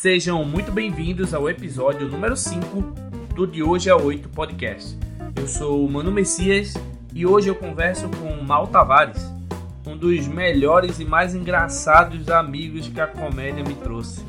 Sejam 0.00 0.44
muito 0.44 0.70
bem-vindos 0.70 1.34
ao 1.34 1.50
episódio 1.50 2.06
número 2.06 2.36
5 2.36 2.82
do 3.34 3.44
De 3.48 3.64
Hoje 3.64 3.90
a 3.90 3.96
8 3.96 4.28
podcast. 4.28 4.96
Eu 5.34 5.48
sou 5.48 5.84
o 5.84 5.90
Mano 5.90 6.12
Messias 6.12 6.74
e 7.12 7.26
hoje 7.26 7.48
eu 7.48 7.54
converso 7.56 8.08
com 8.10 8.40
Mal 8.44 8.68
Tavares, 8.68 9.20
um 9.84 9.96
dos 9.96 10.28
melhores 10.28 11.00
e 11.00 11.04
mais 11.04 11.34
engraçados 11.34 12.28
amigos 12.28 12.86
que 12.86 13.00
a 13.00 13.08
comédia 13.08 13.64
me 13.64 13.74
trouxe. 13.74 14.24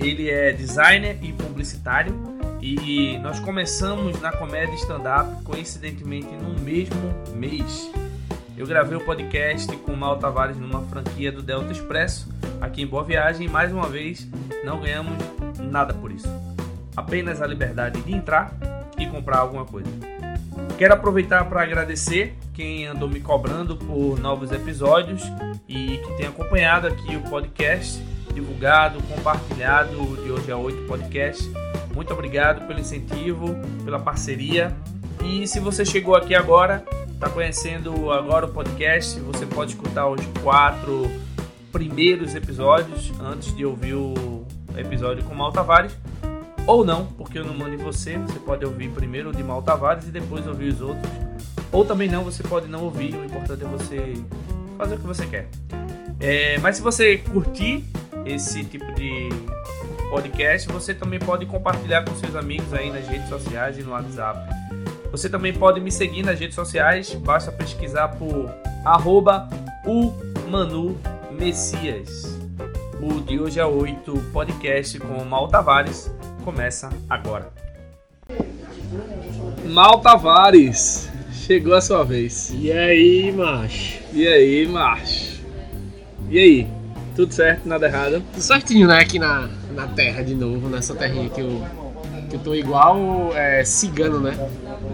Ele 0.00 0.30
é 0.30 0.54
designer 0.54 1.18
e 1.20 1.30
publicitário 1.30 2.14
e 2.62 3.18
nós 3.18 3.38
começamos 3.38 4.18
na 4.22 4.32
comédia 4.32 4.76
stand-up 4.76 5.44
coincidentemente 5.44 6.34
no 6.36 6.58
mesmo 6.58 7.12
mês. 7.34 7.90
Eu 8.56 8.66
gravei 8.66 8.96
o 8.96 9.04
podcast 9.04 9.70
com 9.76 9.92
o 9.92 9.96
Mal 9.96 10.16
Tavares 10.16 10.56
numa 10.56 10.80
franquia 10.86 11.30
do 11.30 11.42
Delta 11.42 11.70
Expresso, 11.70 12.26
aqui 12.62 12.80
em 12.80 12.86
Boa 12.86 13.04
Viagem, 13.04 13.46
e 13.46 13.50
mais 13.50 13.70
uma 13.70 13.86
vez 13.86 14.26
não 14.66 14.80
ganhamos 14.80 15.14
nada 15.60 15.94
por 15.94 16.10
isso. 16.10 16.28
Apenas 16.96 17.40
a 17.40 17.46
liberdade 17.46 18.02
de 18.02 18.12
entrar 18.12 18.52
e 18.98 19.06
comprar 19.06 19.38
alguma 19.38 19.64
coisa. 19.64 19.88
Quero 20.76 20.92
aproveitar 20.92 21.44
para 21.44 21.62
agradecer 21.62 22.36
quem 22.52 22.84
andou 22.84 23.08
me 23.08 23.20
cobrando 23.20 23.76
por 23.76 24.18
novos 24.18 24.50
episódios 24.50 25.22
e 25.68 25.98
que 25.98 26.16
tem 26.16 26.26
acompanhado 26.26 26.88
aqui 26.88 27.14
o 27.14 27.22
podcast, 27.22 28.02
divulgado, 28.34 29.00
compartilhado 29.04 30.16
de 30.22 30.32
hoje 30.32 30.50
a 30.50 30.56
8 30.56 30.82
podcast. 30.88 31.48
Muito 31.94 32.12
obrigado 32.12 32.66
pelo 32.66 32.80
incentivo, 32.80 33.54
pela 33.84 34.00
parceria. 34.00 34.74
E 35.24 35.46
se 35.46 35.60
você 35.60 35.84
chegou 35.84 36.16
aqui 36.16 36.34
agora, 36.34 36.84
está 37.12 37.30
conhecendo 37.30 38.10
agora 38.10 38.46
o 38.46 38.48
podcast, 38.48 39.20
você 39.20 39.46
pode 39.46 39.72
escutar 39.72 40.08
os 40.08 40.20
quatro 40.42 41.08
primeiros 41.70 42.34
episódios 42.34 43.12
antes 43.20 43.54
de 43.54 43.64
ouvir 43.64 43.94
o 43.94 44.45
episódio 44.76 45.24
com 45.24 45.34
Mal 45.34 45.52
Tavares. 45.52 45.96
Ou 46.66 46.84
não, 46.84 47.06
porque 47.06 47.38
eu 47.38 47.44
não 47.44 47.54
mando 47.54 47.74
em 47.74 47.78
você. 47.78 48.18
Você 48.18 48.38
pode 48.38 48.64
ouvir 48.64 48.90
primeiro 48.90 49.30
o 49.30 49.32
de 49.32 49.42
Mal 49.42 49.62
Tavares 49.62 50.08
e 50.08 50.10
depois 50.10 50.46
ouvir 50.46 50.68
os 50.68 50.80
outros. 50.80 51.10
Ou 51.70 51.84
também 51.84 52.08
não, 52.08 52.24
você 52.24 52.42
pode 52.42 52.66
não 52.66 52.84
ouvir. 52.84 53.14
O 53.14 53.24
importante 53.24 53.64
é 53.64 53.68
você 53.68 54.14
fazer 54.76 54.96
o 54.96 54.98
que 54.98 55.06
você 55.06 55.26
quer. 55.26 55.48
É, 56.18 56.58
mas 56.58 56.76
se 56.76 56.82
você 56.82 57.18
curtir 57.18 57.84
esse 58.24 58.64
tipo 58.64 58.90
de 58.94 59.28
podcast, 60.10 60.68
você 60.68 60.94
também 60.94 61.18
pode 61.18 61.46
compartilhar 61.46 62.04
com 62.04 62.14
seus 62.16 62.34
amigos 62.34 62.72
aí 62.72 62.90
nas 62.90 63.06
redes 63.06 63.28
sociais 63.28 63.78
e 63.78 63.82
no 63.82 63.90
WhatsApp. 63.90 64.38
Você 65.10 65.28
também 65.28 65.52
pode 65.52 65.80
me 65.80 65.90
seguir 65.90 66.22
nas 66.22 66.38
redes 66.38 66.54
sociais, 66.54 67.14
basta 67.14 67.52
pesquisar 67.52 68.08
por 68.08 68.50
arroba 68.84 69.48
o 69.84 70.12
Manu 70.50 70.96
Messias. 71.30 72.35
O 73.00 73.20
de 73.20 73.38
hoje 73.38 73.60
a 73.60 73.66
8 73.66 74.12
podcast 74.32 74.98
com 74.98 75.22
Mal 75.24 75.48
Tavares 75.48 76.10
começa 76.44 76.88
agora. 77.10 77.52
Mal 79.66 80.00
Tavares, 80.00 81.10
chegou 81.30 81.74
a 81.74 81.80
sua 81.80 82.04
vez. 82.04 82.50
E 82.54 82.72
aí, 82.72 83.32
macho? 83.32 84.00
E 84.12 84.26
aí, 84.26 84.66
macho? 84.66 85.42
E 86.30 86.38
aí? 86.38 86.66
Tudo 87.14 87.32
certo? 87.32 87.68
Nada 87.68 87.86
errado? 87.86 88.22
Tudo 88.32 88.42
certinho, 88.42 88.88
né? 88.88 88.98
Aqui 88.98 89.18
na, 89.18 89.48
na 89.74 89.86
terra 89.88 90.22
de 90.22 90.34
novo, 90.34 90.68
nessa 90.68 90.94
terrinha 90.94 91.28
que 91.28 91.40
eu, 91.40 91.62
que 92.30 92.36
eu 92.36 92.40
tô 92.40 92.54
igual 92.54 93.30
é, 93.34 93.62
cigano, 93.62 94.20
né? 94.20 94.36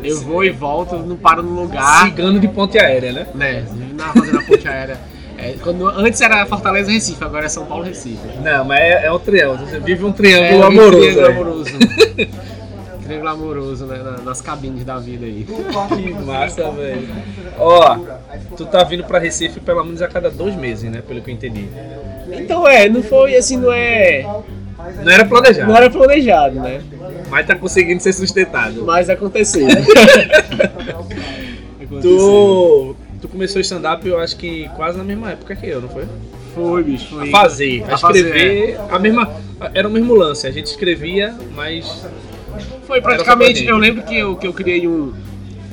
Eu 0.02 0.20
vou 0.22 0.44
e 0.44 0.50
volto, 0.50 0.96
não 0.98 1.16
paro 1.16 1.42
no 1.42 1.62
lugar. 1.62 2.04
Cigano 2.06 2.40
de 2.40 2.48
ponte 2.48 2.78
aérea, 2.78 3.12
né? 3.12 3.26
Né? 3.34 3.66
Na 3.94 4.12
fazendo 4.12 4.38
a 4.38 4.42
ponte 4.42 4.66
aérea. 4.66 5.11
É, 5.42 5.54
quando, 5.62 5.88
antes 5.88 6.20
era 6.20 6.46
Fortaleza 6.46 6.90
Recife, 6.90 7.22
agora 7.24 7.46
é 7.46 7.48
São 7.48 7.66
Paulo 7.66 7.82
Recife. 7.84 8.18
Não, 8.42 8.64
mas 8.64 8.78
é, 8.80 9.06
é 9.06 9.12
um 9.12 9.18
triângulo. 9.18 9.68
Você 9.68 9.80
vive 9.80 10.04
um 10.04 10.12
triângulo 10.12 10.52
É, 10.52 10.56
um 10.56 10.62
amoroso. 10.64 11.00
Triângulo 11.00 11.26
aí. 11.26 11.32
amoroso. 11.32 11.78
triângulo 13.02 13.28
amoroso, 13.30 13.86
né? 13.86 13.98
na- 13.98 14.18
nas 14.22 14.40
cabines 14.40 14.84
da 14.84 14.98
vida 14.98 15.26
aí. 15.26 15.44
Que 15.44 16.12
massa, 16.24 16.70
velho. 16.70 17.08
Ó, 17.58 17.98
tu 18.56 18.64
tá 18.66 18.84
vindo 18.84 19.02
pra 19.04 19.18
Recife 19.18 19.58
pelo 19.58 19.82
menos 19.84 20.00
a 20.00 20.06
cada 20.08 20.30
dois 20.30 20.54
meses, 20.54 20.88
né? 20.90 21.02
Pelo 21.06 21.20
que 21.20 21.30
eu 21.30 21.34
entendi. 21.34 21.66
Então 22.30 22.66
é, 22.66 22.88
não 22.88 23.02
foi 23.02 23.34
assim, 23.36 23.56
não 23.56 23.72
é. 23.72 24.24
Não 25.04 25.12
era 25.12 25.24
planejado, 25.24 25.68
Não 25.68 25.76
era 25.76 25.90
planejado, 25.90 26.60
né? 26.60 26.80
mas 27.30 27.46
tá 27.46 27.54
conseguindo 27.56 28.00
ser 28.02 28.12
sustentado. 28.12 28.84
Mas 28.84 29.08
aconteceu. 29.10 29.66
Aconteceu. 31.80 32.00
Tu, 32.02 32.96
começou 33.32 33.60
stand-up, 33.62 34.06
eu 34.06 34.18
acho 34.20 34.36
que 34.36 34.68
quase 34.76 34.96
na 34.96 35.02
mesma 35.02 35.32
época 35.32 35.56
que 35.56 35.66
eu, 35.66 35.80
não 35.80 35.88
foi? 35.88 36.04
Foi, 36.54 36.84
bicho, 36.84 37.06
foi. 37.06 37.28
A 37.28 37.30
fazer, 37.30 37.84
a 37.84 37.94
A 37.94 37.98
fazer, 37.98 38.26
escrever, 38.26 38.80
a 38.90 38.98
mesma. 38.98 39.32
Era 39.72 39.88
o 39.88 39.90
mesmo 39.90 40.14
lance, 40.14 40.46
a 40.46 40.50
gente 40.50 40.66
escrevia, 40.66 41.34
mas. 41.54 42.06
Foi 42.86 43.00
praticamente. 43.00 43.64
Eu 43.64 43.78
lembro 43.78 44.02
que 44.02 44.16
eu, 44.16 44.36
que 44.36 44.46
eu 44.46 44.52
criei 44.52 44.86
um. 44.86 45.14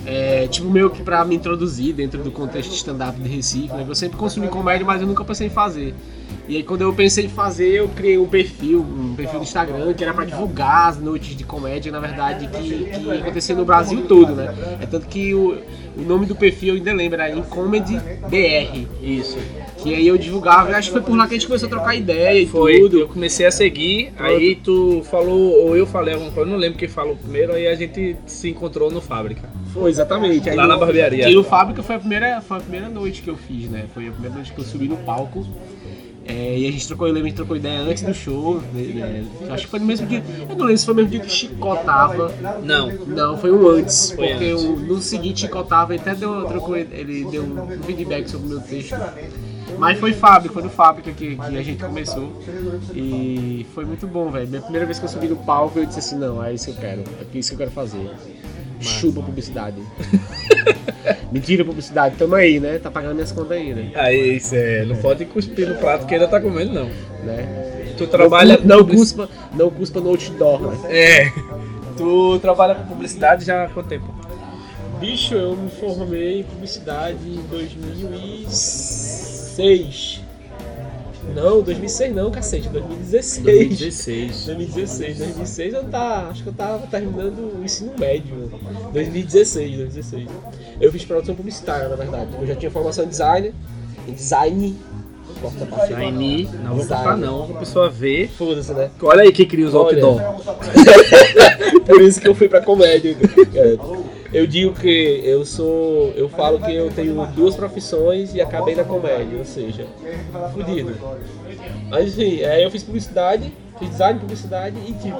é, 0.06 0.47
tipo, 0.47 0.70
meio 0.70 0.90
que 0.90 1.03
pra 1.03 1.25
me 1.25 1.36
introduzir 1.36 1.94
dentro 1.94 2.24
do 2.24 2.31
contexto 2.31 2.70
de 2.70 2.78
stand-up 2.78 3.20
de 3.20 3.28
Recife, 3.28 3.74
né? 3.74 3.86
Eu 3.88 3.94
sempre 3.94 4.18
consumi 4.18 4.47
comédia, 4.47 4.86
mas 4.86 5.02
eu 5.02 5.08
nunca 5.08 5.26
pensei 5.26 5.47
em 5.47 5.50
fazer. 5.50 5.94
E 6.47 6.56
aí, 6.56 6.64
quando 6.64 6.81
eu 6.81 6.94
pensei 6.94 7.26
em 7.26 7.30
fazer, 7.30 7.76
eu 7.76 7.90
criei 7.90 8.18
um 8.18 8.26
perfil, 8.26 8.80
um 8.80 9.14
perfil 9.16 9.40
do 9.40 9.44
Instagram, 9.44 9.94
que 9.94 10.03
era 10.03 10.14
pra 10.14 10.26
divulgar 10.26 10.88
as 10.88 10.97
noites 10.97 11.36
de 11.36 11.44
comédia, 11.44 11.91
na 11.91 12.00
verdade, 12.00 12.47
que, 12.47 12.86
que 12.86 13.12
acontecia 13.12 13.53
no 13.53 13.66
Brasil 13.66 14.08
todo, 14.08 14.34
né? 14.34 14.56
É 14.81 14.86
tanto 14.88 15.08
que 15.08 15.36
o, 15.36 15.59
o 16.00 16.06
nome 16.06 16.26
do 16.26 16.36
perfil 16.36 16.70
eu 16.70 16.76
ainda 16.76 16.94
lembro, 16.94 17.22
era 17.22 17.32
Incomedy 17.36 17.98
BR. 18.30 18.88
Isso. 19.02 19.38
Que 19.82 19.96
aí 19.96 20.08
eu 20.08 20.18
divulgava, 20.18 20.72
acho 20.76 20.90
que 20.90 20.94
foi 20.94 21.02
por 21.02 21.16
lá 21.16 21.26
que 21.28 21.36
a 21.36 21.38
gente 21.38 21.48
começou 21.48 21.68
a 21.68 21.70
trocar 21.70 21.96
ideia 21.96 22.38
e 22.40 22.46
Foi, 22.46 22.80
tudo. 22.80 23.00
eu 23.00 23.08
comecei 23.08 23.46
a 23.46 23.52
seguir, 23.52 24.12
aí 24.18 24.56
tu 24.56 25.02
falou, 25.09 25.68
ou 25.68 25.78
eu 25.78 25.86
falei 25.86 26.14
alguma 26.16 26.32
coisa, 26.32 26.50
não 26.50 26.58
lembro 26.58 26.78
quem 26.78 26.88
falou 26.90 27.16
primeiro, 27.16 27.54
aí 27.54 27.66
a 27.68 27.76
gente 27.76 28.16
se 28.26 28.50
encontrou 28.50 28.92
no 28.92 29.00
Fábrica. 29.02 29.50
Foi, 29.74 29.90
exatamente. 29.90 30.50
Aí 30.50 30.56
Lá 30.56 30.64
no- 30.64 30.70
na 30.70 30.78
barbearia. 30.78 31.30
E 31.30 31.38
o 31.38 31.44
Fábrica 31.44 31.82
foi 31.82 31.96
a, 31.96 32.00
primeira, 32.00 32.42
foi 32.42 32.58
a 32.58 32.59
primeira 32.59 32.90
noite 32.90 33.22
que 33.22 33.30
eu 33.30 33.38
fiz, 33.38 33.70
né? 33.70 33.86
Foi 33.94 34.08
a 34.08 34.12
primeira 34.12 34.36
noite 34.36 34.52
que 34.52 34.59
eu 34.59 34.66
subi 34.66 34.88
no 34.88 34.98
palco. 34.98 35.46
É, 36.29 36.59
e 36.59 36.67
a 36.67 36.72
gente 36.72 36.88
trocou, 36.88 37.07
eu 37.07 37.13
lembro, 37.13 37.25
a 37.25 37.29
gente 37.29 37.38
trocou 37.38 37.56
ideia 37.57 37.79
antes 37.81 38.03
do 38.03 38.13
show. 38.13 38.62
né, 38.72 38.81
né, 38.84 39.25
acho 39.50 39.63
que 39.66 39.69
foi 39.72 39.79
no 39.79 39.85
mesmo 39.88 40.06
dia. 40.06 40.23
Eu 40.47 40.56
não 40.56 40.66
lembro 40.66 40.78
se 40.78 40.85
foi 40.85 40.94
no 40.94 41.01
mesmo 41.01 41.12
dia 41.12 41.19
que 41.22 41.31
Chicó 41.31 41.75
tava. 41.78 42.31
Não, 42.63 42.91
Não, 43.07 43.38
foi 43.38 43.51
um 43.51 43.67
antes. 43.67 44.12
Foi 44.12 44.28
porque 44.29 44.45
antes. 44.51 44.63
o- 44.63 44.75
no 44.75 45.01
seguinte 45.01 45.41
Chicó 45.41 45.63
tava, 45.63 45.94
ele 45.95 46.01
até 46.01 46.13
deu, 46.13 46.45
trocou, 46.45 46.78
ele 46.78 47.25
deu 47.25 47.44
um 47.44 47.84
feedback 47.84 48.29
sobre 48.29 48.45
o 48.47 48.50
meu 48.51 48.62
texto. 48.62 48.95
Mas 49.78 49.97
foi 50.00 50.13
Fábrica, 50.13 50.53
foi 50.53 50.63
no 50.63 50.69
Fábrica 50.69 51.12
que, 51.12 51.35
que 51.35 51.41
a 51.41 51.63
gente 51.63 51.84
começou. 51.84 52.31
E 52.94 53.66
foi 53.73 53.85
muito 53.85 54.06
bom, 54.07 54.29
velho. 54.29 54.47
Minha 54.47 54.61
primeira 54.61 54.85
vez 54.85 55.00
que 55.00 55.06
eu 55.06 55.09
subi 55.09 55.28
no 55.28 55.38
palco, 55.38 55.79
eu 55.79 55.85
disse 55.85 56.00
assim, 56.00 56.16
não, 56.17 56.44
é 56.44 56.53
isso 56.53 56.66
que 56.66 56.72
eu 56.72 56.75
quero. 56.75 57.03
É 57.34 57.38
isso 57.38 57.50
que 57.50 57.53
eu 57.56 57.57
quero 57.59 57.72
fazer. 57.72 58.09
Chupa 58.79 59.22
publicidade. 59.22 59.78
Mentira 61.32 61.64
publicidade, 61.66 62.16
tamo 62.18 62.36
aí, 62.36 62.60
né? 62.60 62.78
Tá 62.80 62.92
pagando 62.92 63.16
minhas 63.16 63.32
contas 63.32 63.52
aí, 63.52 63.74
né? 63.74 63.92
aí 63.96 64.36
isso 64.38 64.56
é, 64.56 64.86
não 64.86 64.96
pode 64.98 65.26
cuspir 65.26 65.68
no 65.68 65.76
prato 65.76 66.06
que 66.06 66.14
ainda 66.14 66.28
tá 66.28 66.40
comendo, 66.40 66.72
não. 66.74 66.90
né? 67.24 67.66
Tu 67.98 68.06
trabalha 68.08 68.58
com 68.58 68.68
Não, 68.68 68.78
não 68.80 68.88
cuspa, 68.88 69.30
não 69.54 69.70
cuspa 69.70 70.00
no 70.00 70.10
outdoor, 70.10 70.62
né? 70.62 70.78
É. 70.90 71.32
Tu 71.98 72.40
trabalha 72.40 72.76
com 72.76 72.86
publicidade 72.86 73.44
já 73.44 73.66
há 73.66 73.70
quanto 73.70 73.90
tempo? 73.90 74.06
Bicho, 75.00 75.34
eu 75.34 75.56
me 75.56 75.70
formei 75.70 76.42
em 76.42 76.44
publicidade 76.44 77.18
em 77.26 77.42
2006. 77.50 80.22
Não, 81.35 81.62
2006 81.62 82.16
não, 82.16 82.31
cacete, 82.31 82.69
2016. 82.69 83.44
2016. 83.45 84.45
2016, 84.45 85.17
2006 85.17 85.73
eu 85.73 85.84
tá, 85.85 86.28
acho 86.29 86.44
que 86.44 86.50
eu 86.50 86.53
tava 86.53 86.88
terminando 86.88 87.59
o 87.59 87.63
ensino 87.63 87.94
médio. 87.97 88.51
2016, 88.94 89.78
2016. 89.78 90.28
Eu 90.81 90.91
fiz 90.91 91.06
produção 91.06 91.35
publicitária, 91.35 91.88
na 91.88 91.95
verdade. 91.95 92.31
Eu 92.40 92.47
já 92.47 92.56
tinha 92.56 92.72
formação 92.72 93.06
em 93.06 93.09
design, 93.09 93.53
em 94.07 94.13
design. 94.13 94.75
Corta 95.41 95.66
pra 95.66 95.85
frente. 95.85 96.00
Shiny, 96.01 96.50
não 96.63 96.72
vou 96.72 96.79
Design. 96.79 97.03
contar 97.03 97.17
não, 97.17 97.44
a 97.44 97.59
pessoa 97.59 97.90
vê. 97.90 98.28
Foda-se, 98.38 98.73
né? 98.73 98.90
Olha 99.01 99.22
aí 99.22 99.31
quem 99.31 99.47
cria 99.47 99.66
os 99.67 99.75
outdoor. 99.75 100.20
Por 101.85 102.02
isso 102.02 102.20
que 102.20 102.28
eu 102.28 102.35
fui 102.35 102.49
pra 102.49 102.61
comédia. 102.61 103.16
Eu 104.31 104.46
digo 104.46 104.73
que 104.76 105.22
eu 105.23 105.43
sou. 105.43 106.11
Eu 106.16 106.29
falo 106.29 106.59
que 106.59 106.73
eu 106.73 106.91
tenho 106.91 107.26
duas 107.28 107.55
profissões 107.55 108.34
e 108.35 108.41
acabei 108.41 108.76
na 108.76 108.84
comédia, 108.84 109.37
ou 109.37 109.46
seja, 109.46 109.87
fudido. 110.53 110.96
Mas 111.90 112.09
enfim, 112.09 112.43
aí 112.43 112.64
eu 112.64 112.70
fiz 112.70 112.84
publicidade, 112.84 113.52
fiz 113.79 113.90
design 113.90 114.14
de 114.16 114.20
publicidade 114.20 114.78
e 114.87 114.93
tipo. 114.93 115.20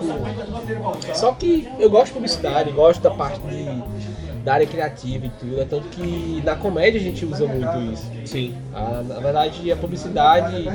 Só 1.16 1.32
que 1.34 1.68
eu 1.80 1.90
gosto 1.90 2.08
de 2.08 2.14
publicidade, 2.14 2.72
gosto 2.72 3.02
da 3.02 3.10
parte 3.12 3.40
de, 3.40 3.64
da 4.50 4.56
área 4.56 4.66
criativa 4.66 5.28
e 5.28 5.30
tudo, 5.40 5.62
é 5.62 5.66
tanto 5.66 5.88
que 5.90 6.42
na 6.44 6.56
comédia 6.56 7.00
a 7.00 7.04
gente 7.04 7.24
usa 7.24 7.46
muito 7.46 7.94
isso. 7.94 8.10
Sim. 8.26 8.56
Ah, 8.74 9.04
na 9.08 9.20
verdade, 9.20 9.72
a 9.72 9.76
publicidade, 9.76 10.68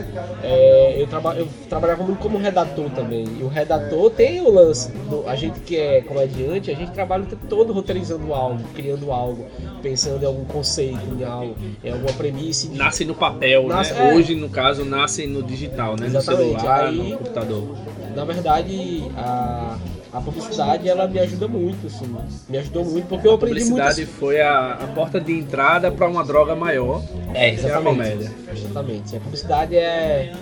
é, 0.45 0.95
eu, 0.97 1.09
traba, 1.09 1.35
eu 1.35 1.49
trabalhava 1.69 2.05
muito 2.05 2.19
como 2.21 2.39
redator 2.39 2.89
também. 2.91 3.25
E 3.39 3.43
o 3.43 3.49
redator 3.49 4.11
tem 4.13 4.41
o 4.41 4.51
lance. 4.51 4.93
do- 5.11 5.25
a 5.29 5.35
gente 5.35 5.59
que 5.61 5.77
é 5.77 6.01
comediante, 6.03 6.71
a 6.71 6.75
gente 6.75 6.93
trabalha 6.93 7.25
o 7.25 7.27
tempo 7.27 7.47
todo 7.49 7.73
roteirizando 7.73 8.33
algo, 8.33 8.63
criando 8.75 9.11
algo, 9.11 9.45
pensando 9.83 10.23
em 10.23 10.27
algum 10.27 10.45
conceito, 10.45 11.01
em 11.19 11.25
algo, 11.25 11.57
em 11.83 11.91
alguma 11.91 12.13
premissa. 12.13 12.69
Nasce 12.73 13.05
no 13.05 13.15
papel, 13.15 13.67
Nasce- 13.67 13.93
né? 13.93 14.11
é. 14.11 14.15
Hoje, 14.15 14.35
no 14.37 14.49
caso, 14.49 14.85
nasce 14.85 15.27
no 15.27 15.43
digital, 15.43 15.97
né? 15.99 16.07
Exatamente, 16.07 16.53
No 16.53 16.59
celular, 16.61 16.85
aí- 16.87 16.97
no 17.11 17.19
computador. 17.19 17.77
na 18.15 18.25
verdade, 18.25 19.03
a, 19.17 19.77
a 20.15 20.21
publicidade 20.21 20.89
ela 20.89 21.09
me 21.09 21.19
ajuda 21.19 21.49
muito, 21.49 21.89
assim. 21.89 22.07
Me 22.49 22.59
ajudou 22.59 22.85
muito 22.85 23.09
porque 23.09 23.27
eu 23.27 23.33
A 23.33 23.35
aprendi 23.35 23.65
muito. 23.65 23.71
publicidade 23.83 24.07
foi 24.07 24.41
a, 24.41 24.75
a 24.75 24.87
porta 24.87 25.21
de 25.21 25.33
entrada 25.33 25.91
para 25.91 26.09
uma 26.09 26.23
droga 26.25 26.55
maior. 26.55 27.03
É, 27.35 27.51
que 27.51 27.67
é 27.67 27.75
a 27.75 27.81
comédia. 27.83 28.31
Exatamente. 28.51 29.17
A 29.17 29.21
publicidade 29.21 29.77
é, 29.77 30.33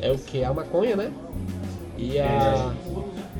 é 0.00 0.10
o 0.10 0.16
que? 0.16 0.42
A 0.42 0.54
maconha, 0.54 0.96
né? 0.96 1.12
E 1.98 2.18
a, 2.18 2.72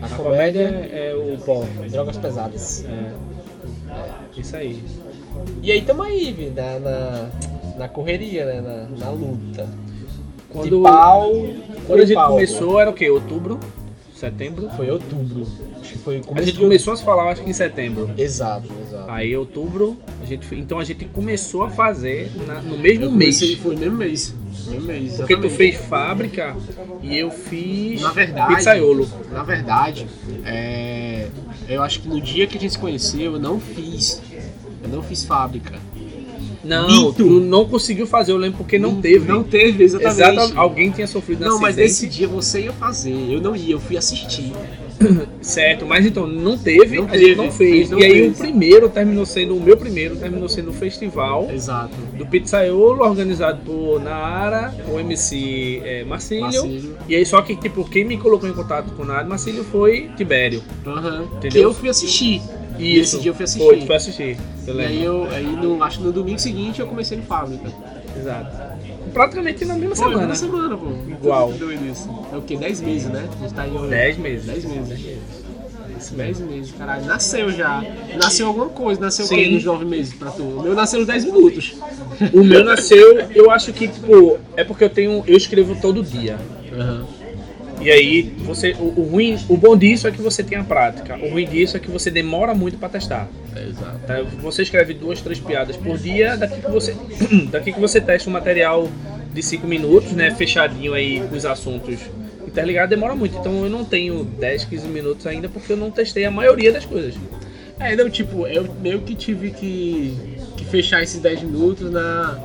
a, 0.03 0.07
A 0.07 0.09
comédia 0.11 0.69
comédia 0.69 0.91
é 0.93 1.15
o 1.15 1.39
pó. 1.39 1.65
é 1.83 1.89
drogas 1.89 2.19
pesadas. 2.19 2.85
É, 2.85 3.13
isso 4.39 4.57
aí. 4.57 4.85
E 5.63 5.73
aí 5.73 5.81
tamo 5.81 6.03
aí, 6.03 6.33
Vi, 6.33 6.51
na, 6.51 6.79
na, 6.81 7.29
na 7.79 7.89
correria, 7.89 8.45
né? 8.45 8.61
Na, 8.61 9.07
na 9.07 9.11
luta. 9.11 9.67
Quando, 10.51 10.77
de 10.77 10.83
pau. 10.83 11.31
quando 11.87 12.01
a 12.01 12.05
gente 12.05 12.15
pau. 12.15 12.31
começou 12.33 12.79
era 12.79 12.91
o 12.91 12.93
quê? 12.95 13.09
Outubro? 13.09 13.59
Setembro? 14.19 14.69
Foi 14.77 14.91
outubro. 14.91 15.47
Acho 15.81 15.93
que 15.93 15.99
foi 16.01 16.21
A 16.35 16.43
gente 16.43 16.59
começou 16.59 16.93
a 16.93 16.97
se 16.97 17.05
falar 17.05 17.31
acho 17.31 17.43
que 17.45 17.51
em 17.51 17.53
setembro. 17.53 18.11
Exato, 18.19 18.69
exato. 18.87 19.09
Aí 19.09 19.37
outubro, 19.37 19.97
a 20.21 20.27
gente, 20.27 20.53
então 20.57 20.81
a 20.81 20.85
gente 20.85 21.05
começou 21.05 21.63
a 21.63 21.71
fazer 21.71 22.29
na- 22.45 22.61
no 22.61 22.77
mesmo 22.77 23.05
Eu 23.05 23.13
mês. 23.13 23.37
comecei, 23.39 23.57
foi 23.57 23.75
no 23.77 23.81
mesmo 23.81 23.97
mês. 23.99 24.35
Mesmo 24.67 24.87
mês, 24.89 25.17
Porque 25.19 25.37
tu 25.37 25.49
fez 25.49 25.77
fábrica 25.77 26.57
e 27.01 27.17
eu 27.17 27.31
fiz 27.31 28.03
Na 28.03 28.11
verdade, 28.11 28.55
pizzaiolo. 28.57 29.09
Na 29.33 29.43
verdade, 29.45 30.07
é, 30.45 31.29
eu 31.69 31.81
acho 31.83 32.01
que 32.01 32.09
no 32.09 32.21
dia 32.21 32.47
que 32.49 32.59
a 32.59 32.61
gente 32.61 32.73
se 32.73 32.79
conheceu, 32.79 33.35
eu 33.35 33.39
não 33.39 33.61
fiz. 33.61 34.21
Eu 34.83 34.89
não 34.89 35.03
fiz 35.03 35.25
fábrica. 35.25 35.75
Não, 36.69 37.13
não 37.41 37.65
conseguiu 37.67 38.07
fazer, 38.07 38.33
eu 38.33 38.37
lembro 38.37 38.59
porque 38.59 38.79
não 38.79 39.01
teve. 39.01 39.27
Não 39.27 39.43
teve, 39.43 39.85
exatamente. 39.85 40.21
Exata- 40.21 40.53
alguém 40.61 40.91
tinha 40.91 41.07
sofrido 41.07 41.45
Não, 41.45 41.59
mas 41.61 41.77
nesse 41.77 42.07
dia 42.07 42.29
você 42.29 42.63
ia 42.63 42.73
fazer. 42.73 43.15
Eu 43.31 43.41
não 43.41 43.57
ia, 43.57 43.73
eu 43.75 43.81
fui 43.81 43.97
assistir. 43.97 44.53
Certo, 45.41 45.87
mas 45.87 46.05
então 46.05 46.27
não 46.27 46.59
teve, 46.59 46.97
Não 46.97 47.05
a 47.05 47.09
teve, 47.09 47.27
gente 47.27 47.37
não 47.37 47.51
fez. 47.53 47.89
não 47.91 47.99
e 48.01 48.05
aí 48.05 48.13
fez. 48.13 48.33
o 48.37 48.41
primeiro 48.43 48.89
terminou 48.89 49.25
sendo, 49.25 49.57
o 49.57 49.61
meu 49.61 49.77
primeiro 49.77 50.17
terminou 50.17 50.49
sendo 50.49 50.71
o 50.71 50.73
festival 50.73 51.49
Exato. 51.53 51.95
do 52.17 52.27
Pizzaiolo, 52.27 53.03
organizado 53.05 53.61
por 53.65 54.01
Nara, 54.03 54.75
o 54.93 54.99
MC 54.99 55.81
é, 55.85 56.05
Marcílio. 56.05 56.43
Marcílio. 56.43 56.97
E 57.09 57.15
aí 57.15 57.25
só 57.25 57.41
que, 57.43 57.55
tipo, 57.55 57.89
quem 57.89 58.05
me 58.05 58.17
colocou 58.19 58.49
em 58.49 58.53
contato 58.53 58.91
com 58.97 59.05
o 59.05 59.07
Nara 59.07 59.25
Marcílio 59.25 59.63
foi 59.65 60.11
Tibério. 60.17 60.63
Aham. 60.85 61.27
Que 61.41 61.47
Entendeu? 61.47 61.63
eu 61.69 61.75
fui 61.75 61.89
assistir. 61.89 62.43
E 62.79 62.99
Nesse 62.99 63.19
dia 63.21 63.31
eu 63.31 63.35
fui 63.35 63.45
assistir. 63.45 63.65
Foi, 63.67 63.81
foi 63.87 63.97
assistir. 63.97 64.39
Eu 64.67 64.75
E 64.75 64.77
lembro. 64.77 64.93
aí 64.93 65.05
eu, 65.05 65.29
aí 65.31 65.45
no, 65.47 65.83
acho 65.83 65.99
que 65.99 66.05
no 66.05 66.13
domingo 66.13 66.39
seguinte 66.39 66.81
eu 66.81 66.87
comecei 66.87 67.17
no 67.19 67.25
fábrica. 67.25 67.71
Exato. 68.17 68.57
Praticamente 69.13 69.65
na 69.65 69.75
mesma 69.75 69.97
Foi, 69.97 70.09
semana. 70.09 70.27
uma 70.27 70.35
semana, 70.35 70.77
pô. 70.77 70.87
Igual. 71.09 71.53
Doido 71.53 71.87
isso. 71.91 72.09
É 72.33 72.37
o 72.37 72.43
quê? 72.43 72.57
10 72.57 72.81
meses, 72.83 73.09
né? 73.09 73.29
A 73.33 73.43
gente 73.43 73.55
tá 73.55 73.67
em 73.67 73.89
10 73.89 74.19
meses. 74.19 74.47
10 74.47 74.65
meses. 74.65 75.19
10 76.13 76.41
meses, 76.41 76.73
caralho. 76.79 77.05
Nasceu 77.07 77.51
já. 77.51 77.83
Nasceu 78.23 78.47
alguma 78.47 78.69
coisa. 78.69 79.01
Nasceu 79.01 79.25
o 79.25 79.29
Sim. 79.29 79.37
quê 79.37 79.49
nos 79.51 79.65
9 79.65 79.85
meses 79.85 80.15
pra 80.15 80.31
tu? 80.31 80.43
O 80.43 80.63
meu 80.63 80.75
nasceu 80.75 80.99
nos 81.01 81.09
10 81.09 81.25
minutos. 81.25 81.75
O 82.33 82.45
meu 82.45 82.63
nasceu, 82.65 83.19
eu 83.35 83.51
acho 83.51 83.73
que, 83.73 83.89
tipo, 83.89 84.39
é 84.57 84.63
porque 84.63 84.85
eu 84.85 84.91
tenho. 84.91 85.25
Eu 85.27 85.37
escrevo 85.37 85.77
todo 85.81 86.03
dia. 86.03 86.39
Aham. 86.73 87.07
E 87.81 87.91
aí, 87.91 88.23
você. 88.39 88.73
O, 88.73 89.01
o 89.01 89.09
ruim, 89.11 89.39
o 89.49 89.57
bom 89.57 89.77
disso 89.77 90.09
é 90.09 90.11
que 90.11 90.21
você 90.21 90.43
tem 90.43 90.59
a 90.59 90.65
prática. 90.65 91.17
O 91.17 91.31
ruim 91.31 91.47
disso 91.47 91.77
é 91.77 91.81
que 91.81 91.91
você 91.91 92.11
demora 92.11 92.55
muito 92.55 92.77
pra 92.77 92.89
testar. 92.89 93.29
Exato. 93.57 93.99
tá? 94.07 94.23
Você 94.41 94.63
escreve 94.63 94.95
duas, 94.95 95.21
três 95.21 95.39
piadas 95.39 95.77
por 95.77 95.97
dia, 95.97 96.37
daqui 96.37 96.61
que 96.61 96.71
você. 96.71 96.97
daqui 97.51 97.73
que 97.73 97.81
você 97.81 98.01
testa 98.01 98.29
um 98.29 98.33
material 98.33 98.89
de 99.33 99.43
5 99.43 99.67
minutos, 99.67 100.13
né? 100.13 100.31
Fechadinho 100.33 100.95
aí 100.95 101.21
com 101.21 101.37
os 101.37 101.45
assuntos 101.45 102.01
interligados, 102.47 102.91
demora 102.91 103.15
muito. 103.15 103.37
Então 103.37 103.65
eu 103.65 103.71
não 103.71 103.85
tenho 103.85 104.25
10, 104.25 104.65
15 104.65 104.89
minutos 104.89 105.27
ainda 105.27 105.49
porque 105.49 105.73
eu 105.73 105.77
não 105.77 105.91
testei 105.91 106.25
a 106.25 106.31
maioria 106.31 106.73
das 106.73 106.85
coisas. 106.85 107.15
É, 107.79 107.95
não, 107.95 108.11
tipo, 108.11 108.47
eu 108.47 108.67
meio 108.81 109.01
que 109.03 109.15
tive 109.15 109.53
que, 109.53 110.17
que 110.57 110.65
fechar 110.65 111.01
esses 111.03 111.21
10 111.21 111.43
minutos 111.43 111.91
na, 111.91 112.43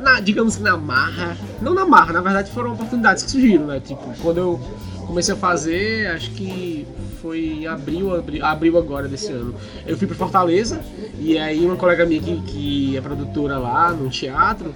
na, 0.00 0.20
digamos 0.20 0.56
que 0.56 0.62
na 0.62 0.76
marra. 0.76 1.36
Não 1.60 1.74
na 1.74 1.84
marra, 1.86 2.12
na 2.12 2.20
verdade 2.20 2.50
foram 2.50 2.72
oportunidades 2.72 3.22
que 3.22 3.30
surgiram, 3.30 3.66
né? 3.66 3.80
Tipo, 3.84 4.02
quando 4.22 4.38
eu 4.38 4.60
comecei 5.06 5.34
a 5.34 5.36
fazer, 5.36 6.06
acho 6.08 6.30
que 6.32 6.86
foi 7.22 7.46
em 7.46 7.66
abril, 7.66 8.14
abril, 8.14 8.44
abril 8.44 8.78
agora 8.78 9.08
desse 9.08 9.30
ano. 9.32 9.54
Eu 9.86 9.96
fui 9.96 10.06
pra 10.06 10.16
Fortaleza 10.16 10.80
e 11.18 11.38
aí 11.38 11.64
uma 11.64 11.76
colega 11.76 12.04
minha 12.04 12.20
que, 12.20 12.40
que 12.42 12.96
é 12.96 13.00
produtora 13.00 13.58
lá 13.58 13.90
no 13.92 14.08
teatro, 14.10 14.74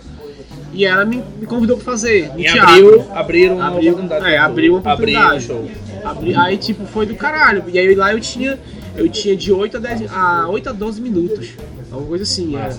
e 0.72 0.84
ela 0.87 1.05
me, 1.05 1.23
me 1.38 1.46
convidou 1.46 1.76
pra 1.76 1.84
fazer 1.84 2.28
no 2.32 2.38
Em 2.40 2.44
teatro. 2.44 2.62
abril, 2.62 3.06
abriram 3.12 3.56
uma 3.56 3.66
Abriu- 3.69 3.90
oportunidade. 3.93 4.25
é, 4.34 4.38
abriu 4.38 4.73
uma 4.76 4.93
Abriu 4.93 5.16
oportunidade. 5.19 5.44
show. 5.44 5.70
Abri- 6.05 6.34
Aí, 6.34 6.56
tipo, 6.56 6.87
foi 6.87 7.05
do 7.06 7.14
caralho. 7.14 7.64
E 7.69 7.78
aí 7.78 7.94
lá 7.94 8.12
eu 8.12 8.20
tinha, 8.20 8.58
eu 8.96 9.08
tinha 9.08 9.37
de 9.37 9.52
8 9.52 9.76
a, 9.76 9.81
10, 9.81 10.11
a 10.12 10.49
8 10.49 10.69
a 10.70 10.73
12 10.73 11.00
minutos. 11.00 11.50
Alguma 11.90 12.08
coisa 12.08 12.23
assim, 12.25 12.56
era. 12.56 12.75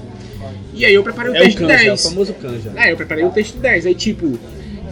E 0.74 0.86
aí 0.86 0.94
eu 0.94 1.04
preparei 1.04 1.32
um 1.32 1.36
É 1.36 1.40
o 1.40 1.44
texto 1.44 1.58
de 1.58 1.64
canja, 1.66 1.74
é 1.74 1.84
o 1.84 1.88
10. 1.88 2.04
famoso 2.04 2.34
canja. 2.34 2.72
É, 2.76 2.92
eu 2.92 2.98
preparei 2.98 3.24
um 3.26 3.30
texto 3.30 3.54
de 3.56 3.60
10. 3.60 3.86
Aí, 3.86 3.96
tipo, 3.96 4.38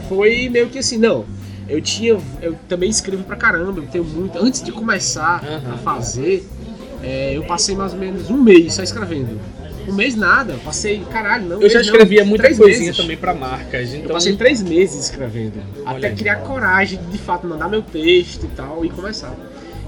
foi 0.07 0.49
meio 0.49 0.67
que 0.69 0.79
assim, 0.79 0.97
não. 0.97 1.25
Eu 1.67 1.81
tinha. 1.81 2.17
Eu 2.41 2.55
também 2.67 2.89
escrevo 2.89 3.23
pra 3.23 3.35
caramba, 3.35 3.79
eu 3.81 3.87
tenho 3.87 4.03
muito. 4.03 4.37
Antes 4.37 4.61
de 4.61 4.71
começar 4.71 5.43
Aham. 5.43 5.73
a 5.75 5.77
fazer, 5.77 6.47
é, 7.03 7.33
eu 7.35 7.43
passei 7.43 7.75
mais 7.75 7.93
ou 7.93 7.99
menos 7.99 8.29
um 8.29 8.41
mês 8.41 8.73
só 8.73 8.83
escrevendo. 8.83 9.39
Um 9.87 9.93
mês 9.93 10.15
nada, 10.15 10.53
eu 10.53 10.59
passei, 10.59 11.01
caralho, 11.11 11.45
não. 11.47 11.57
um 11.57 11.61
Eu 11.61 11.69
já 11.69 11.79
mês 11.79 11.87
não, 11.87 11.93
escrevia 11.93 12.25
muita 12.25 12.43
três 12.43 12.57
coisinha 12.57 12.85
meses. 12.87 12.97
também 12.97 13.17
pra 13.17 13.33
marcas, 13.33 13.91
Eu 13.93 13.99
então 14.01 14.11
passei 14.13 14.35
três 14.35 14.61
meses 14.61 15.05
escrevendo. 15.05 15.53
Olha 15.85 15.97
até 15.97 16.07
aí. 16.09 16.15
criar 16.15 16.35
coragem 16.37 16.99
de 16.99 17.05
de 17.11 17.17
fato 17.17 17.47
mandar 17.47 17.69
meu 17.69 17.81
texto 17.81 18.43
e 18.45 18.49
tal 18.55 18.83
e 18.85 18.89
começar. 18.89 19.33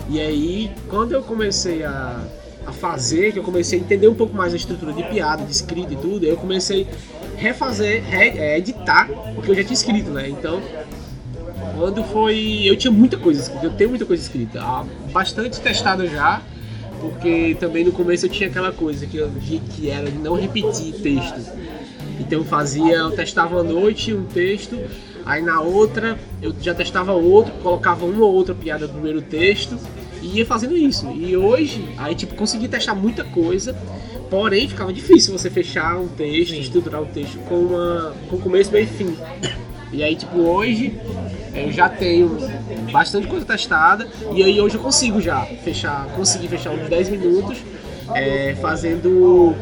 E 0.10 0.20
aí, 0.20 0.72
quando 0.88 1.12
eu 1.14 1.22
comecei 1.22 1.84
a, 1.84 2.20
a 2.66 2.72
fazer, 2.72 3.32
que 3.34 3.40
eu 3.40 3.44
comecei 3.44 3.80
a 3.80 3.82
entender 3.82 4.08
um 4.08 4.14
pouco 4.14 4.36
mais 4.36 4.54
a 4.54 4.56
estrutura 4.56 4.94
de 4.94 5.04
piada, 5.04 5.44
de 5.44 5.52
escrita 5.52 5.94
e 5.94 5.98
tudo, 5.98 6.26
eu 6.26 6.38
comecei 6.38 6.88
a 7.36 7.40
refazer, 7.40 8.04
re- 8.04 8.38
é, 8.38 8.58
editar, 8.58 9.10
porque 9.36 9.52
eu 9.52 9.56
já 9.56 9.64
tinha 9.64 9.74
escrito, 9.74 10.10
né? 10.12 10.30
Então, 10.30 10.62
quando 11.78 12.04
foi. 12.04 12.62
Eu 12.64 12.76
tinha 12.76 12.92
muita 12.92 13.18
coisa 13.18 13.42
escrita, 13.42 13.66
eu 13.66 13.72
tenho 13.72 13.90
muita 13.90 14.06
coisa 14.06 14.22
escrita. 14.22 14.62
Bastante 15.12 15.60
testada 15.60 16.06
já, 16.08 16.42
porque 17.00 17.56
também 17.60 17.84
no 17.84 17.92
começo 17.92 18.26
eu 18.26 18.30
tinha 18.30 18.50
aquela 18.50 18.72
coisa 18.72 19.06
que 19.08 19.18
eu 19.18 19.30
vi 19.30 19.60
que 19.60 19.90
era 19.90 20.10
de 20.10 20.18
não 20.18 20.36
repetir 20.36 20.94
texto. 20.94 21.40
Então 22.20 22.40
eu 22.40 22.46
fazia, 22.46 22.94
eu 22.94 23.12
testava 23.12 23.60
à 23.60 23.64
noite 23.64 24.14
um 24.14 24.26
texto, 24.26 24.78
aí 25.26 25.42
na 25.42 25.62
outra 25.62 26.20
eu 26.42 26.54
já 26.62 26.74
testava 26.76 27.14
outro, 27.14 27.52
colocava 27.64 28.06
uma 28.06 28.24
ou 28.24 28.34
outra 28.34 28.54
piada 28.54 28.86
no 28.86 28.94
primeiro 28.94 29.22
texto 29.22 29.78
e 30.22 30.38
ia 30.40 30.46
fazendo 30.46 30.76
isso. 30.78 31.10
E 31.12 31.36
hoje, 31.36 31.90
aí 31.98 32.14
tipo, 32.16 32.36
consegui 32.36 32.68
testar 32.68 32.96
muita 32.96 33.24
coisa, 33.24 33.76
porém 34.30 34.68
ficava 34.68 34.92
difícil 34.94 35.38
você 35.38 35.50
fechar 35.50 35.98
um 36.00 36.08
texto, 36.08 36.54
estruturar 36.54 37.02
o 37.02 37.06
texto 37.06 37.38
com, 37.48 37.56
uma, 37.56 38.14
com 38.30 38.38
começo, 38.38 38.72
meio 38.72 38.86
e 38.86 38.88
fim. 38.88 39.16
E 39.94 40.04
aí, 40.04 40.16
tipo, 40.16 40.38
hoje 40.40 40.94
eu 41.54 41.70
já 41.72 41.90
tenho 41.90 42.38
bastante 42.92 43.28
coisa 43.28 43.46
testada 43.46 44.08
e 44.34 44.42
aí 44.42 44.62
hoje 44.62 44.76
eu 44.76 44.82
consigo 44.82 45.20
já 45.20 45.42
fechar, 45.64 46.06
conseguir 46.16 46.48
fechar 46.48 46.72
uns 46.72 46.88
10 46.88 47.10
minutos 47.10 47.58
é, 48.16 48.56
fazendo, 48.62 49.54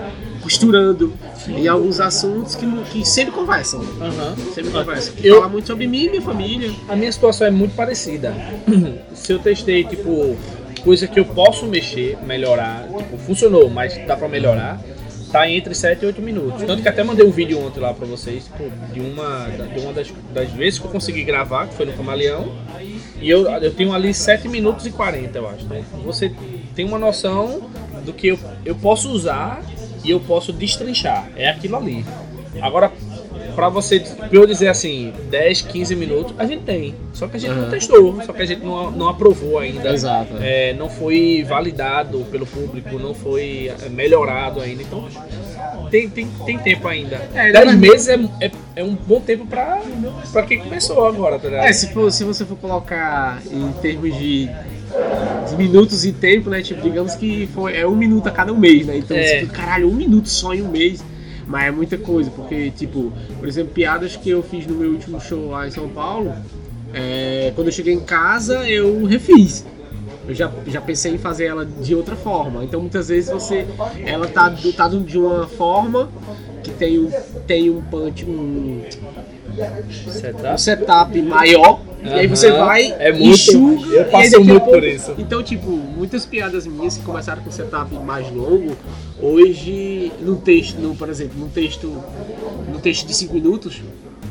costurando 0.41 1.13
em 1.47 1.67
alguns 1.67 1.99
assuntos 1.99 2.53
que, 2.55 2.65
que 2.91 3.03
sempre 3.07 3.31
conversam. 3.33 3.81
Aham. 3.99 4.35
Sempre 4.53 4.71
conversam. 4.71 5.13
Eu- 5.23 5.37
Fala 5.37 5.49
muito 5.49 5.65
sobre 5.67 5.87
mim 5.87 6.05
e 6.05 6.09
minha 6.09 6.21
família. 6.21 6.71
A 6.87 6.95
minha 6.95 7.11
situação 7.11 7.47
é 7.47 7.51
muito 7.51 7.75
parecida. 7.75 8.33
Se 9.15 9.33
eu 9.33 9.39
testei, 9.39 9.83
tipo, 9.83 10.35
coisa 10.83 11.07
que 11.07 11.19
eu 11.19 11.25
posso 11.25 11.65
mexer, 11.65 12.17
melhorar, 12.25 12.87
tipo, 12.97 13.17
funcionou, 13.17 13.69
mas 13.69 13.97
dá 14.05 14.15
pra 14.15 14.27
melhorar, 14.27 14.79
tá 15.31 15.49
entre 15.49 15.73
7 15.75 16.03
e 16.03 16.05
8 16.07 16.21
minutos. 16.21 16.63
Tanto 16.63 16.81
que 16.81 16.89
até 16.89 17.03
mandei 17.03 17.25
um 17.25 17.31
vídeo 17.31 17.59
ontem 17.59 17.79
lá 17.79 17.93
pra 17.93 18.05
vocês, 18.05 18.49
de 18.91 18.99
uma, 18.99 19.47
de 19.73 19.79
uma 19.79 19.93
das, 19.93 20.11
das 20.33 20.51
vezes 20.51 20.79
que 20.79 20.85
eu 20.85 20.91
consegui 20.91 21.23
gravar, 21.23 21.67
que 21.67 21.75
foi 21.75 21.85
no 21.85 21.93
Camaleão. 21.93 22.53
E 23.21 23.29
eu, 23.29 23.49
eu 23.49 23.73
tenho 23.73 23.93
ali 23.93 24.13
7 24.13 24.47
minutos 24.47 24.85
e 24.85 24.91
40, 24.91 25.37
eu 25.37 25.47
acho. 25.47 25.65
Né? 25.65 25.83
Você 26.05 26.33
tem 26.75 26.85
uma 26.85 26.97
noção 26.97 27.69
do 28.05 28.13
que 28.13 28.27
eu, 28.27 28.39
eu 28.65 28.75
posso 28.75 29.09
usar 29.09 29.61
e 30.03 30.09
eu 30.09 30.19
posso 30.19 30.53
destrinchar. 30.53 31.29
É 31.35 31.49
aquilo 31.49 31.75
ali. 31.75 32.05
Agora, 32.61 32.91
pra 33.59 33.69
você, 33.69 33.99
pra 33.99 34.29
eu 34.31 34.45
dizer 34.47 34.67
assim, 34.69 35.13
10, 35.29 35.61
15 35.63 35.95
minutos, 35.95 36.33
a 36.37 36.45
gente 36.45 36.63
tem. 36.63 36.95
Só 37.13 37.27
que 37.27 37.35
a 37.35 37.39
gente 37.39 37.51
não 37.51 37.63
Aham. 37.63 37.69
testou, 37.69 38.21
só 38.25 38.31
que 38.31 38.41
a 38.41 38.45
gente 38.45 38.63
não, 38.63 38.89
não 38.91 39.09
aprovou 39.09 39.59
ainda. 39.59 39.89
Exato. 39.93 40.33
É, 40.39 40.73
não 40.73 40.89
foi 40.89 41.45
validado 41.47 42.19
pelo 42.31 42.45
público, 42.45 42.97
não 42.97 43.13
foi 43.13 43.71
é, 43.85 43.89
melhorado 43.89 44.61
ainda. 44.61 44.81
Então, 44.81 45.05
tem, 45.91 46.09
tem, 46.09 46.27
tem 46.45 46.57
tempo 46.57 46.87
ainda. 46.87 47.19
É, 47.33 47.51
10 47.51 47.65
mas- 47.65 47.75
meses 47.77 48.07
é, 48.07 48.15
é, 48.45 48.51
é 48.77 48.83
um 48.83 48.95
bom 48.95 49.19
tempo 49.19 49.45
pra, 49.45 49.81
pra 50.31 50.43
quem 50.43 50.59
começou 50.59 51.05
agora, 51.05 51.37
tá 51.37 51.49
ligado? 51.49 51.65
É, 51.65 51.73
se, 51.73 51.91
for, 51.91 52.09
se 52.11 52.23
você 52.23 52.45
for 52.45 52.55
colocar 52.57 53.41
em 53.51 53.71
termos 53.81 54.15
de, 54.17 54.47
de 55.49 55.55
minutos 55.57 56.05
e 56.05 56.13
tempo, 56.13 56.49
né? 56.49 56.61
Tipo, 56.61 56.81
digamos 56.81 57.15
que 57.15 57.47
foi, 57.53 57.75
é 57.77 57.85
um 57.85 57.95
minuto 57.95 58.27
a 58.27 58.31
cada 58.31 58.53
um 58.53 58.57
mês, 58.57 58.85
né? 58.85 58.97
Então, 58.97 59.17
É. 59.17 59.39
tipo, 59.39 59.51
caralho, 59.53 59.89
um 59.89 59.93
minuto 59.95 60.29
só 60.29 60.53
em 60.53 60.61
um 60.61 60.69
mês. 60.69 61.03
Mas 61.49 61.65
é 61.65 61.71
muita 61.71 61.97
coisa, 61.97 62.29
porque, 62.29 62.69
tipo, 62.69 63.11
por 63.39 63.47
exemplo, 63.47 63.73
piadas 63.73 64.15
que 64.15 64.29
eu 64.29 64.43
fiz 64.43 64.67
no 64.67 64.75
meu 64.75 64.91
último 64.91 65.19
show 65.19 65.49
lá 65.49 65.67
em 65.67 65.71
São 65.71 65.89
Paulo, 65.89 66.31
é, 66.93 67.51
quando 67.55 67.69
eu 67.69 67.73
cheguei 67.73 67.91
em 67.91 67.99
casa, 67.99 68.69
eu 68.69 69.03
refiz. 69.03 69.65
Eu 70.27 70.35
já, 70.35 70.51
já 70.67 70.79
pensei 70.79 71.15
em 71.15 71.17
fazer 71.17 71.45
ela 71.45 71.65
de 71.65 71.95
outra 71.95 72.15
forma. 72.15 72.63
Então 72.63 72.79
muitas 72.79 73.07
vezes 73.07 73.31
você. 73.31 73.65
Ela 74.05 74.27
tá, 74.27 74.55
tá 74.77 74.87
de 74.87 75.17
uma 75.17 75.47
forma 75.47 76.11
que 76.63 76.69
tem 76.69 76.99
um, 76.99 77.09
tem 77.47 77.71
um 77.71 77.81
punch, 77.81 78.25
um, 78.25 78.83
um 80.07 80.11
Setup? 80.11 80.61
setup 80.61 81.21
maior. 81.21 81.81
E 82.01 82.07
aí 82.07 82.27
você 82.27 82.49
vai, 82.51 82.95
É 82.97 83.11
muito- 83.11 83.25
enxuga. 83.27 83.85
eu 83.95 84.01
e 84.03 84.05
passo 84.05 84.41
muito 84.43 84.65
por 84.65 84.83
isso. 84.83 85.13
Então, 85.17 85.43
tipo, 85.43 85.69
muitas 85.69 86.25
piadas 86.25 86.65
minhas 86.65 86.97
que 86.97 87.03
começaram 87.03 87.41
com 87.43 87.51
setup 87.51 87.93
mais 87.95 88.31
longo, 88.31 88.75
hoje, 89.21 90.11
num 90.21 90.35
texto, 90.37 90.77
no, 90.79 90.95
por 90.95 91.09
exemplo, 91.09 91.37
num 91.37 91.49
texto, 91.49 91.87
num 92.71 92.79
texto 92.79 93.05
de 93.05 93.13
5 93.13 93.33
minutos, 93.33 93.81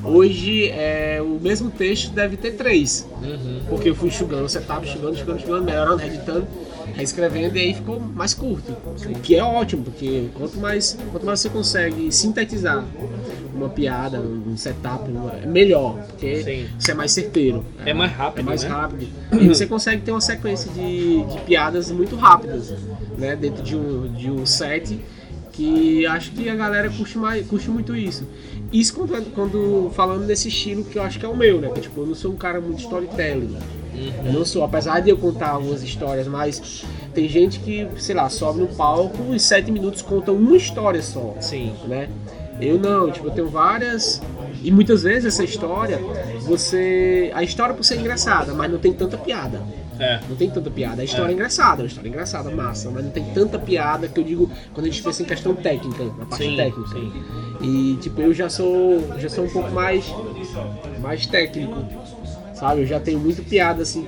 hoje 0.03 0.71
é, 0.71 1.19
o 1.21 1.39
mesmo 1.41 1.71
texto 1.71 2.11
deve 2.13 2.37
ter 2.39 2.53
3. 2.53 3.07
Uhum. 3.23 3.61
Porque 3.69 3.91
eu 3.91 3.95
fui 3.95 4.09
enxugando 4.09 4.45
o 4.45 4.49
setup, 4.49 4.87
enxugando, 4.89 5.15
enxugando, 5.15 5.39
enxugando, 5.39 5.65
melhorando, 5.65 6.03
editando, 6.03 6.47
reescrevendo 6.95 7.57
e 7.57 7.61
aí 7.61 7.75
ficou 7.75 8.01
mais 8.01 8.35
curto. 8.35 8.73
O 8.73 9.21
que 9.21 9.37
é 9.37 9.43
ótimo, 9.43 9.85
porque 9.85 10.29
quanto 10.35 10.59
mais, 10.59 10.97
quanto 11.11 11.27
mais 11.27 11.41
você 11.41 11.49
consegue 11.49 12.13
sintetizar 12.13 12.85
uma 13.55 13.69
piada, 13.69 14.21
um 14.21 14.57
setup, 14.57 15.11
é 15.43 15.47
melhor, 15.47 15.99
porque 16.09 16.43
Sim. 16.43 16.67
você 16.79 16.93
é 16.93 16.95
mais 16.95 17.13
certeiro. 17.13 17.65
É 17.85 17.93
mais 17.93 18.13
rápido, 18.13 18.41
É 18.41 18.43
mais 18.43 18.63
né? 18.63 18.69
rápido. 18.69 19.09
E 19.33 19.49
você 19.49 19.67
consegue 19.67 20.03
ter 20.03 20.13
uma 20.13 20.21
sequência 20.21 20.71
de, 20.73 21.25
de 21.25 21.41
piadas 21.41 21.91
muito 21.91 22.17
rápidas, 22.17 22.73
né? 23.17 23.35
Dentro 23.37 23.63
de 23.63 23.77
um, 23.77 24.13
de 24.13 24.31
um 24.31 24.47
set 24.47 24.99
que 25.53 26.07
acho 26.07 26.31
que 26.31 26.49
a 26.49 26.55
galera 26.55 26.89
curte, 26.89 27.19
mais, 27.19 27.45
curte 27.47 27.69
muito 27.69 27.97
isso. 27.97 28.25
Isso 28.73 28.95
quando, 28.95 29.35
quando 29.35 29.91
falando 29.95 30.27
desse 30.27 30.49
estilo 30.49 30.85
que 30.85 30.99
eu 30.99 31.03
acho 31.03 31.19
que 31.19 31.25
é 31.25 31.29
o 31.29 31.37
meu, 31.37 31.61
né? 31.61 31.71
Tipo, 31.81 32.03
eu 32.03 32.07
não 32.07 32.15
sou 32.15 32.33
um 32.33 32.37
cara 32.37 32.61
muito 32.61 32.81
storytelling. 32.81 33.57
Eu 34.25 34.33
não 34.33 34.45
sou, 34.45 34.63
apesar 34.63 35.01
de 35.01 35.11
eu 35.11 35.17
contar 35.17 35.51
algumas 35.51 35.83
histórias, 35.83 36.29
mas 36.29 36.85
tem 37.15 37.29
gente 37.29 37.59
que, 37.61 37.89
sei 37.99 38.15
lá, 38.15 38.29
sobe 38.29 38.61
no 38.61 38.69
palco 38.69 39.17
e 39.31 39.37
em 39.37 39.39
sete 39.39 39.73
minutos 39.73 40.03
conta 40.03 40.31
uma 40.31 40.57
história 40.57 41.03
só 41.03 41.35
Sim. 41.41 41.73
né? 41.87 42.09
Eu 42.61 42.79
não, 42.79 43.11
tipo, 43.11 43.29
eu 43.29 43.31
tenho 43.31 43.49
várias. 43.49 44.21
E 44.63 44.71
muitas 44.71 45.05
vezes 45.05 45.27
essa 45.27 45.45
história, 45.45 45.99
você. 46.43 47.31
A 47.35 47.43
história 47.43 47.75
por 47.75 47.85
ser 47.85 47.97
engraçada, 47.97 48.53
mas 48.53 48.71
não 48.71 48.79
tem 48.79 48.93
tanta 48.93 49.17
piada. 49.17 49.63
É. 49.99 50.21
Não 50.29 50.37
tem 50.37 50.49
tanta 50.51 50.71
piada. 50.71 51.03
A 51.03 51.05
história 51.05 51.33
é, 51.33 51.35
engraçada, 51.35 51.83
a 51.83 51.87
história 51.87 52.09
é 52.09 52.11
engraçada, 52.11 52.51
massa, 52.51 52.91
mas 52.91 53.05
não 53.05 53.11
tem 53.11 53.25
tanta 53.33 53.59
piada 53.59 54.09
que 54.09 54.19
eu 54.19 54.25
digo 54.25 54.51
quando 54.73 54.87
a 54.87 54.91
gente 54.91 55.03
pensa 55.03 55.23
em 55.23 55.27
questão 55.27 55.55
técnica, 55.55 56.05
na 56.05 56.25
parte 56.25 56.45
Sim, 56.45 56.57
técnica. 56.57 56.89
sim. 56.91 57.13
E 57.61 57.97
tipo, 58.01 58.21
eu 58.21 58.33
já 58.33 58.49
sou. 58.49 59.19
já 59.19 59.29
sou 59.29 59.45
um 59.45 59.51
pouco 59.51 59.71
mais. 59.71 60.05
mais 61.01 61.27
técnico. 61.27 61.77
Sabe? 62.55 62.83
Eu 62.83 62.87
já 62.87 63.01
tenho 63.01 63.19
muita 63.19 63.43
piada 63.43 63.83
assim. 63.83 64.07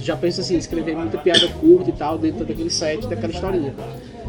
Já 0.00 0.16
penso 0.16 0.40
assim, 0.40 0.56
escrever 0.56 0.96
muita 0.96 1.18
piada 1.18 1.46
curta 1.48 1.90
e 1.90 1.92
tal, 1.92 2.16
dentro 2.16 2.44
daquele 2.44 2.70
set, 2.70 3.06
daquela 3.06 3.32
historinha. 3.32 3.74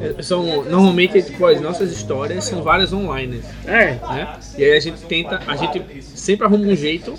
É, 0.01 0.22
São, 0.22 0.63
normalmente, 0.65 1.22
tipo, 1.22 1.46
as 1.46 1.60
nossas 1.62 1.91
histórias 1.91 2.44
são 2.46 2.62
várias 2.63 2.94
online, 2.94 3.41
É, 3.65 3.96
né? 4.10 4.38
E 4.58 4.63
aí 4.63 4.77
a 4.77 4.79
gente 4.79 5.01
tenta, 5.01 5.41
a 5.48 5.56
gente 5.56 5.82
sempre 6.01 6.46
arruma 6.46 6.65
um 6.65 6.75
jeito 6.75 7.13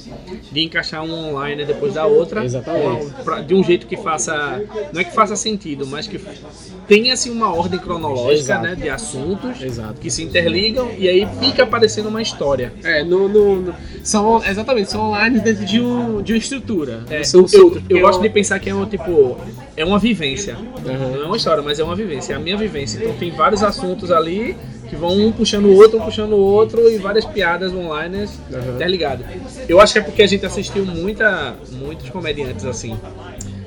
de 0.51 0.61
encaixar 0.63 1.03
um 1.05 1.13
online 1.31 1.65
depois 1.65 1.95
da 1.95 2.07
outra. 2.07 2.45
Exatamente. 2.45 3.11
pra- 3.25 3.41
de 3.41 3.55
um 3.55 3.63
jeito 3.63 3.87
que 3.87 3.97
faça, 3.97 4.63
não 4.93 5.01
é 5.01 5.05
que 5.05 5.15
faça 5.15 5.37
sentido, 5.37 5.87
mas 5.87 6.07
que 6.07 6.19
tenha 6.89 7.13
assim 7.13 7.31
uma 7.31 7.53
ordem 7.55 7.79
cronológica, 7.79 8.33
Exato. 8.55 8.63
né, 8.63 8.75
de 8.75 8.89
assuntos 8.89 9.61
Exato. 9.63 10.01
que 10.01 10.11
se 10.11 10.23
interligam 10.23 10.91
e 10.99 11.09
aí 11.09 11.27
fica 11.41 11.63
aparecendo 11.65 12.09
uma 12.09 12.23
história. 12.23 12.73
É, 12.83 13.03
no, 13.05 13.29
no, 13.29 13.57
no- 13.63 13.75
são, 14.03 14.43
exatamente, 14.45 14.91
são 14.91 15.09
online 15.11 15.41
dentro 15.41 15.65
de, 15.65 15.81
um, 15.81 16.23
de 16.23 16.33
uma 16.33 16.39
estrutura. 16.39 17.05
É, 17.11 17.23
são 17.23 17.47
eu, 17.53 17.75
eu, 17.75 17.83
eu 17.89 18.01
gosto 18.01 18.21
de 18.23 18.29
pensar 18.31 18.59
que 18.59 18.69
é 18.71 18.75
um 18.75 18.87
tipo, 18.87 19.39
é 19.81 19.85
uma 19.85 19.99
vivência. 19.99 20.57
Aham. 20.87 21.11
Não 21.17 21.23
é 21.23 21.27
uma 21.27 21.37
história, 21.37 21.63
mas 21.63 21.79
é 21.79 21.85
uma 21.85 21.97
vivência, 21.97 22.35
é 22.35 22.37
a 22.37 22.39
minha 22.39 22.57
vivência. 22.57 22.99
Então 22.99 23.15
tem 23.15 23.31
vários 23.31 23.63
assuntos 23.63 24.11
ali 24.11 24.57
que 24.89 24.95
vão 24.95 25.17
um 25.17 25.33
puxando 25.33 25.67
o 25.67 25.75
outro, 25.75 25.99
um 25.99 26.03
puxando 26.03 26.33
o 26.33 26.39
outro 26.39 26.91
e 26.91 26.99
várias 26.99 27.25
piadas 27.25 27.73
online 27.73 28.29
Aham. 28.53 28.75
interligadas. 28.75 29.27
Eu 29.69 29.81
acho 29.81 29.95
que 29.95 29.99
é 30.01 30.03
porque 30.03 30.23
a 30.23 30.27
gente 30.27 30.45
assistiu 30.45 30.85
muita, 30.85 31.55
muitos 31.73 32.11
comediantes 32.11 32.65
assim. 32.67 32.99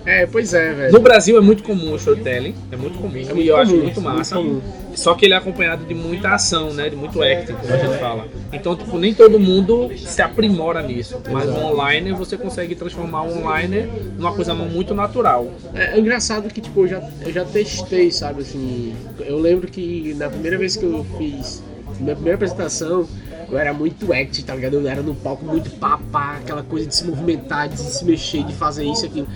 É, 0.06 0.26
pois 0.26 0.54
é, 0.54 0.74
velho. 0.74 0.94
No 0.94 1.00
Brasil 1.00 1.38
é 1.38 1.42
muito 1.42 1.64
comum 1.64 1.94
o 1.94 1.96
storytelling, 1.96 2.54
é 2.72 2.76
muito 2.76 2.98
comum, 2.98 3.14
muito 3.14 3.38
e 3.38 3.48
eu 3.48 3.56
acho 3.56 3.76
muito 3.76 4.02
massa. 4.02 4.40
muito 4.40 4.64
Só 4.96 5.16
que 5.16 5.26
ele 5.26 5.34
é 5.34 5.38
acompanhado 5.38 5.86
de 5.86 5.94
muita 5.94 6.30
ação, 6.30 6.74
né? 6.74 6.90
De 6.90 6.96
muito 6.96 7.22
acting, 7.22 7.54
como 7.54 7.74
a 7.74 7.78
gente 7.78 7.98
fala. 8.00 8.28
Então, 8.52 8.76
tipo, 8.76 8.98
nem 8.98 9.14
todo 9.14 9.40
mundo 9.40 9.90
se 9.98 10.22
aprimora 10.22 10.82
nisso. 10.82 11.22
Mas 11.32 11.50
o 11.50 11.58
online 11.58 12.12
você 12.12 12.38
consegue 12.38 12.76
transformar 12.76 13.24
o 13.24 13.40
online 13.40 13.90
numa 14.18 14.34
coisa 14.34 14.54
muito 14.54 14.94
natural. 14.94 15.48
É, 15.74 15.96
é 15.96 16.00
engraçado 16.00 16.50
que, 16.50 16.60
tipo, 16.60 16.82
eu 16.82 16.88
já, 16.88 17.10
eu 17.26 17.32
já 17.32 17.46
testei, 17.46 18.12
sabe, 18.12 18.42
assim... 18.42 18.94
Eu 19.20 19.40
lembro 19.40 19.68
que 19.68 20.14
na 20.18 20.30
primeira 20.30 20.58
vez 20.58 20.76
que 20.76 20.84
eu 20.84 21.06
fiz... 21.18 21.64
Minha 22.00 22.16
primeira 22.16 22.36
apresentação, 22.36 23.08
eu 23.50 23.58
era 23.58 23.72
muito 23.74 24.12
act, 24.12 24.44
tá 24.44 24.56
ligado? 24.56 24.74
Eu 24.74 24.88
era 24.88 25.02
no 25.02 25.14
palco 25.14 25.46
muito 25.46 25.70
papá, 25.72 26.38
aquela 26.38 26.64
coisa 26.64 26.88
de 26.88 26.96
se 26.96 27.06
movimentar, 27.06 27.70
de 27.70 27.80
se 27.80 28.04
mexer, 28.04 28.44
de 28.44 28.54
fazer 28.54 28.84
isso 28.84 29.06
e 29.06 29.08
aquilo. 29.08 29.28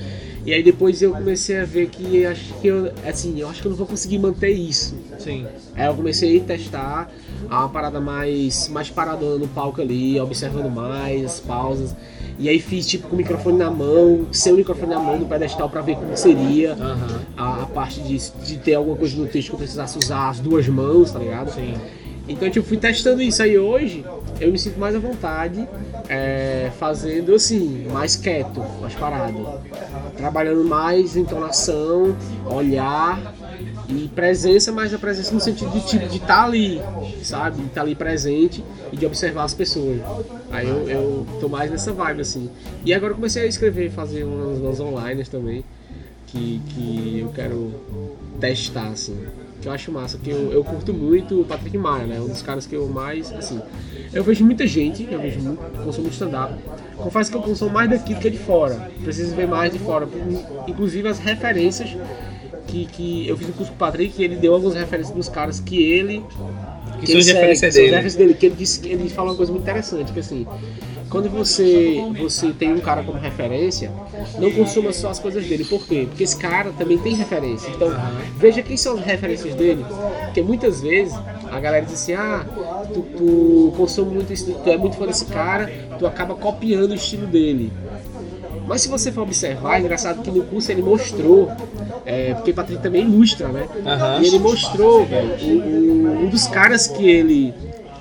E 0.47 0.53
aí 0.53 0.63
depois 0.63 1.01
eu 1.01 1.11
comecei 1.11 1.59
a 1.59 1.65
ver 1.65 1.89
que 1.89 2.25
acho 2.25 2.53
que 2.61 2.67
eu, 2.67 2.89
assim, 3.05 3.37
eu 3.37 3.49
acho 3.49 3.61
que 3.61 3.67
eu 3.67 3.71
não 3.71 3.77
vou 3.77 3.85
conseguir 3.85 4.17
manter 4.17 4.51
isso. 4.51 4.95
Sim. 5.19 5.45
Aí 5.75 5.85
eu 5.85 5.93
comecei 5.93 6.39
a 6.39 6.43
testar 6.45 7.11
uma 7.49 7.67
parada 7.67 7.99
mais, 7.99 8.69
mais 8.69 8.89
paradona 8.89 9.39
no 9.39 9.47
palco 9.49 9.81
ali, 9.81 10.17
observando 10.21 10.69
mais 10.69 11.25
as 11.25 11.39
pausas. 11.41 11.93
E 12.39 12.47
aí 12.47 12.61
fiz 12.61 12.87
tipo 12.87 13.09
com 13.09 13.15
o 13.15 13.17
microfone 13.17 13.57
na 13.57 13.69
mão, 13.69 14.25
sem 14.31 14.53
o 14.53 14.55
microfone 14.55 14.91
na 14.93 15.01
mão 15.01 15.19
no 15.19 15.25
pedestal 15.25 15.69
pra 15.69 15.81
ver 15.81 15.97
como 15.97 16.15
seria 16.15 16.75
Aham. 16.75 17.21
a, 17.35 17.63
a 17.63 17.65
parte 17.65 17.99
de, 17.99 18.17
de 18.45 18.57
ter 18.57 18.75
alguma 18.75 18.95
coisa 18.95 19.17
no 19.17 19.27
texto 19.27 19.49
que 19.49 19.55
eu 19.55 19.59
precisasse 19.59 19.97
usar 19.97 20.29
as 20.29 20.39
duas 20.39 20.65
mãos, 20.69 21.11
tá 21.11 21.19
ligado? 21.19 21.51
Sim. 21.51 21.73
Então 22.27 22.49
tipo, 22.49 22.65
fui 22.65 22.77
testando 22.77 23.21
isso 23.21 23.41
aí 23.41 23.57
hoje, 23.57 24.05
eu 24.39 24.51
me 24.51 24.59
sinto 24.59 24.79
mais 24.79 24.95
à 24.95 24.99
vontade 24.99 25.67
é, 26.09 26.69
fazendo 26.77 27.33
assim, 27.33 27.87
mais 27.91 28.15
quieto, 28.15 28.63
mais 28.81 28.93
parado. 28.93 29.47
Trabalhando 30.15 30.63
mais 30.63 31.15
entonação, 31.15 32.15
olhar 32.45 33.33
e 33.89 34.09
presença, 34.09 34.71
mas 34.71 34.93
a 34.93 34.97
presença 34.97 35.33
no 35.33 35.39
sentido 35.39 35.71
de 35.71 35.85
tipo 35.85 36.07
de 36.07 36.17
estar 36.17 36.43
ali, 36.43 36.81
sabe? 37.23 37.61
De 37.61 37.67
estar 37.67 37.81
ali 37.81 37.95
presente 37.95 38.63
e 38.91 38.97
de 38.97 39.05
observar 39.05 39.43
as 39.43 39.53
pessoas. 39.53 40.01
Aí 40.51 40.67
eu, 40.67 40.89
eu 40.89 41.27
tô 41.39 41.47
mais 41.47 41.71
nessa 41.71 41.93
vibe 41.93 42.21
assim. 42.21 42.49
E 42.85 42.93
agora 42.93 43.13
comecei 43.13 43.43
a 43.43 43.45
escrever, 43.45 43.89
fazer 43.91 44.23
umas, 44.23 44.59
umas 44.59 44.79
online 44.79 45.23
também, 45.25 45.63
que, 46.27 46.61
que 46.69 47.19
eu 47.19 47.29
quero 47.29 47.73
testar, 48.39 48.89
assim. 48.89 49.17
Que 49.61 49.67
eu 49.67 49.71
acho 49.71 49.91
massa, 49.91 50.17
que 50.17 50.29
eu, 50.29 50.51
eu 50.51 50.63
curto 50.63 50.93
muito 50.93 51.41
o 51.41 51.45
Patrick 51.45 51.77
Maia, 51.77 52.05
né? 52.05 52.19
Um 52.19 52.27
dos 52.27 52.41
caras 52.41 52.67
que 52.67 52.75
eu 52.75 52.87
mais, 52.87 53.31
assim. 53.33 53.59
Eu 54.13 54.23
vejo 54.23 54.45
muita 54.45 54.67
gente, 54.67 55.07
eu 55.09 55.19
vejo 55.19 55.39
muito, 55.39 55.59
consumo 55.83 56.03
muito 56.03 56.13
stand-up. 56.13 56.53
Confesso 56.95 57.31
que 57.31 57.37
eu 57.37 57.41
consumo 57.41 57.71
mais 57.71 57.89
daqui 57.89 58.13
do 58.13 58.19
que 58.19 58.29
de 58.29 58.37
fora. 58.37 58.91
Preciso 59.03 59.35
ver 59.35 59.47
mais 59.47 59.71
de 59.71 59.79
fora. 59.79 60.07
Inclusive 60.67 61.07
as 61.07 61.19
referências 61.19 61.89
que, 62.67 62.85
que 62.85 63.27
eu 63.27 63.37
fiz 63.37 63.49
um 63.49 63.53
curso 63.53 63.71
com 63.71 63.75
o 63.75 63.79
Patrick 63.79 64.21
e 64.21 64.25
ele 64.25 64.35
deu 64.35 64.53
algumas 64.53 64.75
referências 64.75 65.15
dos 65.15 65.29
caras 65.29 65.59
que 65.59 65.81
ele. 65.81 66.23
Que 66.99 67.07
são 67.11 67.21
segue, 67.21 67.33
referências 67.33 67.73
são 67.73 67.83
as 67.83 67.91
dele. 67.91 68.11
dele. 68.17 68.33
Que 68.33 68.45
ele, 68.47 68.55
disse, 68.55 68.87
ele 68.87 69.09
fala 69.09 69.31
uma 69.31 69.37
coisa 69.37 69.51
muito 69.51 69.63
interessante, 69.63 70.11
que 70.11 70.19
assim. 70.19 70.45
Quando 71.09 71.29
você, 71.29 72.01
você 72.19 72.51
tem 72.51 72.73
um 72.73 72.79
cara 72.79 73.01
como 73.01 73.17
referência, 73.17 73.89
não 74.37 74.51
consuma 74.51 74.91
só 74.91 75.09
as 75.09 75.19
coisas 75.19 75.45
dele. 75.45 75.63
Por 75.63 75.87
quê? 75.87 76.05
Porque 76.05 76.23
esse 76.23 76.35
cara 76.35 76.71
também 76.77 76.97
tem 76.97 77.15
referência. 77.15 77.69
Então, 77.69 77.89
veja 78.35 78.61
quem 78.61 78.75
são 78.75 78.97
as 78.97 79.05
referências 79.05 79.55
dele. 79.55 79.85
Porque 80.25 80.41
muitas 80.41 80.81
vezes 80.81 81.17
a 81.49 81.59
galera 81.61 81.85
diz 81.85 81.93
assim: 81.93 82.13
ah, 82.13 82.45
tu, 82.93 83.05
tu 83.15 83.73
consome 83.77 84.15
muito 84.15 84.33
isso, 84.33 84.53
tu 84.53 84.69
é 84.69 84.75
muito 84.75 84.97
fã 84.97 85.07
desse 85.07 85.25
cara, 85.25 85.71
tu 85.97 86.05
acaba 86.05 86.35
copiando 86.35 86.91
o 86.91 86.95
estilo 86.95 87.25
dele. 87.25 87.71
Mas 88.67 88.81
se 88.81 88.89
você 88.89 89.11
for 89.11 89.21
observar, 89.21 89.77
é 89.77 89.79
engraçado 89.79 90.21
que 90.21 90.29
no 90.29 90.43
curso 90.43 90.71
ele 90.71 90.81
mostrou, 90.81 91.49
é, 92.05 92.33
porque 92.33 92.51
Patrick 92.51 92.81
também 92.83 93.03
ilustra, 93.05 93.47
né? 93.47 93.65
Aham. 93.85 94.21
E 94.21 94.27
ele 94.27 94.39
mostrou, 94.39 95.05
velho, 95.05 95.31
o- 95.41 96.25
um 96.25 96.29
dos 96.29 96.47
caras 96.47 96.85
que 96.87 97.09
ele, 97.09 97.53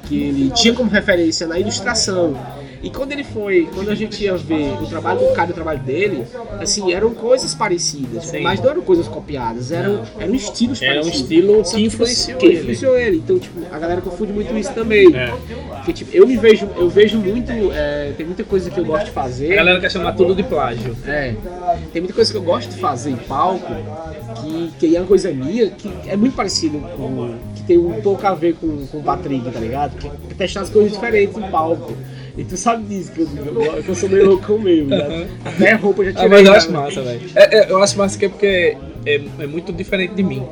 que 0.05 0.21
ele 0.23 0.51
tinha 0.51 0.75
como 0.75 0.91
referência 0.91 1.47
na 1.47 1.59
ilustração. 1.59 2.37
E 2.87 2.91
quando 2.91 3.11
ele 3.11 3.25
foi, 3.25 3.69
quando 3.75 3.91
a 3.91 3.97
gente 3.97 4.23
ia 4.23 4.37
ver 4.37 4.81
o 4.81 4.87
trabalho 4.87 5.19
do 5.19 5.35
cara 5.35 5.49
e 5.49 5.51
o 5.51 5.55
trabalho 5.55 5.81
dele, 5.81 6.25
assim, 6.61 6.93
eram 6.93 7.13
coisas 7.13 7.53
parecidas, 7.53 8.27
Sim. 8.27 8.43
mas 8.43 8.61
não 8.61 8.71
eram 8.71 8.81
coisas 8.81 9.09
copiadas, 9.09 9.73
eram, 9.73 10.05
eram 10.17 10.33
estilos 10.37 10.81
Era 10.81 11.01
um 11.01 11.03
parecidos. 11.03 11.21
estilo 11.21 11.65
Só 11.65 11.77
que 11.77 11.83
tipo, 11.83 11.87
influenciou 11.89 12.39
que 12.39 12.47
ele. 12.47 12.59
influenciou 12.59 12.97
ele. 12.97 13.17
Então, 13.17 13.41
tipo, 13.41 13.59
a 13.73 13.79
galera 13.81 14.01
confunde 14.01 14.33
muito 14.33 14.57
isso 14.57 14.73
também. 14.73 15.13
É. 15.17 15.35
Porque, 15.75 15.93
tipo, 15.93 16.17
eu 16.17 16.29
me 16.29 16.37
vejo, 16.37 16.69
eu 16.77 16.89
vejo 16.89 17.19
muito, 17.19 17.51
é, 17.73 18.13
tem 18.17 18.25
muita 18.25 18.45
coisa 18.45 18.71
que 18.71 18.79
eu 18.79 18.85
gosto 18.85 19.07
de 19.07 19.11
fazer. 19.11 19.53
A 19.53 19.57
galera 19.57 19.81
quer 19.81 19.91
chamar 19.91 20.13
tudo 20.13 20.33
de 20.33 20.45
plágio. 20.45 20.97
É. 21.09 21.35
Tem 21.93 22.01
muita 22.01 22.15
coisa 22.15 22.31
que 22.31 22.39
eu 22.39 22.43
gosto 22.43 22.71
de 22.71 22.79
fazer 22.79 23.11
em 23.11 23.17
palco, 23.17 23.67
que, 24.41 24.71
que 24.79 24.97
é 24.97 25.01
uma 25.01 25.09
coisa 25.09 25.33
minha, 25.33 25.71
que 25.71 25.91
é 26.07 26.17
muito 26.17 26.37
parecido 26.37 26.79
com. 26.97 27.35
que 27.57 27.65
tem 27.65 27.79
um 27.79 28.01
pouco 28.01 28.25
a 28.25 28.33
ver 28.33 28.55
com, 28.55 28.87
com 28.87 28.99
o 28.99 29.03
Patrick, 29.03 29.51
tá 29.51 29.59
ligado? 29.59 29.97
Que, 29.97 30.09
que 30.09 30.35
testar 30.37 30.61
as 30.61 30.71
coisas 30.71 30.93
diferentes 30.93 31.37
em 31.37 31.51
palco. 31.51 31.93
E 32.37 32.45
tu 32.45 32.57
sabe 32.57 32.85
disso, 32.85 33.13
que 33.13 33.21
eu, 33.23 33.27
que 33.83 33.89
eu 33.89 33.95
sou 33.95 34.09
meio 34.11 34.27
loucão 34.27 34.59
mesmo, 34.59 34.91
né? 34.91 35.27
Até 35.45 35.73
roupa 35.75 36.03
eu 36.03 36.13
já 36.13 36.21
Ah, 36.21 36.23
tirei. 36.25 36.29
mas 36.29 36.41
eu 36.41 36.47
já, 36.47 36.57
acho 36.59 36.71
né? 36.73 36.79
massa, 36.79 37.03
velho. 37.03 37.21
É, 37.35 37.57
é, 37.59 37.71
eu 37.71 37.83
acho 37.83 37.97
massa 37.99 38.19
que 38.19 38.25
é 38.27 38.29
porque 38.29 38.77
é, 39.07 39.21
é 39.41 39.47
muito 39.47 39.73
diferente 39.73 40.15
de 40.15 40.23
mim. 40.23 40.45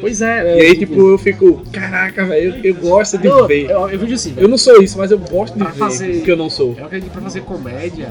Pois 0.00 0.20
é. 0.22 0.58
E 0.58 0.60
aí, 0.66 0.76
tipo, 0.78 0.94
eu 1.10 1.18
fico, 1.18 1.62
caraca, 1.72 2.24
velho, 2.24 2.54
eu, 2.56 2.64
eu 2.64 2.74
gosto 2.74 3.18
de 3.18 3.26
não, 3.28 3.46
ver. 3.48 3.68
eu, 3.70 3.88
eu 3.88 3.98
vejo 3.98 4.14
assim, 4.14 4.34
Eu 4.36 4.46
não 4.48 4.58
sou 4.58 4.80
isso, 4.82 4.96
mas 4.98 5.10
eu 5.10 5.18
gosto 5.18 5.54
de 5.54 5.60
Pra 5.64 5.72
ver 5.72 5.78
fazer- 5.78 6.22
que 6.22 6.30
eu 6.30 6.36
não 6.36 6.48
sou. 6.50 6.74
Eu 6.78 6.84
acredito 6.86 7.08
que 7.10 7.12
pra 7.14 7.22
fazer 7.22 7.40
comédia, 7.42 8.08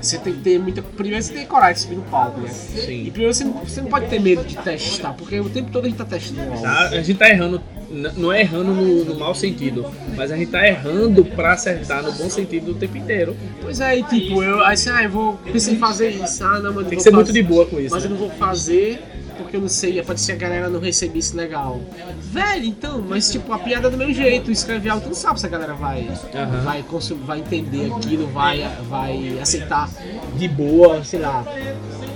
você 0.00 0.18
tem 0.18 0.32
que 0.34 0.40
ter 0.40 0.58
muita. 0.58 0.80
Primeiro 0.82 1.22
você 1.22 1.32
tem 1.32 1.42
que 1.42 1.48
coragem 1.48 1.74
de 1.74 1.80
subir 1.80 1.96
no 1.96 2.02
palco, 2.02 2.40
né? 2.40 2.48
Sim. 2.48 3.04
E 3.06 3.10
primeiro 3.10 3.34
você 3.34 3.44
não, 3.44 3.52
você 3.54 3.80
não 3.80 3.88
pode 3.88 4.06
ter 4.06 4.20
medo 4.20 4.44
de 4.44 4.56
testar, 4.56 5.12
porque 5.14 5.38
o 5.40 5.48
tempo 5.50 5.70
todo 5.70 5.84
a 5.84 5.88
gente 5.88 5.98
tá 5.98 6.04
testando. 6.04 6.60
Tá? 6.62 6.88
A 6.88 7.02
gente 7.02 7.18
tá 7.18 7.28
errando, 7.28 7.60
não 7.94 8.32
é 8.32 8.40
errando 8.40 8.74
no, 8.74 9.04
no 9.04 9.14
mau 9.14 9.34
sentido, 9.34 9.86
mas 10.16 10.30
a 10.30 10.36
gente 10.36 10.50
tá 10.50 10.66
errando 10.66 11.24
pra 11.24 11.52
acertar 11.52 12.02
no 12.02 12.12
bom 12.12 12.28
sentido 12.28 12.72
o 12.72 12.74
tempo 12.74 12.96
inteiro. 12.96 13.36
Pois 13.60 13.80
é, 13.80 13.98
e 13.98 14.02
tipo, 14.02 14.42
eu 14.42 14.62
aí 14.64 14.74
assim, 14.74 14.90
ah, 14.90 15.02
eu 15.04 15.10
vou 15.10 15.38
pensei 15.50 15.74
em 15.74 15.78
fazer 15.78 16.10
isso, 16.10 16.44
ah 16.44 16.58
não, 16.58 16.74
mas 16.74 16.74
não 16.74 16.84
Tem 16.84 16.90
que 16.90 16.94
vou 16.96 17.02
ser 17.04 17.10
muito 17.12 17.26
fazer. 17.28 17.42
de 17.42 17.48
boa 17.48 17.66
com 17.66 17.80
isso. 17.80 17.94
Mas 17.94 18.04
eu 18.04 18.10
né? 18.10 18.16
não 18.16 18.28
vou 18.28 18.36
fazer 18.36 19.00
porque 19.36 19.56
eu 19.56 19.60
não 19.60 19.68
sei, 19.68 20.00
pode 20.02 20.20
ser 20.20 20.36
que 20.36 20.44
a 20.44 20.48
galera 20.48 20.68
não 20.68 20.80
recebesse 20.80 21.36
legal. 21.36 21.80
Velho, 22.20 22.64
então, 22.64 23.04
mas 23.06 23.30
tipo, 23.30 23.52
a 23.52 23.58
piada 23.58 23.88
é 23.88 23.90
do 23.90 23.96
mesmo 23.96 24.14
jeito, 24.14 24.50
escrever 24.50 24.90
algo, 24.90 25.02
tu 25.02 25.08
não 25.08 25.14
sabe 25.14 25.40
se 25.40 25.46
a 25.46 25.48
galera 25.48 25.74
vai, 25.74 26.08
Aham. 26.34 26.60
vai, 26.62 26.82
consumir, 26.82 27.24
vai 27.24 27.38
entender 27.40 27.92
aquilo, 27.92 28.26
vai, 28.28 28.68
vai 28.88 29.38
aceitar 29.40 29.90
de 30.36 30.48
boa, 30.48 31.02
sei 31.04 31.20
lá, 31.20 31.44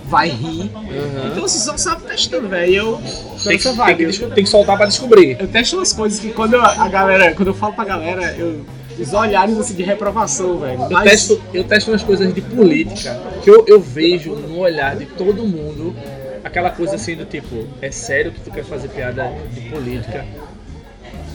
vai 0.09 0.29
rir. 0.29 0.71
Aham. 0.75 1.29
Então 1.31 1.43
você 1.43 1.59
só 1.59 1.77
sabe 1.77 2.03
testando, 2.03 2.49
velho. 2.49 2.75
Eu 2.75 3.01
Tem 3.45 3.59
que, 3.59 3.69
vibe. 3.69 3.97
tem, 3.97 4.07
Eu, 4.07 4.13
que, 4.13 4.35
tem 4.35 4.45
que 4.45 4.51
soltar 4.51 4.77
pra 4.77 4.87
descobrir. 4.87 5.37
eu 5.39 5.47
testo 5.49 5.77
umas 5.77 5.93
coisas 5.93 6.19
que 6.19 6.31
quando 6.31 6.55
eu- 6.55 6.65
a 6.65 6.89
galera, 6.89 7.35
quando 7.35 7.49
eu 7.49 7.55
falo 7.55 7.75
pra 7.75 7.85
galera, 7.85 8.35
eu, 8.37 8.65
os 8.99 9.13
olhares 9.13 9.57
assim 9.59 9.75
de 9.75 9.83
reprovação, 9.83 10.59
velho. 10.59 10.83
Eu 10.83 10.91
Mas 10.91 11.11
testo, 11.11 11.41
eu 11.53 11.63
testo 11.65 11.91
umas 11.91 12.03
coisas 12.03 12.33
de 12.35 12.41
política 12.41 13.21
que 13.43 13.51
eu, 13.51 13.65
eu 13.69 13.81
vejo 13.81 14.35
no 14.35 14.59
olhar 14.59 14.97
de 14.97 15.07
todo 15.07 15.45
mundo 15.45 15.95
aquela 16.43 16.71
coisa 16.71 16.95
assim 16.97 17.15
do 17.15 17.25
tipo, 17.25 17.67
é 17.83 17.91
sério 17.91 18.33
que 18.33 18.41
tu 18.41 18.51
quer 18.51 18.65
fazer 18.65 18.89
piada 18.89 19.31
de 19.53 19.61
política 19.69 20.25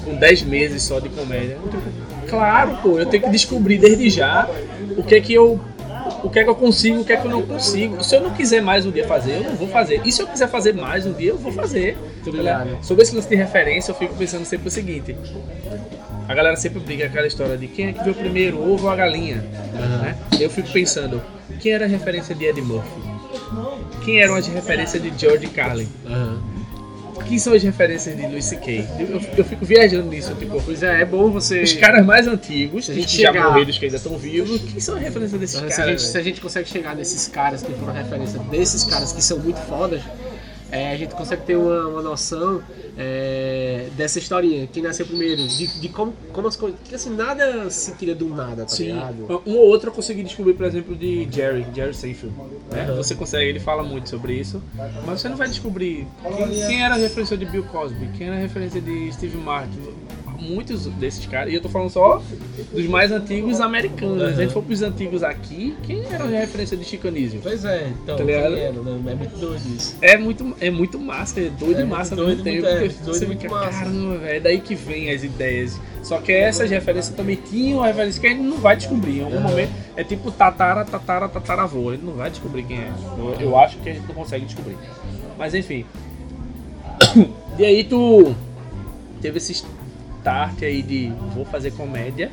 com 0.03 0.15
10 0.15 0.41
meses 0.43 0.81
só 0.83 0.99
de 0.99 1.07
comédia? 1.09 1.57
Eu, 1.63 2.27
claro, 2.29 2.77
pô, 2.81 2.97
eu 2.99 3.05
tenho 3.05 3.23
que 3.23 3.29
descobrir 3.29 3.77
desde 3.77 4.09
já 4.09 4.49
o 4.97 5.03
que 5.03 5.15
é 5.15 5.21
que 5.21 5.33
eu. 5.33 5.59
O 6.23 6.29
que 6.29 6.39
é 6.39 6.43
que 6.43 6.49
eu 6.49 6.55
consigo, 6.55 7.01
o 7.01 7.05
que 7.05 7.13
é 7.13 7.17
que 7.17 7.25
eu 7.25 7.31
não 7.31 7.41
consigo. 7.41 8.03
Se 8.03 8.15
eu 8.15 8.21
não 8.21 8.31
quiser 8.31 8.61
mais 8.61 8.85
um 8.85 8.91
dia 8.91 9.05
fazer, 9.07 9.37
eu 9.37 9.43
não 9.43 9.55
vou 9.55 9.67
fazer. 9.67 10.01
E 10.05 10.11
se 10.11 10.21
eu 10.21 10.27
quiser 10.27 10.47
fazer 10.47 10.73
mais 10.73 11.05
um 11.05 11.13
dia, 11.13 11.29
eu 11.31 11.37
vou 11.37 11.51
fazer. 11.51 11.97
Tá 12.23 12.31
ligado? 12.31 12.77
Sobre 12.81 13.03
esse 13.03 13.15
lance 13.15 13.27
de 13.29 13.35
referência, 13.35 13.91
eu 13.91 13.95
fico 13.95 14.13
pensando 14.15 14.45
sempre 14.45 14.67
o 14.67 14.71
seguinte: 14.71 15.15
a 16.27 16.33
galera 16.33 16.55
sempre 16.55 16.79
briga 16.79 17.05
aquela 17.05 17.27
história 17.27 17.57
de 17.57 17.67
quem 17.67 17.87
é 17.89 17.93
que 17.93 18.03
veio 18.03 18.15
primeiro, 18.15 18.57
o 18.57 18.73
ovo 18.73 18.85
ou 18.85 18.91
a 18.91 18.95
galinha. 18.95 19.37
né? 19.73 20.17
Eu 20.39 20.49
fico 20.49 20.69
pensando, 20.71 21.21
quem 21.59 21.73
era 21.73 21.85
a 21.85 21.87
referência 21.87 22.33
de 22.33 22.45
Ed 22.45 22.61
Murphy? 22.61 23.13
Quem 24.03 24.21
eram 24.21 24.35
as 24.35 24.47
referências 24.47 25.01
de 25.01 25.11
George 25.17 25.47
Carlin? 25.47 25.87
Aham. 26.05 26.52
Quem 27.27 27.37
são 27.39 27.53
as 27.53 27.63
referências 27.63 28.15
de 28.15 28.23
Louis 28.27 28.43
C.K.? 28.45 28.85
Eu, 28.99 29.21
eu 29.37 29.45
fico 29.45 29.63
viajando 29.65 30.07
nisso, 30.09 30.33
tipo, 30.35 30.61
Pois 30.63 30.81
é, 30.83 31.01
é 31.01 31.05
bom 31.05 31.29
você. 31.31 31.61
os 31.61 31.73
caras 31.73 32.05
mais 32.05 32.27
antigos, 32.27 32.89
a 32.89 32.93
que 32.93 33.01
gente 33.01 33.21
já 33.21 33.27
chegar- 33.31 33.49
morreram, 33.49 33.69
os 33.69 33.77
que 33.77 33.85
ainda 33.85 33.97
estão 33.97 34.17
vivos, 34.17 34.61
quem 34.61 34.79
são 34.79 34.95
as 34.95 35.01
referências 35.01 35.39
desses 35.39 35.57
se, 35.59 35.63
a 35.65 35.69
caras? 35.69 36.01
gente, 36.01 36.11
se 36.11 36.17
a 36.17 36.21
gente 36.23 36.41
consegue 36.41 36.69
chegar 36.69 36.95
nesses 36.95 37.27
caras 37.27 37.61
que 37.63 37.71
foram 37.73 37.93
referência 37.93 38.39
desses 38.51 38.83
caras 38.83 39.11
que 39.13 39.23
são 39.23 39.39
muito 39.39 39.59
fodas, 39.61 40.01
é, 40.73 40.91
a 40.91 40.97
gente 40.97 41.13
consegue 41.13 41.43
ter 41.43 41.55
uma, 41.55 41.87
uma 41.87 42.01
noção 42.01 42.63
é, 42.97 43.89
dessa 43.95 44.17
historinha, 44.17 44.65
quem 44.65 44.81
nasceu 44.81 45.05
primeiro, 45.05 45.47
de, 45.47 45.67
de 45.79 45.89
como, 45.89 46.13
como 46.33 46.47
as 46.47 46.55
coisas. 46.55 46.79
Que 46.83 46.95
assim, 46.95 47.15
nada 47.15 47.69
se 47.69 47.95
tira 47.95 48.15
do 48.15 48.27
nada, 48.27 48.63
tá 48.63 48.69
Sim, 48.69 48.93
ligado? 48.93 49.43
um 49.45 49.55
ou 49.55 49.67
outro 49.67 49.89
eu 49.89 49.93
consegui 49.93 50.23
descobrir, 50.23 50.55
por 50.55 50.65
exemplo, 50.65 50.95
de 50.95 51.27
Jerry, 51.31 51.63
Jerry 51.75 51.93
Seinfeld. 51.93 52.33
Né? 52.71 52.89
Uhum. 52.89 52.95
Você 52.95 53.13
consegue, 53.13 53.49
ele 53.49 53.59
fala 53.59 53.83
muito 53.83 54.09
sobre 54.09 54.33
isso, 54.33 54.63
mas 55.05 55.21
você 55.21 55.29
não 55.29 55.37
vai 55.37 55.47
descobrir 55.47 56.07
quem, 56.23 56.49
quem 56.67 56.83
era 56.83 56.95
a 56.95 56.97
referência 56.97 57.37
de 57.37 57.45
Bill 57.45 57.65
Cosby, 57.65 58.09
quem 58.17 58.27
era 58.27 58.35
a 58.35 58.39
referência 58.39 58.81
de 58.81 59.11
Steve 59.13 59.37
Martin. 59.37 59.77
Muitos 60.39 60.85
desses 60.87 61.25
caras, 61.25 61.51
e 61.53 61.55
eu 61.55 61.61
tô 61.61 61.69
falando 61.69 61.89
só 61.89 62.21
dos 62.73 62.85
mais 62.87 63.11
antigos 63.11 63.61
americanos. 63.61 64.35
Se 64.35 64.41
a 64.41 64.43
gente 64.43 64.53
for 64.53 64.61
pros 64.63 64.81
antigos 64.81 65.23
aqui, 65.23 65.75
quem 65.83 66.03
era 66.05 66.23
a 66.25 66.27
referência 66.27 66.75
de 66.75 66.83
Chico 66.83 67.07
Anísio? 67.07 67.39
Pois 67.41 67.63
é, 67.63 67.87
então, 68.03 68.17
Tá 68.17 68.23
ligado? 68.23 68.55
era, 68.57 68.71
né? 68.73 69.11
é 69.11 69.15
muito 69.15 69.37
doido 69.39 69.61
isso. 69.77 69.95
É 70.01 70.17
muito, 70.17 70.53
é 70.59 70.69
muito 70.69 70.99
massa, 70.99 71.39
é 71.39 71.49
doido 71.49 71.79
É 71.79 71.83
e 71.83 71.85
massa 71.85 72.15
ao 72.15 72.25
muito 72.25 72.43
mesmo 72.43 72.61
doido, 72.61 72.63
tempo. 72.73 72.79
muito- 72.79 72.93
é, 72.93 73.13
você 73.13 73.25
doido 73.25 73.33
e 73.33 73.41
fica, 73.41 73.55
massa. 73.55 73.79
caramba, 73.79 74.17
velho, 74.17 74.35
é 74.35 74.39
daí 74.41 74.59
que 74.59 74.75
vem 74.75 75.09
as 75.11 75.23
ideias. 75.23 75.79
Só 76.01 76.17
que 76.19 76.33
essas 76.33 76.69
referências 76.69 77.15
também 77.15 77.37
tinham 77.37 77.79
referências 77.79 78.19
que 78.19 78.27
a 78.27 78.29
gente 78.31 78.41
não 78.41 78.57
vai 78.57 78.75
descobrir. 78.75 79.19
Em 79.19 79.23
algum 79.23 79.37
Aham. 79.37 79.47
momento 79.49 79.71
é 79.95 80.03
tipo 80.03 80.29
tatara, 80.31 80.83
tatara, 80.83 81.29
tataravô. 81.29 81.89
A 81.89 81.93
gente 81.93 82.03
não 82.03 82.13
vai 82.13 82.29
descobrir 82.29 82.63
quem 82.63 82.79
é. 82.79 82.91
Eu, 83.17 83.35
eu 83.39 83.57
acho 83.57 83.77
que 83.77 83.89
a 83.89 83.93
gente 83.93 84.05
não 84.07 84.13
consegue 84.15 84.43
descobrir. 84.45 84.75
Mas 85.37 85.53
enfim. 85.55 85.85
E 87.57 87.63
aí 87.63 87.83
tu 87.83 88.33
teve 89.21 89.37
esse 89.37 89.63
start 90.23 90.63
aí 90.63 90.81
de 90.81 91.11
vou 91.35 91.43
fazer 91.43 91.71
comédia, 91.71 92.31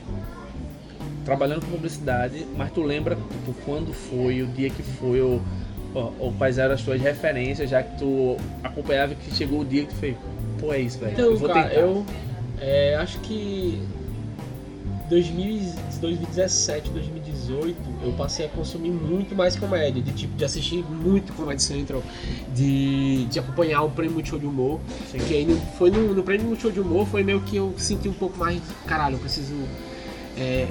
trabalhando 1.25 1.63
com 1.63 1.73
publicidade, 1.73 2.47
mas 2.57 2.71
tu 2.71 2.83
lembra 2.83 3.17
tipo, 3.17 3.53
quando 3.65 3.93
foi, 3.93 4.43
o 4.43 4.47
dia 4.47 4.71
que 4.71 4.83
foi, 4.83 5.21
ou, 5.21 5.43
ou, 5.93 6.15
ou 6.21 6.33
quais 6.35 6.57
eram 6.57 6.75
as 6.75 6.83
tuas 6.83 7.01
referências, 7.01 7.69
já 7.69 7.83
que 7.83 7.99
tu 7.99 8.37
acompanhava 8.63 9.15
que 9.17 9.35
chegou 9.35 9.63
o 9.63 9.65
dia 9.65 9.83
que 9.83 9.89
tu 9.89 9.97
fez, 9.97 10.17
pô, 10.61 10.73
é 10.73 10.79
isso, 10.79 10.99
velho. 11.01 11.13
Então, 11.13 11.25
eu 11.27 11.37
vou 11.37 11.49
cara, 11.49 11.69
tentar. 11.69 11.81
eu 11.81 12.07
é, 12.61 12.95
acho 12.95 13.19
que 13.21 13.83
2000, 15.09 15.75
2017, 16.01 16.91
2018, 16.91 17.20
eu 17.51 18.13
passei 18.17 18.47
a 18.47 18.49
consumir 18.49 18.91
muito 18.91 19.35
mais 19.35 19.57
comédia, 19.57 20.03
de 20.03 20.13
tipo 20.13 20.37
de 20.37 20.45
assistir 20.45 20.85
muito 20.85 21.33
Comedy 21.33 21.63
Central, 21.63 22.03
de, 22.55 23.25
de 23.27 23.39
acompanhar 23.39 23.83
o 23.83 23.91
prêmio 23.91 24.15
Multishow 24.15 24.39
de 24.39 24.47
humor, 24.47 24.81
Sim. 25.11 25.19
que 25.19 25.35
aí 25.35 25.45
no, 25.45 25.57
foi 25.79 25.91
no, 25.91 26.15
no 26.15 26.23
prêmio 26.23 26.47
Multishow 26.47 26.71
de 26.71 26.81
humor 26.81 27.07
foi 27.07 27.23
meio 27.23 27.41
que 27.41 27.57
eu 27.57 27.75
senti 27.77 28.09
um 28.09 28.13
pouco 28.13 28.39
mais, 28.39 28.61
caralho, 28.87 29.17
eu 29.17 29.21
preciso 29.21 29.55
é, 30.39 30.67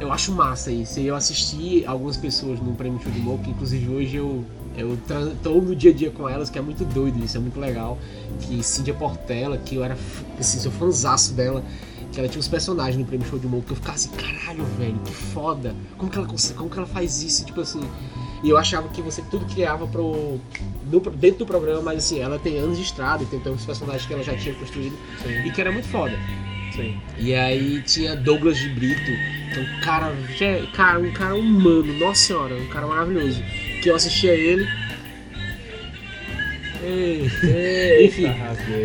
eu 0.00 0.10
acho 0.10 0.32
massa 0.32 0.72
isso. 0.72 0.98
E 0.98 1.06
eu 1.06 1.14
assisti 1.14 1.84
algumas 1.86 2.16
pessoas 2.16 2.58
no 2.58 2.74
prêmio 2.74 2.94
Multishow 2.94 3.12
de 3.12 3.20
humor, 3.20 3.38
que 3.40 3.50
inclusive 3.50 3.88
hoje 3.88 4.16
eu 4.16 4.44
eu 4.76 4.98
tô 5.42 5.50
no 5.60 5.76
dia 5.76 5.90
a 5.90 5.94
dia 5.94 6.10
com 6.10 6.28
elas, 6.28 6.48
que 6.48 6.58
é 6.58 6.62
muito 6.62 6.84
doido 6.84 7.22
isso, 7.22 7.36
é 7.36 7.40
muito 7.40 7.60
legal. 7.60 7.98
Que 8.40 8.62
Cíndia 8.62 8.94
Portela, 8.94 9.58
que 9.58 9.76
eu 9.76 9.84
era, 9.84 9.96
assim, 10.38 10.58
sou 10.58 10.72
fãzaço 10.72 11.34
dela, 11.34 11.62
que 12.12 12.20
ela 12.20 12.28
tinha 12.28 12.38
uns 12.40 12.48
personagens 12.48 12.96
no 12.96 13.04
Prêmio 13.04 13.26
Show 13.26 13.38
de 13.38 13.46
Humor, 13.46 13.64
que 13.64 13.72
eu 13.72 13.76
ficava 13.76 13.94
assim, 13.94 14.10
caralho, 14.10 14.64
velho, 14.78 14.98
que 15.04 15.12
foda. 15.12 15.74
Como 15.96 16.10
que 16.10 16.18
ela, 16.18 16.26
consegue, 16.26 16.58
como 16.58 16.70
que 16.70 16.78
ela 16.78 16.86
faz 16.86 17.22
isso? 17.22 17.44
Tipo 17.44 17.62
assim. 17.62 17.80
E 18.44 18.50
eu 18.50 18.58
achava 18.58 18.88
que 18.88 19.00
você 19.00 19.22
tudo 19.30 19.44
criava 19.46 19.86
pro, 19.86 20.38
no- 20.90 21.00
dentro 21.12 21.38
do 21.40 21.46
programa, 21.46 21.80
mas 21.80 21.98
assim, 21.98 22.18
ela 22.20 22.38
tem 22.38 22.58
anos 22.58 22.76
de 22.76 22.82
estrada, 22.84 23.22
e 23.22 23.26
tem, 23.26 23.40
uns 23.52 23.64
personagens 23.64 24.04
que 24.06 24.12
ela 24.12 24.22
já 24.22 24.34
tinha 24.36 24.54
construído, 24.54 24.96
Sim, 25.22 25.46
e 25.46 25.50
que 25.50 25.60
era 25.60 25.70
muito 25.72 25.86
foda. 25.88 26.18
sim. 26.74 27.00
E 27.18 27.34
aí 27.34 27.80
tinha 27.82 28.16
Douglas 28.16 28.58
de 28.58 28.68
Brito, 28.70 29.00
que 29.04 29.58
é 29.58 29.60
um 29.62 29.80
cara, 29.80 30.12
cara, 30.74 30.98
um 30.98 31.12
cara 31.12 31.34
humano, 31.36 31.92
nossa 31.98 32.20
senhora, 32.26 32.54
um 32.56 32.66
cara 32.68 32.86
maravilhoso. 32.86 33.40
Que 33.80 33.88
eu 33.90 33.94
assistia 33.96 34.32
ele. 34.34 34.66
Ei. 36.82 38.06
Enfim, 38.06 38.26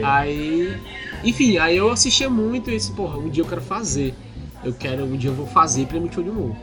aí. 0.03 0.77
Enfim, 1.23 1.57
aí 1.57 1.77
eu 1.77 1.89
assistia 1.91 2.29
muito 2.29 2.69
esse, 2.71 2.91
porra, 2.91 3.17
um 3.17 3.29
dia 3.29 3.43
eu 3.43 3.47
quero 3.47 3.61
fazer. 3.61 4.13
Eu 4.63 4.73
quero, 4.73 5.03
um 5.05 5.15
dia 5.17 5.29
eu 5.29 5.33
vou 5.35 5.47
fazer 5.47 5.85
pra 5.85 5.99
Multishow 5.99 6.23
de 6.23 6.29
humor. 6.29 6.55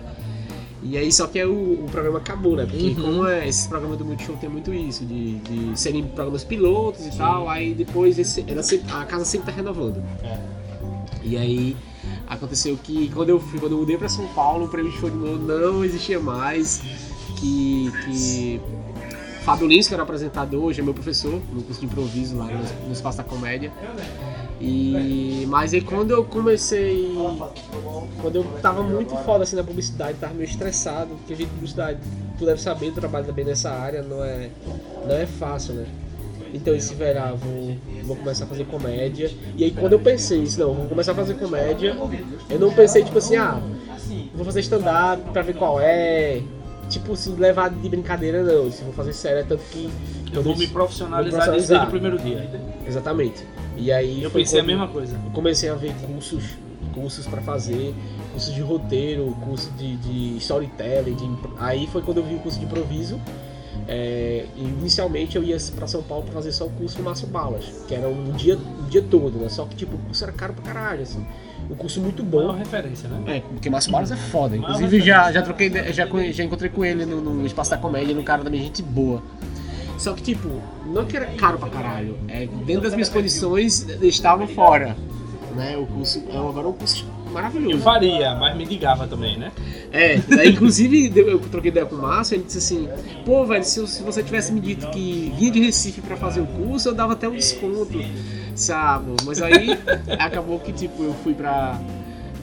E 0.83 0.99
aí, 0.99 1.11
só 1.11 1.27
que 1.27 1.39
aí 1.39 1.47
o, 1.47 1.85
o 1.85 1.89
programa 1.91 2.19
acabou, 2.19 2.57
né? 2.57 2.67
Porque 2.67 2.89
Uhum. 2.89 2.95
como 2.95 3.27
é, 3.27 3.49
esse 3.49 3.67
programa 3.69 3.97
do 3.97 4.05
Multishow 4.05 4.37
tem 4.37 4.51
muito 4.51 4.73
isso, 4.75 5.05
de, 5.05 5.39
de 5.39 5.79
serem 5.81 6.05
programas 6.05 6.45
pilotos 6.45 7.07
e 7.07 7.17
tal, 7.17 7.49
aí 7.49 7.73
depois 7.73 8.19
esse, 8.19 8.45
ela 8.47 8.63
sempre- 8.63 8.93
a 8.93 9.05
casa 9.05 9.25
sempre 9.25 9.47
tá 9.51 9.53
renovando. 9.57 10.03
É. 10.23 10.39
E 11.23 11.39
aí 11.39 11.75
aconteceu 12.29 12.77
que 12.83 13.09
quando 13.15 13.31
eu 13.31 13.41
fui, 13.41 13.59
quando 13.59 13.73
eu 13.73 13.79
mudei 13.79 13.97
pra 13.97 14.11
São 14.11 14.27
Paulo, 14.35 14.67
o 14.67 14.69
prêmio 14.69 14.93
de 14.93 14.99
show 14.99 15.09
de 15.09 15.17
humor 15.17 15.39
não 15.39 15.83
existia 15.85 16.21
mais. 16.21 16.83
Que. 17.41 17.91
que 18.05 18.61
Fábio 19.45 19.67
Lins, 19.67 19.87
que 19.87 19.93
era 19.93 20.03
apresentador, 20.03 20.65
hoje 20.65 20.81
é 20.81 20.83
meu 20.83 20.95
professor 20.95 21.39
no 21.53 21.63
curso 21.63 21.79
de 21.79 21.87
improviso 21.87 22.35
lá 22.35 22.47
no, 22.47 22.87
no 22.87 22.93
Espaço 22.93 23.19
da 23.19 23.25
Comédia. 23.25 23.71
E 24.59 25.45
mas 25.49 25.75
aí 25.75 25.83
quando 25.83 26.13
eu 26.13 26.25
comecei, 26.25 27.15
quando 28.23 28.37
eu 28.37 28.45
tava 28.63 28.83
muito 28.83 29.15
foda 29.17 29.45
assim 29.45 29.55
na 29.55 29.63
publicidade, 29.63 30.17
tava 30.19 30.33
meio 30.33 30.49
estressado, 30.49 31.15
porque 31.17 31.35
a 31.35 31.37
gente 31.37 31.51
publicidade, 31.51 31.99
tu 32.39 32.47
deve 32.47 32.61
saber, 32.63 32.91
tu 32.93 33.01
trabalha 33.01 33.27
também 33.27 33.45
nessa 33.45 33.71
área, 33.71 34.03
não 34.03 34.25
é, 34.25 34.49
não 35.07 35.15
é 35.15 35.27
fácil, 35.27 35.75
né? 35.75 35.87
Então 36.55 36.73
eu 36.73 36.79
disse, 36.79 36.95
velho, 36.95 37.21
ah, 37.21 37.35
vou, 37.37 37.77
vou 38.05 38.17
começar 38.17 38.45
a 38.45 38.47
fazer 38.47 38.65
comédia. 38.65 39.31
E 39.59 39.65
aí 39.65 39.71
quando 39.73 39.93
eu 39.93 40.01
pensei 40.01 40.39
isso, 40.43 40.59
não, 40.59 40.73
vou 40.73 40.87
começar 40.87 41.13
a 41.13 41.17
fazer 41.17 41.35
comédia, 41.35 41.95
eu 42.49 42.59
não 42.59 42.73
pensei 42.73 43.05
tipo 43.05 43.19
assim, 43.19 43.37
ah, 43.37 43.61
vou 44.35 44.45
fazer 44.47 44.61
stand-up 44.61 45.31
pra 45.33 45.43
ver 45.43 45.55
qual 45.55 45.79
é. 45.81 46.41
Tipo 46.89 47.13
assim, 47.15 47.35
levar 47.37 47.71
de 47.71 47.89
brincadeira 47.89 48.43
não, 48.43 48.53
eu 48.53 48.69
disse, 48.69 48.85
vou 48.85 48.93
fazer 48.93 49.13
sério, 49.13 49.39
é 49.41 49.43
tanto 49.43 49.63
que. 49.71 49.89
Eu 50.33 50.43
vou 50.43 50.57
me 50.57 50.65
eu- 50.65 50.71
profissionalizar 50.71 51.45
vou 51.47 51.55
desde 51.55 51.73
o 51.75 51.77
profissionalizar. 51.87 52.21
primeiro 52.21 52.51
dia. 52.51 52.61
Exatamente. 52.87 53.45
E 53.77 53.91
aí 53.93 54.23
Eu 54.23 54.31
pensei 54.31 54.61
a 54.61 54.63
mesma 54.63 54.87
coisa. 54.89 55.17
eu 55.25 55.31
comecei 55.33 55.69
a 55.69 55.75
ver 55.75 55.93
cursos 56.07 56.45
cursos 56.95 57.27
para 57.27 57.43
fazer, 57.43 57.93
cursos 58.33 58.55
de 58.55 58.61
roteiro, 58.61 59.37
curso 59.45 59.69
de, 59.73 59.97
de 59.97 60.37
storytelling. 60.37 61.15
de 61.17 61.29
aí 61.59 61.89
foi 61.89 62.03
quando 62.03 62.19
eu 62.19 62.23
vi 62.25 62.37
o 62.37 62.39
curso 62.39 62.59
de 62.61 62.65
improviso. 62.67 63.21
É, 63.89 64.47
inicialmente 64.57 65.37
eu 65.37 65.43
ia 65.43 65.57
para 65.75 65.87
São 65.89 66.03
Paulo 66.03 66.25
para 66.25 66.35
fazer 66.35 66.53
só 66.53 66.67
o 66.67 66.71
curso 66.71 66.97
do 66.97 67.03
Márcio 67.03 67.27
Balas, 67.27 67.65
que 67.89 67.95
era 67.95 68.09
um 68.09 68.31
dia, 68.33 68.57
um 68.57 68.89
dia 68.89 69.03
todo, 69.03 69.39
né? 69.39 69.49
Só 69.49 69.65
que 69.65 69.75
tipo, 69.77 69.97
o 69.97 69.99
curso 69.99 70.23
era 70.25 70.33
caro 70.33 70.55
pra 70.55 70.73
caralho, 70.73 71.03
assim. 71.03 71.27
Um 71.71 71.75
curso 71.75 72.01
muito 72.01 72.23
bom. 72.23 72.53
referência, 72.53 73.09
né? 73.09 73.37
É, 73.37 73.41
porque 73.41 73.71
Márcio 73.71 73.91
Balas 73.91 74.11
é 74.11 74.17
foda. 74.17 74.57
Inclusive 74.57 75.01
já, 75.01 75.33
já 75.33 75.43
troquei, 75.43 75.71
já, 75.93 76.07
já 76.07 76.45
encontrei 76.45 76.71
com 76.71 76.85
ele 76.85 77.05
no, 77.07 77.21
no 77.21 77.47
Espaço 77.47 77.71
da 77.71 77.77
Comédia, 77.79 78.15
no 78.15 78.23
cara 78.23 78.43
da 78.45 78.51
minha 78.51 78.63
gente 78.63 78.83
boa. 78.83 79.23
Só 79.99 80.13
que 80.13 80.23
tipo, 80.23 80.49
não 80.87 81.05
que 81.05 81.17
era 81.17 81.27
caro 81.27 81.59
pra 81.59 81.69
caralho, 81.69 82.19
é, 82.29 82.47
dentro 82.67 82.83
das 82.83 82.95
minhas 82.95 83.09
condições 83.09 83.87
estava 84.03 84.47
fora. 84.47 84.97
Né? 85.55 85.77
O 85.77 85.87
curso 85.87 86.23
é 86.29 86.37
agora 86.37 86.67
um 86.67 86.73
curso 86.73 87.07
Eu 87.27 87.33
maravilhoso. 87.33 87.79
faria, 87.83 88.35
mas 88.35 88.57
me 88.57 88.65
ligava 88.65 89.07
também, 89.07 89.39
né? 89.39 89.53
É, 89.93 90.17
daí, 90.29 90.51
inclusive 90.51 91.13
eu 91.15 91.39
troquei 91.39 91.71
ideia 91.71 91.87
com 91.87 91.95
o 91.95 92.03
Márcio, 92.03 92.35
ele 92.35 92.43
disse 92.43 92.59
assim, 92.59 92.89
pô, 93.25 93.47
velho, 93.47 93.63
se, 93.65 93.79
eu- 93.79 93.87
se 93.87 94.03
você 94.03 94.21
tivesse 94.25 94.53
me 94.53 94.59
dito 94.61 94.89
que 94.91 95.33
vinha 95.39 95.53
de 95.53 95.61
Recife 95.65 96.01
pra 96.01 96.17
fazer 96.17 96.41
o 96.41 96.47
curso, 96.47 96.89
eu 96.89 96.95
dava 96.95 97.13
até 97.13 97.29
um 97.29 97.37
desconto, 97.37 97.97
sabe? 98.55 99.15
Mas 99.25 99.43
aí 99.43 99.79
acabou 100.19 100.59
que 100.59 100.73
tipo, 100.73 101.03
eu 101.03 101.15
fui 101.23 101.35
pra, 101.35 101.81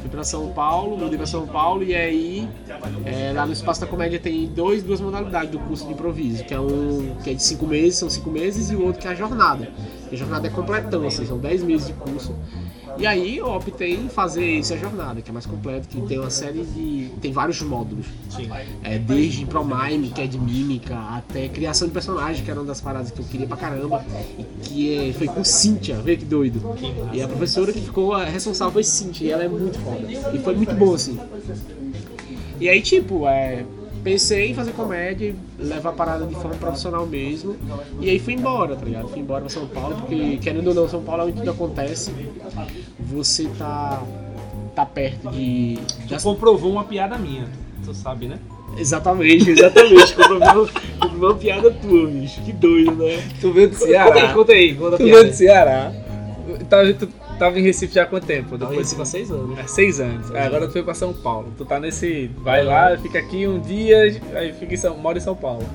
fui 0.01 0.09
pra 0.09 0.23
São 0.23 0.49
Paulo, 0.51 0.97
mudei 0.97 1.17
pra 1.17 1.27
São 1.27 1.47
Paulo 1.47 1.83
e 1.83 1.95
aí 1.95 2.49
é, 3.05 3.31
lá 3.33 3.45
no 3.45 3.53
Espaço 3.53 3.81
da 3.81 3.87
Comédia 3.87 4.19
tem 4.19 4.47
dois, 4.47 4.83
duas 4.83 4.99
modalidades 5.01 5.51
do 5.51 5.59
curso 5.59 5.85
de 5.85 5.93
improviso, 5.93 6.43
que 6.43 6.53
é 6.53 6.59
um 6.59 7.15
que 7.23 7.29
é 7.29 7.33
de 7.33 7.43
cinco 7.43 7.67
meses, 7.67 7.97
são 7.97 8.09
cinco 8.09 8.29
meses, 8.29 8.71
e 8.71 8.75
o 8.75 8.83
outro 8.83 9.01
que 9.01 9.07
é 9.07 9.11
a 9.11 9.15
jornada. 9.15 9.69
A 10.11 10.15
jornada 10.15 10.47
é 10.47 10.49
completão, 10.49 11.07
assim, 11.07 11.25
são 11.25 11.37
dez 11.37 11.63
meses 11.63 11.87
de 11.87 11.93
curso. 11.93 12.35
E 12.97 13.07
aí 13.07 13.37
eu 13.37 13.47
optei 13.47 13.95
em 13.95 14.09
fazer 14.09 14.59
essa 14.59 14.77
jornada, 14.77 15.21
que 15.21 15.29
é 15.29 15.33
mais 15.33 15.45
completo, 15.45 15.87
que 15.87 16.01
tem 16.01 16.19
uma 16.19 16.29
série 16.29 16.63
de. 16.63 17.09
tem 17.21 17.31
vários 17.31 17.61
módulos. 17.61 18.05
Sim. 18.29 18.49
É, 18.83 18.99
desde 18.99 19.45
Promime, 19.45 20.09
que 20.09 20.21
é 20.21 20.27
de 20.27 20.37
mímica, 20.37 20.95
até 20.95 21.47
criação 21.47 21.87
de 21.87 21.93
personagem, 21.93 22.43
que 22.43 22.51
era 22.51 22.59
uma 22.59 22.65
das 22.65 22.81
paradas 22.81 23.11
que 23.11 23.19
eu 23.19 23.25
queria 23.25 23.47
pra 23.47 23.57
caramba. 23.57 24.03
E 24.37 24.43
que 24.61 25.09
é, 25.09 25.13
foi 25.13 25.27
com 25.27 25.43
Cíntia, 25.43 25.95
vê 26.01 26.17
que 26.17 26.25
doido. 26.25 26.61
E 27.13 27.21
a 27.21 27.27
professora 27.27 27.71
que 27.71 27.81
ficou 27.81 28.13
a 28.13 28.25
responsável 28.25 28.73
foi 28.73 28.83
Cíntia, 28.83 29.25
e 29.25 29.31
ela 29.31 29.43
é 29.43 29.47
muito 29.47 29.79
foda. 29.79 30.11
E 30.11 30.39
foi 30.39 30.55
muito 30.55 30.75
bom, 30.75 30.93
assim. 30.93 31.17
E 32.59 32.69
aí, 32.69 32.81
tipo, 32.81 33.27
é, 33.27 33.65
pensei 34.03 34.51
em 34.51 34.53
fazer 34.53 34.71
comédia, 34.71 35.33
e 35.59 35.63
levar 35.63 35.89
a 35.89 35.93
parada 35.93 36.25
de 36.25 36.35
forma 36.35 36.55
profissional 36.55 37.05
mesmo. 37.05 37.55
E 37.99 38.09
aí 38.09 38.19
fui 38.19 38.33
embora, 38.33 38.75
tá 38.75 38.85
ligado? 38.85 39.07
Fui 39.07 39.19
embora 39.19 39.41
pra 39.41 39.49
São 39.49 39.67
Paulo, 39.67 39.95
porque 39.97 40.37
querendo 40.37 40.67
ou 40.67 40.73
não, 40.73 40.89
São 40.89 41.01
Paulo 41.03 41.23
é 41.23 41.25
onde 41.25 41.37
tudo 41.37 41.51
acontece. 41.51 42.11
Você 42.99 43.47
tá, 43.57 44.01
tá 44.75 44.85
perto 44.85 45.29
de. 45.29 45.79
Já 46.07 46.19
comprovou 46.19 46.71
uma 46.71 46.83
piada 46.83 47.17
minha, 47.17 47.47
tu 47.83 47.93
sabe, 47.93 48.27
né? 48.27 48.39
Exatamente, 48.77 49.49
exatamente. 49.49 50.13
Comprovou 50.15 50.69
comprovou 50.99 51.29
uma 51.29 51.37
piada 51.37 51.71
tua, 51.71 52.07
bicho. 52.07 52.41
Que 52.41 52.53
doido, 52.53 52.95
né? 52.95 53.21
Tu 53.39 53.51
veio 53.51 53.69
do 53.69 53.75
Conta 53.75 53.85
aí, 53.85 53.91
Ceará. 53.91 54.33
conta 54.33 54.51
aí, 54.53 54.75
conta 54.75 54.95
a 54.95 54.97
Tu 54.97 55.03
veio 55.03 55.27
do 55.27 55.33
Ceará. 55.33 55.91
Tava, 56.69 56.93
tu 56.93 57.07
tava 57.41 57.59
em 57.59 57.63
Recife 57.63 57.95
já 57.95 58.03
há 58.03 58.05
quanto 58.05 58.27
tempo? 58.27 58.55
Depois 58.55 58.87
de 58.87 58.93
ficar 58.93 59.05
seis 59.05 59.31
anos. 59.31 59.57
É, 59.57 59.65
seis 59.65 59.99
anos. 59.99 60.29
É, 60.31 60.43
agora 60.43 60.67
tu 60.67 60.73
foi 60.73 60.83
pra 60.83 60.93
São 60.93 61.11
Paulo. 61.11 61.51
Tu 61.57 61.65
tá 61.65 61.79
nesse. 61.79 62.29
Vai 62.37 62.63
lá, 62.63 62.95
fica 62.97 63.17
aqui 63.17 63.47
um 63.47 63.59
dia, 63.59 64.21
aí 64.35 64.53
fica 64.53 64.75
em 64.75 64.77
São, 64.77 64.95
mora 64.95 65.17
em 65.17 65.21
São 65.21 65.35
Paulo. 65.35 65.67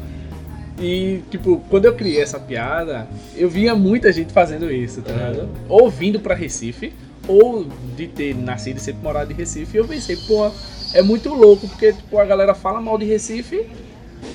E, 0.79 1.23
tipo, 1.29 1.61
quando 1.69 1.87
eu 1.87 1.95
criei 1.95 2.23
essa 2.23 2.39
piada, 2.39 3.09
eu 3.35 3.49
via 3.49 3.75
muita 3.75 4.13
gente 4.13 4.33
fazendo 4.33 4.71
isso, 4.71 5.03
tá 5.03 5.11
ligado? 5.11 5.49
Ou 5.69 5.91
vindo 5.91 6.21
pra 6.21 6.35
Recife, 6.35 6.93
ou 7.27 7.67
de 7.97 8.07
ter 8.07 8.37
nascido 8.37 8.77
e 8.77 8.81
sempre 8.81 9.03
morado 9.03 9.33
em 9.33 9.35
Recife. 9.35 9.77
E 9.77 9.81
eu 9.81 9.89
pensei, 9.89 10.17
pô, 10.17 10.49
é 10.95 11.03
muito 11.03 11.35
louco, 11.35 11.67
porque, 11.67 11.95
tipo, 11.95 12.19
a 12.19 12.25
galera 12.25 12.55
fala 12.55 12.81
mal 12.81 12.97
de 12.97 13.07
Recife, 13.07 13.67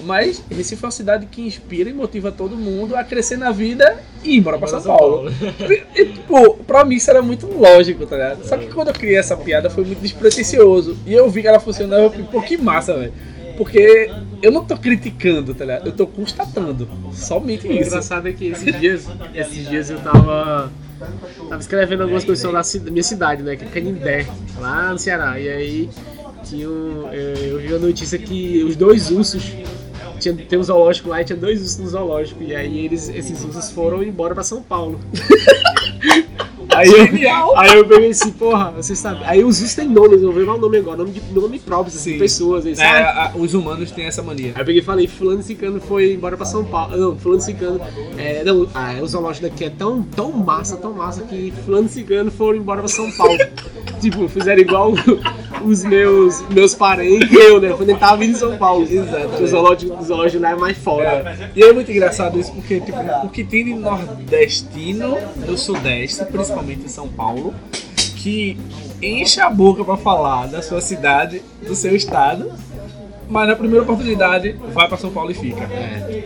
mas 0.04 0.43
Recife 0.49 0.84
é 0.84 0.86
uma 0.88 0.91
cidade 0.91 1.25
que 1.27 1.41
inspira 1.41 1.89
e 1.89 1.93
motiva 1.93 2.32
todo 2.32 2.56
mundo 2.56 2.95
a 2.95 3.04
crescer 3.04 3.38
na 3.38 3.51
vida 3.51 3.99
e 4.23 4.36
ir 4.36 4.38
embora 4.38 4.58
pra 4.58 4.67
São 4.67 4.82
Paulo. 4.82 5.32
E, 5.95 6.06
tipo, 6.06 6.56
pra 6.63 6.84
mim 6.86 6.95
isso 6.95 7.10
era 7.10 7.21
muito 7.21 7.47
lógico, 7.47 8.06
tá 8.06 8.15
ligado? 8.15 8.45
Só 8.47 8.58
que 8.58 8.67
quando 8.67 8.89
eu 8.89 8.93
criei 8.93 9.17
essa 9.17 9.36
piada 9.38 9.69
foi 9.69 9.84
muito 9.84 10.01
despretensioso. 10.01 10.97
E 11.06 11.13
eu 11.13 11.30
vi 11.30 11.41
que 11.41 11.47
ela 11.47 11.60
funcionava, 11.60 12.04
eu 12.04 12.12
falei, 12.12 12.27
pô, 12.32 12.41
que 12.41 12.58
massa, 12.58 12.97
velho. 12.97 13.13
Porque 13.58 14.10
eu 14.41 14.51
não 14.51 14.65
tô 14.65 14.75
criticando, 14.77 15.54
tá 15.54 15.65
ligado? 15.65 15.88
Eu 15.88 15.91
tô 15.91 16.08
constatando. 16.08 16.89
Somente 17.13 17.67
O 17.67 17.71
isso. 17.71 17.89
engraçado 17.89 18.27
é 18.27 18.34
que 18.34 18.47
esses 18.47 18.80
dias, 18.80 19.08
esses 19.36 19.69
dias 19.69 19.89
eu 19.89 19.99
tava, 19.99 20.71
tava 21.49 21.62
escrevendo 21.62 22.01
algumas 22.04 22.23
coisas 22.23 22.41
sobre 22.41 22.58
a 22.58 22.91
minha 22.91 23.04
cidade, 23.04 23.43
né? 23.43 23.56
Que 23.56 23.65
é 23.65 23.67
Canindé, 23.67 24.25
lá 24.60 24.91
no 24.91 24.97
Ceará. 24.97 25.39
E 25.39 25.47
aí 25.47 25.89
um, 26.54 27.12
eu, 27.13 27.60
vi 27.60 27.73
a 27.73 27.80
notícia 27.80 28.17
que 28.17 28.63
os 28.63 28.75
dois 28.75 29.12
ursos. 29.12 29.43
Tinha, 30.19 30.36
tem 30.36 30.60
um 30.60 30.63
zoológico 30.63 31.10
lá 31.10 31.21
e 31.21 31.25
tinha 31.25 31.38
dois 31.38 31.62
ursos 31.62 31.77
no 31.80 31.88
zoológico. 31.88 32.43
E 32.43 32.56
aí 32.56 32.86
eles, 32.86 33.10
esses 33.10 33.43
ursos 33.43 33.71
foram 33.71 34.04
embora 34.04 34.36
pra 34.36 34.43
São 34.43 34.62
Paulo. 34.62 34.99
Aí 36.75 36.88
eu, 36.89 37.57
aí 37.57 37.77
eu 37.77 37.86
peguei 37.86 38.10
assim, 38.12 38.31
porra, 38.31 38.71
você 38.71 38.95
sabe. 38.95 39.21
Aí 39.25 39.43
os 39.43 39.60
nomes, 39.77 40.21
eu 40.21 40.31
vou 40.31 40.39
levar 40.39 40.53
o 40.55 40.57
nome 40.57 40.77
agora, 40.77 40.97
nome 40.97 41.12
de 41.12 41.21
nome 41.34 41.60
próprio, 41.60 41.93
assim, 41.93 42.13
Sim. 42.13 42.17
pessoas, 42.19 42.65
aí, 42.65 42.73
É, 42.77 42.86
a- 43.03 43.31
os 43.36 43.53
humanos 43.53 43.91
têm 43.91 44.05
essa 44.05 44.21
mania. 44.23 44.51
Aí 44.55 44.62
eu 44.62 44.65
peguei 44.65 44.81
e 44.81 44.84
falei, 44.84 45.07
fulano 45.07 45.43
cicano 45.43 45.81
foi 45.81 46.13
embora 46.13 46.38
pra 46.38 46.45
São 46.45 46.63
Paulo. 46.63 46.95
Não, 46.95 47.15
fulano 47.17 47.41
cicano. 47.41 47.79
É, 48.17 48.43
não, 48.43 48.67
ah, 48.73 48.95
o 49.01 49.07
zoológico 49.07 49.47
daqui 49.47 49.65
é 49.65 49.69
tão, 49.69 50.01
tão 50.01 50.31
massa, 50.31 50.77
tão 50.77 50.93
massa 50.93 51.21
que 51.23 51.51
fulano 51.65 51.89
cicano 51.89 52.31
foram 52.31 52.57
embora 52.57 52.79
pra 52.79 52.88
São 52.88 53.12
Paulo. 53.12 53.38
tipo, 53.99 54.27
fizeram 54.29 54.62
igual 54.62 54.93
os 55.65 55.84
meus, 55.84 56.41
meus 56.49 56.73
parentes 56.73 57.31
eu, 57.34 57.60
né? 57.60 57.73
Quando 57.75 57.89
ele 57.89 57.99
tava 57.99 58.17
vindo 58.17 58.31
em 58.31 58.36
São 58.39 58.57
Paulo. 58.57 58.88
Exatamente. 58.89 59.43
O 59.43 59.47
zoológico, 59.47 59.97
o 59.99 60.03
zoológico 60.03 60.41
lá 60.41 60.51
é 60.51 60.55
mais 60.55 60.77
foda. 60.77 61.03
É. 61.03 61.49
E 61.55 61.63
é 61.63 61.73
muito 61.73 61.91
engraçado 61.91 62.39
isso 62.39 62.51
porque 62.53 62.79
tipo, 62.79 62.97
o 63.23 63.29
que 63.29 63.43
tem 63.43 63.65
de 63.65 63.73
nordestino 63.73 65.17
do 65.45 65.57
sudeste, 65.57 66.23
principalmente 66.25 66.61
em 66.69 66.88
São 66.88 67.08
Paulo, 67.08 67.54
que 68.17 68.58
enche 69.02 69.41
a 69.41 69.50
boca 69.50 69.84
pra 69.84 69.97
falar 69.97 70.47
da 70.47 70.62
sua 70.62 70.82
cidade, 70.82 71.41
do 71.65 71.76
seu 71.76 71.95
estado, 71.95 72.52
mas 73.28 73.47
na 73.47 73.56
primeira 73.56 73.84
oportunidade 73.84 74.58
vai 74.74 74.88
pra 74.88 74.97
São 74.97 75.12
Paulo 75.12 75.32
e 75.32 75.34
fica. 75.34 75.67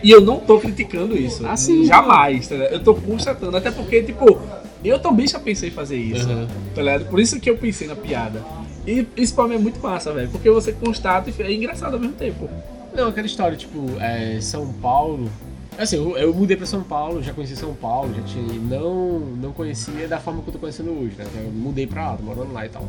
E 0.02 0.10
eu 0.10 0.20
não 0.20 0.38
tô 0.38 0.58
criticando 0.58 1.16
isso. 1.16 1.46
Ah, 1.46 1.56
sim. 1.56 1.84
Jamais, 1.84 2.48
tá? 2.48 2.54
Eu 2.56 2.82
tô 2.82 2.94
constatando, 2.94 3.56
até 3.56 3.70
porque, 3.70 4.02
tipo, 4.02 4.38
eu 4.84 4.98
também 4.98 5.26
já 5.26 5.38
pensei 5.38 5.68
em 5.68 5.72
fazer 5.72 5.96
isso. 5.96 6.28
Uhum. 6.28 6.46
Tá 6.74 6.82
ligado? 6.82 7.04
Por 7.06 7.20
isso 7.20 7.40
que 7.40 7.48
eu 7.48 7.56
pensei 7.56 7.86
na 7.86 7.96
piada. 7.96 8.44
E 8.86 9.06
isso 9.16 9.34
pra 9.34 9.48
mim 9.48 9.54
é 9.54 9.58
muito 9.58 9.80
massa, 9.80 10.12
velho. 10.12 10.28
Porque 10.28 10.50
você 10.50 10.72
constata 10.72 11.30
e 11.30 11.42
é 11.42 11.52
engraçado 11.52 11.94
ao 11.94 12.00
mesmo 12.00 12.14
tempo. 12.14 12.48
Não, 12.94 13.08
aquela 13.08 13.26
história, 13.26 13.56
tipo, 13.56 13.84
é, 14.00 14.38
São 14.40 14.72
Paulo. 14.74 15.30
Assim, 15.78 15.96
eu, 15.96 16.16
eu 16.16 16.34
mudei 16.34 16.56
pra 16.56 16.66
São 16.66 16.82
Paulo, 16.82 17.22
já 17.22 17.32
conheci 17.32 17.54
São 17.56 17.74
Paulo, 17.74 18.14
já 18.14 18.22
tinha. 18.22 18.44
Não, 18.60 19.20
não 19.20 19.52
conhecia 19.52 20.08
da 20.08 20.18
forma 20.18 20.42
que 20.42 20.48
eu 20.48 20.52
tô 20.52 20.58
conhecendo 20.58 20.90
hoje, 20.90 21.14
né? 21.18 21.26
Eu 21.36 21.50
mudei 21.50 21.86
pra 21.86 22.12
lá, 22.12 22.16
tô 22.16 22.22
morando 22.22 22.52
lá 22.52 22.64
e 22.64 22.68
tal. 22.68 22.88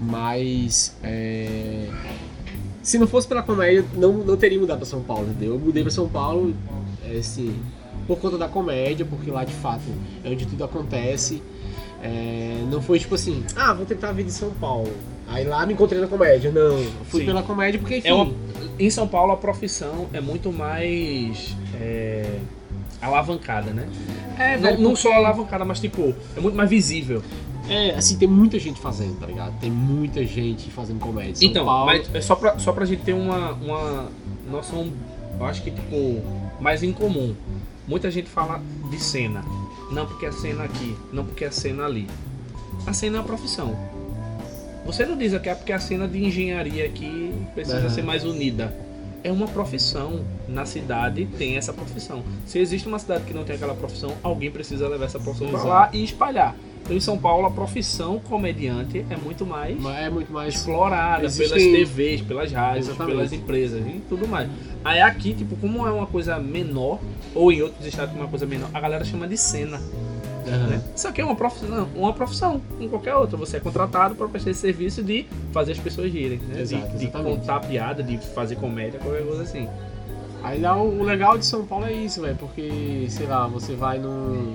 Mas. 0.00 0.96
É, 1.02 1.88
se 2.82 2.98
não 2.98 3.06
fosse 3.06 3.26
pela 3.26 3.42
comédia, 3.42 3.84
não, 3.94 4.12
não 4.12 4.36
teria 4.36 4.58
mudado 4.58 4.78
pra 4.78 4.86
São 4.86 5.02
Paulo, 5.02 5.28
entendeu? 5.28 5.54
Eu 5.54 5.58
mudei 5.58 5.82
pra 5.82 5.90
São 5.90 6.08
Paulo, 6.08 6.54
é, 7.04 7.18
assim, 7.18 7.54
por 8.06 8.18
conta 8.18 8.38
da 8.38 8.48
comédia, 8.48 9.04
porque 9.04 9.30
lá 9.30 9.44
de 9.44 9.52
fato 9.54 9.82
é 10.24 10.30
onde 10.30 10.46
tudo 10.46 10.64
acontece. 10.64 11.42
É, 12.02 12.62
não 12.70 12.80
foi 12.80 12.98
tipo 12.98 13.14
assim, 13.14 13.44
ah, 13.56 13.74
vou 13.74 13.84
tentar 13.84 14.12
vir 14.12 14.24
em 14.24 14.30
São 14.30 14.50
Paulo. 14.52 14.92
Aí 15.26 15.44
lá 15.44 15.66
me 15.66 15.74
encontrei 15.74 16.00
na 16.00 16.06
comédia. 16.06 16.50
Não, 16.50 16.78
fui 17.04 17.20
Sim. 17.20 17.26
pela 17.26 17.42
comédia 17.42 17.78
porque, 17.78 17.98
enfim. 17.98 18.08
É 18.08 18.14
uma, 18.14 18.32
em 18.78 18.90
São 18.90 19.06
Paulo 19.08 19.32
a 19.32 19.36
profissão 19.36 20.06
é 20.12 20.20
muito 20.20 20.52
mais 20.52 21.56
é, 21.74 22.38
alavancada, 23.00 23.72
né? 23.72 23.88
É, 24.38 24.54
não, 24.56 24.62
velho, 24.62 24.78
não 24.78 24.90
porque- 24.90 25.02
só 25.02 25.12
alavancada, 25.12 25.64
mas 25.64 25.80
tipo, 25.80 26.14
é 26.36 26.40
muito 26.40 26.56
mais 26.56 26.70
visível. 26.70 27.22
É, 27.68 27.90
assim, 27.90 28.16
tem 28.16 28.26
muita 28.28 28.58
gente 28.58 28.80
fazendo, 28.80 29.18
tá 29.20 29.26
ligado? 29.26 29.58
Tem 29.60 29.70
muita 29.70 30.24
gente 30.24 30.70
fazendo 30.70 30.98
comédia. 31.00 31.36
São 31.36 31.48
então, 31.48 31.66
Paulo, 31.66 31.86
mas 31.86 32.14
é 32.14 32.20
só 32.20 32.34
pra, 32.34 32.58
só 32.58 32.72
pra 32.72 32.86
gente 32.86 33.02
ter 33.02 33.12
uma, 33.12 33.52
uma 33.52 34.06
noção, 34.50 34.90
eu 35.38 35.44
acho 35.44 35.62
que 35.62 35.70
tipo, 35.70 36.22
mais 36.60 36.82
em 36.82 36.92
comum. 36.92 37.34
Muita 37.86 38.10
gente 38.10 38.28
fala 38.28 38.62
de 38.90 38.98
cena. 38.98 39.44
Não 39.90 40.06
porque 40.06 40.26
é 40.26 40.32
cena 40.32 40.64
aqui, 40.64 40.96
não 41.12 41.24
porque 41.24 41.44
é 41.44 41.50
cena 41.50 41.84
ali. 41.84 42.06
A 42.86 42.92
cena 42.92 43.16
é 43.18 43.20
uma 43.20 43.26
profissão. 43.26 43.76
Você 44.88 45.04
não 45.04 45.18
diz 45.18 45.36
que 45.38 45.48
é 45.50 45.54
porque 45.54 45.70
a 45.70 45.78
cena 45.78 46.08
de 46.08 46.24
engenharia 46.24 46.86
aqui 46.86 47.30
precisa 47.54 47.90
ser 47.90 48.00
mais 48.02 48.24
unida. 48.24 48.74
É 49.22 49.30
uma 49.30 49.46
profissão. 49.46 50.24
Na 50.48 50.64
cidade 50.64 51.26
tem 51.36 51.58
essa 51.58 51.74
profissão. 51.74 52.22
Se 52.46 52.58
existe 52.58 52.88
uma 52.88 52.98
cidade 52.98 53.24
que 53.24 53.34
não 53.34 53.44
tem 53.44 53.54
aquela 53.56 53.74
profissão, 53.74 54.14
alguém 54.22 54.50
precisa 54.50 54.88
levar 54.88 55.04
essa 55.04 55.18
profissão 55.18 55.48
Exato. 55.50 55.66
lá 55.68 55.90
e 55.92 56.02
espalhar. 56.02 56.56
Então 56.82 56.96
em 56.96 57.00
São 57.00 57.18
Paulo 57.18 57.46
a 57.46 57.50
profissão 57.50 58.18
comediante 58.18 59.04
é 59.10 59.16
muito 59.18 59.44
mais 59.44 59.76
é 59.84 60.08
muito 60.08 60.32
mais. 60.32 60.54
explorada 60.54 61.26
Existem- 61.26 61.70
pelas 61.74 61.88
TVs, 61.90 62.20
pelas 62.22 62.50
rádios, 62.50 62.86
Exatamente. 62.88 63.14
pelas 63.14 63.32
empresas 63.34 63.86
e 63.86 64.00
tudo 64.08 64.26
mais. 64.26 64.48
Aí 64.82 65.02
aqui, 65.02 65.34
tipo, 65.34 65.54
como 65.56 65.86
é 65.86 65.92
uma 65.92 66.06
coisa 66.06 66.38
menor, 66.38 66.98
ou 67.34 67.52
em 67.52 67.60
outros 67.60 67.84
estados 67.84 68.14
é 68.16 68.18
uma 68.18 68.28
coisa 68.28 68.46
menor, 68.46 68.70
a 68.72 68.80
galera 68.80 69.04
chama 69.04 69.28
de 69.28 69.36
cena. 69.36 69.78
Aham. 70.48 70.66
Né? 70.66 70.82
Isso 70.94 71.08
aqui 71.08 71.20
é 71.20 71.24
uma 71.24 71.36
profissão, 71.36 71.88
uma 71.94 72.12
profissão, 72.12 72.60
como 72.76 72.88
qualquer 72.88 73.14
outra. 73.14 73.36
Você 73.36 73.56
é 73.56 73.60
contratado 73.60 74.14
para 74.14 74.28
prestar 74.28 74.50
esse 74.50 74.60
serviço 74.60 75.02
de 75.02 75.26
fazer 75.52 75.72
as 75.72 75.78
pessoas 75.78 76.12
rirem, 76.12 76.38
né? 76.38 76.60
Exato, 76.60 76.96
de, 76.96 76.98
de 76.98 77.06
contar 77.08 77.60
piada, 77.60 78.02
de 78.02 78.18
fazer 78.18 78.56
comédia, 78.56 78.98
qualquer 79.00 79.24
coisa 79.24 79.42
assim. 79.42 79.68
Aí 80.42 80.60
lá, 80.60 80.80
o 80.80 81.02
legal 81.02 81.36
de 81.36 81.44
São 81.44 81.66
Paulo 81.66 81.86
é 81.86 81.92
isso, 81.92 82.20
velho, 82.20 82.36
porque, 82.36 83.06
sei 83.08 83.26
lá, 83.26 83.46
você 83.46 83.74
vai 83.74 83.98
num. 83.98 84.54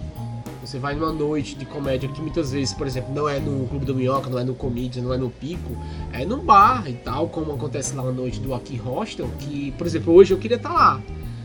Você 0.61 0.79
vai 0.79 0.95
numa 0.95 1.11
noite 1.11 1.55
de 1.55 1.65
comédia 1.65 2.07
que 2.07 2.21
muitas 2.21 2.53
vezes, 2.53 2.73
por 2.73 2.87
exemplo, 2.87 3.13
não 3.13 3.27
é 3.27 3.37
no 3.37 3.67
Clube 3.67 3.85
do 3.85 3.93
Minhoca, 3.93 4.29
não 4.29 4.39
é 4.39 4.45
no 4.45 4.55
Comedian, 4.55 5.03
não 5.03 5.13
é 5.13 5.17
no 5.17 5.29
Pico, 5.29 5.75
é 6.13 6.23
num 6.23 6.39
bar 6.39 6.87
e 6.87 6.93
tal, 6.93 7.27
como 7.27 7.51
acontece 7.51 7.93
lá 7.93 8.01
na 8.01 8.13
noite 8.13 8.39
do 8.39 8.53
Aqui 8.53 8.77
Hostel, 8.77 9.29
que, 9.39 9.73
por 9.73 9.85
exemplo, 9.85 10.13
hoje 10.13 10.33
eu 10.33 10.37
queria 10.37 10.55
estar 10.55 10.71
lá. 10.71 11.01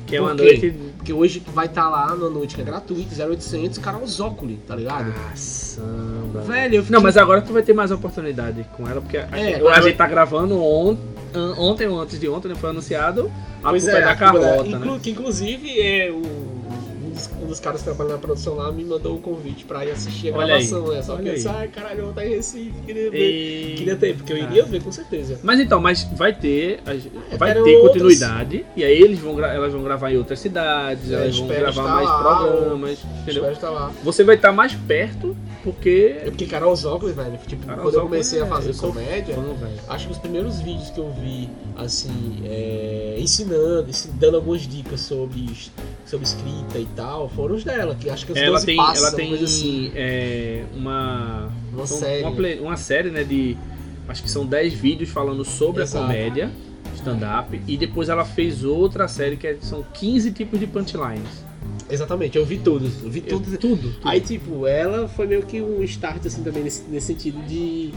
Que 0.09 0.17
é 0.17 0.21
uma 0.21 0.35
noite. 0.35 0.75
Porque 0.97 1.13
hoje 1.13 1.43
vai 1.55 1.67
estar 1.67 1.89
lá 1.89 2.09
na 2.09 2.29
noite 2.29 2.55
que 2.55 2.61
é 2.61 2.65
gratuita, 2.65 3.15
0800, 3.15 3.79
Carol 3.79 4.07
Zócoli, 4.07 4.59
tá 4.67 4.75
ligado? 4.75 5.13
Caçamba. 5.13 6.41
Velho, 6.41 6.75
eu 6.77 6.83
fiquei... 6.83 6.95
Não, 6.97 7.03
mas 7.03 7.17
agora 7.17 7.41
tu 7.43 7.53
vai 7.53 7.63
ter 7.63 7.73
mais 7.73 7.91
oportunidade 7.91 8.65
com 8.77 8.89
ela, 8.89 9.01
porque 9.01 9.17
a, 9.19 9.29
É, 9.33 9.55
a 9.55 9.57
agora- 9.59 9.83
gente 9.83 9.97
tá 9.97 10.07
gravando 10.07 10.57
on- 10.63 10.97
ontem 11.59 11.87
ou 11.87 12.01
antes 12.01 12.19
de 12.19 12.29
ontem, 12.29 12.49
né? 12.49 12.55
Foi 12.55 12.71
anunciado. 12.71 13.31
A 13.63 13.71
Pois 13.71 13.85
culpa 13.85 13.99
é, 13.99 14.01
da 14.03 14.11
a 14.13 14.17
culpa 14.17 14.33
da- 14.33 14.41
Carlota, 14.49 14.69
inclu- 14.69 14.93
né? 14.95 15.01
Que 15.03 15.11
inclusive 15.11 15.81
é 15.81 16.11
o, 16.11 16.23
um, 17.43 17.47
dos, 17.47 17.59
um 17.59 17.63
caras 17.63 17.81
que 17.81 17.85
trabalham 17.87 18.13
na 18.13 18.19
produção 18.19 18.55
lá 18.55 18.71
me 18.71 18.85
mandou 18.85 19.17
o 19.17 19.21
convite 19.21 19.65
pra 19.65 19.85
ir 19.85 19.91
assistir 19.91 20.33
a 20.33 20.37
Olha 20.37 20.55
aí, 20.57 20.67
gravação, 20.67 20.93
né? 20.95 21.03
Só 21.03 21.17
que 21.17 21.29
eu 21.29 21.35
disse, 21.35 21.49
aí. 21.49 21.55
ai 21.57 21.69
caralho, 21.69 21.99
eu 21.99 22.03
vou 22.05 22.11
estar 22.11 22.27
em 22.27 22.31
Recife, 22.31 22.73
queria 22.87 23.11
ver. 23.11 23.19
E- 23.19 23.75
Queria 23.79 23.97
ter, 23.97 24.17
porque 24.17 24.33
eu 24.33 24.37
Ah. 24.37 24.41
iria 24.41 24.65
ver 24.65 24.83
com 24.83 24.93
certeza. 24.93 25.39
Mas 25.43 25.61
então, 25.61 25.81
mas 25.81 26.05
vai 26.17 26.33
ter, 26.35 26.81
a- 26.87 27.37
vai 27.37 27.55
ter 27.55 27.77
outras. 27.77 28.03
continuidade 28.03 28.65
e 28.77 28.85
aí 28.85 29.01
eles 29.03 29.19
vão, 29.19 29.43
elas 29.43 29.73
vão 29.73 29.83
gravar 29.83 30.13
em 30.13 30.17
outras 30.19 30.39
cidades, 30.41 31.11
Eu 31.11 31.19
elas 31.19 31.39
vão 31.39 31.49
gravar 31.49 31.83
mais 31.83 32.07
lá, 32.09 32.39
programas, 32.39 32.99
entendeu? 33.23 33.51
Estar 33.53 33.71
lá. 33.71 33.93
Você 34.05 34.23
vai 34.25 34.37
estar 34.37 34.53
mais 34.53 34.75
perto 34.75 35.37
porque 35.65 36.17
É 36.21 36.25
porque 36.31 36.47
Carol 36.47 36.75
Zócoli, 36.77 37.13
velho, 37.13 37.39
tipo, 37.47 37.67
Carol 37.67 37.83
quando 37.83 37.95
eu 37.95 38.03
comecei 38.03 38.41
a 38.41 38.45
é- 38.45 38.49
fazer 38.49 38.71
eu 38.71 38.75
sou 38.75 38.93
comédia, 38.93 39.35
fã, 39.35 39.43
acho 39.89 40.07
que 40.07 40.13
os 40.13 40.19
primeiros 40.19 40.61
vídeos 40.61 40.91
que 40.91 40.99
eu 40.99 41.11
vi, 41.11 41.49
assim, 41.77 42.41
é, 42.45 43.17
ensinando, 43.19 43.89
ensin- 43.91 44.11
dando 44.15 44.37
algumas 44.37 44.63
dicas 44.63 45.01
sobre, 45.01 45.47
sobre 46.09 46.27
escrita 46.27 46.79
e 46.79 46.87
tal, 46.97 47.29
foram 47.29 47.55
os 47.55 47.65
dela, 47.65 47.95
que 47.95 48.09
acho 48.09 48.25
que 48.27 48.33
os 48.33 48.39
Ela 48.39 48.53
12 48.53 48.67
tem, 48.67 48.77
passos, 48.77 49.05
ela 49.05 49.13
tem 49.17 49.35
assim. 49.35 49.93
é, 49.95 50.65
uma 50.75 51.53
Uma 51.73 51.87
são- 51.87 51.99
série. 51.99 52.23
uma, 52.23 52.33
play- 52.33 52.61
uma 52.61 52.77
série, 52.77 53.11
né, 53.11 53.23
de 53.25 53.57
acho 54.09 54.23
que 54.23 54.31
são 54.31 54.47
10 54.47 54.73
vídeos 54.75 55.11
falando 55.11 55.45
sobre 55.45 55.83
Exato. 55.83 56.05
a 56.05 56.07
comédia, 56.07 56.51
stand-up, 56.95 57.61
e 57.67 57.77
depois 57.77 58.09
ela 58.09 58.25
fez 58.25 58.65
outra 58.65 59.07
série 59.07 59.37
que 59.37 59.47
é- 59.47 59.59
são 59.61 59.85
15 59.95 60.33
tipos 60.33 60.59
de 60.59 60.67
punchlines. 60.67 61.47
Exatamente, 61.91 62.37
eu 62.37 62.45
vi 62.45 62.59
todos, 62.59 63.03
eu 63.03 63.11
vi 63.11 63.23
Eu- 63.27 63.39
todos. 63.39 63.59
tudo. 63.59 63.95
Aí, 64.05 64.21
tipo, 64.21 64.67
ela 64.67 65.09
foi 65.09 65.27
meio 65.27 65.43
que 65.43 65.61
um 65.61 65.83
start, 65.85 66.25
assim, 66.27 66.43
também 66.43 66.63
nesse, 66.63 66.83
nesse 66.89 67.07
sentido 67.09 67.41
de, 67.47 67.93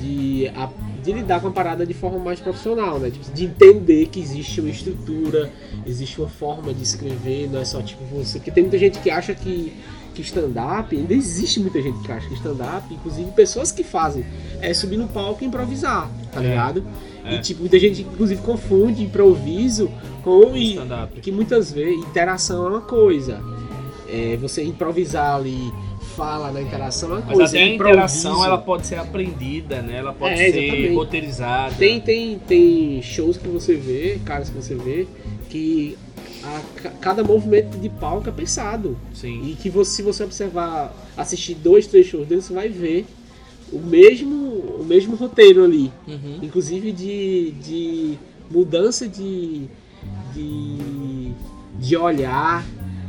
de, 0.00 0.48
a- 0.54 0.70
de 1.02 1.12
lidar 1.12 1.40
com 1.40 1.48
a 1.48 1.50
parada 1.50 1.84
de 1.86 1.94
forma 1.94 2.18
mais 2.18 2.40
profissional, 2.40 2.98
né? 2.98 3.10
Tipo, 3.10 3.32
de 3.32 3.44
entender 3.44 4.06
que 4.06 4.20
existe 4.20 4.60
uma 4.60 4.70
estrutura, 4.70 5.50
existe 5.86 6.20
uma 6.20 6.28
forma 6.28 6.72
de 6.74 6.82
escrever, 6.82 7.48
não 7.50 7.60
é 7.60 7.64
só, 7.64 7.80
tipo, 7.82 8.02
você... 8.04 8.38
Porque 8.38 8.50
tem 8.50 8.62
muita 8.64 8.78
gente 8.78 8.98
que 8.98 9.10
acha 9.10 9.34
que, 9.34 9.72
que 10.14 10.22
stand-up, 10.22 10.94
ainda 10.96 11.14
existe 11.14 11.60
muita 11.60 11.80
gente 11.80 11.98
que 12.00 12.12
acha 12.12 12.28
que 12.28 12.34
stand-up, 12.34 12.92
inclusive 12.92 13.30
pessoas 13.32 13.72
que 13.72 13.82
fazem, 13.84 14.24
é 14.60 14.72
subir 14.74 14.96
no 14.96 15.08
palco 15.08 15.42
e 15.42 15.46
improvisar, 15.46 16.10
tá 16.32 16.42
É. 16.42 16.48
ligado? 16.48 16.84
É. 17.24 17.34
E, 17.36 17.40
tipo, 17.40 17.60
muita 17.60 17.78
gente, 17.78 18.02
inclusive, 18.02 18.40
confunde 18.42 19.02
improviso 19.02 19.90
com... 20.22 20.54
Stand-up. 20.56 21.20
que 21.20 21.30
muitas 21.32 21.70
vezes 21.72 21.98
interação 22.04 22.66
é 22.66 22.68
uma 22.70 22.80
coisa. 22.80 23.40
É, 24.08 24.36
você 24.40 24.64
improvisar 24.64 25.36
ali, 25.36 25.72
fala 26.16 26.50
na 26.52 26.60
interação 26.60 27.10
é 27.10 27.12
uma 27.14 27.20
Mas 27.26 27.36
coisa. 27.36 27.56
até 27.56 27.62
a 27.62 27.66
improviso- 27.68 27.94
interação 27.94 28.44
ela 28.44 28.58
pode 28.58 28.86
ser 28.86 28.96
aprendida, 28.96 29.80
né? 29.82 29.96
Ela 29.98 30.12
pode 30.12 30.34
É, 30.34 30.36
ser 30.50 30.62
exatamente. 30.64 30.94
roteirizada. 30.94 31.74
Tem, 31.76 32.00
tem, 32.00 32.38
tem 32.38 33.00
shows 33.02 33.36
que 33.36 33.48
você 33.48 33.74
vê, 33.76 34.18
caras 34.24 34.48
que 34.50 34.56
você 34.56 34.74
vê, 34.74 35.06
que 35.48 35.96
a 36.42 36.60
ca- 36.82 36.90
cada 37.00 37.22
movimento 37.24 37.78
de 37.78 37.88
palco 37.88 38.28
é 38.28 38.32
pensado. 38.32 38.96
Sim. 39.14 39.42
E 39.50 39.54
que 39.54 39.68
você, 39.70 39.96
se 39.96 40.02
você 40.02 40.24
observar, 40.24 40.94
assistir 41.16 41.54
dois, 41.54 41.86
três 41.86 42.06
shows 42.06 42.26
deles, 42.26 42.44
você 42.44 42.54
vai 42.54 42.68
ver 42.68 43.06
o 43.72 43.78
mesmo, 43.78 44.34
o 44.80 44.84
mesmo 44.84 45.14
roteiro 45.16 45.64
ali. 45.64 45.92
Uhum. 46.08 46.38
inclusive 46.42 46.90
de, 46.92 47.52
de 47.62 48.18
mudança 48.50 49.06
de, 49.06 49.68
de, 50.34 51.32
de 51.78 51.96
olhar, 51.96 52.66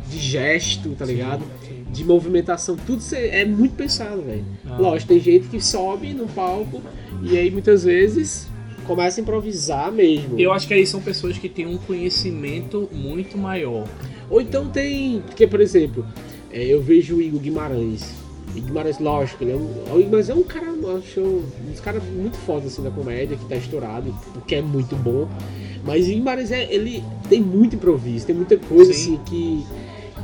de 0.09 0.19
gesto, 0.19 0.89
tá 0.97 1.05
ligado? 1.05 1.43
Sim. 1.67 1.80
De 1.91 2.05
movimentação, 2.05 2.77
tudo 2.77 3.03
é 3.13 3.41
é 3.41 3.45
muito 3.45 3.75
pensado, 3.75 4.21
velho. 4.21 4.45
Ah. 4.65 4.77
Lógico, 4.77 5.09
tem 5.09 5.19
gente 5.19 5.47
que 5.47 5.59
sobe 5.59 6.13
no 6.13 6.27
palco 6.27 6.81
e 7.21 7.37
aí 7.37 7.51
muitas 7.51 7.83
vezes 7.83 8.47
começa 8.85 9.19
a 9.19 9.21
improvisar 9.21 9.91
mesmo. 9.91 10.39
Eu 10.39 10.51
acho 10.51 10.67
que 10.67 10.73
aí 10.73 10.85
são 10.85 11.01
pessoas 11.01 11.37
que 11.37 11.47
têm 11.47 11.65
um 11.65 11.77
conhecimento 11.77 12.89
muito 12.91 13.37
maior. 13.37 13.87
Ou 14.29 14.41
então 14.41 14.67
tem. 14.69 15.21
Porque, 15.21 15.45
por 15.47 15.61
exemplo, 15.61 16.05
é, 16.51 16.63
eu 16.63 16.81
vejo 16.81 17.17
o 17.17 17.21
Igor 17.21 17.39
Guimarães. 17.39 18.13
E 18.55 18.59
Guimarães, 18.59 18.99
lógico, 18.99 19.43
ele 19.43 19.51
é 19.51 19.55
um. 19.55 20.09
Mas 20.09 20.29
é 20.29 20.33
um 20.33 20.43
cara, 20.43 20.67
acho, 20.97 21.21
um 21.21 21.71
dos 21.71 21.79
caras 21.79 22.03
muito 22.03 22.37
foda 22.37 22.67
assim 22.67 22.83
da 22.83 22.91
comédia, 22.91 23.37
que 23.37 23.45
tá 23.45 23.55
estourado, 23.55 24.13
porque 24.33 24.55
é 24.55 24.61
muito 24.61 24.95
bom. 24.95 25.27
Mas 25.85 26.05
o 26.05 26.09
Guimarães, 26.09 26.51
é, 26.51 26.73
ele 26.73 27.03
tem 27.29 27.41
muito 27.41 27.75
improviso, 27.75 28.25
tem 28.25 28.35
muita 28.35 28.57
coisa 28.57 28.93
Sim. 28.93 29.15
assim 29.15 29.23
que. 29.25 29.65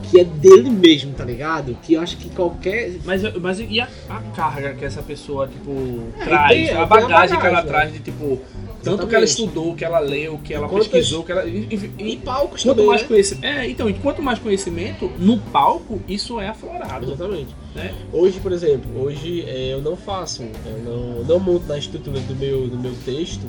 Que 0.04 0.22
é 0.22 0.24
dele 0.24 0.70
mesmo, 0.70 1.14
tá 1.14 1.26
ligado? 1.26 1.78
Que 1.84 1.94
eu 1.96 2.02
acho 2.02 2.18
que 2.18 2.30
qualquer. 2.30 2.94
Mas, 3.04 3.22
mas 3.42 3.60
e 3.60 3.80
a, 3.82 3.88
a 4.10 4.22
carga 4.36 4.74
que 4.74 4.86
essa 4.86 5.02
pessoa, 5.04 5.48
tipo, 5.48 5.72
É, 6.20 6.24
traz? 6.26 6.50
tem- 6.50 6.70
a 6.78 6.84
a 6.84 6.86
bagagem 6.86 7.40
que 7.40 7.46
ela 7.46 7.62
bagagem, 7.62 7.68
traz 7.68 7.94
de, 7.94 8.00
tipo, 8.00 8.42
tanto 8.84 9.06
que 9.08 9.16
ela 9.16 9.24
Exatamente. 9.26 9.30
estudou, 9.30 9.76
que 9.76 9.84
ela 9.84 10.00
leu, 10.00 10.38
que 10.44 10.54
ela 10.54 10.68
Quantas- 10.70 10.88
pesquisou, 10.88 11.24
que 11.24 11.32
ela. 11.32 11.46
E 11.46 11.92
e 11.98 12.18
palcos 12.18 12.64
quanto 12.64 12.76
também, 12.78 12.90
mais 12.90 13.02
né? 13.02 13.08
conhecimento. 13.08 13.46
É, 13.46 13.70
então, 13.70 13.90
e 13.90 13.94
quanto 13.96 14.22
mais 14.24 14.40
conhecimento, 14.40 15.12
no 15.20 15.38
palco, 15.40 16.00
isso 16.08 16.40
é 16.40 16.48
aflorado. 16.48 17.06
Exatamente. 17.08 17.54
Né? 17.76 17.94
Hoje, 18.14 18.40
por 18.40 18.52
exemplo, 18.54 18.90
hoje 19.04 19.44
é, 19.46 19.74
eu 19.74 19.82
não 19.82 19.98
faço, 19.98 20.44
eu 20.44 20.80
não, 20.86 21.24
não 21.24 21.40
monto 21.40 21.66
na 21.68 21.78
estrutura 21.78 22.20
do 22.22 22.36
meu, 22.36 22.68
do 22.68 22.78
meu 22.78 22.94
texto 23.06 23.46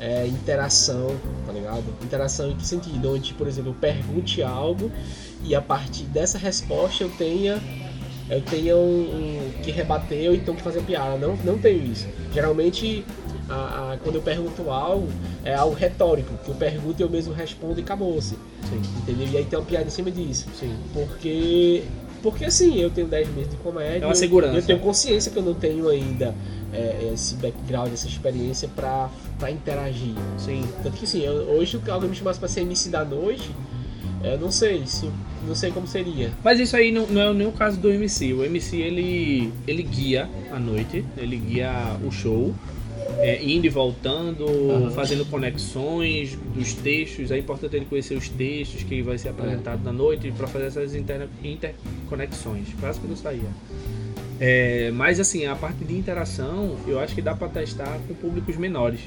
é, 0.00 0.26
interação, 0.26 1.14
tá 1.46 1.52
ligado? 1.52 1.84
Interação 2.02 2.50
em 2.50 2.56
que 2.56 2.66
sentido? 2.66 3.12
Onde, 3.14 3.34
por 3.34 3.46
exemplo, 3.46 3.70
eu 3.70 3.74
pergunte 3.74 4.42
algo 4.42 4.90
e 5.44 5.54
a 5.54 5.60
partir 5.60 6.04
dessa 6.04 6.38
resposta 6.38 7.04
eu 7.04 7.10
tenha 7.10 7.60
eu 8.28 8.40
tenha 8.42 8.76
um, 8.76 8.78
um 8.78 9.50
que 9.62 9.70
rebater 9.72 10.28
ou 10.30 10.34
então 10.36 10.54
que 10.54 10.62
fazer 10.62 10.82
piada. 10.82 11.16
Não, 11.18 11.36
não 11.44 11.58
tenho 11.58 11.84
isso. 11.92 12.06
Geralmente, 12.32 13.04
a- 13.48 13.92
a- 13.94 13.96
quando 14.04 14.14
eu 14.14 14.22
pergunto 14.22 14.70
algo, 14.70 15.08
é 15.44 15.52
algo 15.52 15.74
retórico, 15.74 16.32
que 16.44 16.48
eu 16.48 16.54
pergunto 16.54 17.00
e 17.00 17.02
eu 17.02 17.10
mesmo 17.10 17.34
respondo 17.34 17.80
e 17.80 17.82
acabou-se. 17.82 18.36
Entendeu? 19.02 19.26
E 19.32 19.36
aí 19.36 19.44
tem 19.44 19.58
uma 19.58 19.64
piada 19.64 19.86
em 19.86 19.90
cima 19.90 20.10
disso. 20.12 20.46
Sim. 20.58 20.72
Porque. 20.94 21.82
Porque 22.22 22.44
assim, 22.44 22.78
eu 22.78 22.90
tenho 22.90 23.08
10 23.08 23.28
meses 23.34 23.50
de 23.50 23.56
comédia. 23.56 24.04
É 24.04 24.06
uma 24.06 24.14
segurança. 24.14 24.56
Eu 24.58 24.62
tenho 24.62 24.78
consciência 24.78 25.32
que 25.32 25.38
eu 25.38 25.42
não 25.42 25.54
tenho 25.54 25.88
ainda 25.88 26.32
é, 26.72 27.10
esse 27.12 27.34
background, 27.36 27.92
essa 27.92 28.06
experiência 28.06 28.68
pra, 28.68 29.10
pra 29.38 29.50
interagir. 29.50 30.14
Sim. 30.38 30.64
Tanto 30.82 30.96
que 30.96 31.04
assim, 31.04 31.20
eu, 31.22 31.34
hoje 31.50 31.80
alguém 31.88 32.10
me 32.10 32.16
chamasse 32.16 32.38
pra 32.38 32.48
ser 32.48 32.60
MC 32.62 32.90
da 32.90 33.04
noite, 33.04 33.50
eu 34.22 34.38
não 34.38 34.50
sei, 34.50 34.86
se, 34.86 35.10
não 35.46 35.54
sei 35.54 35.70
como 35.70 35.86
seria. 35.86 36.30
Mas 36.44 36.60
isso 36.60 36.76
aí 36.76 36.92
não, 36.92 37.06
não 37.06 37.20
é 37.20 37.32
nem 37.32 37.46
o 37.46 37.52
caso 37.52 37.78
do 37.78 37.90
MC. 37.90 38.32
O 38.34 38.44
MC 38.44 38.76
ele, 38.76 39.52
ele 39.66 39.82
guia 39.82 40.28
a 40.52 40.58
noite, 40.58 41.04
ele 41.16 41.36
guia 41.36 41.96
o 42.06 42.10
show, 42.10 42.54
é, 43.18 43.42
indo 43.42 43.66
e 43.66 43.70
voltando, 43.70 44.44
Aham. 44.70 44.90
fazendo 44.90 45.24
conexões 45.24 46.38
dos 46.54 46.74
textos. 46.74 47.30
É 47.30 47.38
importante 47.38 47.76
ele 47.76 47.86
conhecer 47.86 48.14
os 48.14 48.28
textos 48.28 48.82
que 48.82 49.02
vai 49.02 49.16
ser 49.16 49.30
apresentado 49.30 49.82
na 49.82 49.92
noite 49.92 50.30
para 50.36 50.46
fazer 50.46 50.66
essas 50.66 50.94
interconexões. 50.94 52.68
Quase 52.78 53.00
que 53.00 53.06
não 53.08 53.16
saía. 53.16 53.48
É, 54.40 54.90
mas 54.94 55.20
assim, 55.20 55.44
a 55.46 55.54
parte 55.54 55.84
de 55.84 55.94
interação, 55.96 56.76
eu 56.86 56.98
acho 56.98 57.14
que 57.14 57.20
dá 57.20 57.34
para 57.34 57.48
testar 57.48 57.98
com 58.08 58.14
públicos 58.14 58.56
menores. 58.56 59.00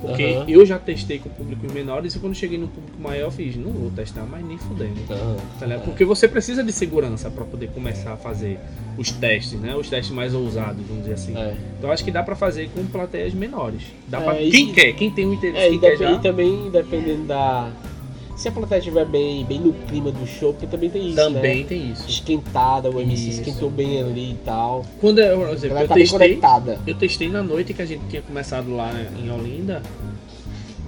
Porque 0.00 0.22
Aham. 0.22 0.44
eu 0.48 0.66
já 0.66 0.78
testei 0.78 1.18
com 1.18 1.30
públicos 1.30 1.72
menores 1.72 2.14
e 2.14 2.18
quando 2.18 2.34
cheguei 2.34 2.58
no 2.58 2.68
público 2.68 3.00
maior 3.00 3.28
eu 3.28 3.30
fiz, 3.30 3.56
não 3.56 3.70
vou 3.72 3.90
testar 3.90 4.22
mais 4.24 4.46
nem 4.46 4.58
fudendo. 4.58 4.96
Tá 5.58 5.64
ligado? 5.64 5.84
Porque 5.86 6.04
você 6.04 6.28
precisa 6.28 6.62
de 6.62 6.72
segurança 6.72 7.30
para 7.30 7.42
poder 7.46 7.68
começar 7.70 8.12
a 8.12 8.16
fazer 8.18 8.58
os 8.98 9.10
testes, 9.10 9.58
né? 9.58 9.74
Os 9.74 9.88
testes 9.88 10.14
mais 10.14 10.34
ousados, 10.34 10.84
vamos 10.86 11.04
dizer 11.04 11.14
assim. 11.14 11.34
É. 11.36 11.56
Então 11.78 11.90
acho 11.90 12.04
que 12.04 12.10
dá 12.10 12.22
para 12.22 12.36
fazer 12.36 12.68
com 12.74 12.84
plateias 12.84 13.32
menores. 13.32 13.80
Dá 14.06 14.20
É, 14.20 14.24
pra... 14.24 14.42
e- 14.42 14.50
Quem 14.50 14.72
quer, 14.74 14.92
quem 14.92 15.10
tem 15.10 15.24
o 15.26 15.32
interesse, 15.32 15.58
É, 15.66 15.70
quem 15.70 15.80
quer 15.80 15.96
já. 15.96 16.12
e 16.12 16.18
também 16.20 16.70
dependendo 16.70 17.24
da. 17.24 17.72
Se 18.36 18.48
a 18.48 18.52
plateia 18.52 18.78
estiver 18.80 19.04
bem, 19.06 19.44
bem 19.44 19.60
no 19.60 19.72
clima 19.72 20.10
do 20.10 20.26
show, 20.26 20.52
porque 20.52 20.66
também 20.66 20.90
tem 20.90 21.06
isso. 21.06 21.16
Também 21.16 21.62
Né? 21.62 21.68
tem 21.68 21.92
isso. 21.92 22.08
Esquentada, 22.08 22.90
o 22.90 23.00
MC 23.00 23.28
Isso. 23.30 23.40
esquentou 23.40 23.70
bem 23.70 24.02
ali 24.02 24.32
e 24.32 24.38
tal. 24.44 24.84
Quando 25.00 25.20
eu, 25.20 25.38
por 25.38 25.48
A 25.48 25.52
exemplo, 25.52 25.78
eu 25.78 25.88
tá 25.88 25.94
testei, 25.94 26.40
eu 26.86 26.94
testei 26.96 27.28
na 27.28 27.42
noite 27.42 27.72
que 27.72 27.80
a 27.82 27.86
gente 27.86 28.02
tinha 28.08 28.22
começado 28.22 28.74
lá 28.74 28.90
em 29.16 29.30
Olinda. 29.30 29.80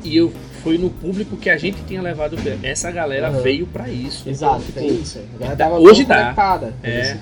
E 0.03 0.17
eu 0.17 0.33
fui 0.63 0.77
no 0.79 0.91
público 0.91 1.37
que 1.37 1.49
a 1.49 1.57
gente 1.57 1.83
tinha 1.85 2.03
levado. 2.03 2.37
Essa 2.63 2.91
galera 2.91 3.29
Aham. 3.29 3.41
veio 3.41 3.67
para 3.67 3.89
isso. 3.89 4.29
Exato, 4.29 4.63
Então, 4.69 4.83
tem 4.83 4.91
tipo, 4.91 5.03
isso. 5.03 5.21
Tava 5.57 5.79
hoje 5.79 6.05
dá. 6.05 6.35
É. 6.83 7.17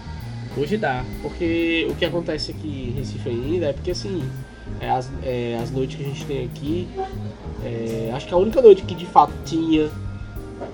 Hoje 0.56 0.76
dá. 0.78 1.04
Porque 1.20 1.86
o 1.90 1.94
que 1.94 2.04
acontece 2.04 2.50
aqui 2.50 2.92
em 2.94 2.98
Recife 2.98 3.28
ainda 3.28 3.66
é 3.66 3.72
porque 3.74 3.90
assim, 3.90 4.22
é, 4.80 4.88
as, 4.90 5.10
é, 5.22 5.58
as 5.62 5.70
noites 5.70 5.96
que 5.96 6.02
a 6.02 6.06
gente 6.06 6.24
tem 6.24 6.44
aqui, 6.46 6.88
é, 7.64 8.10
acho 8.14 8.26
que 8.26 8.32
a 8.32 8.36
única 8.38 8.62
noite 8.62 8.82
que 8.82 8.94
de 8.94 9.06
fato 9.06 9.32
tinha. 9.44 9.90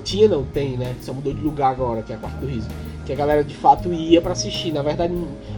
Tinha 0.04 0.28
não, 0.28 0.44
tem, 0.44 0.76
né? 0.76 0.94
Só 1.00 1.12
mudou 1.12 1.32
de 1.32 1.40
lugar 1.40 1.70
agora, 1.70 2.02
que 2.02 2.12
é 2.12 2.16
a 2.16 2.18
Quarto 2.18 2.38
do 2.38 2.46
Riso. 2.46 2.68
Que 3.04 3.12
a 3.12 3.16
galera 3.16 3.42
de 3.42 3.54
fato 3.54 3.92
ia 3.92 4.20
pra 4.20 4.32
assistir. 4.32 4.72
Na 4.72 4.82
verdade, 4.82 5.14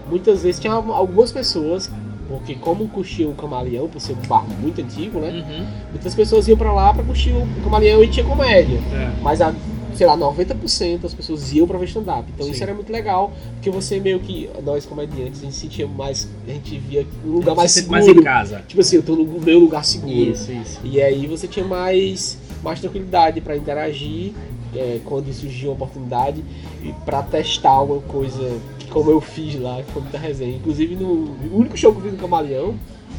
muitas 0.09 0.43
vezes 0.43 0.61
tinha 0.61 0.73
algumas 0.73 1.33
pessoas, 1.33 1.91
porque 2.29 2.55
como 2.55 2.89
curtiam 2.89 3.31
o 3.31 3.35
Camaleão, 3.35 3.89
por 3.89 4.01
ser 4.01 4.13
um 4.13 4.29
bar 4.29 4.47
muito 4.61 4.81
antigo, 4.81 5.21
né? 5.21 5.31
Uhum. 5.31 5.67
Muitas 5.91 6.15
pessoas 6.15 6.49
iam 6.49 6.57
pra 6.57 6.73
lá 6.73 6.95
pra 6.95 7.03
curtir 7.05 7.31
o 7.31 7.65
Camaleão 7.65 8.03
e 8.03 8.09
tinha 8.09 8.25
comédia. 8.25 8.79
É. 8.93 9.13
Mas 9.23 9.41
a, 9.41 9.55
sei 9.95 10.07
lá, 10.07 10.17
90% 10.17 11.01
das 11.01 11.13
pessoas 11.13 11.53
iam 11.53 11.67
pra 11.67 11.79
ver 11.79 11.87
stand-up. 11.87 12.25
Então 12.33 12.47
Sim. 12.47 12.53
isso 12.53 12.63
era 12.63 12.73
muito 12.73 12.91
legal, 12.91 13.33
porque 13.55 13.71
você 13.71 14.01
meio 14.01 14.19
que, 14.21 14.49
nós 14.65 14.87
comediantes, 14.87 15.41
a 15.41 15.45
gente 15.45 15.57
sentia 15.57 15.87
mais, 15.87 16.29
a 16.47 16.51
gente 16.51 16.79
via 16.79 17.07
um 17.25 17.33
lugar 17.33 17.55
mais 17.55 17.73
seguro. 17.73 17.93
mais 17.93 18.09
em 18.09 18.23
casa. 18.23 18.63
Tipo 18.67 18.81
assim, 18.81 18.97
eu 18.97 19.03
tô 19.03 19.15
no 19.15 19.41
meu 19.41 19.59
lugar 19.59 19.85
seguro. 19.85 20.13
Isso, 20.13 20.51
isso. 20.53 20.81
E 20.83 21.03
aí 21.03 21.27
você 21.27 21.47
tinha 21.47 21.67
mais, 21.67 22.39
mais 22.63 22.81
tranquilidade 22.81 23.41
pra 23.41 23.57
interagir 23.57 24.33
é, 24.75 25.01
quando 25.05 25.33
surgia 25.33 25.69
uma 25.69 25.75
oportunidade 25.75 26.43
e 26.83 26.93
pra 27.05 27.23
testar 27.23 27.71
alguma 27.71 28.01
coisa, 28.03 28.61
como 28.91 29.11
eu 29.11 29.21
fiz 29.21 29.59
lá, 29.61 29.83
que 29.83 29.93
foi 29.93 30.03
muita 30.03 30.19
resenha. 30.19 30.57
Inclusive 30.57 30.97
no 30.97 31.37
único 31.53 31.77
show 31.77 31.93
que 31.93 31.99
eu 31.99 32.03
fiz 32.05 32.13
no 32.13 32.19
Camaleão, 32.19 32.75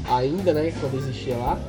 ainda, 0.10 0.54
né, 0.54 0.74
quando 0.80 0.98
existia 0.98 1.36
lá, 1.36 1.60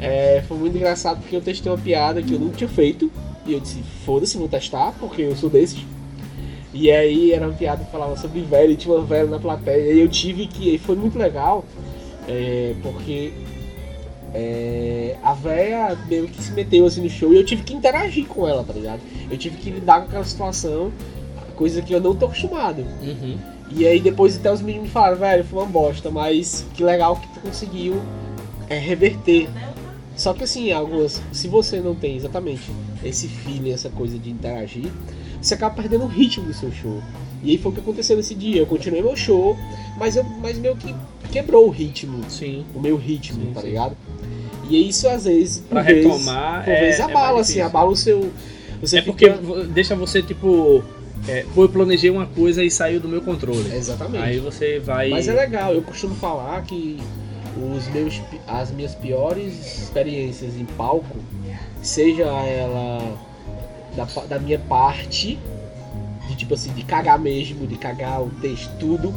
é, 0.00 0.42
foi 0.46 0.56
muito 0.56 0.76
engraçado 0.76 1.20
porque 1.20 1.36
eu 1.36 1.40
testei 1.40 1.70
uma 1.70 1.78
piada 1.78 2.22
que 2.22 2.32
eu 2.32 2.38
nunca 2.38 2.56
tinha 2.56 2.68
feito. 2.68 3.10
E 3.46 3.52
eu 3.52 3.60
disse, 3.60 3.82
foda-se, 4.04 4.36
vou 4.36 4.48
testar, 4.48 4.92
porque 4.98 5.22
eu 5.22 5.36
sou 5.36 5.48
desses. 5.48 5.78
E 6.74 6.90
aí 6.90 7.32
era 7.32 7.46
uma 7.46 7.54
piada 7.54 7.84
que 7.84 7.90
falava 7.90 8.16
sobre 8.16 8.40
velho, 8.40 8.72
e 8.72 8.76
tinha 8.76 8.94
uma 8.94 9.04
velha 9.04 9.28
na 9.28 9.38
plateia. 9.38 9.92
E 9.92 10.00
eu 10.00 10.08
tive 10.08 10.46
que. 10.46 10.74
E 10.74 10.78
foi 10.78 10.96
muito 10.96 11.16
legal, 11.16 11.64
é, 12.28 12.74
porque 12.82 13.32
é, 14.34 15.16
a 15.22 15.32
véia 15.32 15.96
meio 16.08 16.28
que 16.28 16.42
se 16.42 16.52
meteu 16.52 16.86
assim 16.86 17.02
no 17.02 17.08
show 17.10 17.32
e 17.32 17.36
eu 17.36 17.44
tive 17.44 17.62
que 17.62 17.74
interagir 17.74 18.26
com 18.26 18.46
ela, 18.46 18.62
tá 18.64 18.72
ligado? 18.72 19.00
Eu 19.30 19.36
tive 19.38 19.56
que 19.56 19.70
lidar 19.70 20.00
com 20.00 20.08
aquela 20.08 20.24
situação, 20.24 20.92
coisa 21.54 21.80
que 21.82 21.92
eu 21.92 22.00
não 22.00 22.14
tô 22.14 22.26
acostumado. 22.26 22.80
Uhum. 23.02 23.38
E 23.70 23.86
aí 23.86 24.00
depois 24.00 24.36
até 24.36 24.52
os 24.52 24.60
meninos 24.60 24.88
me 24.88 24.92
falaram, 24.92 25.16
velho, 25.16 25.44
foi 25.44 25.58
uma 25.58 25.68
bosta, 25.68 26.10
mas 26.10 26.64
que 26.74 26.84
legal 26.84 27.16
que 27.16 27.28
tu 27.28 27.40
conseguiu 27.40 28.00
é, 28.68 28.78
reverter. 28.78 29.48
Só 30.16 30.32
que 30.32 30.44
assim, 30.44 30.72
algumas. 30.72 31.22
Se 31.32 31.48
você 31.48 31.80
não 31.80 31.94
tem 31.94 32.16
exatamente 32.16 32.70
esse 33.04 33.28
feeling, 33.28 33.72
essa 33.72 33.90
coisa 33.90 34.18
de 34.18 34.30
interagir, 34.30 34.90
você 35.40 35.54
acaba 35.54 35.74
perdendo 35.74 36.04
o 36.04 36.08
ritmo 36.08 36.46
do 36.46 36.54
seu 36.54 36.72
show. 36.72 37.02
E 37.42 37.50
aí 37.52 37.58
foi 37.58 37.70
o 37.70 37.74
que 37.74 37.80
aconteceu 37.80 38.16
nesse 38.16 38.34
dia. 38.34 38.58
Eu 38.60 38.66
continuei 38.66 39.02
meu 39.02 39.16
show, 39.16 39.56
mas 39.98 40.16
eu 40.16 40.24
mas 40.24 40.58
meio 40.58 40.76
que 40.76 40.94
quebrou 41.30 41.66
o 41.66 41.70
ritmo. 41.70 42.22
Sim. 42.28 42.64
O 42.74 42.80
meu 42.80 42.96
ritmo, 42.96 43.40
Sim, 43.46 43.52
tá 43.52 43.60
sim. 43.60 43.68
ligado? 43.68 43.96
E 44.68 44.76
aí 44.76 44.88
isso 44.88 45.08
às 45.08 45.24
vezes. 45.24 45.58
Pra 45.68 45.82
por 45.84 45.92
vez- 45.92 46.04
retomar, 46.06 46.64
Por 46.64 46.72
é- 46.72 46.80
vezes 46.80 47.00
é 47.00 47.02
abala, 47.04 47.34
mais 47.36 47.50
assim, 47.50 47.60
abala 47.60 47.90
o 47.90 47.96
seu. 47.96 48.30
Você 48.80 48.98
é 48.98 49.02
fica- 49.02 49.34
porque 49.38 49.64
deixa 49.68 49.94
você, 49.94 50.22
tipo, 50.22 50.82
é, 51.28 51.44
pô, 51.54 51.62
eu 51.64 51.68
planejei 51.68 52.10
uma 52.10 52.26
coisa 52.26 52.62
e 52.64 52.70
saiu 52.70 53.00
do 53.00 53.08
meu 53.08 53.22
controle. 53.22 53.74
Exatamente. 53.74 54.22
Aí 54.24 54.38
você 54.38 54.78
vai. 54.80 55.08
Mas 55.10 55.28
é 55.28 55.32
legal, 55.32 55.72
eu 55.72 55.82
costumo 55.82 56.14
falar 56.16 56.62
que 56.62 56.98
os 57.56 57.88
meus, 57.88 58.20
as 58.46 58.70
minhas 58.70 58.94
piores 58.94 59.82
experiências 59.84 60.56
em 60.56 60.64
palco, 60.64 61.16
seja 61.82 62.24
ela 62.24 63.16
da, 63.96 64.04
da 64.26 64.38
minha 64.38 64.58
parte, 64.58 65.38
tipo 66.36 66.54
assim, 66.54 66.72
de 66.72 66.82
cagar 66.84 67.18
mesmo, 67.18 67.66
de 67.66 67.76
cagar 67.76 68.22
o 68.22 68.30
texto, 68.40 68.70
tudo, 68.78 69.14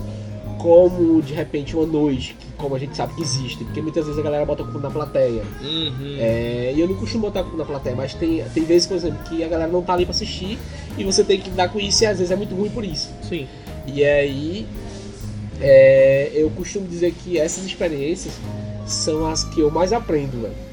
como 0.57 1.21
de 1.21 1.33
repente 1.33 1.75
uma 1.75 1.85
noite, 1.85 2.35
que, 2.37 2.47
como 2.53 2.75
a 2.75 2.79
gente 2.79 2.95
sabe 2.95 3.15
que 3.15 3.21
existe, 3.21 3.63
porque 3.63 3.81
muitas 3.81 4.05
vezes 4.05 4.19
a 4.19 4.23
galera 4.23 4.45
bota 4.45 4.63
o 4.63 4.71
cu 4.71 4.79
na 4.79 4.89
plateia. 4.89 5.43
Uhum. 5.61 6.17
É, 6.19 6.73
e 6.75 6.79
eu 6.79 6.87
não 6.87 6.95
costumo 6.95 7.23
botar 7.23 7.43
cu 7.43 7.55
na 7.55 7.65
plateia, 7.65 7.95
mas 7.95 8.13
tem, 8.13 8.43
tem 8.53 8.63
vezes, 8.63 8.87
por 8.87 8.97
exemplo, 8.97 9.19
que 9.23 9.43
a 9.43 9.47
galera 9.47 9.71
não 9.71 9.81
tá 9.81 9.93
ali 9.93 10.05
pra 10.05 10.11
assistir 10.13 10.59
e 10.97 11.03
você 11.03 11.23
tem 11.23 11.39
que 11.39 11.49
lidar 11.49 11.69
com 11.69 11.79
isso 11.79 12.03
e 12.03 12.07
às 12.07 12.17
vezes 12.17 12.31
é 12.31 12.35
muito 12.35 12.53
ruim 12.53 12.69
por 12.69 12.83
isso. 12.83 13.09
Sim. 13.27 13.47
E 13.87 14.03
aí, 14.03 14.67
é, 15.61 16.31
eu 16.33 16.49
costumo 16.51 16.87
dizer 16.87 17.13
que 17.13 17.39
essas 17.39 17.65
experiências 17.65 18.33
são 18.85 19.27
as 19.27 19.43
que 19.43 19.61
eu 19.61 19.71
mais 19.71 19.93
aprendo, 19.93 20.41
velho. 20.41 20.68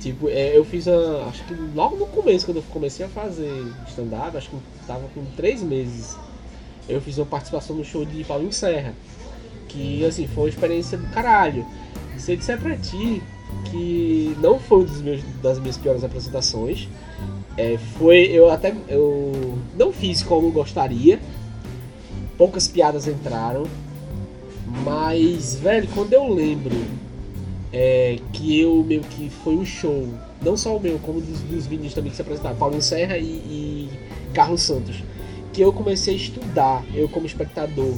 Tipo, 0.00 0.28
é, 0.28 0.56
eu 0.56 0.64
fiz 0.64 0.86
a. 0.86 1.26
Acho 1.28 1.44
que 1.44 1.54
logo 1.74 1.96
no 1.96 2.06
começo, 2.06 2.46
quando 2.46 2.58
eu 2.58 2.62
comecei 2.70 3.04
a 3.04 3.08
fazer 3.08 3.50
stand-up, 3.88 4.36
acho 4.36 4.48
que 4.50 4.56
tava 4.86 5.08
com 5.14 5.24
três 5.36 5.62
meses, 5.62 6.16
eu 6.88 7.00
fiz 7.00 7.18
uma 7.18 7.26
participação 7.26 7.74
no 7.74 7.84
show 7.84 8.04
de 8.04 8.22
Paulinho 8.24 8.52
Serra. 8.52 8.94
Que, 9.68 10.04
assim, 10.04 10.26
foi 10.28 10.44
uma 10.44 10.48
experiência 10.48 10.96
do 10.96 11.06
caralho. 11.08 11.66
Se 12.16 12.32
eu 12.32 12.36
disser 12.36 12.58
pra 12.58 12.76
ti 12.76 13.22
que 13.70 14.36
não 14.40 14.58
foi 14.58 14.84
uma 14.84 15.18
das 15.42 15.58
minhas 15.58 15.76
piores 15.76 16.04
apresentações, 16.04 16.88
é, 17.56 17.76
foi. 17.98 18.30
Eu 18.30 18.50
até. 18.50 18.74
Eu 18.88 19.58
não 19.76 19.92
fiz 19.92 20.22
como 20.22 20.50
gostaria, 20.52 21.18
poucas 22.36 22.68
piadas 22.68 23.08
entraram. 23.08 23.66
Mas, 24.84 25.56
velho, 25.56 25.88
quando 25.94 26.12
eu 26.12 26.28
lembro 26.32 26.76
é, 27.72 28.18
que 28.32 28.60
eu 28.60 28.82
meio 28.82 29.02
que 29.02 29.30
foi 29.30 29.56
um 29.56 29.64
show, 29.64 30.08
não 30.42 30.56
só 30.56 30.76
o 30.76 30.80
meu, 30.80 30.98
como 30.98 31.20
dos, 31.20 31.40
dos 31.40 31.66
meninos 31.66 31.94
também 31.94 32.10
que 32.10 32.16
se 32.16 32.22
apresentaram, 32.22 32.56
Paulo 32.56 32.80
Serra 32.80 33.18
e, 33.18 33.24
e 33.24 33.90
Carlos 34.32 34.62
Santos, 34.62 35.02
que 35.52 35.60
eu 35.60 35.72
comecei 35.72 36.14
a 36.14 36.16
estudar, 36.16 36.84
eu 36.94 37.08
como 37.08 37.26
espectador, 37.26 37.94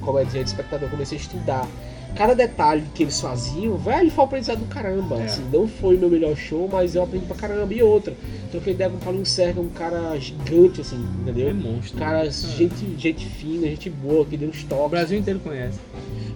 comediante 0.00 0.48
espectador, 0.48 0.88
comecei 0.88 1.18
a 1.18 1.20
estudar 1.20 1.68
cada 2.14 2.34
detalhe 2.34 2.84
que 2.94 3.02
eles 3.02 3.20
faziam, 3.20 3.76
velho, 3.76 4.10
foi 4.10 4.24
um 4.24 4.26
aprendizado 4.26 4.58
do 4.58 4.66
caramba. 4.66 5.20
É. 5.20 5.24
Assim, 5.24 5.44
não 5.52 5.66
foi 5.68 5.96
o 5.96 5.98
meu 5.98 6.10
melhor 6.10 6.36
show, 6.36 6.68
mas 6.70 6.94
eu 6.94 7.02
aprendi 7.02 7.26
pra 7.26 7.36
caramba. 7.36 7.72
E 7.72 7.82
outra, 7.82 8.14
troquei 8.50 8.72
ideia 8.72 8.90
com 8.90 8.96
o 8.96 9.00
Paulinho 9.00 9.26
Serra, 9.26 9.54
é 9.58 9.60
um 9.60 9.68
cara 9.68 10.18
gigante, 10.18 10.80
assim, 10.80 11.04
entendeu? 11.20 11.48
É 11.48 11.52
monstro. 11.52 11.98
Cara, 11.98 12.28
gente, 12.28 12.96
gente 12.98 13.26
fina, 13.26 13.66
gente 13.68 13.90
boa, 13.90 14.24
que 14.24 14.36
deu 14.36 14.48
uns 14.48 14.62
O 14.62 14.66
toques. 14.66 14.90
Brasil 14.90 15.18
inteiro 15.18 15.40
conhece. 15.40 15.78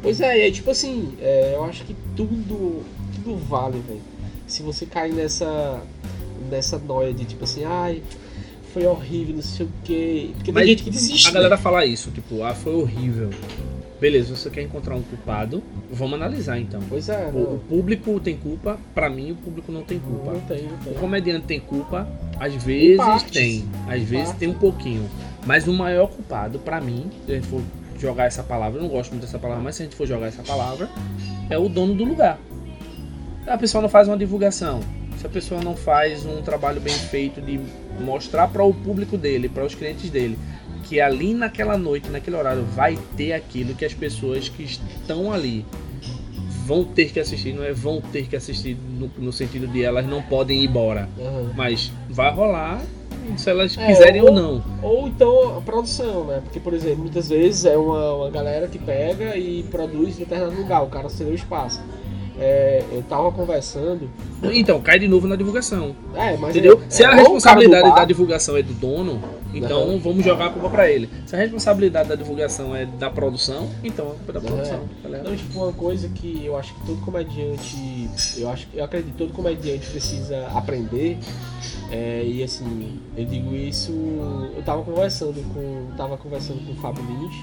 Pois 0.04 0.20
é, 0.20 0.32
aí, 0.32 0.52
tipo 0.52 0.70
assim, 0.70 1.14
é, 1.18 1.54
eu 1.54 1.64
acho 1.64 1.82
que 1.84 1.96
tudo, 2.14 2.82
tudo 3.14 3.36
vale, 3.38 3.80
velho. 3.88 4.02
Se 4.46 4.62
você 4.62 4.84
cair 4.84 5.14
nessa, 5.14 5.80
nessa 6.50 6.78
noia 6.78 7.14
de 7.14 7.24
tipo 7.24 7.44
assim, 7.44 7.64
ai, 7.64 8.02
foi 8.74 8.84
horrível, 8.84 9.36
não 9.36 9.42
sei 9.42 9.64
o 9.64 9.70
quê. 9.82 10.30
Porque 10.34 10.52
Mas 10.52 10.64
tem 10.64 10.70
gente 10.72 10.84
que 10.84 10.90
desiste. 10.90 11.28
A 11.28 11.32
galera 11.32 11.56
né? 11.56 11.62
fala 11.62 11.86
isso, 11.86 12.10
tipo, 12.10 12.42
ah, 12.42 12.54
foi 12.54 12.74
horrível. 12.74 13.30
Beleza, 13.98 14.36
você 14.36 14.50
quer 14.50 14.60
encontrar 14.60 14.94
um 14.94 15.00
culpado? 15.00 15.62
Vamos 15.90 16.14
analisar 16.20 16.58
então. 16.58 16.82
Pois 16.86 17.08
é, 17.08 17.30
O, 17.32 17.54
o 17.54 17.58
público 17.66 18.20
tem 18.20 18.36
culpa, 18.36 18.78
pra 18.94 19.08
mim 19.08 19.32
o 19.32 19.36
público 19.36 19.72
não 19.72 19.82
tem 19.82 19.98
culpa. 19.98 20.32
não 20.32 20.40
tem, 20.40 20.64
não 20.64 20.74
O 20.74 20.78
tem. 20.84 20.94
comediante 20.94 21.46
tem 21.46 21.60
culpa, 21.60 22.06
às 22.38 22.52
vezes 22.62 23.22
tem, 23.32 23.64
às 23.88 24.02
vezes 24.02 24.34
tem 24.34 24.48
um 24.48 24.54
pouquinho. 24.54 25.08
Mas 25.46 25.66
o 25.66 25.72
maior 25.72 26.08
culpado, 26.08 26.58
pra 26.58 26.78
mim, 26.80 27.06
se 27.26 27.40
for 27.40 27.62
jogar 27.98 28.24
essa 28.24 28.42
palavra, 28.42 28.78
eu 28.78 28.82
não 28.82 28.90
gosto 28.90 29.10
muito 29.12 29.22
dessa 29.22 29.38
palavra, 29.38 29.62
mas 29.62 29.76
se 29.76 29.82
a 29.82 29.84
gente 29.84 29.96
for 29.96 30.06
jogar 30.06 30.26
essa 30.26 30.42
palavra, 30.42 30.88
é 31.48 31.58
o 31.58 31.68
dono 31.68 31.94
do 31.94 32.04
lugar. 32.04 32.38
A 33.46 33.58
pessoa 33.58 33.82
não 33.82 33.88
faz 33.88 34.08
uma 34.08 34.16
divulgação, 34.16 34.80
se 35.18 35.26
a 35.26 35.28
pessoa 35.28 35.62
não 35.62 35.76
faz 35.76 36.24
um 36.24 36.42
trabalho 36.42 36.80
bem 36.80 36.94
feito 36.94 37.40
de 37.40 37.60
mostrar 38.00 38.48
para 38.48 38.64
o 38.64 38.72
público 38.72 39.16
dele, 39.16 39.48
para 39.48 39.64
os 39.64 39.74
clientes 39.74 40.10
dele, 40.10 40.38
que 40.84 41.00
ali 41.00 41.34
naquela 41.34 41.76
noite, 41.78 42.08
naquele 42.08 42.36
horário, 42.36 42.62
vai 42.62 42.98
ter 43.16 43.32
aquilo 43.32 43.74
que 43.74 43.84
as 43.84 43.94
pessoas 43.94 44.48
que 44.48 44.62
estão 44.62 45.32
ali 45.32 45.64
vão 46.66 46.84
ter 46.84 47.10
que 47.10 47.20
assistir, 47.20 47.52
não 47.52 47.62
é 47.62 47.72
vão 47.72 48.00
ter 48.00 48.26
que 48.26 48.36
assistir 48.36 48.76
no, 48.76 49.10
no 49.18 49.32
sentido 49.32 49.66
de 49.66 49.82
elas 49.82 50.06
não 50.06 50.22
podem 50.22 50.62
ir 50.62 50.66
embora, 50.66 51.08
Aham. 51.18 51.52
mas 51.54 51.92
vai 52.08 52.32
rolar 52.32 52.80
se 53.36 53.50
elas 53.50 53.76
É, 53.78 53.86
quiserem 53.86 54.20
ou- 54.22 54.28
ou 54.28 54.34
não. 54.34 54.62
Ou 54.82 55.08
então 55.08 55.58
a 55.58 55.60
produção, 55.60 56.24
né? 56.24 56.40
Porque, 56.44 56.60
por 56.60 56.72
exemplo, 56.74 56.98
muitas 57.00 57.28
vezes 57.28 57.64
é 57.64 57.76
uma, 57.76 58.14
uma 58.14 58.30
galera 58.30 58.68
que 58.68 58.78
pega 58.78 59.36
e 59.36 59.62
produz 59.64 60.16
em 60.16 60.20
determinado 60.20 60.56
lugar, 60.56 60.82
o 60.82 60.86
cara 60.88 61.08
cedeu 61.08 61.34
espaço. 61.34 61.80
É, 62.36 62.82
eu 62.90 63.00
tava 63.04 63.30
conversando. 63.30 64.10
Então, 64.42 64.80
cai 64.80 64.98
de 64.98 65.06
novo 65.06 65.28
na 65.28 65.36
divulgação. 65.36 65.94
É, 66.16 66.36
mas 66.36 66.50
Entendeu? 66.50 66.82
é- 66.84 66.90
Se 66.90 67.04
é, 67.04 67.06
a 67.06 67.14
responsabilidade 67.14 67.88
bar- 67.88 67.94
da 67.94 68.04
divulgação 68.04 68.56
é 68.56 68.62
do 68.62 68.72
dono, 68.74 69.22
então 69.54 69.96
vamos 70.00 70.24
jogar 70.24 70.46
a 70.46 70.50
culpa 70.50 70.68
pra 70.68 70.90
ele. 70.90 71.08
Se 71.26 71.36
a 71.36 71.38
responsabilidade 71.38 72.08
da 72.08 72.16
divulgação 72.16 72.74
é 72.74 72.86
da 72.86 73.08
produção, 73.08 73.68
então 73.84 74.16
é 74.28 74.32
da 74.32 74.40
Aham. 74.40 74.48
produção. 74.48 74.80
tá 75.00 75.08
ligado? 75.08 75.28
Não, 75.30 75.36
tipo, 75.36 75.60
uma 75.62 75.72
coisa 75.74 76.08
que 76.08 76.44
eu 76.44 76.56
acho 76.58 76.74
que 76.74 76.84
todo 76.86 77.00
comediante, 77.02 78.10
eu 78.36 78.48
acho, 78.50 78.66
eu 78.74 78.82
acredito 78.84 79.12
que 79.12 79.18
todo 79.18 79.32
comediante 79.32 79.88
precisa 79.88 80.48
aprender. 80.48 81.18
É, 81.90 82.24
e 82.24 82.42
assim, 82.42 82.98
eu 83.16 83.24
digo 83.24 83.54
isso, 83.54 83.92
eu 84.56 84.62
tava 84.64 84.82
conversando 84.82 85.42
com, 85.52 85.96
tava 85.96 86.16
conversando 86.16 86.64
com 86.66 86.72
o 86.72 86.76
Fábio 86.76 87.04
Lins 87.04 87.34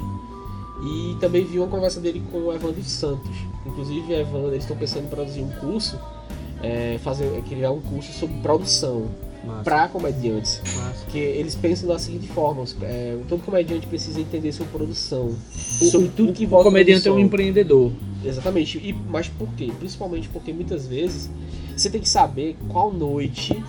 e 0.84 1.16
também 1.20 1.46
vi 1.46 1.60
uma 1.60 1.68
conversa 1.68 2.00
dele 2.00 2.22
com 2.32 2.40
o 2.40 2.54
Evandro 2.54 2.84
Santos. 2.84 3.32
Inclusive, 3.66 4.14
Evandro, 4.14 4.50
eles 4.50 4.64
estão 4.64 4.76
pensando 4.76 5.06
em 5.06 5.10
produzir 5.10 5.42
um 5.42 5.50
curso, 5.52 6.00
é, 6.64 6.98
fazer, 7.04 7.30
criar 7.44 7.72
um 7.72 7.82
curso 7.82 8.12
sobre 8.14 8.36
produção. 8.38 9.08
Pra 9.64 9.88
comediantes. 9.88 10.62
Massa. 10.76 11.04
Porque 11.04 11.18
eles 11.18 11.56
pensam 11.56 11.90
da 11.90 11.98
seguinte 11.98 12.28
forma: 12.28 12.64
é, 12.84 13.18
todo 13.28 13.44
comediante 13.44 13.88
precisa 13.88 14.22
entender 14.22 14.52
sua 14.52 14.68
produção. 14.68 15.36
sobre 15.52 16.10
tudo 16.10 16.32
que 16.32 16.44
O 16.44 16.46
envolve 16.46 16.66
comediante 16.66 17.08
é 17.08 17.12
um 17.12 17.16
produção. 17.16 17.20
empreendedor. 17.26 17.92
Exatamente. 18.24 18.78
E, 18.78 18.94
mas 18.94 19.30
por 19.30 19.48
quê? 19.58 19.72
Principalmente 19.80 20.30
porque 20.30 20.54
muitas 20.54 20.86
vezes 20.86 21.28
você 21.76 21.90
tem 21.90 22.00
que 22.00 22.08
saber 22.08 22.56
qual 22.70 22.94
noite. 22.94 23.60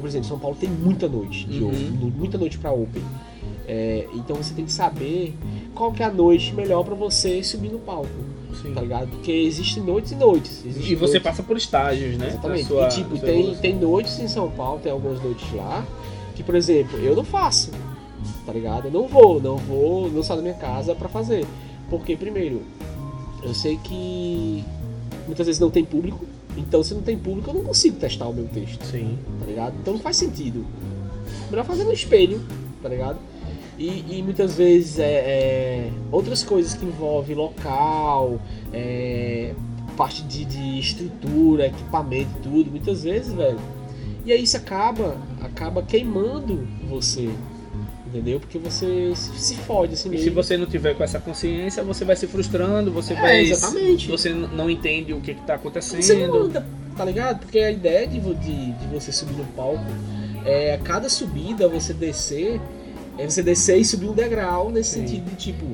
Por 0.00 0.08
exemplo, 0.08 0.26
São 0.28 0.38
Paulo 0.38 0.56
tem 0.58 0.68
muita 0.68 1.08
noite 1.08 1.44
de 1.46 1.62
Uhum. 1.62 1.68
open, 1.70 2.12
muita 2.16 2.38
noite 2.38 2.58
pra 2.58 2.72
open. 2.72 3.02
É, 3.68 4.06
então 4.14 4.34
você 4.36 4.52
tem 4.54 4.64
que 4.64 4.72
saber 4.72 5.34
qual 5.74 5.92
que 5.92 6.02
é 6.02 6.06
a 6.06 6.10
noite 6.12 6.52
melhor 6.54 6.82
pra 6.84 6.94
você 6.94 7.42
subir 7.42 7.68
no 7.70 7.78
palco, 7.78 8.08
Sim. 8.60 8.72
tá 8.74 8.80
ligado? 8.80 9.08
Porque 9.08 9.30
existem 9.30 9.82
noites 9.82 10.10
e 10.12 10.16
noites. 10.16 10.64
E 10.64 10.94
você 10.96 10.96
noites- 10.96 11.22
passa 11.22 11.42
por 11.42 11.56
estágios, 11.56 12.16
né? 12.18 12.28
Exatamente. 12.28 12.64
Sua- 12.66 12.86
e 12.86 12.88
tipo, 12.88 13.16
tem, 13.18 13.38
evolução. 13.40 13.60
tem 13.62 13.76
noites 13.76 14.18
em 14.18 14.26
São 14.26 14.50
Paulo, 14.50 14.80
tem 14.82 14.90
algumas 14.90 15.22
noites 15.22 15.52
lá, 15.54 15.86
que, 16.34 16.42
por 16.42 16.54
exemplo, 16.56 16.98
eu 16.98 17.14
não 17.14 17.22
faço, 17.22 17.70
tá 18.44 18.52
ligado? 18.52 18.86
Eu 18.86 18.90
não 18.90 19.06
vou, 19.06 19.40
não 19.40 19.56
vou, 19.56 20.10
não 20.10 20.22
saio 20.22 20.38
da 20.38 20.42
minha 20.42 20.54
casa 20.54 20.94
pra 20.94 21.08
fazer. 21.08 21.44
Porque, 21.88 22.16
primeiro, 22.16 22.62
eu 23.42 23.54
sei 23.54 23.76
que 23.84 24.64
muitas 25.26 25.46
vezes 25.46 25.60
não 25.60 25.70
tem 25.70 25.84
público, 25.84 26.24
então 26.56 26.82
se 26.82 26.94
não 26.94 27.02
tem 27.02 27.18
público 27.18 27.50
eu 27.50 27.54
não 27.54 27.64
consigo 27.64 27.96
testar 27.96 28.28
o 28.28 28.34
meu 28.34 28.46
texto, 28.48 28.84
Sim. 28.84 29.18
tá 29.40 29.46
ligado? 29.46 29.74
Então 29.80 29.94
não 29.94 30.00
faz 30.00 30.16
sentido. 30.16 30.66
Melhor 31.50 31.64
fazer 31.64 31.84
no 31.84 31.92
espelho, 31.92 32.40
tá 32.82 32.88
ligado? 32.88 33.18
E, 33.78 34.18
e 34.18 34.22
muitas 34.22 34.56
vezes 34.56 34.98
é, 34.98 35.10
é, 35.10 35.92
outras 36.12 36.44
coisas 36.44 36.74
que 36.74 36.84
envolvem 36.84 37.34
local, 37.34 38.38
é, 38.72 39.54
parte 39.96 40.22
de, 40.24 40.44
de 40.44 40.78
estrutura, 40.78 41.66
equipamento, 41.66 42.30
tudo, 42.42 42.70
muitas 42.70 43.04
vezes, 43.04 43.32
velho. 43.32 43.58
E 44.24 44.32
aí 44.32 44.42
isso 44.42 44.56
acaba, 44.56 45.16
acaba 45.40 45.82
queimando 45.82 46.68
você, 46.88 47.30
entendeu? 48.12 48.40
Porque 48.40 48.58
você 48.58 49.12
se, 49.14 49.54
fode 49.56 49.94
assim 49.94 50.08
E 50.08 50.12
mesmo. 50.12 50.24
se 50.24 50.30
você 50.30 50.56
não 50.56 50.66
tiver 50.66 50.94
com 50.94 51.04
essa 51.04 51.18
consciência, 51.20 51.82
você 51.82 52.04
vai 52.04 52.16
se 52.16 52.26
frustrando, 52.26 52.90
você 52.92 53.14
É, 53.14 53.20
vai. 53.20 53.40
exatamente. 53.40 54.08
Você 54.08 54.30
não 54.30 54.68
entende 54.68 55.12
o 55.12 55.20
que, 55.20 55.34
que 55.34 55.42
tá 55.42 55.54
acontecendo. 55.54 56.02
Você 56.02 56.22
anda, 56.24 56.66
tá 56.96 57.04
ligado? 57.04 57.40
Porque 57.40 57.58
a 57.58 57.70
ideia 57.70 58.06
de, 58.06 58.18
de, 58.20 58.72
de 58.72 58.86
você 58.92 59.12
subir 59.12 59.34
no 59.36 59.44
palco 59.46 59.84
é 60.44 60.74
a 60.74 60.78
cada 60.78 61.08
subida 61.08 61.68
você 61.68 61.92
descer, 61.94 62.60
é 63.16 63.28
você 63.28 63.42
descer 63.42 63.78
e 63.78 63.84
subir 63.84 64.08
um 64.08 64.14
degrau 64.14 64.70
nesse 64.70 64.94
Sim. 64.94 65.06
sentido 65.06 65.30
de 65.30 65.36
tipo 65.36 65.66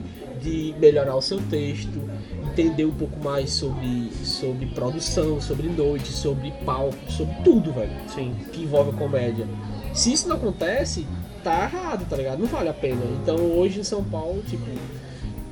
de 0.43 0.75
melhorar 0.79 1.17
o 1.17 1.23
seu 1.23 1.41
texto, 1.41 1.99
entender 2.45 2.85
um 2.85 2.93
pouco 2.93 3.19
mais 3.25 3.51
sobre, 3.51 4.11
sobre 4.23 4.67
produção, 4.67 5.41
sobre 5.41 5.67
noite, 5.69 6.13
sobre 6.13 6.53
palco, 6.65 6.95
sobre 7.11 7.35
tudo, 7.43 7.73
velho, 7.73 7.91
Sim. 8.15 8.35
que 8.53 8.63
envolve 8.63 8.91
a 8.91 8.93
comédia. 8.93 9.47
Se 9.95 10.13
isso 10.13 10.29
não 10.29 10.37
acontece, 10.37 11.07
tá 11.51 11.63
errado, 11.65 12.09
tá 12.09 12.17
ligado? 12.17 12.41
Não 12.41 12.47
vale 12.47 12.69
a 12.69 12.73
pena. 12.75 13.01
Então 13.23 13.37
hoje 13.37 13.79
em 13.81 13.85
São 13.85 14.03
Paulo, 14.03 14.43
tipo, 14.49 14.65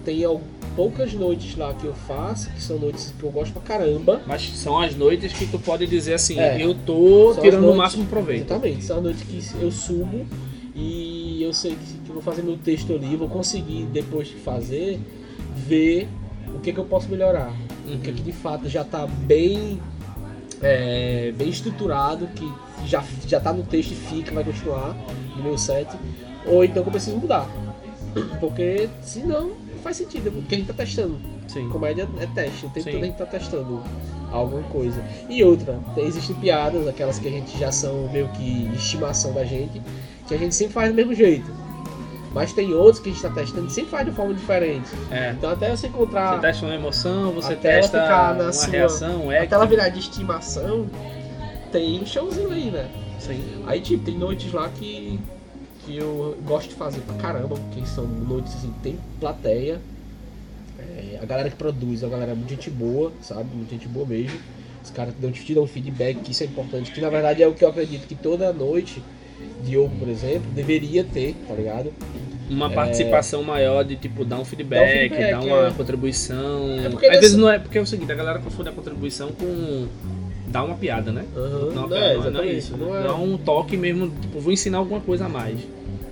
tem 0.05 0.23
poucas 0.75 1.13
noites 1.15 1.57
lá 1.57 1.73
que 1.73 1.85
eu 1.87 1.95
faço, 1.95 2.51
que 2.51 2.61
são 2.61 2.79
noites 2.79 3.15
que 3.17 3.23
eu 3.25 3.31
gosto 3.31 3.53
pra 3.53 3.63
caramba. 3.63 4.21
Mas 4.27 4.43
são 4.57 4.79
as 4.81 4.97
noites 4.97 5.33
que 5.33 5.47
tu 5.47 5.59
pode 5.59 5.87
dizer 5.87 6.15
assim, 6.15 6.39
É. 6.39 6.61
eu 6.61 6.75
tô 6.75 7.33
tirando 7.41 7.47
as 7.47 7.55
o 7.55 7.61
noites- 7.61 7.77
máximo 7.79 8.07
proveito. 8.07 8.51
Exatamente, 8.51 8.85
são 8.85 9.01
noites 9.01 9.23
que 9.23 9.63
eu 9.63 9.71
subo 9.71 10.27
e 10.75 11.41
eu 11.43 11.53
sei 11.53 11.77
que, 11.77 11.99
que 12.07 12.13
vou 12.13 12.21
fazer 12.21 12.43
meu 12.43 12.57
texto 12.59 12.93
ali, 12.93 13.15
vou 13.15 13.29
conseguir, 13.29 13.85
depois 13.93 14.27
de 14.29 14.35
fazer, 14.35 14.99
ver 15.57 16.09
o 16.53 16.59
que, 16.59 16.73
que 16.73 16.79
eu 16.79 16.85
posso 16.85 17.09
melhorar. 17.09 17.53
O 17.87 17.99
que, 18.01 18.13
que 18.13 18.23
de 18.23 18.33
fato 18.33 18.69
já 18.69 18.83
está 18.83 19.07
bem, 19.07 19.81
é, 20.61 21.33
bem 21.37 21.49
estruturado, 21.49 22.27
que 22.35 22.51
já, 22.87 23.05
já 23.29 23.39
tá 23.39 23.53
no 23.53 23.63
texto 23.63 23.93
e 23.93 23.95
fica, 23.95 24.33
vai 24.35 24.43
continuar 24.43 24.97
no 25.37 25.43
meu 25.43 25.59
set, 25.59 25.89
ou 26.47 26.65
então 26.65 26.83
que 26.83 26.89
eu 26.89 26.93
preciso 26.93 27.17
mudar. 27.17 27.47
Porque 28.41 28.89
senão 29.03 29.49
não 29.49 29.79
faz 29.83 29.97
sentido, 29.97 30.31
porque 30.31 30.55
a 30.55 30.59
gente 30.59 30.67
tá 30.69 30.75
testando. 30.75 31.17
Sim. 31.49 31.69
Comédia 31.69 32.09
é 32.21 32.27
teste, 32.27 32.67
o 32.67 32.71
tempo 32.71 32.85
Sim. 32.85 32.93
todo 32.93 33.03
a 33.03 33.07
gente 33.07 33.17
tá 33.19 33.27
testando 33.27 33.83
alguma 34.33 34.63
coisa. 34.65 35.03
E 35.29 35.43
outra, 35.45 35.79
tem- 35.95 36.07
existem 36.07 36.35
piadas, 36.37 36.87
aquelas 36.89 37.19
que 37.19 37.29
a 37.29 37.31
gente 37.31 37.59
já 37.59 37.71
são 37.71 38.09
meio 38.13 38.29
que 38.29 38.71
estimação 38.75 39.33
da 39.33 39.45
gente, 39.45 39.81
que 40.27 40.35
a 40.35 40.39
gente 40.39 40.55
sempre 40.55 40.73
faz 40.73 40.89
do 40.91 40.95
mesmo 40.95 41.15
jeito. 41.15 41.51
Mas 42.33 42.53
tem 42.53 42.73
outros 42.75 42.99
que 43.01 43.11
a 43.11 43.13
gente 43.13 43.23
tá 43.23 43.31
testando 43.31 43.67
e 43.69 43.71
sempre 43.71 43.91
faz 43.91 44.07
de 44.07 44.13
forma 44.13 44.35
diferente. 44.35 44.91
É. 45.11 45.31
Então 45.33 45.51
até 45.51 45.71
você 45.71 45.87
encontrar 45.87 46.35
Você 46.35 46.41
testa 46.41 46.67
uma 46.67 46.75
emoção, 46.75 47.33
você 47.33 47.55
testa 47.55 48.33
uma 48.35 48.53
sua- 48.53 48.69
reação, 48.71 49.31
é. 49.31 49.41
até 49.41 49.55
ela 49.55 49.67
virar 49.67 49.89
de 49.91 50.01
estimação, 50.01 50.87
tem 51.71 52.01
um 52.01 52.07
showzinho 52.07 52.51
aí, 52.51 52.71
né? 52.71 52.89
Sim. 53.27 53.41
Aí 53.67 53.81
tipo, 53.81 54.05
tem 54.05 54.17
noites 54.19 54.53
lá 54.53 54.69
que, 54.69 55.19
que 55.85 55.97
eu 55.97 56.37
gosto 56.45 56.69
de 56.71 56.75
fazer 56.75 57.01
pra 57.01 57.15
caramba, 57.17 57.57
porque 57.57 57.87
são 57.87 58.05
noites 58.07 58.55
assim, 58.55 58.73
tem 58.83 58.99
plateia. 59.21 59.81
É, 60.79 61.19
a 61.23 61.25
galera 61.25 61.49
que 61.51 61.57
produz, 61.57 62.03
a 62.05 62.09
galera 62.09 62.33
é 62.33 62.35
muito 62.35 62.51
gente 62.51 62.71
boa, 62.71 63.13
sabe? 63.23 63.49
Muito 63.55 63.71
gente 63.71 63.89
boa 63.89 64.07
mesmo. 64.07 64.39
Os 64.83 64.91
caras 64.91 65.15
que 65.15 65.21
dão, 65.23 65.31
te 65.33 65.55
dão 65.55 65.63
um 65.63 65.67
feedback, 65.67 66.19
que 66.21 66.33
isso 66.33 66.43
é 66.43 66.47
importante, 66.47 66.91
que 66.93 67.01
na 67.01 67.09
verdade 67.09 67.43
é 67.43 67.49
o 67.49 67.55
que 67.55 67.65
eu 67.65 67.69
acredito 67.71 68.07
que 68.07 68.15
toda 68.15 68.53
noite 68.53 69.03
de 69.65 69.77
ouro, 69.79 69.93
por 69.99 70.09
exemplo, 70.09 70.51
deveria 70.55 71.03
ter, 71.05 71.35
tá 71.49 71.55
ligado? 71.55 71.91
Uma 72.51 72.69
participação 72.69 73.43
maior 73.43 73.83
de 73.83 73.97
tipo 73.97 74.23
dar 74.27 74.39
um 74.39 74.45
feedback, 74.45 74.81
Dar 74.81 74.85
um 74.87 74.99
feedback, 75.09 75.31
dar 75.31 75.41
uma 75.41 75.69
é. 75.69 75.71
contribuição. 75.71 76.69
É 76.69 76.87
Às 76.87 76.95
nessa- 76.95 77.21
vezes 77.21 77.37
não 77.37 77.49
é 77.49 77.59
porque 77.59 77.79
é 77.79 77.81
o 77.81 77.87
seguinte, 77.87 78.13
a 78.13 78.15
galera 78.15 78.39
confunde 78.41 78.69
a 78.69 78.73
contribuição 78.73 79.33
com 79.33 79.87
dar 80.55 80.63
uma 80.63 80.77
piada, 80.77 81.11
né? 81.11 81.25
Aham, 81.37 81.73
Não, 81.75 81.89
não, 81.89 81.97
é, 81.97 81.99
é, 81.99 82.15
não 82.15 82.23
é 82.23 82.29
exatamente. 82.29 82.57
isso. 82.59 82.77
não 82.77 82.97
é- 82.97 83.03
Dá 83.03 83.15
um 83.17 83.37
toque 83.37 83.77
mesmo, 83.77 84.09
tipo, 84.09 84.39
vou 84.39 84.53
ensinar 84.53 84.79
alguma 84.79 85.01
coisa 85.01 85.27
a 85.27 85.29
mais. 85.29 85.59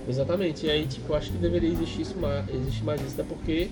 Exatamente, 0.07 0.65
e 0.65 0.69
aí 0.69 0.85
tipo, 0.85 1.13
acho 1.15 1.31
que 1.31 1.37
deveria 1.37 1.69
existir 1.69 2.01
isso 2.01 2.17
mais, 2.19 2.43
existe 2.53 2.83
mais 2.83 2.99
isso, 3.01 3.13
até 3.13 3.23
porque. 3.23 3.69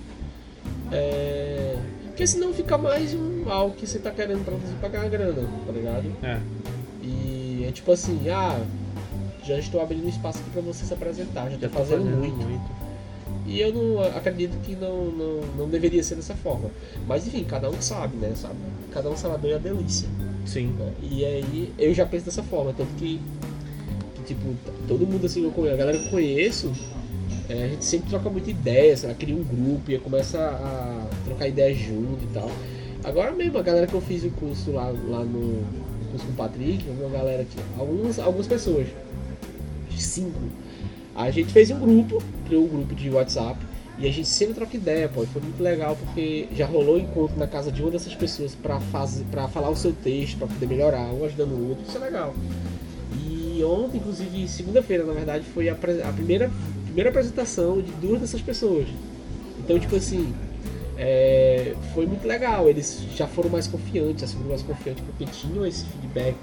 É, 0.90 1.76
porque 2.06 2.26
senão 2.26 2.54
fica 2.54 2.78
mais 2.78 3.12
um 3.12 3.44
algo 3.50 3.74
que 3.76 3.86
você 3.86 3.98
tá 3.98 4.10
querendo 4.10 4.42
pra 4.80 4.88
ganhar 4.88 5.08
grana, 5.10 5.46
tá 5.66 5.72
ligado? 5.72 6.06
É. 6.22 6.40
E 7.02 7.66
é 7.68 7.70
tipo 7.72 7.92
assim, 7.92 8.18
ah, 8.30 8.58
já 9.44 9.58
estou 9.58 9.82
abrindo 9.82 10.08
espaço 10.08 10.38
aqui 10.38 10.50
pra 10.50 10.62
você 10.62 10.86
se 10.86 10.94
apresentar, 10.94 11.50
já, 11.50 11.58
Já 11.58 11.68
tô 11.68 11.74
fazendo, 11.80 12.04
fazendo 12.04 12.16
muito. 12.18 12.82
E 13.46 13.60
eu 13.60 13.72
não 13.74 14.00
acredito 14.16 14.58
que 14.62 14.74
não, 14.74 15.06
não, 15.10 15.40
não 15.58 15.68
deveria 15.68 16.02
ser 16.02 16.14
dessa 16.14 16.34
forma. 16.34 16.70
Mas 17.06 17.26
enfim, 17.26 17.44
cada 17.44 17.68
um 17.68 17.82
sabe, 17.82 18.16
né? 18.16 18.32
Sabe? 18.34 18.54
Cada 18.90 19.10
um 19.10 19.16
sabe 19.16 19.36
bem 19.38 19.54
a 19.54 19.58
delícia. 19.58 20.08
Sim. 20.44 20.68
né? 20.78 20.92
E 21.02 21.24
aí 21.24 21.72
eu 21.78 21.94
já 21.94 22.06
penso 22.06 22.26
dessa 22.26 22.42
forma, 22.42 22.72
tanto 22.72 22.92
que, 22.94 23.20
que, 24.14 24.22
tipo, 24.24 24.54
todo 24.88 25.06
mundo 25.06 25.26
assim, 25.26 25.44
eu 25.44 25.50
conheço, 25.50 25.74
a 25.74 25.78
galera 25.78 25.98
que 25.98 26.06
eu 26.06 26.10
conheço, 26.10 26.72
é, 27.48 27.64
a 27.64 27.68
gente 27.68 27.84
sempre 27.84 28.10
troca 28.10 28.30
muita 28.30 28.50
ideia, 28.50 28.96
lá, 29.04 29.14
cria 29.14 29.34
um 29.34 29.42
grupo 29.42 29.90
e 29.90 29.98
começa 29.98 30.38
a 30.38 31.06
trocar 31.24 31.48
ideias 31.48 31.78
junto 31.78 32.22
e 32.24 32.28
tal. 32.32 32.50
Agora 33.04 33.32
mesmo, 33.32 33.58
a 33.58 33.62
galera 33.62 33.86
que 33.86 33.94
eu 33.94 34.00
fiz 34.00 34.22
o 34.22 34.30
curso 34.30 34.70
lá, 34.70 34.84
lá 34.84 35.24
no, 35.24 35.60
no 35.60 36.04
curso 36.10 36.24
com 36.26 36.32
o 36.32 36.36
Patrick, 36.36 36.88
uma 36.88 37.08
galera 37.10 37.44
que. 37.44 37.58
Algumas, 37.78 38.18
algumas 38.18 38.46
pessoas. 38.46 38.86
Cinco. 39.98 40.40
A 41.14 41.30
gente 41.30 41.52
fez 41.52 41.70
um 41.70 41.78
grupo, 41.78 42.22
criou 42.46 42.64
um 42.64 42.68
grupo 42.68 42.94
de 42.94 43.10
WhatsApp. 43.10 43.58
E 43.98 44.08
a 44.08 44.12
gente 44.12 44.28
sempre 44.28 44.54
troca 44.54 44.76
ideia, 44.76 45.08
pô. 45.08 45.22
E 45.22 45.26
Foi 45.26 45.42
muito 45.42 45.62
legal 45.62 45.96
porque 45.96 46.48
já 46.54 46.66
rolou 46.66 46.98
encontro 46.98 47.38
na 47.38 47.46
casa 47.46 47.70
de 47.70 47.82
uma 47.82 47.90
dessas 47.90 48.14
pessoas 48.14 48.54
pra, 48.54 48.80
fazer, 48.80 49.24
pra 49.30 49.48
falar 49.48 49.70
o 49.70 49.76
seu 49.76 49.92
texto, 49.92 50.38
pra 50.38 50.46
poder 50.46 50.66
melhorar, 50.66 51.12
um 51.12 51.24
ajudando 51.24 51.52
o 51.52 51.68
outro. 51.70 51.84
Isso 51.86 51.96
é 51.98 52.00
legal. 52.00 52.34
E 53.24 53.62
ontem, 53.64 53.98
inclusive, 53.98 54.48
segunda-feira, 54.48 55.04
na 55.04 55.12
verdade, 55.12 55.44
foi 55.52 55.68
a, 55.68 55.72
a 55.74 56.12
primeira, 56.12 56.50
primeira 56.84 57.10
apresentação 57.10 57.80
de 57.80 57.92
duas 57.92 58.20
dessas 58.20 58.40
pessoas. 58.40 58.86
Então, 59.58 59.78
tipo 59.78 59.94
assim, 59.94 60.34
é, 60.96 61.74
foi 61.94 62.06
muito 62.06 62.26
legal. 62.26 62.68
Eles 62.68 63.02
já 63.14 63.26
foram 63.26 63.50
mais 63.50 63.66
confiantes, 63.66 64.24
assim, 64.24 64.38
mais 64.44 64.62
confiantes 64.62 65.04
porque 65.04 65.26
tinham 65.26 65.66
esse 65.66 65.84
feedback. 65.84 66.36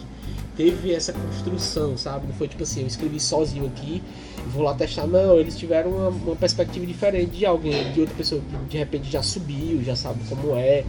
Teve 0.59 0.91
essa 0.91 1.13
construção, 1.13 1.97
sabe? 1.97 2.27
Não 2.27 2.33
foi 2.33 2.49
tipo 2.49 2.63
assim, 2.63 2.81
eu 2.81 2.87
escrevi 2.87 3.17
sozinho 3.17 3.65
aqui 3.65 4.03
e 4.45 4.49
vou 4.49 4.61
lá 4.61 4.73
testar. 4.73 5.07
Não, 5.07 5.39
eles 5.39 5.57
tiveram 5.57 5.89
uma, 5.89 6.09
uma 6.09 6.35
perspectiva 6.35 6.85
diferente 6.85 7.37
de 7.37 7.45
alguém, 7.45 7.93
de 7.93 8.01
outra 8.01 8.13
pessoa 8.13 8.41
que 8.41 8.71
de 8.71 8.77
repente 8.77 9.09
já 9.09 9.23
subiu, 9.23 9.81
já 9.81 9.95
sabe 9.95 10.19
como 10.27 10.57
é, 10.57 10.83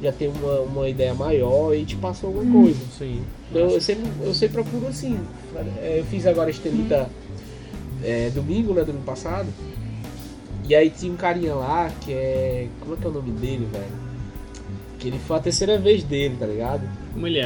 já 0.00 0.12
tem 0.12 0.28
uma, 0.28 0.60
uma 0.60 0.88
ideia 0.88 1.14
maior 1.14 1.74
e 1.74 1.84
te 1.84 1.96
passou 1.96 2.28
alguma 2.28 2.62
coisa. 2.62 2.78
Sim. 2.96 3.24
Então, 3.50 3.62
eu, 3.62 3.80
sempre, 3.80 4.08
eu 4.22 4.32
sempre 4.32 4.62
procuro 4.62 4.86
assim. 4.86 5.18
é, 5.82 5.98
Eu 5.98 6.04
fiz 6.04 6.24
agora 6.24 6.48
este 6.48 6.68
Estelita 6.68 7.10
é, 8.04 8.30
domingo, 8.30 8.72
né? 8.72 8.84
Domingo 8.84 9.04
passado. 9.04 9.48
E 10.68 10.76
aí 10.76 10.90
tinha 10.90 11.12
um 11.12 11.16
carinha 11.16 11.56
lá 11.56 11.90
que 12.02 12.12
é. 12.12 12.68
Como 12.78 12.94
é 12.94 12.96
que 12.96 13.04
é 13.04 13.08
o 13.08 13.12
nome 13.12 13.32
dele, 13.32 13.68
velho? 13.72 14.08
Que 14.96 15.08
ele 15.08 15.18
foi 15.18 15.38
a 15.38 15.40
terceira 15.40 15.76
vez 15.76 16.04
dele, 16.04 16.36
tá 16.38 16.46
ligado? 16.46 16.88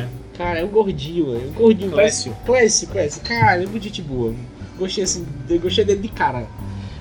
É? 0.03 0.22
Cara, 0.43 0.59
é 0.59 0.65
um 0.65 0.69
gordinho, 0.69 1.33
velho. 1.33 1.51
Um 1.51 1.53
gordinho. 1.53 1.93
Clécio. 1.93 2.37
Clécio, 2.45 2.89
Clécio. 2.89 3.23
Cara, 3.23 3.63
é 3.63 3.67
muito 3.67 3.85
gente 3.85 4.03
boa. 4.03 4.35
Gostei 4.77 5.05
assim, 5.05 5.25
gostei 5.63 5.85
dele 5.85 6.01
de 6.01 6.09
cara. 6.09 6.49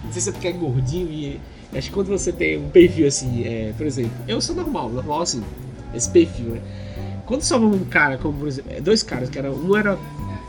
Não 0.03 0.11
sei 0.11 0.21
se 0.21 0.29
é 0.29 0.31
porque 0.31 0.47
é 0.47 0.51
gordinho 0.51 1.07
e. 1.11 1.39
Acho 1.73 1.87
que 1.87 1.93
quando 1.93 2.07
você 2.09 2.31
tem 2.31 2.59
um 2.59 2.69
perfil 2.69 3.07
assim, 3.07 3.43
é, 3.45 3.73
por 3.75 3.87
exemplo, 3.87 4.11
eu 4.27 4.39
sou 4.41 4.53
normal, 4.55 4.89
normal 4.89 5.21
assim, 5.21 5.41
esse 5.95 6.09
perfil, 6.09 6.49
né? 6.49 6.61
Quando 7.25 7.41
sobra 7.41 7.65
um 7.65 7.85
cara, 7.85 8.17
como 8.17 8.37
por 8.37 8.47
exemplo, 8.47 8.73
é, 8.75 8.81
dois 8.81 9.01
caras, 9.01 9.29
que 9.29 9.39
era, 9.39 9.49
um 9.49 9.75
era 9.75 9.97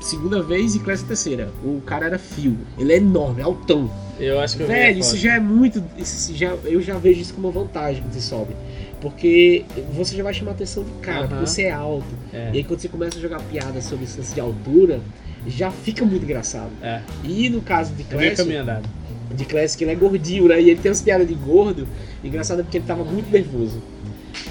segunda 0.00 0.42
vez 0.42 0.74
e 0.74 0.80
a 0.80 0.96
terceira. 0.98 1.48
O 1.64 1.80
cara 1.80 2.06
era 2.06 2.18
fio. 2.18 2.58
Ele 2.76 2.92
é 2.92 2.96
enorme, 2.96 3.40
altão. 3.40 3.90
Eu 4.18 4.38
acho 4.40 4.56
que 4.56 4.64
eu 4.64 4.66
Velho, 4.66 4.98
isso 4.98 5.16
já 5.16 5.34
é 5.34 5.40
muito. 5.40 5.82
Isso 5.96 6.34
já, 6.34 6.50
eu 6.64 6.82
já 6.82 6.98
vejo 6.98 7.20
isso 7.20 7.34
como 7.34 7.48
uma 7.48 7.62
vantagem 7.62 8.02
quando 8.02 8.12
você 8.12 8.20
sobe. 8.20 8.54
Porque 9.02 9.64
você 9.92 10.16
já 10.16 10.22
vai 10.22 10.32
chamar 10.32 10.52
a 10.52 10.54
atenção 10.54 10.84
do 10.84 10.92
cara, 11.00 11.26
porque 11.26 11.44
você 11.44 11.64
é 11.64 11.72
alto. 11.72 12.06
É. 12.32 12.50
E 12.54 12.58
aí 12.58 12.64
quando 12.64 12.78
você 12.80 12.88
começa 12.88 13.18
a 13.18 13.20
jogar 13.20 13.40
piada 13.42 13.80
sobre 13.82 14.06
lance 14.06 14.32
de 14.32 14.40
altura, 14.40 15.00
já 15.46 15.72
fica 15.72 16.04
muito 16.04 16.22
engraçado. 16.22 16.70
É, 16.80 17.00
E 17.24 17.50
no 17.50 17.60
caso 17.60 17.92
de 17.94 18.04
é 18.54 18.56
andado. 18.56 18.88
de 19.34 19.44
que 19.44 19.84
ele 19.84 19.90
é 19.90 19.96
gordinho, 19.96 20.46
né? 20.46 20.62
E 20.62 20.70
ele 20.70 20.80
tem 20.80 20.88
umas 20.90 21.02
piadas 21.02 21.26
de 21.26 21.34
gordo. 21.34 21.88
Engraçado 22.22 22.60
é 22.60 22.62
porque 22.62 22.78
ele 22.78 22.86
tava 22.86 23.02
muito 23.02 23.28
nervoso. 23.28 23.82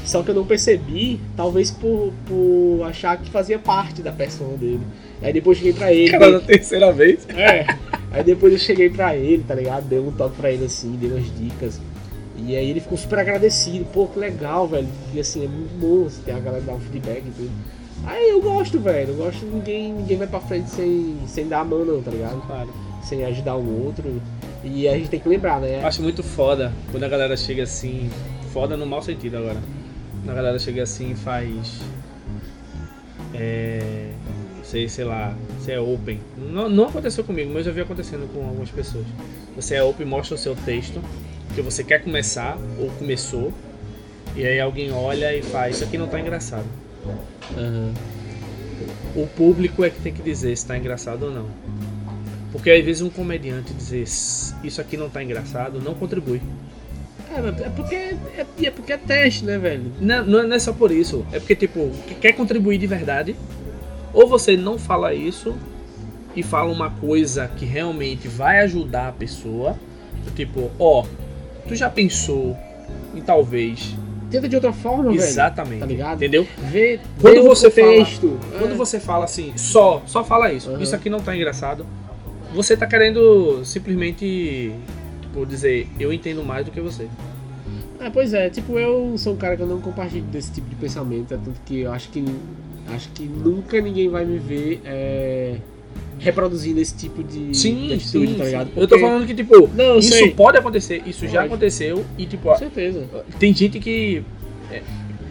Só 0.05 0.21
que 0.21 0.29
eu 0.29 0.35
não 0.35 0.45
percebi, 0.45 1.19
talvez 1.37 1.71
por, 1.71 2.11
por 2.25 2.83
achar 2.83 3.17
que 3.17 3.29
fazia 3.29 3.57
parte 3.57 4.01
da 4.01 4.11
persona 4.11 4.57
dele. 4.57 4.81
Aí 5.21 5.31
depois 5.31 5.57
eu 5.57 5.63
cheguei 5.63 5.79
pra 5.79 5.93
ele. 5.93 6.11
Cara, 6.11 6.31
na 6.31 6.39
terceira 6.39 6.91
vez. 6.91 7.25
É. 7.29 7.65
Aí 8.11 8.23
depois 8.23 8.51
eu 8.51 8.59
cheguei 8.59 8.89
pra 8.89 9.15
ele, 9.15 9.43
tá 9.47 9.55
ligado? 9.55 9.85
Dei 9.87 9.99
um 9.99 10.11
toque 10.11 10.35
pra 10.35 10.51
ele 10.51 10.65
assim, 10.65 10.97
dei 10.99 11.09
umas 11.09 11.25
dicas. 11.39 11.79
E 12.45 12.55
aí 12.55 12.69
ele 12.69 12.79
ficou 12.79 12.97
super 12.97 13.19
agradecido. 13.19 13.85
Pô, 13.85 14.07
que 14.07 14.19
legal, 14.19 14.67
velho. 14.67 14.87
E 15.13 15.19
assim, 15.19 15.45
é 15.45 15.47
muito 15.47 15.79
bom 15.79 16.03
você 16.03 16.21
ter 16.23 16.31
a 16.31 16.39
galera 16.39 16.63
dar 16.63 16.73
um 16.73 16.79
feedback 16.79 17.23
e 17.25 17.31
tudo. 17.31 17.51
Aí 18.05 18.29
eu 18.29 18.41
gosto, 18.41 18.79
velho. 18.79 19.09
Eu 19.09 19.15
gosto 19.15 19.45
ninguém, 19.45 19.93
ninguém 19.93 20.17
vai 20.17 20.27
pra 20.27 20.39
frente 20.39 20.69
sem, 20.69 21.17
sem 21.27 21.47
dar 21.47 21.61
a 21.61 21.63
mão 21.63 21.85
não, 21.85 22.01
tá 22.01 22.11
ligado? 22.11 22.41
Claro. 22.47 22.73
Sem 23.03 23.23
ajudar 23.25 23.55
o 23.55 23.85
outro. 23.85 24.21
E 24.63 24.87
a 24.87 24.97
gente 24.97 25.09
tem 25.09 25.19
que 25.19 25.29
lembrar, 25.29 25.59
né? 25.59 25.81
Eu 25.81 25.87
acho 25.87 26.01
muito 26.01 26.23
foda 26.23 26.71
quando 26.91 27.03
a 27.03 27.07
galera 27.07 27.35
chega 27.37 27.63
assim. 27.63 28.09
Foda 28.51 28.75
no 28.75 28.85
mau 28.85 29.01
sentido 29.01 29.37
agora. 29.37 29.59
Quando 30.19 30.29
a 30.29 30.33
galera 30.33 30.59
chega 30.59 30.83
assim 30.83 31.11
e 31.11 31.15
faz. 31.15 31.81
É. 33.33 34.11
Sei, 34.63 34.87
sei 34.87 35.03
lá, 35.03 35.35
você 35.59 35.73
é 35.73 35.79
open. 35.79 36.19
Não, 36.37 36.69
não 36.69 36.85
aconteceu 36.85 37.23
comigo, 37.23 37.51
mas 37.53 37.65
eu 37.65 37.65
já 37.65 37.71
vi 37.71 37.81
acontecendo 37.81 38.31
com 38.31 38.47
algumas 38.47 38.69
pessoas. 38.69 39.05
Você 39.55 39.75
é 39.75 39.83
open, 39.83 40.05
mostra 40.05 40.35
o 40.35 40.37
seu 40.37 40.55
texto, 40.55 41.01
que 41.53 41.61
você 41.61 41.83
quer 41.83 42.03
começar, 42.03 42.57
ou 42.79 42.89
começou, 42.91 43.53
e 44.35 44.45
aí 44.45 44.59
alguém 44.59 44.91
olha 44.91 45.35
e 45.35 45.41
faz, 45.41 45.75
isso 45.75 45.83
aqui 45.83 45.97
não 45.97 46.07
tá 46.07 46.19
engraçado. 46.19 46.65
Aham. 47.57 47.93
O 49.15 49.27
público 49.27 49.83
é 49.83 49.89
que 49.89 49.99
tem 49.99 50.13
que 50.13 50.21
dizer 50.21 50.55
se 50.55 50.65
tá 50.65 50.77
engraçado 50.77 51.23
ou 51.23 51.31
não. 51.31 51.47
Porque 52.51 52.71
às 52.71 52.83
vezes 52.83 53.01
um 53.01 53.09
comediante 53.09 53.73
dizer 53.73 54.03
isso 54.03 54.79
aqui 54.81 54.95
não 54.97 55.09
tá 55.09 55.21
engraçado 55.23 55.81
não 55.81 55.93
contribui. 55.93 56.41
É, 57.29 57.65
é 57.65 57.69
porque 57.69 57.95
é, 57.95 58.17
é 58.63 58.71
porque 58.71 58.93
é 58.93 58.97
teste, 58.97 59.45
né, 59.45 59.57
velho? 59.57 59.91
Não, 59.99 60.25
não 60.25 60.53
é- 60.53 60.55
é 60.55 60.59
só 60.59 60.73
por 60.73 60.91
isso. 60.91 61.25
É 61.31 61.39
porque, 61.39 61.55
tipo, 61.55 61.89
que- 62.07 62.15
quer 62.15 62.33
contribuir 62.33 62.77
de 62.77 62.87
verdade, 62.87 63.35
ou 64.13 64.27
você 64.27 64.57
não 64.57 64.77
fala 64.77 65.13
isso 65.13 65.55
e 66.35 66.43
fala 66.43 66.71
uma 66.71 66.89
coisa 66.89 67.47
que 67.47 67.65
realmente 67.65 68.27
vai 68.27 68.59
ajudar 68.61 69.09
a 69.09 69.11
pessoa. 69.13 69.77
Tipo, 70.35 70.69
ó, 70.77 71.05
tu 71.67 71.75
já 71.75 71.89
pensou 71.89 72.55
em 73.15 73.21
talvez. 73.21 73.95
Tenta 74.29 74.47
de 74.47 74.55
outra 74.55 74.71
forma, 74.71 75.03
velho. 75.11 75.15
Exatamente. 75.15 75.79
Tá 75.81 75.85
ligado? 75.85 76.15
Entendeu? 76.17 76.47
Vê, 76.71 76.99
Quando 77.19 77.33
vê 77.35 77.41
você 77.41 77.69
fala- 77.69 77.87
contexto. 77.87 78.39
Quando 78.57 78.71
É. 78.71 78.75
você 78.75 78.99
fala 78.99 79.25
assim, 79.25 79.51
só, 79.57 80.01
só 80.05 80.23
fala 80.23 80.51
isso, 80.53 80.69
Uhum. 80.69 80.81
isso 80.81 80.95
aqui 80.95 81.09
não 81.09 81.19
tá 81.19 81.35
engraçado, 81.35 81.85
você 82.53 82.77
tá 82.77 82.87
querendo 82.87 83.63
simplesmente, 83.65 84.73
tipo, 85.21 85.45
dizer, 85.45 85.87
eu 85.99 86.13
entendo 86.13 86.43
mais 86.45 86.65
do 86.65 86.71
que 86.71 86.79
você. 86.79 87.07
É, 87.99 88.09
pois 88.09 88.33
é, 88.33 88.49
tipo, 88.49 88.79
eu 88.79 89.15
sou 89.17 89.33
um 89.33 89.37
cara 89.37 89.55
que 89.57 89.61
eu 89.63 89.67
não 89.67 89.79
compartilho 89.81 90.23
desse 90.25 90.51
tipo 90.53 90.67
de 90.69 90.75
pensamento, 90.75 91.33
é 91.33 91.37
tanto 91.37 91.59
que 91.65 91.81
eu 91.81 91.91
acho 91.91 92.09
que 92.09 92.23
acho 92.95 93.09
que 93.09 93.23
nunca 93.23 93.79
ninguém 93.79 94.09
vai 94.09 94.25
me 94.25 94.37
ver 94.39 94.81
é, 94.83 95.57
reproduzindo 96.19 96.79
esse 96.79 96.95
tipo 96.95 97.23
de, 97.23 97.49
de 97.51 97.93
atitude, 97.93 98.35
tá 98.35 98.43
ligado? 98.43 98.67
Eu 98.75 98.87
tô 98.87 98.95
Porque- 98.95 98.99
falando 98.99 99.25
que, 99.25 99.33
tipo, 99.33 99.67
Não, 99.75 99.97
isso 99.97 100.09
sei. 100.13 100.31
pode 100.31 100.57
acontecer, 100.57 101.01
isso 101.05 101.25
já 101.27 101.41
Pode. 101.41 101.45
aconteceu 101.47 102.05
e, 102.17 102.25
tipo, 102.27 102.49
Com 102.49 102.57
certeza. 102.57 103.07
tem 103.39 103.53
gente 103.53 103.79
que 103.79 104.23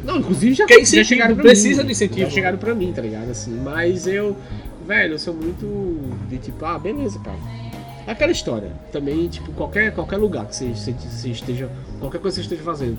Não, 0.05 0.17
inclusive 0.19 0.55
já, 0.55 0.67
Quer 0.67 0.85
já 0.85 1.05
chegaram 1.05 1.35
pra 1.35 1.45
precisa 1.45 1.83
mim. 1.83 1.87
de 1.87 1.93
incentivo. 1.93 2.21
Já 2.23 2.31
chegaram 2.31 2.59
pra 2.59 2.75
mim, 2.75 2.93
tá 2.93 3.03
ligado? 3.03 3.31
Assim, 3.31 3.55
mas 3.63 4.07
eu, 4.07 4.37
velho, 4.87 5.15
eu 5.15 5.19
sou 5.19 5.35
muito 5.35 6.01
de 6.29 6.39
tipo, 6.39 6.65
ah, 6.65 6.79
beleza, 6.79 7.19
cara. 7.21 7.37
É 8.07 8.13
aquela 8.13 8.33
história. 8.33 8.73
Também, 8.91 9.29
tipo, 9.29 9.53
qualquer, 9.53 9.93
qualquer 9.95 10.17
lugar 10.17 10.47
que 10.47 10.57
você, 10.57 10.69
você- 10.71 10.93
você 10.93 11.29
esteja. 11.29 11.71
Qualquer 12.01 12.19
coisa 12.19 12.35
que 12.41 12.47
você 12.49 12.55
esteja 12.55 12.63
fazendo. 12.63 12.97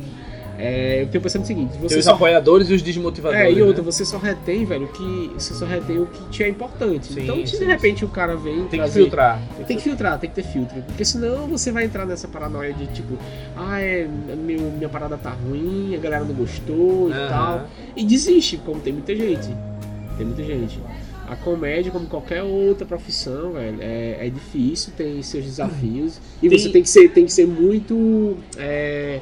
É, 0.63 1.01
eu 1.01 1.07
tenho 1.07 1.23
pensado 1.23 1.43
o 1.43 1.47
seguinte, 1.47 1.75
você 1.79 1.97
os 1.97 2.05
só 2.05 2.11
apoiadores 2.13 2.69
e 2.69 2.73
os 2.75 2.83
desmotivadores. 2.83 3.47
É, 3.47 3.51
e 3.51 3.61
outra, 3.63 3.81
né? 3.81 3.91
você 3.91 4.05
só 4.05 4.19
retém, 4.19 4.63
velho, 4.63 4.85
o 4.85 4.87
que. 4.89 5.31
Você 5.33 5.55
só 5.55 5.65
retém 5.65 5.97
o 5.97 6.05
que 6.05 6.23
te 6.29 6.43
é 6.43 6.47
importante. 6.49 7.11
Sim, 7.11 7.23
então, 7.23 7.35
se 7.47 7.53
sim, 7.57 7.59
de 7.59 7.65
repente 7.65 8.05
o 8.05 8.09
cara 8.09 8.35
vem. 8.35 8.57
Tem 8.57 8.67
que 8.67 8.77
trazer- 8.77 9.01
filtrar. 9.01 9.41
Tem 9.65 9.77
que 9.77 9.83
filtrar, 9.83 10.19
tem 10.19 10.29
que 10.29 10.35
ter 10.35 10.43
filtro. 10.43 10.81
Porque 10.83 11.03
senão 11.03 11.47
você 11.47 11.71
vai 11.71 11.85
entrar 11.85 12.05
nessa 12.05 12.27
paranoia 12.27 12.73
de 12.73 12.85
tipo, 12.87 13.17
ah, 13.57 13.81
é, 13.81 14.07
meu, 14.37 14.59
minha 14.71 14.87
parada 14.89 15.17
tá 15.17 15.31
ruim, 15.31 15.95
a 15.95 15.99
galera 15.99 16.23
não 16.23 16.35
gostou 16.35 17.09
e 17.09 17.13
tal. 17.27 17.67
E 17.95 18.05
desiste, 18.05 18.57
como 18.57 18.79
tem 18.79 18.93
muita 18.93 19.15
gente. 19.15 19.49
Tem 20.15 20.27
muita 20.27 20.43
gente. 20.43 20.79
A 21.27 21.35
comédia, 21.37 21.91
como 21.91 22.05
qualquer 22.07 22.43
outra 22.43 22.85
profissão, 22.85 23.53
velho, 23.53 23.77
é, 23.81 24.27
é 24.27 24.29
difícil, 24.29 24.91
tem 24.97 25.21
seus 25.23 25.45
desafios. 25.45 26.19
E 26.43 26.49
Tem- 26.49 26.59
você 26.59 26.69
tem 26.69 26.83
que 26.83 26.89
ser, 26.89 27.09
tem 27.09 27.25
que 27.25 27.31
ser 27.33 27.47
muito. 27.47 28.35
é, 28.57 29.21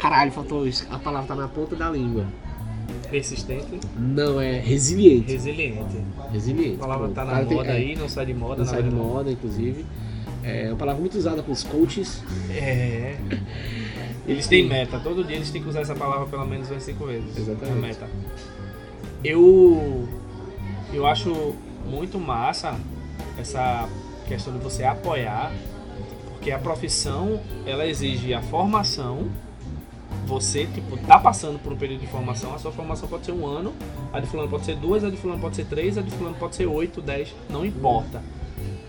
Caralho, 0.00 0.32
faltou 0.32 0.66
isso. 0.66 0.86
A 0.90 0.98
palavra 0.98 1.28
tá 1.28 1.34
na 1.34 1.46
ponta 1.48 1.76
da 1.76 1.90
língua. 1.90 2.24
Persistente, 3.10 3.78
Não, 3.98 4.40
é 4.40 4.58
resiliente. 4.60 5.32
resiliente. 5.32 5.96
Resiliente. 6.32 6.76
A 6.76 6.78
palavra 6.78 7.08
tá 7.08 7.22
o 7.22 7.26
na 7.26 7.32
cara 7.32 7.46
tem- 7.46 7.56
moda 7.56 7.68
é, 7.70 7.76
aí, 7.76 7.96
não 7.96 8.08
sai 8.08 8.26
de 8.26 8.34
moda, 8.34 8.56
Não 8.58 8.64
sai 8.64 8.82
de 8.82 8.88
verdade. 8.88 9.04
moda, 9.08 9.30
inclusive. 9.32 9.84
É 10.42 10.68
uma 10.68 10.76
palavra 10.76 11.00
muito 11.00 11.18
usada 11.18 11.42
pelos 11.42 11.62
coaches. 11.64 12.22
É. 12.50 13.16
Eles 14.26 14.46
têm 14.46 14.66
meta, 14.66 14.98
todo 15.00 15.22
dia 15.24 15.36
eles 15.36 15.50
têm 15.50 15.60
que 15.62 15.68
usar 15.68 15.80
essa 15.80 15.94
palavra 15.94 16.26
pelo 16.26 16.46
menos 16.46 16.70
umas 16.70 16.82
cinco 16.82 17.04
vezes. 17.06 17.36
Exatamente. 17.36 17.76
É 17.76 17.80
meta. 17.80 18.08
Eu. 19.24 20.08
Eu 20.92 21.06
acho 21.06 21.54
muito 21.86 22.18
massa 22.18 22.74
essa 23.38 23.88
questão 24.26 24.52
de 24.52 24.58
você 24.60 24.84
apoiar, 24.84 25.52
porque 26.32 26.50
a 26.50 26.58
profissão 26.58 27.40
ela 27.66 27.86
exige 27.86 28.32
a 28.34 28.40
formação. 28.42 29.28
Você, 30.30 30.64
tipo, 30.66 30.96
tá 30.96 31.18
passando 31.18 31.58
por 31.58 31.72
um 31.72 31.76
período 31.76 32.02
de 32.02 32.06
formação, 32.06 32.54
a 32.54 32.58
sua 32.58 32.70
formação 32.70 33.08
pode 33.08 33.26
ser 33.26 33.32
um 33.32 33.44
ano, 33.44 33.74
a 34.12 34.20
de 34.20 34.28
fulano 34.28 34.48
pode 34.48 34.64
ser 34.64 34.76
duas, 34.76 35.02
a 35.02 35.10
de 35.10 35.16
fulano 35.16 35.40
pode 35.40 35.56
ser 35.56 35.64
três, 35.64 35.98
a 35.98 36.02
de 36.02 36.10
fulano 36.12 36.36
pode 36.36 36.54
ser 36.54 36.66
oito, 36.66 37.02
dez, 37.02 37.34
não 37.50 37.66
importa. 37.66 38.22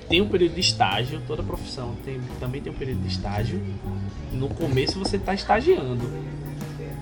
Tem 0.08 0.22
um 0.22 0.30
período 0.30 0.54
de 0.54 0.62
estágio, 0.62 1.20
toda 1.26 1.42
profissão 1.42 1.96
tem, 2.06 2.22
também 2.40 2.62
tem 2.62 2.72
um 2.72 2.76
período 2.76 3.02
de 3.02 3.08
estágio. 3.08 3.60
No 4.32 4.50
começo 4.50 5.00
você 5.00 5.18
está 5.18 5.34
estagiando. 5.34 6.06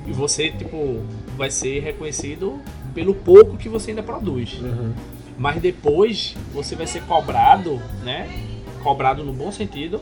E 0.07 0.13
você, 0.13 0.49
tipo, 0.51 1.03
vai 1.35 1.51
ser 1.51 1.81
reconhecido 1.81 2.61
pelo 2.93 3.13
pouco 3.13 3.57
que 3.57 3.67
você 3.67 3.91
ainda 3.91 4.03
produz. 4.03 4.57
Mas 5.37 5.61
depois 5.61 6.33
você 6.53 6.77
vai 6.77 6.87
ser 6.87 7.01
cobrado, 7.03 7.81
né? 8.05 8.29
Cobrado 8.81 9.21
no 9.21 9.33
bom 9.33 9.51
sentido, 9.51 9.99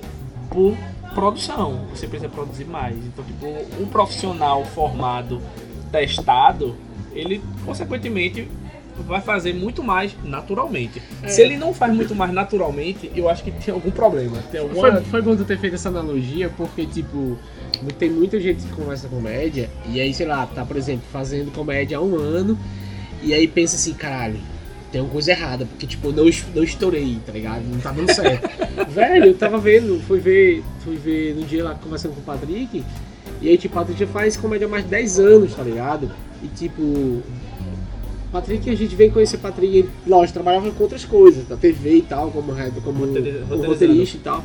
por 0.52 0.78
produção. 1.18 1.88
Você 1.90 2.08
precisa 2.08 2.30
produzir 2.30 2.66
mais. 2.66 2.96
Então, 2.96 3.26
tipo, 3.26 3.48
um 3.82 3.88
profissional 3.88 4.64
formado, 4.64 5.42
testado, 5.92 6.76
ele 7.12 7.42
consequentemente 7.66 8.48
vai 9.08 9.20
fazer 9.20 9.54
muito 9.54 9.82
mais 9.82 10.16
naturalmente. 10.24 11.02
É. 11.24 11.28
Se 11.28 11.42
ele 11.42 11.58
não 11.58 11.74
faz 11.74 11.92
muito 11.94 12.14
mais 12.14 12.32
naturalmente, 12.32 13.12
eu 13.16 13.28
acho 13.28 13.44
que 13.44 13.50
tem 13.52 13.74
algum 13.74 13.90
problema. 13.90 14.38
Tem 14.52 14.62
alguma... 14.62 14.92
Foi, 14.92 15.02
foi 15.06 15.22
bom 15.24 15.36
tu 15.36 15.44
ter 15.44 15.58
feito 15.58 15.74
essa 15.74 15.90
analogia, 15.90 16.52
porque, 16.56 16.86
tipo, 16.86 17.36
tem 17.98 18.12
muita 18.12 18.40
gente 18.40 18.64
que 18.64 18.74
começa 18.74 19.08
comédia, 19.08 19.72
e 19.88 20.00
aí, 20.00 20.14
sei 20.14 20.28
lá, 20.28 20.46
tá, 20.46 20.64
por 20.64 20.78
exemplo, 20.78 21.04
fazendo 21.12 21.52
comédia 21.52 21.98
há 21.98 22.02
um 22.02 22.16
ano, 22.16 22.58
e 23.24 23.34
aí 23.34 23.48
pensa 23.48 23.76
assim, 23.76 23.94
caralho, 23.94 24.40
tem 24.92 25.02
uma 25.02 25.10
coisa 25.10 25.32
errada, 25.32 25.66
porque, 25.66 25.86
tipo, 25.86 26.12
não, 26.12 26.26
não 26.56 26.64
estourei, 26.64 27.20
tá 27.26 27.32
ligado? 27.32 27.64
Não 27.64 27.80
tá 27.80 27.92
dando 27.92 28.14
certo. 28.14 28.50
Velho, 28.90 29.26
eu 29.26 29.38
tava 29.38 29.58
vendo, 29.58 30.02
fui 30.04 30.20
ver, 30.20 30.64
fui 30.80 30.96
ver 30.96 31.36
no 31.36 31.44
dia 31.44 31.64
lá 31.64 31.76
conversando 31.76 32.14
com 32.14 32.22
o 32.22 32.24
Patrick, 32.24 32.84
e 33.42 33.50
aí, 33.50 33.58
tipo, 33.58 33.76
o 33.76 33.80
Patrick 33.80 34.00
já 34.00 34.08
faz 34.08 34.38
comédia 34.38 34.66
há 34.68 34.70
mais 34.70 34.84
de 34.84 34.90
10 34.90 35.20
anos, 35.20 35.56
tá 35.56 35.64
ligado? 35.64 36.10
E, 36.42 36.48
tipo, 36.48 37.22
Patrick, 38.32 38.70
a 38.70 38.76
gente 38.76 38.96
veio 38.96 39.12
conhecer 39.12 39.38
Patrick, 39.38 39.78
ele, 39.78 39.90
lógico, 40.06 40.34
trabalhava 40.34 40.72
com 40.72 40.84
outras 40.84 41.04
coisas, 41.06 41.46
da 41.48 41.58
TV 41.58 41.98
e 41.98 42.02
tal, 42.02 42.32
como, 42.32 42.54
como 42.84 43.06
roteirista 43.66 44.18
e 44.18 44.22
tal. 44.22 44.44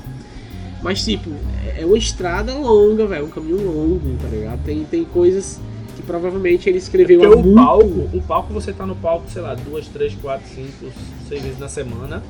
Mas, 0.83 1.05
tipo, 1.05 1.31
é 1.79 1.87
uma 1.87 1.97
estrada 1.97 2.53
longa, 2.55 3.07
velho, 3.07 3.27
um 3.27 3.31
caminho 3.31 3.65
longo, 3.65 4.17
tá 4.21 4.29
ligado? 4.29 4.65
Tem, 4.65 4.83
tem 4.85 5.05
coisas 5.05 5.61
que 6.03 6.07
provavelmente 6.07 6.69
ele 6.69 6.79
escreveu 6.79 7.21
Porque 7.21 7.35
há 7.35 7.39
o 7.39 7.43
muito... 7.43 7.55
palco, 7.55 8.09
o 8.17 8.23
palco 8.23 8.53
você 8.53 8.73
tá 8.73 8.85
no 8.85 8.97
palco, 8.97 9.31
sei 9.31 9.41
lá, 9.43 9.55
duas, 9.55 9.87
três, 9.87 10.15
quatro, 10.15 10.47
cinco, 10.53 10.93
seis 11.29 11.43
vezes 11.43 11.59
na 11.59 11.69
semana, 11.69 12.23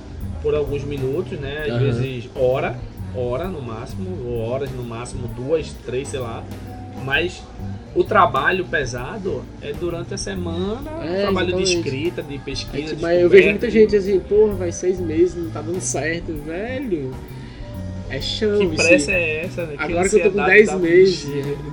por 0.43 0.55
alguns 0.55 0.85
minutos, 0.85 1.39
né? 1.41 1.62
Às 1.64 1.68
Aham. 1.70 1.79
vezes 1.81 2.29
hora, 2.37 2.77
hora 3.14 3.49
no 3.49 3.62
máximo, 3.62 4.16
ou 4.27 4.39
horas 4.49 4.70
no 4.70 4.85
máximo, 4.85 5.27
duas, 5.29 5.73
três, 5.87 6.09
sei 6.09 6.20
lá. 6.20 6.45
Mas 7.05 7.43
o 7.95 8.05
trabalho 8.05 8.64
pesado 8.66 9.43
é 9.61 9.73
durante 9.73 10.14
a 10.14 10.16
semana, 10.18 10.91
É, 11.03 11.23
trabalho 11.23 11.49
de 11.57 11.62
exatamente. 11.62 11.77
escrita, 11.79 12.23
de 12.23 12.39
pesquisa, 12.39 12.83
tipo, 12.89 12.97
de 12.97 13.03
mas 13.03 13.20
eu 13.20 13.29
vejo 13.29 13.49
muita 13.51 13.70
gente 13.70 13.97
assim, 13.97 14.20
porra, 14.20 14.55
vai 14.55 14.73
seis 14.73 15.01
meses, 15.01 15.35
não 15.35 15.51
tá 15.51 15.61
dando 15.62 15.81
certo, 15.81 16.33
velho. 16.45 17.11
É 18.11 18.20
chão, 18.20 18.59
Que 18.59 18.77
pressa 18.77 19.12
é 19.12 19.45
essa? 19.47 19.64
né? 19.64 19.75
Agora 19.79 20.07
que 20.07 20.16
eu 20.16 20.23
tô 20.25 20.31
com 20.33 20.41
ansiedade 20.43 20.51
10 20.55 20.66
dá- 20.66 20.77
meses, 20.77 21.27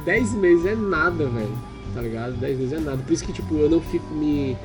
10 0.06 0.34
meses 0.36 0.66
é 0.68 0.76
nada, 0.76 1.26
velho. 1.26 1.52
Tá 2.00 2.04
ligado? 2.04 2.32
10 2.38 2.58
meses 2.58 2.74
é 2.74 2.80
nada. 2.80 3.04
Por 3.04 3.12
isso 3.12 3.26
que, 3.26 3.34
tipo, 3.34 3.58
eu 3.58 3.70
não 3.70 3.82
fico 3.82 4.14
me. 4.14 4.56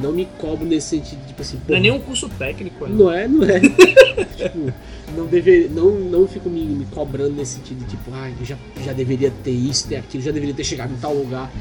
Não 0.00 0.12
me 0.12 0.26
cobro 0.38 0.66
nesse 0.66 0.88
sentido, 0.88 1.24
tipo 1.26 1.42
assim, 1.42 1.60
Não 1.68 1.76
é 1.76 1.80
nem 1.80 1.90
um 1.90 2.00
curso 2.00 2.28
técnico, 2.30 2.86
né? 2.86 2.94
Não 2.96 3.12
é, 3.12 3.28
não 3.28 3.44
é. 3.44 3.60
tipo, 4.34 4.72
não, 5.14 5.26
dever, 5.26 5.70
não, 5.70 5.90
não 5.90 6.26
fico 6.26 6.48
me, 6.48 6.64
me 6.64 6.86
cobrando 6.86 7.32
nesse 7.32 7.56
sentido, 7.56 7.86
tipo, 7.86 8.10
ai, 8.14 8.32
eu 8.40 8.46
já, 8.46 8.56
já 8.82 8.92
deveria 8.94 9.30
ter 9.44 9.50
isso, 9.50 9.86
ter 9.88 9.96
aquilo, 9.96 10.22
já 10.22 10.30
deveria 10.30 10.54
ter 10.54 10.64
chegado 10.64 10.92
em 10.92 10.96
tal 10.96 11.12
lugar. 11.12 11.52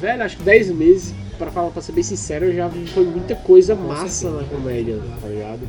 Velho, 0.00 0.22
acho 0.24 0.38
que 0.38 0.42
10 0.42 0.70
meses, 0.72 1.14
pra, 1.38 1.52
falar, 1.52 1.70
pra 1.70 1.80
ser 1.80 1.92
bem 1.92 2.02
sincero, 2.02 2.46
eu 2.46 2.54
já 2.54 2.66
vi 2.66 2.84
foi 2.86 3.04
muita 3.04 3.36
coisa 3.36 3.76
massa 3.76 4.28
na 4.28 4.42
comédia, 4.42 4.98
tá 5.20 5.28
ligado? 5.28 5.60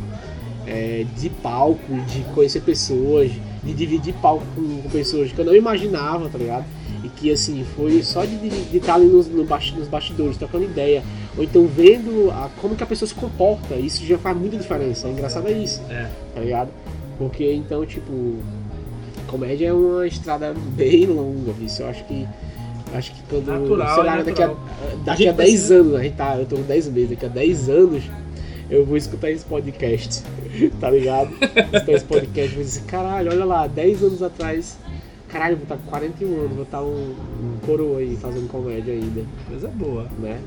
É, 0.65 1.05
de 1.15 1.29
palco, 1.29 1.93
de 2.07 2.21
conhecer 2.33 2.61
pessoas, 2.61 3.29
de 3.63 3.73
dividir 3.73 4.15
palco 4.15 4.45
com, 4.55 4.81
com 4.81 4.89
pessoas 4.89 5.31
que 5.31 5.37
eu 5.37 5.45
não 5.45 5.55
imaginava, 5.55 6.27
tá 6.27 6.39
ligado? 6.39 6.65
E 7.05 7.09
que 7.09 7.31
assim, 7.31 7.63
foi 7.75 8.01
só 8.01 8.25
de 8.25 8.35
estar 8.77 8.95
ali 8.95 9.05
nos, 9.05 9.27
no 9.27 9.43
basti- 9.45 9.75
nos 9.77 9.87
bastidores, 9.87 10.37
trocando 10.37 10.63
ideia, 10.65 11.03
ou 11.37 11.43
então 11.43 11.67
vendo 11.67 12.31
a, 12.31 12.49
como 12.59 12.75
que 12.75 12.81
a 12.83 12.85
pessoa 12.87 13.07
se 13.07 13.13
comporta, 13.13 13.75
isso 13.75 14.03
já 14.05 14.17
faz 14.17 14.35
muita 14.35 14.57
diferença. 14.57 15.07
O 15.07 15.11
engraçado 15.11 15.47
é 15.47 15.51
isso, 15.51 15.81
É. 15.89 16.09
tá 16.33 16.41
ligado? 16.41 16.69
Porque 17.17 17.53
então, 17.53 17.85
tipo, 17.85 18.37
comédia 19.27 19.67
é 19.67 19.73
uma 19.73 20.05
estrada 20.07 20.53
bem 20.75 21.05
longa, 21.05 21.53
isso 21.61 21.81
eu 21.83 21.87
acho 21.89 22.03
que. 22.05 22.27
Acho 22.93 23.13
que 23.13 23.21
quando. 23.29 23.47
Natural, 23.47 23.95
sei 23.95 24.03
lá, 24.03 24.19
é 24.19 24.23
daqui 24.23 24.41
a, 24.43 24.47
natural. 24.47 24.67
A 24.81 24.95
daqui 25.05 25.23
a 25.23 25.27
gente 25.31 25.37
10 25.37 25.49
precisa- 25.51 25.75
anos, 25.75 25.95
a 25.95 26.03
gente 26.03 26.15
tá, 26.15 26.37
eu 26.39 26.45
tô 26.45 26.55
com 26.55 26.61
10 26.63 26.87
meses, 26.89 27.09
daqui 27.09 27.25
a 27.25 27.29
10 27.29 27.69
anos 27.69 28.03
eu 28.69 28.85
vou 28.85 28.97
escutar 28.97 29.29
esse 29.29 29.45
podcast, 29.45 30.23
tá 30.79 30.89
ligado? 30.89 31.29
escutar 31.43 31.91
esse 31.91 32.05
podcast 32.05 32.51
e 32.51 32.55
vou 32.55 32.63
dizer, 32.63 32.81
caralho, 32.83 33.31
olha 33.31 33.45
lá, 33.45 33.67
10 33.67 34.01
anos 34.03 34.23
atrás, 34.23 34.77
caralho, 35.37 35.55
vou 35.57 35.63
estar 35.63 35.75
com 35.77 35.89
41 35.89 36.39
anos, 36.39 36.51
vou 36.53 36.63
estar 36.63 36.81
um, 36.81 37.11
um 37.11 37.57
coroa 37.65 37.99
aí 37.99 38.15
fazendo 38.15 38.47
comédia 38.47 38.93
ainda, 38.93 39.21
Coisa 39.49 39.67
boa. 39.67 40.07
né? 40.19 40.39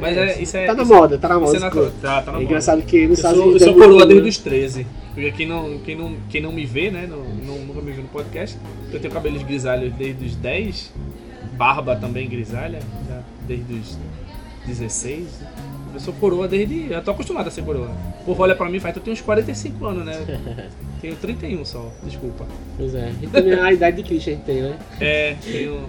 Mas 0.00 0.16
é, 0.16 0.40
isso 0.40 0.56
é. 0.56 0.66
Tá 0.66 0.74
na 0.74 0.82
isso- 0.82 0.94
moda, 0.94 1.18
tá 1.18 1.28
na 1.28 1.34
Isso 1.36 1.44
moda. 1.46 1.56
é 1.56 1.60
natural. 1.60 1.90
Tá, 2.00 2.22
tá 2.22 2.26
na 2.26 2.30
é 2.30 2.32
moda. 2.32 2.44
engraçado 2.44 2.82
que 2.82 3.00
nos 3.06 3.08
Eu 3.08 3.14
Estados 3.14 3.36
sou, 3.38 3.44
eu 3.46 3.50
Unidos. 3.50 3.66
sou 3.68 3.76
é 3.82 3.86
coroa 3.86 4.06
desde 4.06 4.28
os 4.28 4.38
13. 4.38 4.86
Porque 5.14 5.32
quem 5.32 5.46
não, 5.48 5.78
quem 5.78 5.96
não, 5.96 6.16
quem 6.28 6.40
não 6.42 6.52
me 6.52 6.64
vê, 6.64 6.90
né? 6.90 7.06
Não, 7.10 7.18
não- 7.18 7.64
nunca 7.66 7.80
me 7.82 7.92
viu 7.92 8.02
no 8.02 8.08
podcast. 8.08 8.56
Eu 8.92 9.00
tenho 9.00 9.12
cabelos 9.12 9.42
grisalhos 9.42 9.92
desde 9.94 10.24
os 10.26 10.36
10. 10.36 10.92
Barba 11.56 11.96
também 11.96 12.28
grisalha, 12.28 12.80
já 13.08 13.20
desde 13.46 13.74
os 13.74 13.98
16. 14.66 15.26
Eu 15.92 16.00
sou 16.00 16.14
coroa 16.14 16.46
desde. 16.48 16.90
Eu 16.92 17.02
tô 17.02 17.10
acostumado 17.10 17.48
a 17.48 17.50
ser 17.50 17.62
coroa. 17.62 17.90
O 18.22 18.24
povo 18.26 18.42
olha 18.42 18.54
pra 18.54 18.68
mim 18.68 18.76
e 18.76 18.80
fala, 18.80 18.94
tu 18.94 19.00
tem 19.00 19.12
uns 19.12 19.20
45 19.20 19.84
anos, 19.86 20.04
né? 20.04 20.70
Tenho 21.04 21.16
31 21.16 21.66
só, 21.66 21.92
desculpa. 22.02 22.46
Pois 22.78 22.94
é, 22.94 23.08
a 23.08 23.10
gente 23.10 23.26
tem 23.26 23.52
a 23.52 23.70
idade 23.70 23.98
de 23.98 24.02
Cristo, 24.04 24.30
a 24.30 24.32
gente 24.32 24.44
tem, 24.44 24.62
né? 24.62 24.78
É, 24.98 25.36
tenho. 25.44 25.84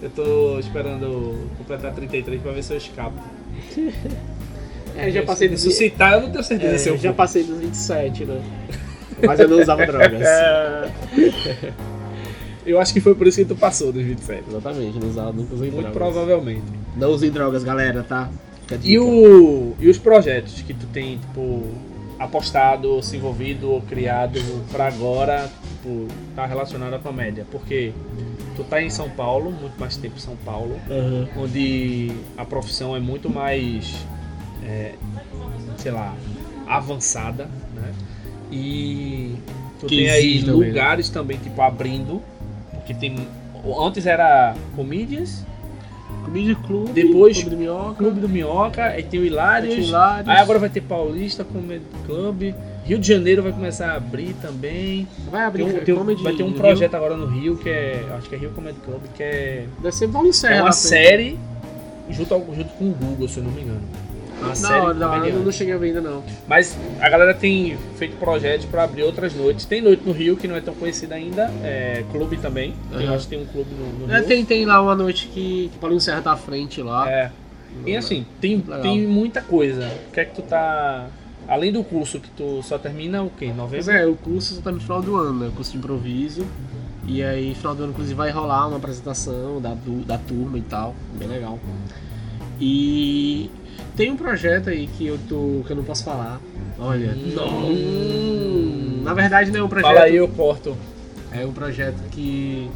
Eu 0.00 0.08
tô 0.08 0.58
esperando 0.58 1.50
completar 1.58 1.92
33 1.92 2.40
pra 2.40 2.52
ver 2.52 2.62
se 2.62 2.72
eu 2.72 2.78
escapo. 2.78 3.20
É, 4.96 5.10
já 5.10 5.24
passei 5.24 5.48
dos 5.48 5.64
Ressuscitar, 5.64 6.12
eu 6.12 6.20
não 6.20 6.30
tenho 6.30 6.44
certeza 6.44 6.74
é, 6.76 6.78
se 6.78 6.88
eu 6.88 6.96
já 6.96 7.12
passei 7.12 7.42
dos 7.42 7.58
27, 7.58 8.26
né? 8.26 8.40
Mas 9.26 9.40
eu 9.40 9.48
não 9.48 9.60
usava 9.60 9.84
drogas. 9.84 10.22
É. 10.22 10.90
Eu 12.64 12.78
acho 12.78 12.92
que 12.92 13.00
foi 13.00 13.12
por 13.12 13.26
isso 13.26 13.38
que 13.38 13.44
tu 13.44 13.56
passou 13.56 13.90
dos 13.90 14.04
27. 14.04 14.44
Exatamente, 14.48 15.00
não 15.00 15.08
usava, 15.08 15.32
nunca 15.32 15.52
usei 15.52 15.68
Muito 15.68 15.90
drogas. 15.90 15.92
provavelmente. 15.92 16.62
Não 16.96 17.10
usem 17.10 17.28
drogas, 17.28 17.64
galera, 17.64 18.04
tá? 18.04 18.30
E, 18.84 18.96
o, 19.00 19.74
e 19.80 19.88
os 19.88 19.98
projetos 19.98 20.62
que 20.62 20.72
tu 20.72 20.86
tem, 20.86 21.18
tipo, 21.18 21.64
apostado, 22.24 23.02
se 23.02 23.16
envolvido 23.16 23.70
ou 23.70 23.80
criado 23.82 24.40
pra 24.70 24.86
agora, 24.86 25.50
tipo, 25.68 26.08
tá 26.34 26.46
relacionado 26.46 26.94
à 26.94 26.98
comédia? 26.98 27.46
Porque 27.50 27.92
tu 28.56 28.64
tá 28.64 28.82
em 28.82 28.90
São 28.90 29.08
Paulo, 29.10 29.50
muito 29.52 29.78
mais 29.78 29.96
tempo 29.96 30.16
em 30.16 30.20
São 30.20 30.36
Paulo, 30.44 30.76
Aham. 30.90 31.28
onde 31.36 32.10
a 32.36 32.44
profissão 32.44 32.96
é 32.96 33.00
muito 33.00 33.28
mais, 33.30 33.94
é, 34.64 34.94
sei 35.78 35.92
lá, 35.92 36.14
avançada, 36.66 37.48
né? 37.74 37.92
E 38.50 39.34
tu 39.80 39.86
Que 39.86 39.96
tem 39.96 40.10
aí 40.10 40.30
exige 40.36 40.46
também, 40.46 40.68
lugares 40.68 41.08
também, 41.08 41.36
tipo, 41.38 41.60
abrindo, 41.62 42.22
porque 42.72 42.94
tem... 42.94 43.16
Antes 43.80 44.04
era 44.06 44.54
comedians, 44.76 45.44
Comida 46.24 46.54
Clube, 46.66 46.92
Depois, 46.92 47.36
Clube 47.38 47.50
do 47.50 47.56
Minhoca, 47.56 47.94
Clube 47.94 48.20
do 48.20 48.28
Minhoca, 48.28 48.84
aí 48.84 49.02
tem 49.02 49.20
o 49.20 49.24
Hilários, 49.24 49.74
Hilários. 49.88 50.28
aí 50.28 50.38
agora 50.38 50.58
vai 50.58 50.68
ter 50.68 50.80
Paulista 50.80 51.44
Comedy 51.44 51.84
Club, 52.06 52.54
Rio 52.84 52.98
de 52.98 53.06
Janeiro 53.08 53.42
vai 53.42 53.52
começar 53.52 53.90
a 53.92 53.96
abrir 53.96 54.34
também. 54.42 55.06
vai 55.30 55.42
abrir 55.44 55.64
Tem 55.64 55.72
um- 55.80 55.84
tem 55.84 55.94
um- 55.94 55.98
Comedy 55.98 56.22
vai 56.22 56.32
ter 56.34 56.42
um 56.42 56.52
projeto 56.52 56.94
agora 56.94 57.16
no 57.16 57.26
Rio 57.26 57.56
que 57.56 57.68
é, 57.68 58.04
acho 58.18 58.28
que 58.28 58.34
é 58.34 58.38
Rio 58.38 58.50
Comedy 58.50 58.78
Club, 58.84 59.00
que 59.14 59.22
é, 59.22 59.60
Rio. 59.60 59.82
Deve 59.82 59.94
ser 59.96 60.08
Paulo 60.08 60.32
Serra. 60.32 60.54
é 60.54 60.58
uma 60.60 60.64
lá, 60.66 60.72
série 60.72 61.38
junto, 62.10 62.34
ao- 62.34 62.46
junto 62.54 62.72
com 62.74 62.84
o 62.90 62.92
Google, 62.92 63.28
se 63.28 63.38
eu 63.38 63.44
não 63.44 63.50
me 63.50 63.62
engano. 63.62 63.80
Uma 64.44 64.54
Não, 64.54 64.54
série 64.56 64.80
não, 64.80 64.90
eu 64.90 65.10
comediante. 65.20 65.44
não 65.44 65.52
cheguei 65.52 65.74
a 65.74 65.78
ver 65.78 65.86
ainda 65.88 66.00
não. 66.00 66.22
Mas 66.46 66.76
a 67.00 67.08
galera 67.08 67.34
tem 67.34 67.76
feito 67.96 68.16
projetos 68.16 68.66
pra 68.66 68.84
abrir 68.84 69.02
outras 69.02 69.34
noites. 69.34 69.64
Tem 69.64 69.80
noite 69.80 70.02
no 70.04 70.12
Rio 70.12 70.36
que 70.36 70.46
não 70.48 70.56
é 70.56 70.60
tão 70.60 70.74
conhecida 70.74 71.14
ainda, 71.14 71.50
é 71.62 72.04
clube 72.12 72.36
também. 72.36 72.74
Eu 72.92 73.00
Aham. 73.00 73.14
acho 73.14 73.24
que 73.28 73.30
tem 73.36 73.42
um 73.42 73.46
clube 73.46 73.70
no, 73.74 74.06
no 74.06 74.12
É, 74.12 74.18
Rio. 74.18 74.26
tem, 74.28 74.44
tem 74.44 74.64
lá 74.64 74.80
uma 74.82 74.94
noite 74.94 75.28
que, 75.28 75.68
que 75.72 75.78
Paulinho 75.78 76.00
Serra 76.00 76.22
tá 76.22 76.32
à 76.32 76.36
frente 76.36 76.80
lá. 76.82 77.10
É. 77.10 77.30
E 77.86 77.96
assim, 77.96 78.24
tem, 78.40 78.56
Legal. 78.58 78.80
tem 78.82 79.06
muita 79.06 79.40
coisa. 79.42 79.90
O 80.08 80.12
que 80.12 80.20
é 80.20 80.24
que 80.24 80.34
tu 80.34 80.42
tá. 80.42 81.08
Além 81.48 81.72
do 81.72 81.82
curso 81.84 82.20
que 82.20 82.30
tu 82.30 82.62
só 82.62 82.78
termina 82.78 83.22
o 83.22 83.28
quê? 83.30 83.46
Pois 83.46 83.56
Novembro? 83.56 83.90
é, 83.92 84.06
o 84.06 84.14
curso 84.14 84.54
só 84.54 84.60
tá 84.62 84.70
no 84.72 84.80
final 84.80 85.02
do 85.02 85.16
ano, 85.16 85.40
né? 85.40 85.48
O 85.48 85.52
curso 85.52 85.72
de 85.72 85.78
improviso. 85.78 86.46
E 87.06 87.22
aí, 87.22 87.54
final 87.54 87.74
do 87.74 87.82
ano, 87.82 87.92
inclusive, 87.92 88.14
vai 88.14 88.30
rolar 88.30 88.66
uma 88.68 88.78
apresentação 88.78 89.60
da, 89.60 89.76
da 90.06 90.16
turma 90.16 90.56
e 90.56 90.62
tal. 90.62 90.94
Bem 91.18 91.28
legal. 91.28 91.58
E 92.60 93.50
tem 93.96 94.10
um 94.10 94.16
projeto 94.16 94.70
aí 94.70 94.86
que 94.86 95.06
eu 95.06 95.18
tô. 95.28 95.62
que 95.64 95.72
eu 95.72 95.76
não 95.76 95.84
posso 95.84 96.04
falar. 96.04 96.40
Olha. 96.78 97.12
Hum, 97.14 99.02
na 99.02 99.14
verdade 99.14 99.50
não 99.50 99.60
é 99.60 99.62
um 99.62 99.68
projeto. 99.68 99.92
Fala 99.92 100.04
aí, 100.04 100.16
eu 100.16 100.28
corto. 100.28 100.76
É 101.32 101.46
um 101.46 101.52
projeto 101.52 102.02
que. 102.10 102.68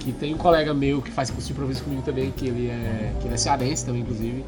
que 0.00 0.12
tem 0.12 0.34
um 0.34 0.38
colega 0.38 0.74
meu 0.74 1.00
que 1.00 1.10
faz 1.10 1.30
curso 1.30 1.46
de 1.46 1.52
improviso 1.52 1.82
comigo 1.84 2.02
também, 2.02 2.30
que 2.30 2.48
ele 2.48 2.68
é. 2.68 3.12
que 3.20 3.26
ele 3.26 3.34
é 3.34 3.38
cearense 3.38 3.84
também, 3.84 4.02
inclusive. 4.02 4.44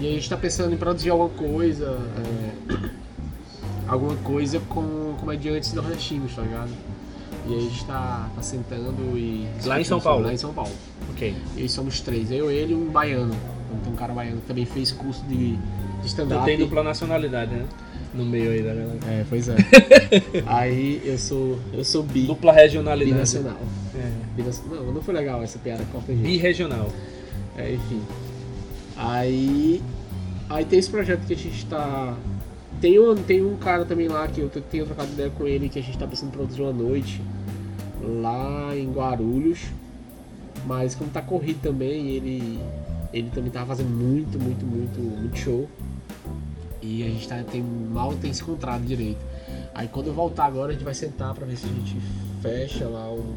E 0.00 0.08
a 0.08 0.10
gente 0.10 0.28
tá 0.28 0.36
pensando 0.36 0.72
em 0.74 0.76
produzir 0.76 1.10
alguma 1.10 1.30
coisa. 1.30 1.98
é, 2.18 3.02
alguma 3.88 4.16
coisa 4.16 4.60
com 4.68 5.14
comediantes 5.18 5.72
nordestinos, 5.72 6.34
tá 6.34 6.42
ligado? 6.42 6.70
E 7.46 7.54
aí 7.54 7.58
a 7.58 7.62
gente 7.62 7.84
tá, 7.84 8.30
tá 8.34 8.42
sentando 8.42 9.18
e. 9.18 9.46
Lá 9.64 9.80
em 9.80 9.84
São 9.84 10.00
Paulo? 10.00 10.24
Lá 10.24 10.32
em 10.32 10.36
São 10.36 10.52
Paulo. 10.52 10.72
Ok. 11.10 11.34
E 11.56 11.68
somos 11.68 12.00
três. 12.00 12.30
Eu, 12.30 12.50
ele 12.50 12.72
e 12.72 12.76
um 12.76 12.90
baiano. 12.90 13.34
Então, 13.72 13.84
tem 13.84 13.92
um 13.92 13.96
cara 13.96 14.12
baiano 14.12 14.40
que 14.40 14.46
também 14.46 14.64
fez 14.64 14.92
curso 14.92 15.24
de, 15.24 15.56
de 15.56 16.06
stand-up. 16.06 16.44
tem 16.44 16.58
dupla 16.58 16.82
nacionalidade, 16.82 17.54
né? 17.54 17.66
No 18.14 18.24
meio 18.26 18.50
aí 18.50 18.62
da 18.62 18.74
galera. 18.74 18.98
É, 19.08 19.24
pois 19.28 19.48
é. 19.48 19.56
aí 20.46 21.00
eu 21.04 21.16
sou. 21.16 21.58
Eu 21.72 21.84
sou 21.84 22.02
bi. 22.02 22.26
Dupla 22.26 22.52
regionalidade. 22.52 23.12
Binacional. 23.12 23.58
É. 23.94 24.10
Binacional. 24.36 24.84
Não, 24.84 24.92
não 24.92 25.02
foi 25.02 25.14
legal 25.14 25.42
essa 25.42 25.58
piada, 25.58 25.82
corta 25.90 26.12
gente. 26.12 26.22
Birregional. 26.22 26.90
É, 27.56 27.72
enfim. 27.72 28.02
Aí. 28.96 29.82
Aí 30.50 30.64
tem 30.66 30.78
esse 30.78 30.90
projeto 30.90 31.26
que 31.26 31.32
a 31.32 31.36
gente 31.36 31.64
tá. 31.66 32.14
Tem 32.80 32.98
um, 32.98 33.14
tem 33.14 33.42
um 33.42 33.56
cara 33.56 33.84
também 33.86 34.08
lá 34.08 34.26
que 34.28 34.40
eu 34.40 34.50
tenho 34.50 34.84
trocado 34.84 35.10
ideia 35.12 35.30
com 35.30 35.46
ele 35.46 35.68
que 35.68 35.78
a 35.78 35.82
gente 35.82 35.96
tá 35.96 36.06
pensando 36.06 36.28
em 36.28 36.32
produzir 36.32 36.60
uma 36.60 36.72
noite 36.72 37.22
lá 38.02 38.76
em 38.76 38.90
Guarulhos. 38.90 39.60
Mas 40.66 40.94
como 40.94 41.10
tá 41.10 41.22
corrido 41.22 41.60
também, 41.62 42.10
ele. 42.10 42.60
Ele 43.12 43.30
também 43.30 43.50
tava 43.50 43.66
fazendo 43.66 43.90
muito, 43.90 44.38
muito, 44.38 44.64
muito, 44.64 44.98
muito 45.00 45.36
show. 45.38 45.68
E 46.80 47.02
a 47.04 47.06
gente 47.06 47.28
tá, 47.28 47.42
tem, 47.50 47.62
mal 47.62 48.12
tem 48.14 48.32
se 48.32 48.42
encontrado 48.42 48.82
direito. 48.84 49.20
Aí 49.74 49.86
quando 49.88 50.08
eu 50.08 50.12
voltar 50.14 50.46
agora 50.46 50.70
a 50.70 50.72
gente 50.72 50.84
vai 50.84 50.94
sentar 50.94 51.34
pra 51.34 51.46
ver 51.46 51.56
se 51.56 51.66
a 51.66 51.68
gente 51.68 51.96
fecha 52.42 52.86
lá 52.88 53.08
um- 53.10 53.34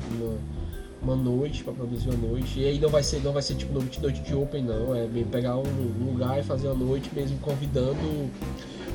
uma, 1.02 1.14
uma 1.14 1.16
noite 1.16 1.64
pra 1.64 1.72
produzir 1.74 2.10
uma 2.10 2.28
noite. 2.30 2.60
E 2.60 2.66
aí 2.66 2.80
não 2.80 2.90
vai 2.90 3.04
ser, 3.04 3.22
não 3.24 3.32
vai 3.32 3.42
ser 3.42 3.56
tipo 3.56 3.74
noite, 3.74 4.02
noite 4.02 4.22
de 4.22 4.34
open 4.34 4.64
não, 4.64 4.96
é 4.96 5.06
bem 5.06 5.24
pegar 5.24 5.58
um 5.58 5.64
lugar 6.06 6.40
e 6.40 6.44
fazer 6.44 6.68
uma 6.68 6.86
noite 6.86 7.10
mesmo 7.14 7.38
convidando 7.40 8.30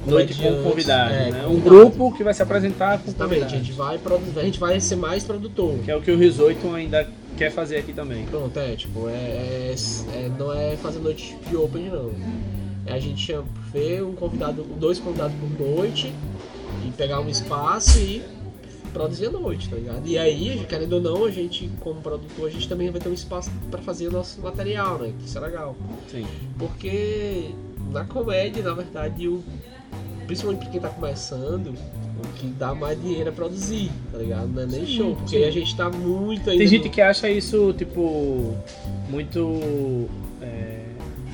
Noite 0.07 0.33
com 0.35 0.41
comediantes. 0.43 0.64
convidado, 0.70 1.12
É, 1.14 1.31
né? 1.31 1.47
Um 1.47 1.61
convidados. 1.61 1.62
grupo 1.64 2.16
que 2.16 2.24
vai 2.24 2.33
se 2.35 2.43
apresentar 2.43 2.99
com 2.99 3.09
Exatamente, 3.11 3.37
a 3.37 3.45
convidados. 3.45 3.66
gente 3.66 3.76
vai 3.76 3.99
produ- 3.99 4.41
a 4.41 4.43
gente 4.43 4.59
vai 4.59 4.81
ser 4.81 4.97
mais 4.97 5.22
produtor. 5.24 5.78
Que 5.85 5.91
é 5.91 5.97
o 5.97 6.01
que 6.01 6.11
o 6.11 6.16
Risoito 6.18 6.74
ainda 6.74 7.07
quer 7.37 7.51
fazer 7.51 7.78
aqui 7.78 7.93
também. 7.93 8.26
Pronto, 8.26 8.59
é, 8.59 8.76
tipo, 8.76 9.09
é, 9.09 9.12
é- 9.12 9.74
é- 10.14 10.31
não 10.39 10.53
é 10.53 10.76
fazer 10.76 10.99
noite 10.99 11.37
de 11.49 11.57
open 11.57 11.89
não. 11.91 12.12
É 12.87 12.95
a 12.95 12.99
gente 12.99 13.33
ver 13.72 14.03
um 14.03 14.14
convidado, 14.14 14.62
dois 14.64 14.99
convidados 14.99 15.37
por 15.39 15.66
noite 15.66 16.12
e 16.87 16.91
pegar 16.93 17.20
um 17.20 17.28
espaço 17.28 17.99
e 17.99 18.22
produzir 18.93 19.26
à 19.26 19.31
noite, 19.31 19.68
tá 19.68 19.76
ligado? 19.76 20.07
E 20.07 20.18
aí, 20.18 20.64
querendo 20.68 20.95
ou 20.95 21.01
não, 21.01 21.24
a 21.24 21.31
gente, 21.31 21.70
como 21.81 22.01
produtor, 22.01 22.49
a 22.49 22.51
gente 22.51 22.68
também 22.68 22.91
vai 22.91 23.01
ter 23.01 23.09
um 23.09 23.14
espaço 23.14 23.51
pra 23.70 23.81
fazer 23.81 24.09
o 24.09 24.12
nosso 24.12 24.41
material, 24.41 24.99
né? 24.99 25.12
Que 25.18 25.26
isso 25.26 25.39
é 25.39 25.41
legal. 25.41 25.76
Sim. 26.11 26.26
Porque 26.59 27.51
na 27.93 28.05
comédia, 28.05 28.62
na 28.62 28.72
verdade, 28.74 29.28
o, 29.28 29.45
principalmente 30.26 30.62
pra 30.62 30.70
quem 30.70 30.81
tá 30.81 30.89
começando, 30.89 31.74
o 32.24 32.32
que 32.34 32.46
dá 32.46 32.74
mais 32.74 33.00
dinheiro 33.00 33.28
é 33.28 33.32
produzir, 33.32 33.90
tá 34.12 34.18
ligado? 34.18 34.48
Não 34.48 34.62
é 34.62 34.66
nem 34.66 34.86
Sim, 34.86 34.96
show, 34.96 35.16
porque 35.16 35.38
sim. 35.38 35.44
a 35.44 35.50
gente 35.50 35.76
tá 35.76 35.90
muito 35.90 36.48
ainda. 36.50 36.58
Tem 36.58 36.66
gente 36.66 36.84
no- 36.86 36.90
que 36.90 37.00
acha 37.00 37.28
isso, 37.30 37.72
tipo, 37.76 38.54
muito 39.08 40.06
é, 40.42 40.80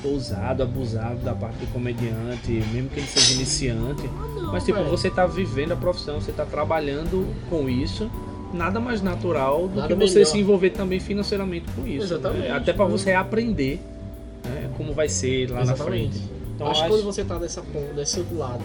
ousado, 0.03 0.63
abusado 0.63 1.19
da 1.19 1.33
parte 1.33 1.57
do 1.57 1.67
comediante, 1.71 2.51
mesmo 2.73 2.89
que 2.89 2.99
ele 2.99 3.07
seja 3.07 3.33
iniciante. 3.35 4.03
Não, 4.35 4.51
Mas, 4.51 4.63
tipo, 4.63 4.77
velho. 4.77 4.89
você 4.89 5.09
tá 5.09 5.25
vivendo 5.25 5.71
a 5.73 5.75
profissão, 5.75 6.19
você 6.19 6.31
tá 6.31 6.45
trabalhando 6.45 7.27
com 7.49 7.69
isso. 7.69 8.09
Nada 8.53 8.79
mais 8.79 9.01
natural 9.01 9.67
do 9.67 9.75
Nada 9.75 9.87
que 9.89 9.95
você 9.95 10.19
melhor. 10.19 10.25
se 10.31 10.37
envolver 10.39 10.69
também 10.69 10.99
financeiramente 11.01 11.65
com 11.75 11.85
isso. 11.85 12.05
Exatamente. 12.05 12.43
né? 12.47 12.51
Até 12.51 12.71
pra 12.71 12.85
você 12.85 13.11
aprender 13.11 13.81
né, 14.45 14.69
como 14.77 14.93
vai 14.93 15.09
ser 15.09 15.49
lá 15.49 15.57
na 15.57 15.73
Exatamente. 15.73 16.17
frente. 16.19 16.31
Então, 16.55 16.67
acho 16.71 16.83
que 16.83 16.89
quando 16.89 17.03
você 17.03 17.23
tá 17.25 17.37
nessa 17.37 17.61
nesse 17.95 18.23
lado 18.31 18.63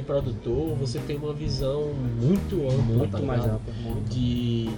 de 0.00 0.06
produtor, 0.06 0.74
você 0.76 0.98
tem 0.98 1.16
uma 1.16 1.32
visão 1.32 1.92
muito 2.20 2.56
ampla, 2.66 2.82
muito 2.96 3.12
tá 3.16 3.22
mais 3.22 3.44
muito. 3.44 4.08
de 4.08 4.70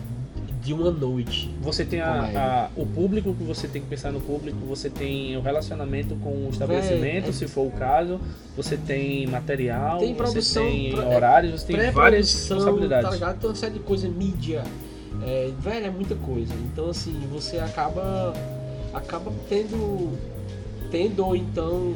de 0.62 0.73
uma 0.73 0.93
noite. 0.93 1.53
Você 1.61 1.85
tem 1.85 2.01
a, 2.01 2.12
a- 2.37 2.70
o 2.77 2.87
público 2.87 3.35
que 3.35 3.43
você 3.43 3.66
tem 3.66 3.83
que 3.83 3.89
pensar 3.89 4.12
no 4.12 4.20
público, 4.20 4.59
você 4.64 4.89
tem 4.89 5.37
o 5.37 5.41
relacionamento 5.41 6.14
com 6.23 6.47
o 6.47 6.51
estabelecimento, 6.53 7.31
é- 7.31 7.33
se 7.33 7.49
for 7.49 7.66
o 7.66 7.70
caso, 7.73 8.20
você 8.57 8.77
tem 8.77 9.27
material, 9.27 9.99
Tem 9.99 10.14
produção, 10.14 10.62
você 10.62 10.70
tem 10.70 10.95
horários, 11.16 11.61
você 11.62 11.66
tem 11.77 11.91
várias 11.91 12.33
responsabilidades. 12.33 13.09
Tá 13.09 13.14
ligado? 13.16 13.41
Tem 13.41 13.51
uma 13.51 13.57
série 13.57 13.73
de 13.73 13.81
coisas, 13.81 14.09
mídia. 14.09 14.62
É, 15.25 15.51
velho, 15.59 15.87
é 15.87 15.91
muita 15.91 16.14
coisa. 16.14 16.55
Então 16.73 16.91
assim, 16.91 17.12
você 17.33 17.59
acaba. 17.59 18.33
acaba 18.95 19.33
tendo. 19.49 20.16
tendo 20.93 21.27
ou 21.27 21.35
então 21.35 21.95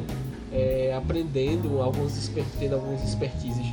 é, 0.57 0.93
aprendendo 0.95 1.79
alguns 1.81 2.31
tendo 2.59 2.73
algumas 2.73 3.03
expertises. 3.03 3.67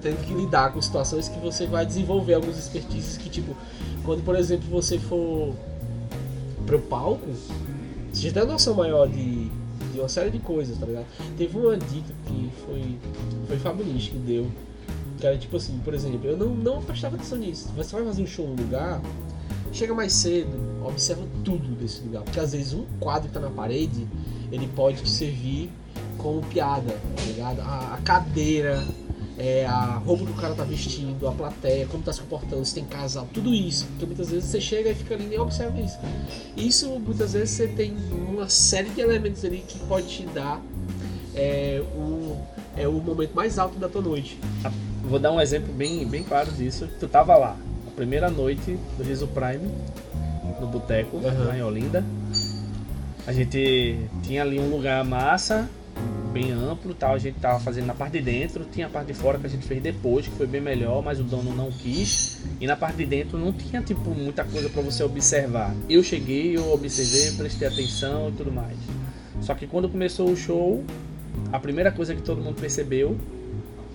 Tendo 0.00 0.24
que 0.26 0.34
lidar 0.34 0.72
com 0.72 0.80
situações 0.80 1.28
que 1.28 1.38
você 1.38 1.66
vai 1.66 1.86
desenvolver 1.86 2.34
alguns 2.34 2.58
expertises 2.58 3.16
que, 3.18 3.28
tipo, 3.28 3.54
quando 4.02 4.24
por 4.24 4.34
exemplo 4.34 4.68
você 4.68 4.98
for 4.98 5.54
pro 6.66 6.80
palco, 6.80 7.26
você 8.12 8.28
já 8.28 8.32
tem 8.32 8.42
uma 8.42 8.52
noção 8.52 8.74
maior 8.74 9.06
de, 9.06 9.48
de 9.92 9.98
uma 9.98 10.08
série 10.08 10.30
de 10.30 10.38
coisas, 10.38 10.76
tá 10.78 10.86
ligado? 10.86 11.06
Teve 11.36 11.56
uma 11.56 11.76
dica 11.76 12.12
que 12.26 12.50
foi, 12.64 12.98
foi 13.46 13.58
Fabrício 13.58 14.12
que 14.12 14.18
deu, 14.18 14.50
que 15.18 15.26
era 15.26 15.38
tipo 15.38 15.56
assim, 15.56 15.78
por 15.84 15.94
exemplo, 15.94 16.28
eu 16.28 16.36
não, 16.36 16.48
não 16.48 16.82
prestava 16.82 17.14
atenção 17.14 17.38
nisso. 17.38 17.68
Você 17.76 17.94
vai 17.94 18.04
fazer 18.04 18.22
um 18.22 18.26
show 18.26 18.48
num 18.48 18.56
lugar, 18.56 19.00
chega 19.72 19.94
mais 19.94 20.12
cedo, 20.12 20.50
observa 20.84 21.22
tudo 21.44 21.76
desse 21.76 22.02
lugar, 22.02 22.22
porque 22.22 22.40
às 22.40 22.52
vezes 22.52 22.72
um 22.72 22.84
quadro 22.98 23.28
que 23.28 23.34
tá 23.34 23.40
na 23.40 23.50
parede, 23.50 24.08
ele 24.52 24.68
pode 24.68 25.02
te 25.02 25.08
servir 25.08 25.70
como 26.18 26.42
piada, 26.42 26.92
tá 27.16 27.22
ligado? 27.24 27.60
A, 27.62 27.94
a 27.94 27.98
cadeira, 28.04 28.84
é, 29.38 29.64
a 29.66 29.96
roupa 29.96 30.26
que 30.26 30.30
o 30.30 30.34
cara 30.34 30.54
tá 30.54 30.62
vestindo, 30.62 31.26
a 31.26 31.32
plateia, 31.32 31.86
como 31.86 32.02
tá 32.02 32.12
se 32.12 32.20
comportando, 32.20 32.64
se 32.64 32.74
tem 32.74 32.84
casal, 32.84 33.26
tudo 33.32 33.52
isso. 33.54 33.86
Porque 33.86 34.06
muitas 34.06 34.30
vezes 34.30 34.50
você 34.50 34.60
chega 34.60 34.90
e 34.90 34.94
fica 34.94 35.14
ali 35.14 35.24
e 35.24 35.28
nem 35.28 35.38
observa 35.38 35.80
isso. 35.80 35.98
Isso, 36.56 36.88
muitas 37.00 37.32
vezes, 37.32 37.50
você 37.50 37.66
tem 37.66 37.96
uma 38.12 38.48
série 38.48 38.90
de 38.90 39.00
elementos 39.00 39.44
ali 39.44 39.64
que 39.66 39.78
pode 39.80 40.06
te 40.06 40.26
dar 40.26 40.60
é, 41.34 41.82
o, 41.96 42.36
é 42.76 42.86
o 42.86 42.92
momento 42.92 43.34
mais 43.34 43.58
alto 43.58 43.78
da 43.78 43.88
tua 43.88 44.02
noite. 44.02 44.38
Vou 45.02 45.18
dar 45.18 45.32
um 45.32 45.40
exemplo 45.40 45.72
bem, 45.72 46.06
bem 46.06 46.22
claro 46.22 46.52
disso. 46.52 46.88
Tu 47.00 47.08
tava 47.08 47.36
lá, 47.36 47.56
a 47.86 47.90
primeira 47.90 48.30
noite 48.30 48.78
do 48.96 49.02
Riso 49.02 49.26
Prime, 49.28 49.68
no 50.60 50.66
boteco, 50.66 51.16
Aham. 51.16 51.44
lá 51.46 51.58
em 51.58 51.62
Olinda. 51.62 52.04
A 53.26 53.32
gente 53.32 53.98
tinha 54.22 54.42
ali 54.42 54.58
um 54.58 54.68
lugar 54.68 55.04
massa, 55.04 55.68
bem 56.32 56.50
amplo, 56.50 56.94
tal. 56.94 57.14
A 57.14 57.18
gente 57.18 57.38
tava 57.38 57.60
fazendo 57.60 57.86
na 57.86 57.94
parte 57.94 58.14
de 58.14 58.22
dentro, 58.22 58.64
tinha 58.64 58.86
a 58.86 58.90
parte 58.90 59.08
de 59.08 59.14
fora 59.14 59.38
que 59.38 59.46
a 59.46 59.48
gente 59.48 59.66
fez 59.66 59.82
depois, 59.82 60.26
que 60.26 60.34
foi 60.34 60.46
bem 60.46 60.60
melhor, 60.60 61.02
mas 61.02 61.20
o 61.20 61.22
dono 61.22 61.54
não 61.54 61.70
quis. 61.70 62.42
E 62.60 62.66
na 62.66 62.74
parte 62.74 62.96
de 62.96 63.06
dentro 63.06 63.38
não 63.38 63.52
tinha 63.52 63.80
tipo 63.82 64.10
muita 64.10 64.44
coisa 64.44 64.68
para 64.68 64.82
você 64.82 65.04
observar. 65.04 65.74
Eu 65.88 66.02
cheguei, 66.02 66.56
eu 66.56 66.72
observei, 66.72 67.32
prestei 67.36 67.68
atenção 67.68 68.30
e 68.30 68.32
tudo 68.32 68.50
mais. 68.50 68.76
Só 69.40 69.54
que 69.54 69.66
quando 69.66 69.88
começou 69.88 70.30
o 70.30 70.36
show, 70.36 70.84
a 71.52 71.58
primeira 71.58 71.92
coisa 71.92 72.14
que 72.14 72.22
todo 72.22 72.40
mundo 72.40 72.60
percebeu 72.60 73.16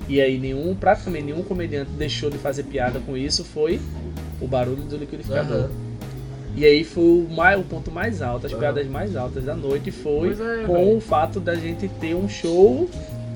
e 0.08 0.22
aí 0.22 0.38
nenhum, 0.38 0.74
praticamente 0.74 1.26
nenhum 1.26 1.44
comediante 1.44 1.92
deixou 1.92 2.30
de 2.30 2.38
fazer 2.38 2.64
piada 2.64 3.00
com 3.00 3.18
isso 3.18 3.44
foi 3.44 3.80
o 4.40 4.48
barulho 4.48 4.84
do 4.84 4.96
liquidificador. 4.96 5.66
Aham. 5.66 5.87
E 6.58 6.66
aí 6.66 6.84
foi 6.84 7.04
o, 7.04 7.28
mais, 7.30 7.60
o 7.60 7.64
ponto 7.64 7.92
mais 7.92 8.20
alto, 8.20 8.48
as 8.48 8.54
piadas 8.54 8.88
mais 8.88 9.16
altas 9.16 9.46
da 9.46 9.56
noite 9.56 9.92
foi 9.92 10.32
é, 10.32 10.64
com 10.66 10.98
o 10.98 11.00
fato 11.00 11.40
da 11.40 11.54
gente 11.54 11.88
ter 11.88 12.16
um 12.16 12.28
show 12.28 12.90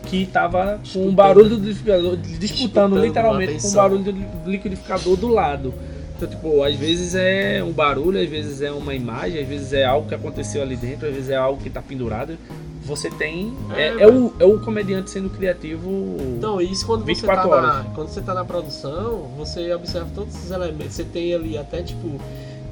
que 0.07 0.25
tava 0.25 0.59
com 0.61 0.73
o 0.73 0.81
Disputando. 0.81 1.15
barulho 1.15 1.49
do 1.49 1.55
liquidificador, 1.57 2.17
disputando, 2.17 2.39
Disputando 2.39 2.97
literalmente 2.97 3.61
com 3.61 3.67
o 3.67 3.71
barulho 3.73 4.03
do 4.03 4.49
liquidificador 4.49 5.15
do 5.15 5.27
lado. 5.27 5.71
Então, 6.17 6.27
tipo, 6.27 6.63
às 6.63 6.75
vezes 6.75 7.13
é 7.13 7.63
um 7.63 7.71
barulho, 7.71 8.19
às 8.19 8.27
vezes 8.27 8.61
é 8.63 8.71
uma 8.71 8.95
imagem, 8.95 9.39
às 9.39 9.47
vezes 9.47 9.71
é 9.73 9.85
algo 9.85 10.07
que 10.07 10.15
aconteceu 10.15 10.63
ali 10.63 10.75
dentro, 10.75 11.07
às 11.07 11.13
vezes 11.13 11.29
é 11.29 11.35
algo 11.35 11.61
que 11.61 11.69
tá 11.69 11.81
pendurado. 11.81 12.37
Você 12.83 13.09
tem. 13.11 13.53
É, 13.75 13.89
É, 13.89 14.01
é 14.01 14.07
o, 14.07 14.33
é 14.39 14.45
o 14.45 14.59
comediante 14.59 15.11
sendo 15.11 15.29
criativo. 15.29 16.17
Então, 16.37 16.59
isso 16.59 16.85
quando 16.87 17.01
você, 17.01 17.13
24 17.13 17.49
tá 17.49 17.61
na, 17.61 17.73
horas. 17.73 17.85
quando 17.93 18.07
você 18.09 18.21
tá 18.21 18.33
na 18.33 18.43
produção, 18.43 19.29
você 19.37 19.71
observa 19.73 20.09
todos 20.15 20.33
esses 20.35 20.49
elementos. 20.49 20.93
Você 20.95 21.03
tem 21.03 21.33
ali 21.35 21.57
até 21.57 21.83
tipo 21.83 22.19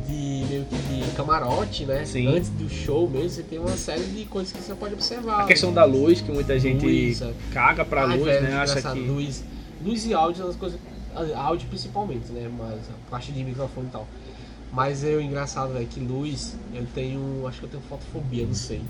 de 0.08 0.39
meio 0.60 0.66
que 0.66 0.76
de 1.06 1.12
camarote, 1.16 1.86
né? 1.86 2.06
Sim. 2.06 2.28
Antes 2.28 2.50
do 2.50 2.70
show 2.70 3.10
mesmo, 3.10 3.30
você 3.30 3.44
tem 3.44 3.60
uma 3.60 3.78
série 3.78 4.04
de 4.04 4.26
coisas 4.26 4.52
que 4.52 4.62
você 4.62 4.74
pode 4.74 4.94
observar. 4.94 5.42
a 5.42 5.46
questão 5.46 5.74
da 5.74 5.86
luz, 5.86 6.22
que 6.22 6.32
muita 6.32 6.60
gente 6.60 6.86
Luz, 6.86 7.22
é. 7.22 7.34
caga 7.52 7.86
pra 7.86 8.04
Ai, 8.06 8.18
luz, 8.18 8.26
velho, 8.26 8.44
né? 8.44 8.54
Acha 8.56 8.82
que. 8.82 9.00
Luz, 9.00 9.44
luz 9.84 10.06
e 10.06 10.14
áudio 10.14 10.42
são 10.42 10.50
as 10.50 10.56
coisas. 10.56 10.80
Áudio 11.36 11.68
principalmente, 11.70 12.32
né? 12.32 12.50
Mas 12.58 12.80
a 12.90 13.10
parte 13.10 13.32
de 13.32 13.44
microfone 13.44 13.88
e 13.88 13.92
tal. 13.92 14.08
Mas 14.72 15.04
eu, 15.04 15.20
engraçado, 15.20 15.74
velho, 15.74 15.88
que 15.88 16.00
luz, 16.00 16.56
eu 16.74 16.86
tenho. 16.94 17.48
Acho 17.48 17.60
que 17.60 17.66
eu 17.66 17.70
tenho 17.70 17.84
fotofobia, 17.90 18.46
não 18.46 18.54
sei. 18.54 18.82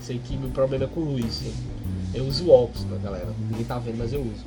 Sei 0.00 0.18
que 0.18 0.36
meu 0.36 0.50
problema 0.50 0.84
é 0.84 0.88
com 0.88 1.00
luz. 1.00 1.42
Eu, 1.44 2.22
eu 2.22 2.26
uso 2.26 2.48
óculos, 2.50 2.84
né, 2.86 2.98
galera? 3.02 3.28
Ninguém 3.50 3.64
tá 3.64 3.78
vendo, 3.78 3.98
mas 3.98 4.12
eu 4.12 4.20
uso. 4.20 4.44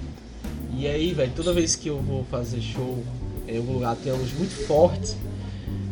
E 0.76 0.88
aí, 0.88 1.14
velho, 1.14 1.32
toda 1.36 1.54
vez 1.54 1.76
que 1.76 1.90
eu 1.90 2.00
vou 2.00 2.24
fazer 2.26 2.62
show 2.62 3.04
em 3.48 3.58
algum 3.58 3.74
lugar 3.74 3.96
tem 3.96 4.12
uma 4.12 4.20
luz 4.20 4.34
muito 4.34 4.54
forte, 4.68 5.16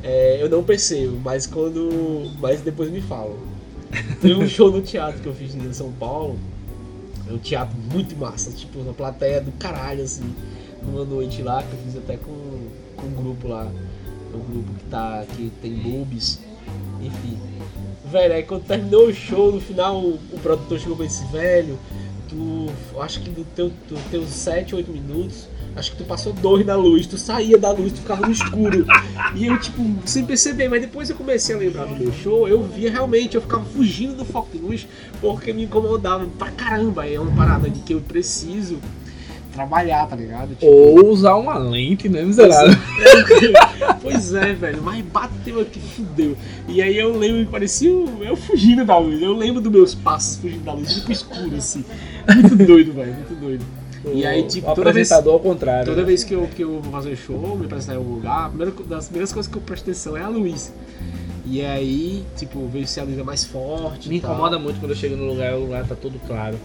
é, 0.04 0.42
eu 0.42 0.50
não 0.50 0.64
percebo, 0.64 1.20
mas 1.24 1.48
quando. 1.48 2.32
Mas 2.40 2.62
depois 2.62 2.90
me 2.90 3.02
falam. 3.02 3.38
Teve 4.22 4.36
um 4.36 4.48
show 4.48 4.72
no 4.72 4.82
teatro 4.82 5.22
que 5.22 5.28
eu 5.28 5.34
fiz 5.34 5.56
em 5.56 5.74
São 5.74 5.92
Paulo. 5.94 6.38
É 7.30 7.34
um 7.34 7.38
teatro 7.38 7.76
muito 7.92 8.16
massa, 8.16 8.52
tipo, 8.52 8.84
na 8.84 8.94
plateia 8.94 9.42
do 9.42 9.52
caralho, 9.54 10.04
assim. 10.04 10.34
Numa 10.84 11.04
noite 11.04 11.42
lá, 11.42 11.64
que 11.64 11.74
eu 11.74 11.80
fiz 11.80 11.98
até 11.98 12.16
com, 12.18 12.32
com 12.96 13.08
um 13.08 13.14
grupo 13.14 13.48
lá. 13.48 13.70
Um 14.34 14.52
grupo 14.52 14.74
que 14.74 14.86
tá. 14.86 15.26
que 15.36 15.52
tem 15.62 15.74
boobs. 15.74 16.40
Enfim. 17.02 17.38
Velho, 18.06 18.34
aí 18.34 18.44
quando 18.44 18.64
terminou 18.64 19.08
o 19.08 19.14
show, 19.14 19.52
no 19.52 19.60
final 19.60 20.00
o, 20.00 20.20
o 20.32 20.40
produtor 20.42 20.80
chegou 20.80 21.04
e 21.04 21.08
disse, 21.08 21.26
velho, 21.26 21.78
tu. 22.30 22.68
Acho 23.02 23.22
que 23.22 23.30
do 23.30 23.44
teu, 23.56 23.70
do 23.70 24.10
teus 24.10 24.30
7, 24.30 24.76
8 24.76 24.92
minutos, 24.92 25.48
acho 25.78 25.92
que 25.92 25.98
tu 25.98 26.04
passou 26.04 26.34
dois 26.34 26.66
na 26.66 26.76
luz, 26.76 27.06
tu 27.06 27.18
saía 27.18 27.58
da 27.58 27.72
luz, 27.72 27.94
tu 27.94 28.02
ficava 28.02 28.26
no 28.26 28.32
escuro. 28.32 28.86
E 29.36 29.46
eu, 29.46 29.60
tipo, 29.60 29.84
sem 30.06 30.26
perceber, 30.26 30.68
mas 30.68 30.82
depois 30.82 31.10
eu 31.10 31.16
comecei 31.16 31.56
a 31.56 31.60
lembrar 31.60 31.86
do 31.86 31.96
meu 31.96 32.12
show, 32.12 32.48
eu 32.48 32.64
via 32.64 32.92
realmente, 32.92 33.36
eu 33.36 33.42
ficava 33.42 33.64
fugindo 33.66 34.16
do 34.16 34.26
foco 34.26 34.50
de 34.52 34.58
luz 34.58 34.88
porque 35.22 35.54
me 35.54 35.64
incomodava 35.64 36.26
pra 36.38 36.52
caramba. 36.52 37.08
É 37.08 37.20
uma 37.20 37.36
parada 37.36 37.70
de 37.70 37.80
que 37.82 37.94
eu 37.94 38.02
preciso 38.02 38.80
trabalhar, 39.54 40.06
tá 40.08 40.16
ligado? 40.16 40.50
Tipo, 40.50 40.68
Ou 40.68 41.10
usar 41.10 41.36
uma 41.36 41.58
lente, 41.58 42.08
né, 42.08 42.22
miserável? 42.24 42.76
pois 44.02 44.34
é, 44.34 44.54
velho, 44.54 44.84
mas 44.84 45.04
bateu 45.06 45.62
aqui, 45.62 45.80
fudeu. 45.80 46.38
E 46.68 46.82
aí 46.82 46.98
eu 46.98 47.18
lembro, 47.18 47.50
parecia 47.52 47.90
eu 47.90 48.36
fugindo 48.36 48.86
da 48.86 48.98
luz. 48.98 49.20
Eu 49.20 49.34
lembro 49.34 49.60
dos 49.60 49.72
meus 49.72 49.96
passos 49.96 50.38
fugindo 50.38 50.64
da 50.64 50.74
luz, 50.74 50.92
indo 50.92 51.02
pro 51.04 51.12
escuro, 51.12 51.56
assim. 51.56 51.84
Muito 52.36 52.56
doido, 52.56 52.94
velho, 52.94 53.14
muito 53.14 53.36
doido. 53.40 53.66
E 54.14 54.26
aí, 54.26 54.44
tipo, 54.44 54.70
o 54.72 54.76
toda 54.76 54.92
vez, 54.92 55.12
apresentador 55.12 55.34
ao 55.34 55.40
contrário. 55.40 55.86
toda 55.86 56.02
né? 56.02 56.08
vez 56.08 56.24
que 56.24 56.34
eu, 56.34 56.48
que 56.48 56.64
eu 56.64 56.80
vou 56.82 56.92
fazer 56.92 57.16
show, 57.16 57.58
me 57.58 57.66
apresentar 57.66 57.94
em 57.94 57.98
algum 57.98 58.16
lugar, 58.16 58.46
a 58.46 58.50
primeira, 58.50 58.72
das 58.88 59.06
primeiras 59.06 59.34
coisas 59.34 59.52
que 59.52 59.58
eu 59.58 59.62
presto 59.62 59.84
atenção 59.84 60.18
é 60.18 60.24
a 60.24 60.30
luz. 60.30 60.74
E 61.46 61.64
aí, 61.64 62.26
tipo, 62.36 62.68
vejo 62.68 62.88
se 62.88 63.00
a 63.00 63.04
luz 63.04 63.18
é 63.18 63.24
mais 63.24 63.46
forte. 63.46 64.10
Me 64.10 64.18
incomoda 64.18 64.60
muito 64.60 64.80
quando 64.80 64.92
eu 64.92 64.98
chego 64.98 65.16
no 65.16 65.26
lugar 65.26 65.54
e 65.54 65.56
o 65.56 65.60
lugar 65.62 65.88
tá 65.88 65.96
todo 65.96 66.20
claro. 66.28 66.58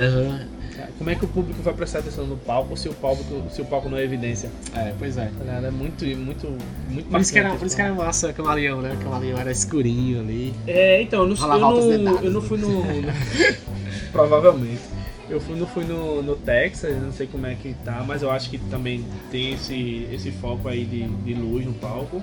Aham. 0.00 0.56
Como 0.98 1.08
é 1.08 1.14
que 1.14 1.24
o 1.24 1.28
público 1.28 1.62
vai 1.62 1.72
prestar 1.72 2.00
atenção 2.00 2.26
no 2.26 2.36
palco 2.36 2.76
se 2.76 2.88
o 2.88 2.92
palco, 2.94 3.22
se 3.50 3.62
o 3.62 3.64
palco 3.64 3.88
não 3.88 3.96
é 3.96 4.04
evidência? 4.04 4.50
É, 4.74 4.92
pois 4.98 5.16
é. 5.16 5.30
Tá 5.36 5.44
ligado? 5.44 5.66
É 5.66 5.70
muito, 5.70 6.04
muito, 6.04 6.46
muito 6.88 7.08
Por 7.08 7.20
isso, 7.20 7.32
que 7.32 7.38
era, 7.38 7.54
por 7.54 7.66
isso 7.66 7.76
que 7.76 7.82
era 7.82 7.94
massa 7.94 8.32
Camaleão, 8.32 8.82
né? 8.82 8.96
Camaleão 9.02 9.38
era 9.38 9.50
escurinho 9.50 10.20
ali. 10.20 10.54
É, 10.66 11.00
então, 11.00 11.22
eu 11.22 11.34
não, 11.34 11.90
eu 11.90 11.98
não, 11.98 12.20
eu 12.20 12.30
não 12.30 12.42
fui 12.42 12.58
no. 12.58 12.68
no- 12.68 13.12
Provavelmente. 14.12 14.95
Eu 15.28 15.40
fui, 15.40 15.56
não 15.56 15.66
fui 15.66 15.84
no, 15.84 16.22
no 16.22 16.36
Texas, 16.36 17.02
não 17.02 17.12
sei 17.12 17.26
como 17.26 17.46
é 17.46 17.54
que 17.54 17.74
tá, 17.84 18.04
mas 18.06 18.22
eu 18.22 18.30
acho 18.30 18.48
que 18.48 18.58
também 18.58 19.04
tem 19.30 19.54
esse, 19.54 20.06
esse 20.12 20.30
foco 20.30 20.68
aí 20.68 20.84
de, 20.84 21.02
de 21.08 21.34
luz 21.34 21.66
no 21.66 21.74
palco. 21.74 22.22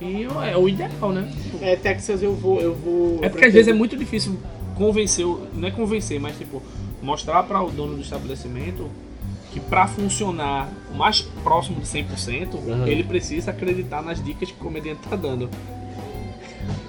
E 0.00 0.24
é 0.50 0.56
o 0.56 0.68
ideal, 0.68 1.12
né? 1.12 1.30
É, 1.60 1.76
Texas 1.76 2.22
eu 2.22 2.34
vou. 2.34 2.60
Eu 2.60 2.74
vou 2.74 3.20
É 3.22 3.28
porque 3.28 3.44
às 3.44 3.52
vezes 3.52 3.68
é 3.68 3.72
muito 3.72 3.96
difícil 3.96 4.36
convencer, 4.74 5.24
não 5.54 5.68
é 5.68 5.70
convencer, 5.70 6.18
mas 6.18 6.36
tipo, 6.36 6.60
mostrar 7.00 7.44
para 7.44 7.62
o 7.62 7.70
dono 7.70 7.94
do 7.94 8.02
estabelecimento 8.02 8.90
que 9.52 9.60
para 9.60 9.86
funcionar 9.86 10.68
o 10.92 10.96
mais 10.96 11.20
próximo 11.44 11.80
de 11.80 11.86
100%, 11.86 12.54
Uhum. 12.54 12.86
ele 12.88 13.04
precisa 13.04 13.52
acreditar 13.52 14.02
nas 14.02 14.22
dicas 14.22 14.50
que 14.50 14.56
o 14.56 14.64
comediante 14.64 15.06
tá 15.08 15.14
dando. 15.14 15.48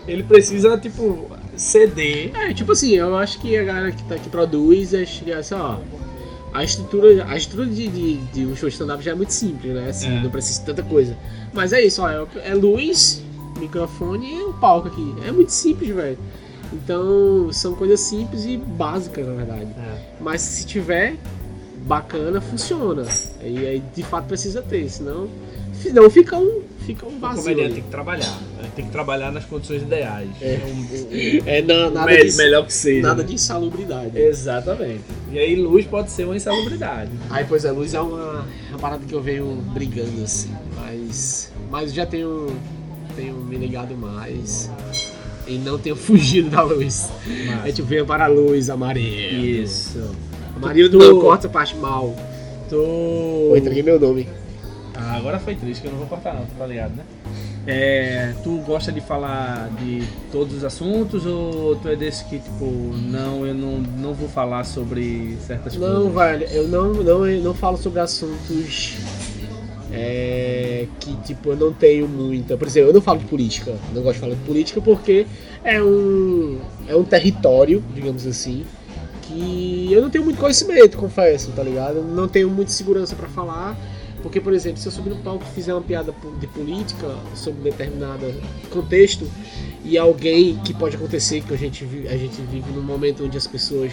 Ele 0.07 0.23
precisa, 0.23 0.75
tipo, 0.77 1.29
ceder. 1.57 2.31
É, 2.35 2.53
tipo 2.53 2.71
assim, 2.71 2.91
eu 2.93 3.15
acho 3.17 3.39
que 3.39 3.57
a 3.57 3.63
galera 3.63 3.91
que, 3.91 4.03
tá, 4.03 4.15
que 4.15 4.29
produz 4.29 4.93
é 4.93 5.05
chegar 5.05 5.39
assim, 5.39 5.55
ó. 5.55 5.77
A 6.53 6.63
estrutura, 6.63 7.25
a 7.27 7.35
estrutura 7.35 7.67
de, 7.67 7.87
de, 7.89 8.15
de 8.15 8.45
um 8.45 8.55
show 8.55 8.69
de 8.69 8.75
stand-up 8.75 9.03
já 9.03 9.11
é 9.11 9.15
muito 9.15 9.31
simples, 9.33 9.73
né? 9.73 9.89
Assim, 9.89 10.07
É. 10.07 10.21
não 10.21 10.29
precisa 10.29 10.59
de 10.61 10.65
tanta 10.65 10.83
coisa. 10.83 11.17
Mas 11.53 11.73
é 11.73 11.81
isso, 11.81 12.01
ó, 12.01 12.09
é, 12.09 12.25
é 12.45 12.53
luz, 12.53 13.21
microfone 13.59 14.35
e 14.35 14.43
um 14.43 14.53
palco 14.53 14.87
aqui. 14.87 15.15
É 15.27 15.31
muito 15.31 15.49
simples, 15.49 15.93
velho. 15.93 16.17
Então, 16.71 17.49
são 17.51 17.75
coisas 17.75 17.99
simples 17.99 18.45
e 18.45 18.57
básicas, 18.57 19.25
na 19.27 19.33
verdade. 19.33 19.67
Mas 20.19 20.41
se 20.41 20.65
tiver 20.65 21.15
bacana, 21.85 22.39
funciona. 22.41 23.05
E 23.43 23.59
aí, 23.59 23.83
de 23.95 24.03
fato, 24.03 24.25
precisa 24.25 24.61
ter, 24.61 24.89
senão, 24.89 25.27
senão 25.89 26.09
fica 26.09 26.37
um, 26.37 26.61
fica 26.85 27.05
um 27.05 27.15
O 27.15 27.19
vazio. 27.19 27.43
comediante 27.43 27.65
ali. 27.65 27.73
tem 27.75 27.83
que 27.83 27.89
trabalhar, 27.89 28.37
né? 28.61 28.69
tem 28.75 28.85
que 28.85 28.91
trabalhar 28.91 29.31
nas 29.31 29.45
condições 29.45 29.81
ideais. 29.81 30.29
É. 30.41 30.59
Um- 30.65 30.71
um- 30.79 31.41
É, 31.47 31.61
na- 31.61 31.89
nada, 31.89 32.11
me- 32.11 32.25
de, 32.25 32.35
melhor 32.37 32.65
que 32.65 32.73
seja. 32.73 33.07
nada 33.07 33.23
de 33.23 33.33
insalubridade. 33.33 34.17
Exatamente. 34.19 35.01
E 35.31 35.39
aí 35.39 35.55
luz 35.55 35.85
pode 35.85 36.11
ser 36.11 36.25
uma 36.25 36.35
insalubridade. 36.35 37.11
Aí, 37.29 37.45
pois 37.47 37.63
é, 37.65 37.71
luz 37.71 37.93
é 37.93 37.99
uma, 38.01 38.45
uma 38.69 38.79
parada 38.79 39.03
que 39.05 39.13
eu 39.13 39.21
venho 39.21 39.45
brigando 39.73 40.23
assim, 40.23 40.51
mas, 40.75 41.51
mas 41.71 41.93
já 41.93 42.05
tenho, 42.05 42.47
tenho 43.15 43.35
me 43.37 43.57
ligado 43.57 43.95
mais 43.95 44.69
e 45.47 45.57
não 45.57 45.77
tenho 45.77 45.95
fugido 45.97 46.49
da 46.49 46.61
luz. 46.63 47.09
A 47.63 47.67
gente 47.67 47.81
veio 47.81 48.05
para 48.05 48.25
a 48.25 48.27
luz 48.27 48.69
amarela. 48.69 49.07
Isso. 49.07 49.99
Amarelo 50.55 50.89
Tu- 50.89 50.97
não 50.97 51.19
corta 51.19 51.47
a 51.47 51.49
parte 51.49 51.75
mal. 51.75 52.15
Tu. 52.69 52.75
Eu 52.75 53.57
entreguei 53.57 53.83
meu 53.83 53.99
nome. 53.99 54.27
Ah, 54.97 55.15
agora 55.15 55.39
foi 55.39 55.55
triste 55.55 55.81
que 55.81 55.87
eu 55.87 55.91
não 55.91 55.99
vou 55.99 56.07
cortar 56.07 56.33
não, 56.33 56.45
tá 56.45 56.65
ligado, 56.65 56.95
né? 56.95 57.03
É, 57.67 58.33
tu 58.43 58.57
gosta 58.59 58.91
de 58.91 59.01
falar 59.01 59.69
de 59.79 60.03
todos 60.31 60.55
os 60.57 60.63
assuntos 60.63 61.25
ou 61.25 61.75
tu 61.75 61.89
é 61.89 61.95
desse 61.95 62.23
que, 62.25 62.37
tipo, 62.37 62.65
não, 62.65 63.45
eu 63.45 63.55
não, 63.55 63.79
não 63.79 64.13
vou 64.13 64.29
falar 64.29 64.63
sobre 64.63 65.35
certas 65.41 65.75
Não, 65.75 66.11
coisas? 66.11 66.13
velho, 66.13 66.55
eu 66.55 66.67
não, 66.67 66.93
não, 66.93 67.27
eu 67.27 67.43
não 67.43 67.55
falo 67.55 67.75
sobre 67.75 67.99
assuntos 67.99 68.97
é, 69.91 70.87
que, 70.99 71.15
tipo, 71.23 71.49
eu 71.51 71.55
não 71.55 71.73
tenho 71.73 72.07
muita. 72.07 72.57
Por 72.57 72.67
exemplo, 72.67 72.89
eu 72.89 72.93
não 72.93 73.01
falo 73.01 73.19
de 73.19 73.25
política. 73.25 73.73
Não 73.93 74.01
gosto 74.01 74.15
de 74.15 74.19
falar 74.19 74.35
de 74.35 74.41
política 74.41 74.81
porque 74.81 75.25
é 75.63 75.81
um, 75.81 76.59
é 76.87 76.95
um 76.95 77.03
território, 77.03 77.83
digamos 77.93 78.27
assim, 78.27 78.65
que 79.23 79.87
eu 79.91 80.01
não 80.01 80.09
tenho 80.09 80.23
muito 80.23 80.37
conhecimento, 80.37 80.97
confesso, 80.97 81.51
tá 81.51 81.63
ligado? 81.63 81.97
Eu 81.97 82.03
não 82.03 82.27
tenho 82.27 82.49
muita 82.49 82.71
segurança 82.71 83.15
pra 83.15 83.27
falar. 83.29 83.75
Porque, 84.25 84.41
por 84.41 84.53
exemplo, 84.53 84.79
se 84.79 84.87
eu 84.87 84.91
subir 84.91 85.11
no 85.11 85.17
palco 85.17 85.43
e 85.47 85.53
fizer 85.53 85.71
uma 85.71 85.83
piada 85.83 86.11
de 86.39 86.47
política 86.47 87.15
sobre 87.35 87.61
determinado 87.69 88.25
contexto 88.71 89.29
e 89.83 89.99
alguém 89.99 90.57
que 90.65 90.73
pode 90.73 90.95
acontecer, 90.95 91.41
que 91.41 91.53
a 91.53 91.57
gente, 91.57 91.85
a 92.09 92.17
gente 92.17 92.41
vive 92.41 92.71
num 92.71 92.81
momento 92.81 93.23
onde 93.23 93.37
as 93.37 93.45
pessoas 93.45 93.91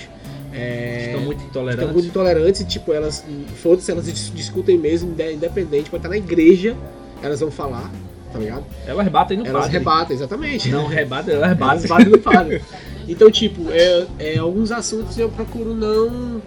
é, 0.51 1.09
Estão 1.09 1.21
muito 1.21 1.37
Estão 1.45 1.49
intolerantes. 1.51 1.93
muito 1.93 2.09
intolerantes 2.09 2.61
e, 2.63 2.65
tipo, 2.65 2.95
elas, 2.95 3.23
foda-se, 3.63 3.91
elas 3.91 4.07
dis- 4.07 4.33
discutem 4.35 4.79
mesmo, 4.79 5.11
inde- 5.11 5.35
independente, 5.35 5.91
pode 5.91 5.99
estar 5.99 6.09
na 6.09 6.17
igreja, 6.17 6.75
elas 7.23 7.39
vão 7.41 7.51
falar, 7.51 7.91
tá 8.33 8.39
ligado? 8.39 8.65
Elas 8.87 9.09
batem 9.09 9.37
no 9.37 9.47
Elas 9.47 9.65
padre. 9.65 9.79
rebatem, 9.79 10.17
exatamente. 10.17 10.71
Não 10.71 10.87
rebatem, 10.87 11.35
elas 11.35 11.51
elas 11.53 11.59
batem. 11.59 11.89
batem 11.89 12.09
no 12.09 12.19
padre. 12.19 12.63
Então, 13.07 13.31
tipo, 13.31 13.71
é, 13.71 14.07
é, 14.19 14.39
alguns 14.39 14.73
assuntos 14.73 15.19
eu 15.19 15.29
procuro 15.29 15.75
não, 15.75 16.41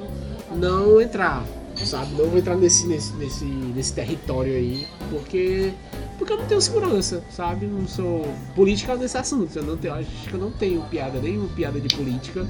não 0.56 1.00
entrar, 1.00 1.44
sabe? 1.84 2.14
Não 2.16 2.30
vou 2.30 2.38
entrar 2.38 2.56
nesse, 2.56 2.88
nesse, 2.88 3.14
nesse, 3.14 3.46
nesse 3.46 3.94
território 3.94 4.54
aí, 4.54 4.88
porque, 5.10 5.74
porque 6.18 6.34
eu 6.34 6.38
não 6.38 6.46
tenho 6.46 6.62
segurança, 6.62 7.24
sabe? 7.30 7.66
Não 7.66 7.88
sou 7.88 8.26
política 8.56 8.96
nesse 8.96 9.18
assunto. 9.18 9.56
Eu 9.56 9.64
não 9.64 9.78
tenho, 9.78 9.96
acho 9.96 10.30
que 10.30 10.34
eu 10.34 10.40
não 10.40 10.52
tenho 10.52 10.82
piada, 10.84 11.20
nenhuma 11.20 11.50
piada 11.50 11.80
de 11.80 11.94
política. 11.96 12.46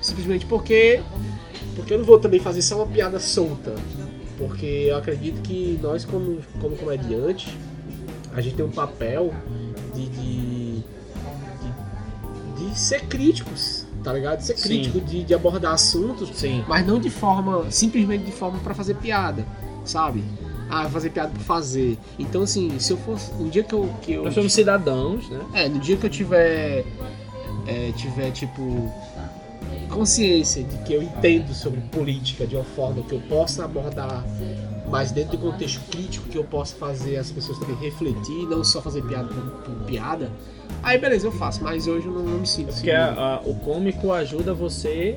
Simplesmente 0.00 0.44
porque, 0.46 1.00
porque 1.76 1.94
eu 1.94 1.98
não 1.98 2.04
vou 2.04 2.18
também 2.18 2.40
fazer 2.40 2.62
só 2.62 2.76
uma 2.76 2.86
piada 2.86 3.18
solta. 3.20 3.74
Porque 4.36 4.86
eu 4.88 4.96
acredito 4.96 5.40
que 5.42 5.78
nós, 5.80 6.04
como, 6.04 6.38
como 6.60 6.76
comediantes, 6.76 7.54
a 8.34 8.40
gente 8.40 8.56
tem 8.56 8.64
um 8.64 8.70
papel 8.70 9.32
de, 9.94 10.06
de, 10.08 10.82
de, 12.56 12.70
de 12.70 12.78
ser 12.78 13.06
críticos, 13.06 13.81
tá 14.02 14.12
ligado? 14.12 14.38
De 14.38 14.44
ser 14.44 14.54
crítico, 14.54 15.00
de, 15.00 15.24
de 15.24 15.34
abordar 15.34 15.72
assuntos, 15.74 16.30
Sim. 16.34 16.64
mas 16.68 16.86
não 16.86 16.98
de 16.98 17.10
forma, 17.10 17.70
simplesmente 17.70 18.24
de 18.24 18.32
forma 18.32 18.58
pra 18.58 18.74
fazer 18.74 18.94
piada, 18.94 19.46
sabe? 19.84 20.24
Ah, 20.68 20.88
fazer 20.88 21.10
piada 21.10 21.30
por 21.30 21.42
fazer. 21.42 21.98
Então, 22.18 22.42
assim, 22.42 22.78
se 22.78 22.92
eu 22.92 22.96
fosse. 22.96 23.30
Um 23.34 23.48
dia 23.48 23.62
que 23.62 23.74
eu. 23.74 23.90
Que 24.00 24.12
eu 24.14 24.24
Nós 24.24 24.32
somos 24.32 24.52
cidadãos, 24.54 25.28
né? 25.28 25.40
é, 25.52 25.68
no 25.68 25.78
dia 25.78 25.96
que 25.98 26.06
eu 26.06 26.10
tiver. 26.10 26.84
é, 27.66 27.92
tiver, 27.92 28.30
tipo. 28.30 28.90
Consciência 29.90 30.64
de 30.64 30.78
que 30.78 30.94
eu 30.94 31.02
entendo 31.02 31.52
sobre 31.52 31.78
política 31.82 32.46
de 32.46 32.54
uma 32.56 32.64
forma 32.64 33.02
que 33.02 33.14
eu 33.14 33.20
possa 33.28 33.66
abordar, 33.66 34.24
mas 34.88 35.12
dentro 35.12 35.36
do 35.36 35.50
contexto 35.50 35.80
crítico 35.90 36.26
que 36.30 36.38
eu 36.38 36.44
possa 36.44 36.74
fazer 36.76 37.18
as 37.18 37.30
pessoas 37.30 37.58
também 37.58 37.76
refletir, 37.76 38.46
não 38.48 38.64
só 38.64 38.80
fazer 38.80 39.02
piada 39.02 39.28
por, 39.28 39.42
por 39.42 39.84
piada, 39.84 40.30
aí 40.82 40.98
beleza, 40.98 41.26
eu 41.26 41.32
faço, 41.32 41.62
mas 41.62 41.86
hoje 41.86 42.06
eu 42.06 42.12
não, 42.12 42.22
não 42.22 42.38
me 42.40 42.46
sinto 42.46 42.72
Porque 42.72 42.90
assim. 42.90 43.18
a- 43.18 43.36
a- 43.36 43.40
o 43.44 43.54
cômico 43.56 44.12
ajuda 44.12 44.52
você 44.54 45.16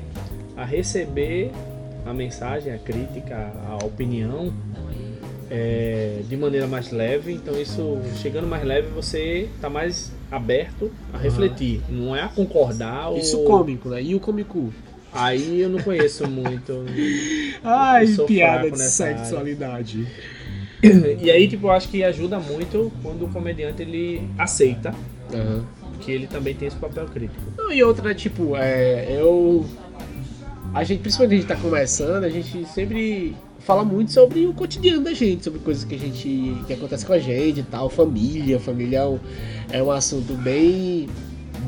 a 0.56 0.64
receber 0.64 1.50
a 2.04 2.12
mensagem, 2.12 2.72
a 2.72 2.78
crítica, 2.78 3.52
a 3.68 3.84
opinião 3.84 4.52
é, 5.50 6.20
de 6.28 6.36
maneira 6.36 6.66
mais 6.66 6.90
leve. 6.90 7.32
Então 7.32 7.60
isso, 7.60 7.98
chegando 8.16 8.46
mais 8.46 8.64
leve, 8.64 8.88
você 8.88 9.48
tá 9.60 9.68
mais 9.70 10.12
aberto 10.30 10.90
a 11.12 11.18
refletir. 11.18 11.80
Não 11.88 12.14
é 12.16 12.22
a 12.22 12.28
concordar 12.28 13.10
ou... 13.10 13.18
Isso 13.18 13.42
cômico, 13.44 13.88
né? 13.90 14.02
E 14.02 14.14
o 14.14 14.20
cômico? 14.20 14.72
Aí 15.12 15.60
eu 15.60 15.68
não 15.68 15.78
conheço 15.80 16.28
muito. 16.28 16.84
Ai, 17.64 18.06
piada 18.26 18.70
de 18.70 18.78
nessa 18.78 19.04
área. 19.04 19.18
sexualidade. 19.18 20.06
E 21.20 21.30
aí, 21.30 21.48
tipo, 21.48 21.66
eu 21.68 21.70
acho 21.72 21.88
que 21.88 22.04
ajuda 22.04 22.38
muito 22.38 22.92
quando 23.02 23.24
o 23.24 23.28
comediante 23.28 23.82
ele 23.82 24.28
aceita 24.38 24.94
Aham. 25.40 25.64
que 26.00 26.12
ele 26.12 26.26
também 26.26 26.54
tem 26.54 26.68
esse 26.68 26.76
papel 26.76 27.06
crítico. 27.06 27.40
Não, 27.56 27.72
e 27.72 27.82
outra, 27.82 28.14
tipo, 28.14 28.56
é, 28.56 29.06
eu. 29.10 29.66
A 30.74 30.84
gente, 30.84 31.00
principalmente 31.00 31.32
a 31.32 31.36
gente 31.40 31.48
tá 31.48 31.56
começando, 31.56 32.24
a 32.24 32.28
gente 32.28 32.64
sempre 32.66 33.34
fala 33.60 33.84
muito 33.84 34.12
sobre 34.12 34.46
o 34.46 34.52
cotidiano 34.52 35.02
da 35.02 35.12
gente, 35.12 35.42
sobre 35.44 35.58
coisas 35.60 35.84
que 35.84 35.94
a 35.94 35.98
gente. 35.98 36.62
que 36.66 36.72
acontece 36.72 37.04
com 37.06 37.12
a 37.12 37.18
gente 37.18 37.60
e 37.60 37.62
tal, 37.62 37.88
família. 37.88 38.60
Família 38.60 38.98
é 38.98 39.06
um, 39.06 39.18
é 39.70 39.82
um 39.82 39.90
assunto 39.90 40.34
bem. 40.34 41.08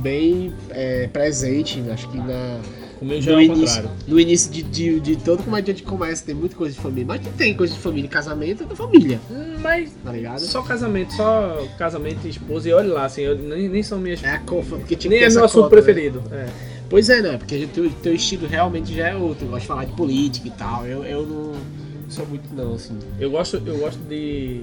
bem 0.03 0.53
é, 0.71 1.07
presente, 1.09 1.83
acho 1.91 2.09
que 2.11 2.19
na. 2.19 2.61
Comigo 2.99 3.23
já 3.23 3.33
No 3.33 3.41
é 3.41 3.45
início, 3.45 3.91
no 4.07 4.21
início 4.21 4.51
de, 4.51 4.63
de, 4.63 5.01
de 5.01 5.17
todo 5.17 5.43
comediante 5.45 5.83
que 5.83 5.89
começa, 5.89 6.25
tem 6.25 6.35
muita 6.35 6.57
coisa 6.57 6.75
de 6.75 6.81
família. 6.81 7.05
Mas 7.07 7.25
não 7.25 7.33
tem 7.33 7.55
coisa 7.55 7.73
de 7.73 7.81
família, 7.81 8.09
casamento 8.11 8.63
é 8.65 8.67
da 8.67 8.75
família, 8.75 9.21
Hum, 9.31 9.57
Mas 9.61 9.93
tá 10.05 10.13
ligado? 10.13 10.41
só 10.41 10.63
casamento, 10.63 11.13
só 11.15 11.67
casamento 11.79 12.27
e 12.27 12.31
esposa, 12.31 12.69
e 12.69 12.73
olha 12.73 12.93
lá, 12.93 13.05
assim, 13.05 13.23
eu, 13.23 13.37
nem, 13.39 13.69
nem 13.69 13.83
são 13.83 13.99
minhas. 13.99 14.23
É 14.25 14.31
a 14.31 14.39
cofa, 14.41 14.77
porque 14.77 14.97
tinha 14.97 15.11
nem 15.11 15.19
que 15.21 15.25
é 15.25 15.31
meu 15.31 15.45
assunto 15.45 15.65
né? 15.65 15.71
preferido. 15.71 16.23
É. 16.33 16.47
Pois 16.91 17.09
é, 17.11 17.21
né? 17.21 17.37
Porque 17.37 17.65
o 17.65 17.69
teu, 17.69 17.91
teu 18.03 18.15
estilo 18.15 18.47
realmente 18.47 18.95
já 18.95 19.09
é 19.09 19.15
outro. 19.15 19.45
Eu 19.45 19.51
gosto 19.51 19.63
de 19.63 19.67
falar 19.69 19.85
de 19.85 19.93
política 19.93 20.49
e 20.49 20.51
tal. 20.53 20.87
Eu, 20.87 21.05
eu 21.05 21.27
não 21.27 21.53
sou 22.09 22.27
muito 22.27 22.49
não, 22.55 22.75
assim. 22.75 22.99
Eu 23.21 23.31
gosto, 23.31 23.63
eu 23.65 23.77
gosto 23.79 23.99
de 24.09 24.63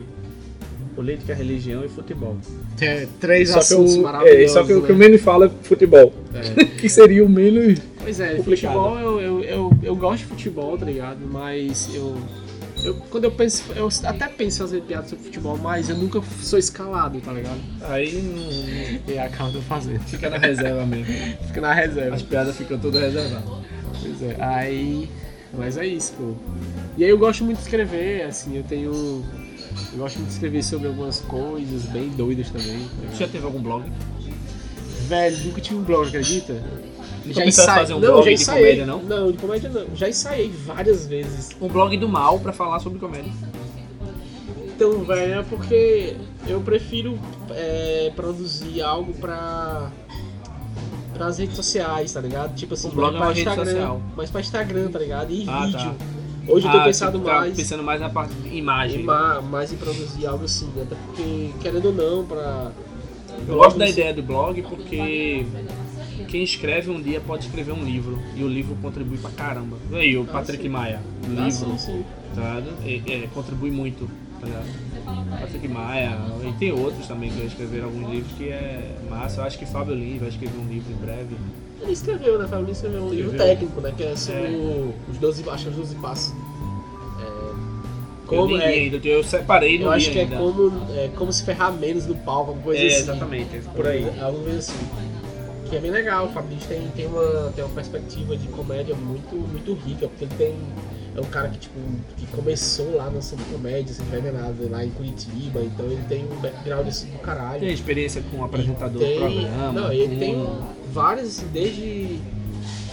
política, 0.96 1.34
religião 1.36 1.86
e 1.86 1.90
futebol. 1.90 2.38
É, 2.82 3.06
três 3.20 3.50
Só 3.50 3.56
que, 3.56 3.60
assuntos 3.60 3.96
eu, 3.96 4.02
maravilhosos. 4.02 4.42
é, 4.44 4.48
só 4.48 4.64
que 4.64 4.74
o 4.74 4.82
que 4.82 4.92
eu 4.92 4.98
né? 4.98 5.06
menos 5.08 5.22
falo 5.22 5.44
é 5.46 5.52
futebol. 5.62 6.12
É. 6.34 6.64
que 6.82 6.90
seria 6.90 7.24
o 7.24 7.30
menos. 7.30 7.80
Pois 8.06 8.20
é, 8.20 8.36
complicado. 8.36 8.74
futebol 8.74 9.00
eu, 9.00 9.20
eu, 9.20 9.44
eu, 9.44 9.78
eu 9.82 9.96
gosto 9.96 10.20
de 10.24 10.26
futebol, 10.26 10.78
tá 10.78 10.86
ligado? 10.86 11.20
Mas 11.32 11.90
eu, 11.94 12.16
eu. 12.84 12.94
Quando 13.10 13.24
eu 13.24 13.32
penso. 13.32 13.64
Eu 13.76 13.90
até 14.04 14.28
penso 14.28 14.58
em 14.58 14.60
fazer 14.68 14.82
piada 14.82 15.08
sobre 15.08 15.24
futebol, 15.26 15.58
mas 15.58 15.90
eu 15.90 15.98
nunca 15.98 16.22
sou 16.42 16.60
escalado, 16.60 17.20
tá 17.20 17.34
ligado? 17.34 17.60
Aí 17.82 18.14
não, 18.22 19.14
E 19.14 19.18
acabo 19.18 19.52
não 19.54 19.62
fazendo. 19.64 20.00
fica 20.02 20.30
na 20.30 20.38
reserva 20.38 20.86
mesmo. 20.86 21.06
Fica 21.48 21.62
na 21.62 21.74
reserva. 21.74 22.16
As 22.16 22.22
piadas 22.22 22.56
ficam 22.56 22.78
todas 22.78 23.02
reservadas. 23.02 23.50
Pois 24.02 24.22
é, 24.22 24.36
aí. 24.40 25.10
Mas 25.58 25.78
é 25.78 25.88
isso, 25.88 26.14
pô. 26.14 26.34
E 26.98 27.04
aí 27.04 27.10
eu 27.10 27.18
gosto 27.18 27.44
muito 27.44 27.58
de 27.58 27.64
escrever, 27.64 28.24
assim, 28.24 28.58
eu 28.58 28.64
tenho. 28.64 28.92
Eu 28.92 29.98
gosto 29.98 30.18
muito 30.18 30.28
de 30.28 30.34
escrever 30.34 30.64
sobre 30.64 30.88
algumas 30.88 31.22
coisas 31.22 31.84
bem 31.86 32.10
doidas 32.10 32.50
também. 32.50 32.78
tá 32.80 32.96
ligado? 33.02 33.18
Já 33.18 33.28
teve 33.28 33.46
algum 33.46 33.62
blog? 33.62 33.90
Velho, 35.08 35.38
nunca 35.46 35.62
tive 35.62 35.76
um 35.76 35.84
blog, 35.84 36.08
acredita? 36.08 36.62
Já 37.34 37.46
ensai- 37.46 37.80
fazer 37.80 37.94
um 37.94 38.00
não, 38.00 38.12
blog 38.14 38.24
de 38.26 38.34
ensaiei. 38.34 38.62
comédia, 38.64 38.86
não? 38.86 39.02
Não, 39.04 39.32
de 39.32 39.38
comédia 39.38 39.70
não. 39.70 39.96
Já 39.96 40.10
ensaiei 40.10 40.50
várias 40.66 41.08
vezes. 41.08 41.56
Um 41.62 41.68
blog 41.68 41.96
do 41.98 42.08
mal 42.10 42.40
pra 42.40 42.52
falar 42.54 42.80
sobre 42.80 43.00
comédia. 43.00 43.32
Então, 44.68 45.04
velho, 45.04 45.40
é 45.40 45.44
porque 45.44 46.16
eu 46.48 46.60
prefiro 46.62 47.18
é, 47.52 48.12
produzir 48.16 48.82
algo 48.82 49.14
pra. 49.14 49.90
Pras 51.14 51.38
redes 51.38 51.56
sociais, 51.56 52.12
tá 52.12 52.20
ligado? 52.20 52.54
Tipo 52.56 52.74
assim, 52.74 52.90
O 52.90 52.92
blog 52.92 53.16
pra 53.18 53.32
Instagram. 53.32 53.66
social. 53.66 54.02
Mais 54.18 54.30
pra 54.30 54.42
Instagram, 54.42 54.92
tá 54.92 55.00
ligado? 55.00 55.32
E 55.32 55.46
Ah, 55.48 55.66
vídeo. 55.66 55.80
tá. 55.80 55.96
Hoje 56.48 56.68
eu 56.68 56.72
tô 56.72 56.78
Ah, 56.78 56.84
pensando 56.84 57.12
tipo, 57.14 57.26
tá 57.26 57.34
mais. 57.40 57.56
pensando 57.56 57.84
mais 57.84 58.02
na 58.02 58.10
parte 58.10 58.34
de 58.36 58.50
em 58.50 58.58
imagem. 58.58 59.02
ma- 59.04 59.42
mais 59.42 59.72
em 59.72 59.78
produzir 59.78 60.28
algo 60.28 60.44
assim, 60.44 60.68
né? 60.76 60.84
até 60.84 60.96
porque, 61.06 61.52
querendo 61.62 61.86
ou 61.86 61.94
não, 61.94 62.26
pra. 62.26 62.72
Eu 63.48 63.56
gosto 63.56 63.80
da 63.80 63.88
ideia 63.88 64.14
do 64.14 64.22
blog 64.22 64.62
porque 64.64 65.46
quem 66.24 66.44
escreve 66.44 66.90
um 66.90 67.02
dia 67.02 67.20
pode 67.20 67.46
escrever 67.46 67.72
um 67.74 67.84
livro 67.84 68.20
e 68.36 68.44
o 68.44 68.48
livro 68.48 68.76
contribui 68.82 69.18
pra 69.18 69.30
caramba. 69.32 69.78
E 69.92 69.96
aí, 69.96 70.18
o 70.18 70.24
Ah, 70.24 70.34
Patrick 70.34 70.64
sim. 70.64 70.70
Maia, 70.70 71.00
o 71.24 71.26
Ah, 71.40 71.44
livro, 71.46 71.52
sim, 71.52 71.78
sim. 71.78 72.06
tá? 72.34 72.62
É, 72.86 73.24
é, 73.24 73.28
contribui 73.34 73.72
muito, 73.72 74.10
tá 74.40 74.48
ligado? 74.48 74.86
Patrick 75.40 75.68
Maia, 75.68 76.18
e 76.48 76.52
tem 76.54 76.72
outros 76.72 77.08
também 77.08 77.30
que 77.30 77.40
já 77.40 77.46
escreveram 77.46 77.86
alguns 77.86 78.10
livros 78.10 78.32
que 78.38 78.50
é 78.50 78.96
massa. 79.10 79.42
Eu 79.42 79.46
acho 79.46 79.58
que 79.60 79.66
Fábio 79.66 79.94
Lins 79.94 80.20
vai 80.20 80.30
escrever 80.30 80.58
um 80.58 80.68
livro 80.68 80.92
em 80.92 80.96
breve. 80.96 81.36
Ele 81.82 81.92
escreveu, 81.92 82.40
né? 82.40 82.48
Fábio 82.48 82.66
Lins 82.66 82.78
escreveu 82.78 83.04
um 83.04 83.10
livro 83.10 83.32
Escreveu. 83.32 83.48
técnico, 83.56 83.82
né? 83.82 83.94
Que 83.96 84.04
é 84.04 84.16
sobre 84.16 84.42
É. 84.42 84.94
os 85.12 85.18
12, 85.18 85.48
acho 85.50 85.64
que 85.64 85.68
é 85.70 85.72
os 85.72 85.78
12 85.78 85.96
passos. 85.96 86.34
É, 87.20 87.24
eu 87.24 87.56
como 88.26 88.48
li 88.58 88.62
é, 88.64 88.66
ainda, 88.68 89.08
eu 89.08 89.24
separei 89.24 89.78
não 89.78 89.86
eu 89.88 89.92
acho 89.92 90.12
que 90.12 90.20
é 90.20 90.26
como, 90.26 90.72
é 90.96 91.10
como 91.16 91.32
se 91.32 91.44
ferrar 91.44 91.72
menos 91.74 92.08
no 92.08 92.16
palco, 92.16 92.50
alguma 92.52 92.64
coisa 92.64 92.82
É, 92.82 92.88
assim. 92.88 92.98
exatamente, 92.98 93.60
por 93.76 93.86
aí. 93.86 94.04
Alguma 94.20 94.44
coisa 94.46 94.58
assim. 94.60 94.74
Que 95.70 95.76
é 95.78 95.80
bem 95.80 95.92
legal, 95.92 96.28
o 96.28 96.30
Fabrício 96.32 96.68
tem, 96.68 96.82
tem, 96.96 97.08
uma, 97.08 97.52
tem 97.56 97.64
uma 97.64 97.74
perspectiva 97.74 98.38
de 98.38 98.48
comédia 98.50 98.94
muito, 98.96 99.36
muito 99.36 99.74
rica, 99.74 100.08
porque 100.08 100.26
ele 100.26 100.34
tem. 100.38 100.56
É 101.16 101.22
um 101.22 101.26
cara 101.26 101.48
que, 101.48 101.58
tipo, 101.60 101.80
que 102.18 102.28
começou 102.28 102.96
lá 102.98 103.10
na 103.10 103.20
de 103.20 103.44
comédia, 103.52 103.94
você 103.96 104.04
vai 104.04 104.20
ver 104.20 104.34
nada, 104.34 104.54
lá 104.70 104.84
em 104.84 104.90
Curitiba, 104.90 105.62
então 105.62 105.86
ele 105.86 106.04
tem 106.10 106.26
um 106.26 106.36
background 106.42 106.86
assim 106.88 107.08
do 107.08 107.20
caralho. 107.20 107.62
Tem 107.62 107.72
experiência 107.72 108.22
com 108.30 108.44
apresentador 108.44 109.02
tem, 109.02 109.14
do 109.14 109.20
programa. 109.20 109.72
Não, 109.82 109.94
ele 109.94 110.14
com- 110.14 110.20
tem 110.20 110.48
várias, 110.92 111.28
assim, 111.28 111.48
desde, 111.54 112.20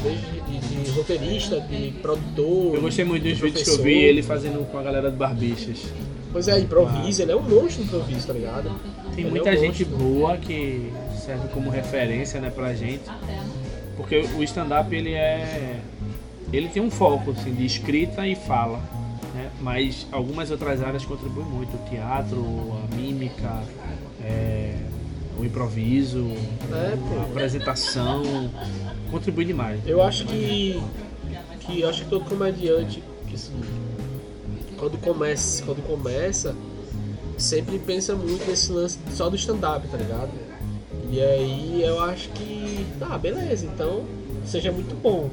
desde 0.05 0.41
de, 0.69 0.85
de 0.85 0.91
roteirista, 0.93 1.61
de 1.63 1.91
produtor. 2.01 2.77
Eu 2.77 2.81
gostei 2.81 3.05
muito 3.05 3.25
dos 3.25 3.37
de 3.37 3.43
vídeos 3.43 3.65
que 3.65 3.71
eu 3.71 3.83
vi 3.83 3.95
ele 4.05 4.23
fazendo 4.23 4.65
com 4.71 4.79
a 4.79 4.83
galera 4.83 5.11
do 5.11 5.17
Barbichas. 5.17 5.79
Pois 6.31 6.47
é, 6.49 6.61
improvisa, 6.61 7.25
ele 7.25 7.33
é 7.33 7.37
um 7.37 7.43
monstro 7.43 7.83
de 7.83 7.89
improviso, 7.89 8.27
tá 8.27 8.33
ligado? 8.33 8.71
Tem 9.17 9.25
Ele 9.25 9.31
muita 9.31 9.51
é 9.51 9.53
um 9.59 9.61
gente 9.61 9.85
monstro. 9.85 9.99
boa 9.99 10.37
que 10.39 10.93
serve 11.23 11.49
como 11.49 11.71
referência, 11.71 12.41
né, 12.41 12.51
pra 12.51 12.75
gente. 12.75 13.05
Porque 13.97 14.19
o 14.37 14.43
stand-up 14.43 14.95
ele 14.95 15.13
é. 15.13 15.81
Ele 16.53 16.69
tem 16.69 16.83
um 16.83 16.91
foco 16.91 17.31
assim, 17.31 17.55
de 17.55 17.65
escrita 17.65 18.27
e 18.27 18.35
fala. 18.35 18.79
Né? 19.35 19.51
Mas 19.61 20.07
algumas 20.13 20.51
outras 20.51 20.83
áreas 20.83 21.05
contribuem 21.05 21.47
muito. 21.47 21.75
O 21.75 21.89
teatro, 21.89 22.39
a 22.83 22.95
mímica, 22.95 23.63
é, 24.23 24.77
o 25.39 25.45
improviso, 25.45 26.31
É, 26.71 27.19
a 27.19 27.23
apresentação. 27.23 28.23
Contribui 29.11 29.45
demais. 29.45 29.81
Eu 29.87 30.03
acho 30.03 30.27
que. 30.27 30.83
que 31.61 31.85
acho 31.85 32.05
que 32.05 32.11
todo 32.11 32.25
comediante, 32.25 33.03
que 33.29 33.35
assim, 33.35 33.61
quando 34.79 34.99
começa, 34.99 35.65
quando 35.65 35.83
começa, 35.87 36.57
sempre 37.39 37.79
pensa 37.79 38.15
muito 38.15 38.49
nesse 38.49 38.73
lance 38.73 38.99
só 39.13 39.31
do 39.31 39.37
stand-up, 39.37 39.87
tá 39.89 39.97
ligado? 39.97 40.31
E 41.13 41.21
aí 41.21 41.83
eu 41.85 42.01
acho 42.03 42.29
que. 42.31 42.87
Tá, 42.99 43.19
beleza, 43.19 43.67
então 43.67 44.05
seja 44.47 44.73
muito 44.73 44.95
bom. 45.01 45.31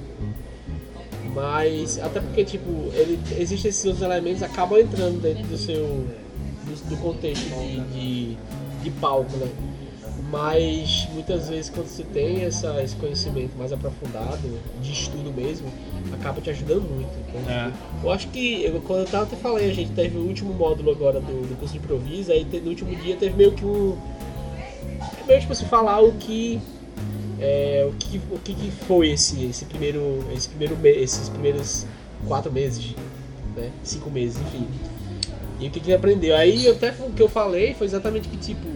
Mas 1.34 2.00
até 2.00 2.20
porque 2.20 2.44
tipo, 2.44 2.70
ele, 2.94 3.20
existem 3.38 3.70
esses 3.70 3.86
outros 3.86 4.04
elementos 4.04 4.44
acabam 4.44 4.80
entrando 4.80 5.22
dentro 5.22 5.44
do 5.44 5.58
seu. 5.58 6.06
do, 6.66 6.90
do 6.90 6.98
contexto 6.98 7.48
de, 7.50 7.80
de, 7.94 8.38
de 8.84 8.92
palco, 9.00 9.36
né? 9.38 9.48
Mas 10.32 11.08
muitas 11.14 11.50
vezes 11.50 11.72
quando 11.72 11.88
você 11.88 12.04
tem 12.04 12.44
essa, 12.44 12.84
esse 12.84 12.96
conhecimento 12.96 13.58
mais 13.58 13.72
aprofundado, 13.74 14.60
de 14.82 14.92
estudo 14.92 15.32
mesmo, 15.32 15.72
acaba 16.14 16.40
te 16.42 16.50
ajudando 16.52 16.84
muito. 16.84 17.10
Então, 17.28 17.50
É. 17.52 17.72
eu 18.04 18.12
acho 18.12 18.28
que, 18.28 18.64
eu, 18.64 18.80
quando 18.82 19.00
eu 19.02 19.06
tava 19.08 19.24
até 19.24 19.36
falei, 19.38 19.72
a 19.72 19.74
gente 19.74 19.92
teve 19.92 20.18
o 20.18 20.22
último 20.22 20.54
módulo 20.54 20.92
agora 20.92 21.20
do, 21.20 21.48
do 21.48 21.58
curso 21.58 21.74
de 21.74 21.80
improviso, 21.80 22.32
aí 22.32 22.46
no 22.62 22.70
último 22.70 22.96
dia 22.98 23.16
teve 23.16 23.36
meio 23.36 23.54
que 23.54 23.66
um. 23.66 23.98
Meio 25.30 25.40
tipo 25.40 25.54
assim, 25.54 25.66
falar 25.66 26.02
o 26.02 26.12
que. 26.14 26.60
é, 27.40 27.88
o 27.90 27.94
que, 27.94 28.20
o 28.32 28.40
que 28.40 28.54
que 28.54 28.72
foi 28.72 29.12
esse, 29.12 29.46
esse 29.46 29.66
primeiro. 29.66 30.24
Esse 30.36 30.50
primeiro 30.50 30.76
me- 30.78 30.90
esses 30.90 31.30
primeiros 31.30 31.86
quatro 32.28 32.52
meses, 32.52 32.94
né? 33.56 33.72
Cinco 33.84 34.10
meses, 34.10 34.38
enfim. 34.42 34.68
E 35.60 35.68
o 35.68 35.72
que 35.72 35.80
que 35.80 35.94
aprendeu? 35.94 36.36
Aí 36.36 36.68
até 36.70 36.94
o 37.00 37.12
que 37.12 37.22
eu 37.22 37.28
falei 37.30 37.74
foi 37.74 37.86
exatamente 37.86 38.28
que 38.30 38.38
tipo, 38.38 38.68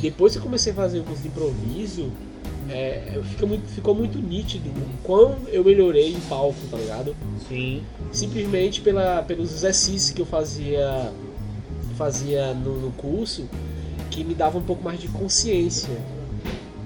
depois 0.00 0.32
que 0.32 0.38
eu 0.38 0.42
comecei 0.42 0.72
a 0.72 0.74
fazer 0.76 1.00
o 1.00 1.02
curso 1.04 1.22
de 1.22 1.28
improviso, 1.28 2.10
é, 2.68 3.20
fica 3.30 3.46
muito, 3.46 3.66
ficou 3.68 3.94
muito 3.96 4.16
nítido 4.18 4.70
o 4.70 5.02
quão 5.02 5.34
eu 5.48 5.64
melhorei 5.64 6.12
em 6.12 6.20
palco, 6.20 6.56
tá 6.70 6.76
ligado? 6.76 7.16
Sim. 7.48 7.82
Simplesmente 8.12 8.80
pela, 8.80 9.22
pelos 9.24 9.52
exercícios 9.52 10.10
que 10.12 10.22
eu 10.22 10.26
fazia, 10.26 11.10
fazia 11.96 12.54
no, 12.54 12.76
no 12.80 12.92
curso, 12.92 13.48
que 14.20 14.24
me 14.24 14.34
dava 14.34 14.58
um 14.58 14.62
pouco 14.62 14.84
mais 14.84 15.00
de 15.00 15.08
consciência 15.08 15.96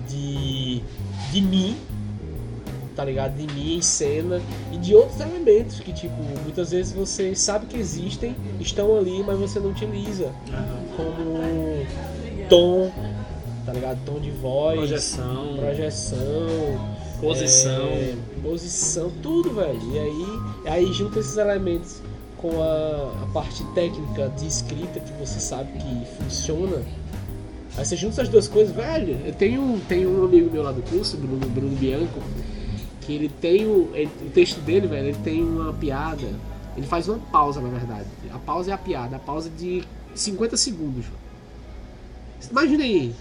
de, 0.08 0.80
de 1.32 1.40
mim, 1.40 1.76
tá 2.94 3.04
ligado? 3.04 3.34
De 3.36 3.52
mim 3.52 3.74
em 3.74 3.82
cena 3.82 4.40
e 4.70 4.76
de 4.76 4.94
outros 4.94 5.18
elementos 5.18 5.80
que, 5.80 5.92
tipo, 5.92 6.14
muitas 6.44 6.70
vezes 6.70 6.92
você 6.92 7.34
sabe 7.34 7.66
que 7.66 7.76
existem, 7.76 8.36
estão 8.60 8.96
ali, 8.96 9.20
mas 9.24 9.36
você 9.36 9.58
não 9.58 9.70
utiliza. 9.70 10.32
Como 10.96 11.84
tom, 12.48 12.92
tá 13.66 13.72
ligado? 13.72 13.98
Tom 14.06 14.20
de 14.20 14.30
voz, 14.30 14.76
Projeção, 14.78 15.56
projeção, 15.56 16.86
posição. 17.20 17.86
é, 17.88 18.14
posição, 18.44 19.10
tudo, 19.20 19.52
velho. 19.54 19.80
E 19.92 19.98
aí, 19.98 20.26
aí 20.66 20.92
junta 20.92 21.18
esses 21.18 21.36
elementos 21.36 22.00
com 22.36 22.62
a, 22.62 23.24
a 23.24 23.26
parte 23.32 23.64
técnica 23.74 24.28
de 24.36 24.46
escrita 24.46 25.00
que 25.00 25.12
você 25.14 25.40
sabe 25.40 25.72
que 25.72 26.22
funciona. 26.22 26.80
Aí 27.76 27.84
você 27.84 27.96
junta 27.96 28.14
essas 28.14 28.28
duas 28.28 28.46
coisas, 28.46 28.74
velho. 28.74 29.18
Eu 29.24 29.32
tenho, 29.34 29.80
tenho 29.88 30.20
um 30.20 30.24
amigo 30.24 30.50
meu 30.50 30.62
lá 30.62 30.70
do 30.72 30.82
curso, 30.82 31.16
Bruno, 31.16 31.46
Bruno 31.48 31.74
Bianco, 31.76 32.20
que 33.00 33.12
ele 33.14 33.28
tem 33.28 33.66
o, 33.66 33.90
ele- 33.94 34.10
o 34.22 34.30
texto 34.30 34.60
dele, 34.60 34.86
velho, 34.86 35.08
ele 35.08 35.18
tem 35.24 35.42
uma 35.42 35.72
piada. 35.72 36.26
Ele 36.76 36.86
faz 36.86 37.08
uma 37.08 37.18
pausa, 37.18 37.60
na 37.60 37.68
verdade. 37.68 38.06
A 38.32 38.38
pausa 38.38 38.70
é 38.70 38.74
a 38.74 38.78
piada, 38.78 39.16
a 39.16 39.18
pausa 39.18 39.50
de 39.50 39.82
50 40.14 40.56
segundos. 40.56 41.04
Imagina 42.50 42.84
aí, 42.84 43.14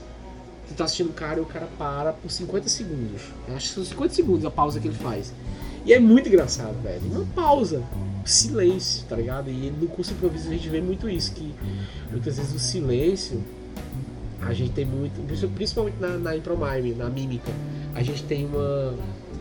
tu 0.67 0.73
tá 0.75 0.83
assistindo 0.85 1.09
um 1.09 1.13
cara 1.13 1.39
e 1.39 1.41
o 1.41 1.45
cara 1.45 1.67
para 1.77 2.13
por 2.13 2.29
50 2.29 2.67
segundos. 2.69 3.21
Eu 3.47 3.55
acho 3.55 3.69
que 3.69 3.73
são 3.75 3.83
50 3.85 4.13
segundos 4.13 4.45
a 4.45 4.51
pausa 4.51 4.79
que 4.79 4.87
ele 4.87 4.95
faz. 4.97 5.33
E 5.85 5.93
é 5.93 5.99
muito 5.99 6.29
engraçado, 6.29 6.75
velho. 6.81 7.01
Uma 7.11 7.25
pausa. 7.33 7.81
Silêncio, 8.25 9.03
tá 9.09 9.15
ligado? 9.17 9.49
E 9.49 9.69
no 9.81 9.87
curso 9.87 10.13
improviso 10.13 10.47
a 10.47 10.51
gente 10.53 10.69
vê 10.69 10.79
muito 10.79 11.09
isso, 11.09 11.33
que 11.33 11.53
muitas 12.09 12.37
vezes 12.37 12.53
o 12.55 12.59
silêncio 12.59 13.43
a 14.47 14.53
gente 14.53 14.71
tem 14.71 14.85
muito, 14.85 15.21
principalmente 15.53 15.97
na, 15.99 16.17
na 16.17 16.35
impromime, 16.35 16.93
na 16.93 17.09
mímica, 17.09 17.51
a 17.95 18.03
gente 18.03 18.23
tem 18.23 18.45
uma. 18.45 18.95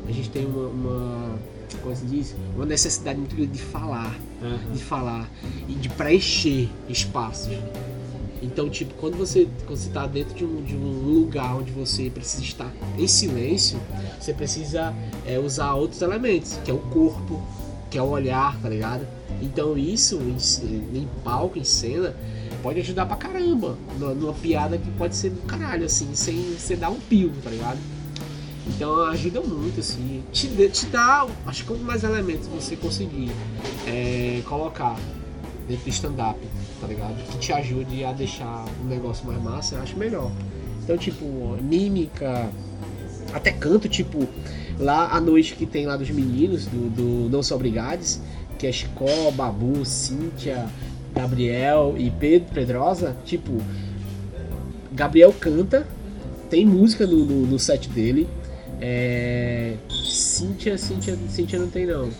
A 0.08 0.12
gente 0.12 0.30
tem 0.30 0.44
uma. 0.44 0.68
uma 0.68 1.38
como 1.82 1.96
se 1.96 2.04
diz? 2.04 2.34
Uma 2.54 2.66
necessidade 2.66 3.18
muito 3.18 3.34
grande 3.34 3.52
de 3.52 3.62
falar 3.62 4.14
Aham. 4.42 4.72
de 4.72 4.82
falar 4.82 5.30
e 5.68 5.72
de 5.74 5.88
preencher 5.88 6.68
espaços. 6.88 7.56
Então, 8.42 8.68
tipo, 8.68 8.92
quando 8.94 9.16
você 9.16 9.48
quando 9.64 9.78
você 9.78 9.88
está 9.88 10.06
dentro 10.06 10.34
de 10.34 10.44
um, 10.44 10.62
de 10.62 10.74
um 10.74 11.20
lugar 11.20 11.56
onde 11.56 11.70
você 11.70 12.10
precisa 12.10 12.42
estar 12.42 12.72
em 12.98 13.06
silêncio, 13.06 13.78
você 14.20 14.34
precisa 14.34 14.92
é, 15.24 15.38
usar 15.38 15.74
outros 15.74 16.02
elementos, 16.02 16.58
que 16.64 16.70
é 16.70 16.74
o 16.74 16.78
corpo, 16.78 17.40
que 17.90 17.96
é 17.96 18.02
o 18.02 18.08
olhar, 18.08 18.60
tá 18.60 18.68
ligado? 18.68 19.06
Então 19.40 19.78
isso 19.78 20.16
em, 20.16 20.98
em 20.98 21.08
palco, 21.22 21.58
em 21.58 21.64
cena, 21.64 22.16
pode 22.62 22.80
ajudar 22.80 23.06
pra 23.06 23.16
caramba. 23.16 23.76
Numa, 23.98 24.32
piada 24.32 24.78
que 24.78 24.90
pode 24.92 25.16
ser 25.16 25.30
do 25.30 25.42
caralho, 25.42 25.84
assim, 25.84 26.14
sem 26.14 26.54
você 26.56 26.76
dar 26.76 26.90
um 26.90 27.00
pio, 27.00 27.32
tá 27.42 27.50
ligado? 27.50 27.78
Então 28.66 29.02
ajuda 29.04 29.40
muito, 29.40 29.80
assim. 29.80 30.22
Te, 30.32 30.48
te 30.68 30.86
dá, 30.86 31.26
acho 31.46 31.62
que 31.62 31.68
quanto 31.68 31.82
mais 31.82 32.04
elementos 32.04 32.46
você 32.46 32.76
conseguir 32.76 33.30
é, 33.86 34.40
colocar 34.46 34.96
dentro 35.66 35.84
do 35.84 35.90
stand-up, 35.90 36.38
tá 36.80 36.86
ligado? 36.86 37.16
Que 37.30 37.38
te 37.38 37.52
ajude 37.52 38.04
a 38.04 38.12
deixar 38.12 38.64
o 38.82 38.86
negócio 38.86 39.26
mais 39.26 39.42
massa, 39.42 39.74
eu 39.74 39.82
acho 39.82 39.96
melhor. 39.96 40.30
Então, 40.82 40.96
tipo, 40.96 41.24
mímica, 41.60 42.50
até 43.32 43.52
canto, 43.52 43.88
tipo, 43.88 44.28
lá 44.78 45.10
a 45.12 45.20
noite 45.20 45.54
que 45.54 45.66
tem 45.66 45.86
lá 45.86 45.96
dos 45.96 46.10
meninos, 46.10 46.66
do, 46.66 46.90
do 46.90 47.30
Não 47.30 47.42
São 47.42 47.56
Obrigados, 47.56 48.20
que 48.58 48.66
é 48.66 48.72
Chicó, 48.72 49.30
Babu, 49.32 49.84
Cíntia, 49.84 50.68
Gabriel 51.14 51.94
e 51.98 52.10
Pedro 52.10 52.48
Pedrosa, 52.52 53.16
tipo, 53.24 53.60
Gabriel 54.92 55.32
canta, 55.32 55.86
tem 56.50 56.66
música 56.66 57.06
no, 57.06 57.24
no, 57.24 57.46
no 57.46 57.58
set 57.58 57.88
dele, 57.88 58.28
É. 58.80 59.74
Cíntia, 59.88 60.76
Cíntia, 60.76 61.16
Cíntia 61.28 61.58
não 61.58 61.68
tem 61.68 61.86
não. 61.86 62.10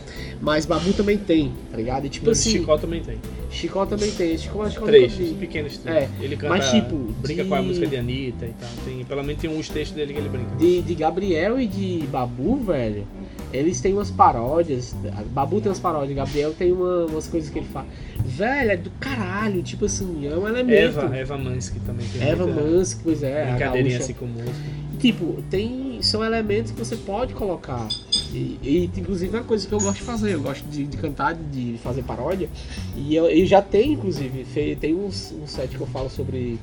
Mas 0.40 0.64
Babu 0.64 0.92
também 0.92 1.18
tem, 1.18 1.52
tá 1.70 1.76
ligado? 1.76 2.06
E 2.06 2.08
tipo 2.08 2.26
No 2.26 2.32
assim. 2.32 2.50
Chicó 2.50 2.78
também 2.78 3.02
tem. 3.02 3.18
Chicó 3.52 3.84
também 3.86 4.10
tem. 4.10 4.36
Chicó, 4.38 4.68
Chicó 4.68 4.86
Três, 4.86 5.12
nunca 5.12 5.24
vi. 5.24 5.34
pequenos 5.34 5.76
três. 5.78 5.96
É, 6.04 6.08
Ele 6.20 6.36
canta, 6.36 6.54
mas, 6.56 6.70
tipo, 6.70 6.96
brinca 7.20 7.42
de- 7.44 7.48
com 7.48 7.54
a 7.54 7.62
música 7.62 7.86
de 7.86 7.96
Anitta 7.96 8.46
e 8.46 8.54
tal. 8.58 8.68
Tem, 8.84 9.04
pelo 9.04 9.22
menos 9.22 9.40
tem 9.42 9.50
uns 9.50 9.68
textos 9.68 9.94
dele 9.96 10.12
que 10.14 10.18
ele 10.18 10.28
brinca. 10.30 10.56
De, 10.56 10.80
de 10.82 10.94
Gabriel 10.94 11.60
e 11.60 11.66
de 11.66 12.06
Babu, 12.10 12.56
velho, 12.56 13.06
eles 13.52 13.80
têm 13.80 13.92
umas 13.92 14.10
paródias. 14.10 14.94
Babu 15.32 15.60
tem 15.60 15.68
umas 15.68 15.78
paródias, 15.78 16.16
Gabriel 16.16 16.54
tem 16.54 16.72
uma- 16.72 17.04
umas 17.06 17.28
coisas 17.28 17.50
que 17.50 17.58
ele 17.58 17.68
fala. 17.72 17.86
Velho, 18.24 18.70
é 18.70 18.76
do 18.78 18.90
caralho, 18.98 19.62
tipo 19.62 19.84
assim, 19.84 20.26
é 20.26 20.34
um 20.34 20.48
elemento. 20.48 20.98
Eva, 20.98 21.14
Eva 21.16 21.36
Mansky 21.36 21.78
também 21.80 22.06
tem 22.08 22.26
Eva 22.26 22.46
muita 22.46 22.62
Mansky, 22.62 23.00
pois 23.04 23.22
é. 23.22 23.46
brincadeirinha 23.50 23.98
assim 23.98 24.14
com 24.14 24.26
música. 24.26 24.82
Tipo, 24.98 25.42
tem, 25.50 25.91
são 26.04 26.24
elementos 26.24 26.72
que 26.72 26.78
você 26.78 26.96
pode 26.96 27.34
colocar. 27.34 27.86
E, 28.32 28.58
e, 28.62 28.90
inclusive 28.96 29.36
é 29.36 29.40
uma 29.40 29.46
coisa 29.46 29.66
que 29.66 29.72
eu 29.72 29.80
gosto 29.80 29.98
de 29.98 30.02
fazer. 30.02 30.34
Eu 30.34 30.40
gosto 30.40 30.64
de, 30.64 30.86
de 30.86 30.96
cantar, 30.96 31.34
de, 31.34 31.78
fazer 31.82 32.02
paródia. 32.02 32.48
E 32.96 33.14
eu, 33.14 33.26
eu 33.26 33.46
já 33.46 33.62
tenho, 33.62 33.94
inclusive, 33.94 34.44
tem 34.76 34.94
um, 34.94 35.06
um 35.06 35.46
set 35.46 35.68
que 35.76 35.80
eu 35.80 35.86
falo 35.86 36.08
sobre, 36.10 36.58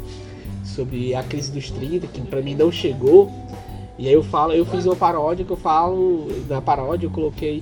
sobre 0.64 1.16
a 1.16 1.24
crise 1.24 1.52
dos 1.52 1.72
30, 1.72 2.08
que 2.08 2.22
pra 2.22 2.42
mim 2.42 2.56
não 2.56 2.72
chegou. 2.72 3.32
E 3.98 4.08
aí 4.08 4.14
eu 4.14 4.24
falo, 4.24 4.54
eu 4.54 4.66
fiz 4.66 4.86
uma 4.86 4.96
paródia 4.96 5.44
que 5.44 5.52
eu 5.52 5.58
falo, 5.58 6.28
na 6.48 6.62
paródia 6.62 7.08
eu 7.08 7.12
coloquei 7.12 7.62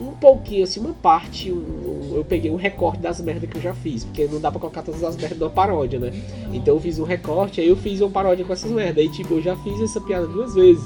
um 0.00 0.12
pouquinho, 0.12 0.64
assim, 0.64 0.80
uma 0.80 0.92
parte, 0.92 1.52
um- 1.52 1.56
um- 1.56 2.16
eu 2.16 2.24
peguei 2.24 2.50
um 2.50 2.56
recorte 2.56 3.00
das 3.00 3.20
merdas 3.20 3.48
que 3.48 3.56
eu 3.56 3.62
já 3.62 3.74
fiz, 3.74 4.04
porque 4.04 4.26
não 4.26 4.40
dá 4.40 4.50
pra 4.50 4.60
colocar 4.60 4.82
todas 4.82 5.02
as 5.04 5.16
merdas 5.16 5.38
numa 5.38 5.50
paródia, 5.50 5.98
né? 5.98 6.12
Então 6.52 6.74
eu 6.74 6.80
fiz 6.80 6.98
um 6.98 7.04
recorte, 7.04 7.60
aí 7.60 7.68
eu 7.68 7.76
fiz 7.76 8.00
uma 8.00 8.10
paródia 8.10 8.44
com 8.44 8.52
essas 8.52 8.70
merdas. 8.70 8.98
Aí 9.04 9.08
tipo, 9.10 9.34
eu 9.34 9.42
já 9.42 9.56
fiz 9.56 9.80
essa 9.80 10.00
piada 10.00 10.26
duas 10.26 10.54
vezes. 10.54 10.84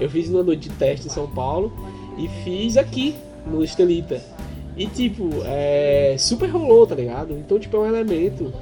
Eu 0.00 0.08
fiz 0.08 0.28
numa 0.30 0.42
noite 0.42 0.68
de 0.68 0.74
teste 0.76 1.06
em 1.06 1.10
São 1.10 1.26
Paulo 1.28 1.72
e 2.18 2.28
fiz 2.42 2.76
aqui, 2.76 3.14
no 3.46 3.62
Estelita. 3.62 4.22
E 4.76 4.86
tipo, 4.86 5.28
é, 5.44 6.16
super 6.18 6.48
rolou, 6.48 6.86
tá 6.86 6.94
ligado? 6.94 7.34
Então 7.34 7.58
tipo, 7.58 7.76
é 7.76 7.80
um 7.80 7.86
elemento, 7.86 8.52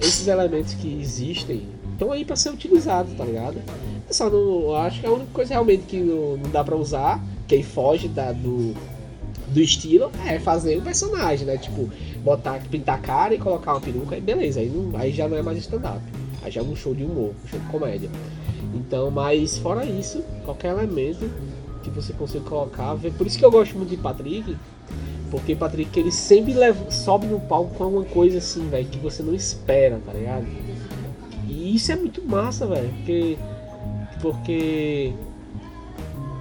esses 0.00 0.26
elementos 0.26 0.74
que 0.74 1.00
existem 1.00 1.62
estão 1.92 2.10
aí 2.10 2.24
pra 2.24 2.34
ser 2.34 2.50
utilizados, 2.50 3.12
tá 3.14 3.24
ligado? 3.24 3.58
Eu 4.08 4.14
só 4.14 4.28
não, 4.28 4.74
acho 4.74 5.00
que 5.00 5.06
a 5.06 5.10
única 5.12 5.30
coisa 5.32 5.52
realmente 5.54 5.84
que 5.84 5.98
não, 5.98 6.36
não 6.38 6.50
dá 6.50 6.64
pra 6.64 6.74
usar, 6.74 7.22
quem 7.46 7.62
foge 7.62 8.08
da, 8.08 8.32
do, 8.32 8.74
do 9.50 9.60
estilo, 9.60 10.10
é 10.26 10.38
fazer 10.38 10.78
um 10.78 10.82
personagem, 10.82 11.46
né? 11.46 11.56
Tipo, 11.58 11.90
botar, 12.24 12.60
pintar 12.70 12.96
a 12.96 12.98
cara 12.98 13.34
e 13.34 13.38
colocar 13.38 13.72
uma 13.74 13.80
peruca, 13.80 14.14
aí 14.14 14.20
beleza, 14.20 14.60
aí, 14.60 14.68
não, 14.68 14.96
aí 14.98 15.12
já 15.12 15.28
não 15.28 15.36
é 15.36 15.42
mais 15.42 15.58
stand-up. 15.58 16.00
Aí 16.42 16.50
já 16.50 16.60
é 16.60 16.64
um 16.64 16.74
show 16.76 16.94
de 16.94 17.04
humor, 17.04 17.34
um 17.44 17.48
show 17.48 17.58
de 17.58 17.66
comédia. 17.66 18.08
Então, 18.74 19.10
mas 19.10 19.58
fora 19.58 19.84
isso, 19.84 20.22
qualquer 20.44 20.68
elemento 20.72 21.28
que 21.82 21.90
você 21.90 22.12
consiga 22.12 22.44
colocar, 22.44 22.94
vê- 22.94 23.10
por 23.10 23.26
isso 23.26 23.38
que 23.38 23.44
eu 23.44 23.50
gosto 23.50 23.76
muito 23.76 23.90
de 23.90 23.96
Patrick, 23.96 24.56
porque 25.30 25.54
Patrick 25.56 25.98
ele 25.98 26.12
sempre 26.12 26.52
leva, 26.54 26.90
sobe 26.90 27.26
no 27.26 27.40
palco 27.40 27.74
com 27.74 27.84
alguma 27.84 28.04
coisa 28.04 28.38
assim, 28.38 28.68
velho, 28.68 28.86
que 28.86 28.98
você 28.98 29.22
não 29.22 29.34
espera, 29.34 30.00
tá 30.04 30.12
ligado? 30.12 30.46
E 31.48 31.74
isso 31.74 31.90
é 31.90 31.96
muito 31.96 32.22
massa, 32.24 32.66
velho, 32.66 32.88
porque 32.96 33.36
porque 34.22 35.12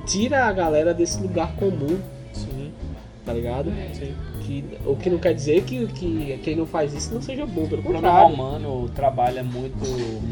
tira 0.05 0.45
a 0.45 0.51
galera 0.51 0.93
desse 0.93 1.21
lugar 1.21 1.55
comum, 1.55 1.97
tá 3.29 3.33
ligado? 3.33 3.71
sim. 3.93 4.13
Que, 4.41 4.63
o 4.83 4.95
que 4.95 5.11
não 5.11 5.19
quer 5.19 5.35
dizer 5.35 5.61
que, 5.61 5.85
que 5.87 6.39
quem 6.43 6.55
não 6.55 6.65
faz 6.65 6.91
isso 6.95 7.13
não 7.13 7.21
seja 7.21 7.45
bom, 7.45 7.67
pelo 7.67 7.81
O 7.81 7.83
contrário. 7.85 8.29
Romano 8.35 8.89
trabalha 8.95 9.43
muito 9.43 9.85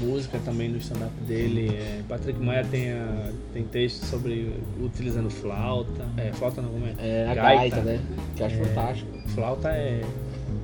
música 0.03 0.39
também 0.43 0.69
no 0.69 0.77
stand-up 0.79 1.11
dele. 1.27 1.69
É, 1.69 1.99
Patrick 2.09 2.39
Maia 2.39 2.65
tem, 2.65 2.91
a- 2.93 3.29
tem 3.53 3.63
texto 3.63 4.03
sobre 4.05 4.51
utilizando 4.83 5.29
flauta. 5.29 6.03
É, 6.17 6.31
flauta 6.33 6.63
não, 6.63 6.69
como 6.69 6.87
é? 6.87 6.93
É, 6.97 7.27
a 7.29 7.35
Gaita. 7.35 7.75
gaita, 7.75 7.81
né? 7.81 7.99
Que 8.35 8.41
eu 8.41 8.47
acho 8.47 8.55
É. 8.55 8.63
fantástico. 8.65 9.11
Flauta 9.35 9.69
é, 9.69 10.01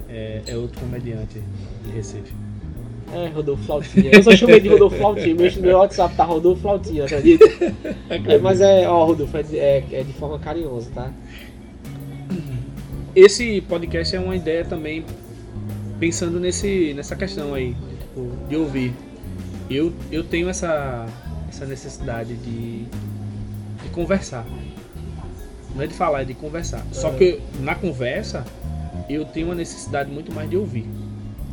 é, 0.09 0.41
é 0.47 0.57
outro 0.57 0.79
comediante 0.79 1.39
de 1.86 1.91
Recife. 1.91 2.34
É, 3.13 3.27
Rodolfo 3.27 3.63
Flautinha. 3.65 4.09
Eu 4.11 4.23
só 4.23 4.31
chamei 4.36 4.59
de 4.59 4.69
Rodolfo 4.69 4.97
Flautinha. 4.97 5.36
Meu, 5.36 5.51
meu 5.61 5.77
WhatsApp 5.77 6.15
tá 6.15 6.23
Rodolfo 6.23 6.63
Flautinha, 6.63 7.05
acredita? 7.05 7.45
É, 8.09 8.38
mas 8.39 8.59
é, 8.61 8.88
ó, 8.89 9.05
Rodolfo, 9.05 9.38
é 9.38 9.43
de, 9.43 9.59
é- 9.59 9.84
é 9.91 10.01
de 10.03 10.13
forma 10.13 10.39
carinhosa, 10.39 10.89
tá? 10.95 11.11
Esse 13.16 13.61
podcast 13.61 14.16
é 14.16 14.20
uma 14.20 14.36
ideia 14.36 14.66
também 14.66 15.05
pensando 15.99 16.39
nesse, 16.39 16.93
nessa 16.95 17.16
questão 17.16 17.53
aí, 17.53 17.76
tipo, 17.99 18.32
de 18.49 18.55
ouvir. 18.55 18.93
Eu, 19.70 19.93
eu 20.11 20.24
tenho 20.24 20.49
essa, 20.49 21.05
essa 21.47 21.66
necessidade 21.66 22.36
de, 22.36 22.84
de 22.86 23.89
conversar. 23.91 24.45
Não 25.76 25.84
é 25.84 25.88
de 25.88 25.93
falar, 25.93 26.22
é 26.22 26.26
de 26.26 26.34
conversar. 26.34 26.86
Só 26.91 27.09
É. 27.09 27.18
que 27.18 27.39
na 27.59 27.76
conversa 27.76 28.45
eu 29.09 29.26
tenho 29.26 29.47
uma 29.47 29.55
necessidade 29.55 30.11
muito 30.11 30.32
mais 30.34 30.49
de 30.49 30.57
ouvir. 30.57 30.86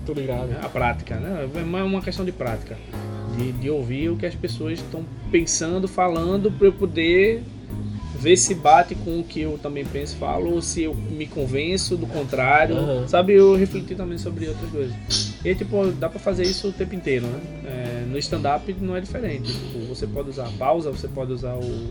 Tô 0.07 0.13
ligado. 0.15 0.51
A 0.63 0.69
prática, 0.69 1.17
né? 1.17 1.49
É 1.55 1.61
mais 1.61 1.85
uma 1.85 2.01
questão 2.01 2.25
de 2.25 2.33
prática. 2.33 2.77
De, 3.37 3.53
de 3.53 3.71
ouvir 3.71 4.09
o 4.11 4.17
que 4.17 4.27
as 4.27 4.35
pessoas 4.35 4.79
estão 4.79 5.05
pensando, 5.31 5.87
falando, 5.87 6.51
para 6.51 6.67
eu 6.67 6.73
poder 6.73 7.43
ver 8.21 8.37
se 8.37 8.55
bate 8.55 8.95
com 8.95 9.19
o 9.21 9.25
que 9.25 9.41
eu 9.41 9.59
também 9.63 9.85
penso 9.85 10.15
e 10.15 10.19
falo, 10.19 10.53
ou 10.53 10.61
se 10.61 10.83
eu 10.83 10.95
me 10.95 11.27
convenço 11.27 11.97
do 11.97 12.07
contrário. 12.07 12.77
Aham. 12.77 13.09
Sabe, 13.09 13.33
eu 13.33 13.55
refleti 13.57 13.95
também 13.95 14.19
sobre 14.19 14.47
outras 14.49 14.71
coisas. 14.71 14.95
E 15.43 15.55
tipo, 15.55 15.87
dá 15.93 16.09
pra 16.09 16.21
fazer 16.21 16.43
isso 16.45 16.69
o 16.69 16.73
tempo 16.73 16.95
inteiro, 16.95 17.27
né? 17.27 17.41
É, 17.65 18.05
no 18.07 18.19
stand-up 18.19 18.77
não 18.81 18.95
é 18.95 19.01
diferente. 19.01 19.51
Tipo, 19.51 19.79
você 19.87 20.07
pode 20.07 20.29
usar 20.29 20.47
a 20.49 20.51
pausa, 20.51 20.91
você 20.91 21.09
pode 21.09 21.33
usar 21.33 21.55
o, 21.55 21.89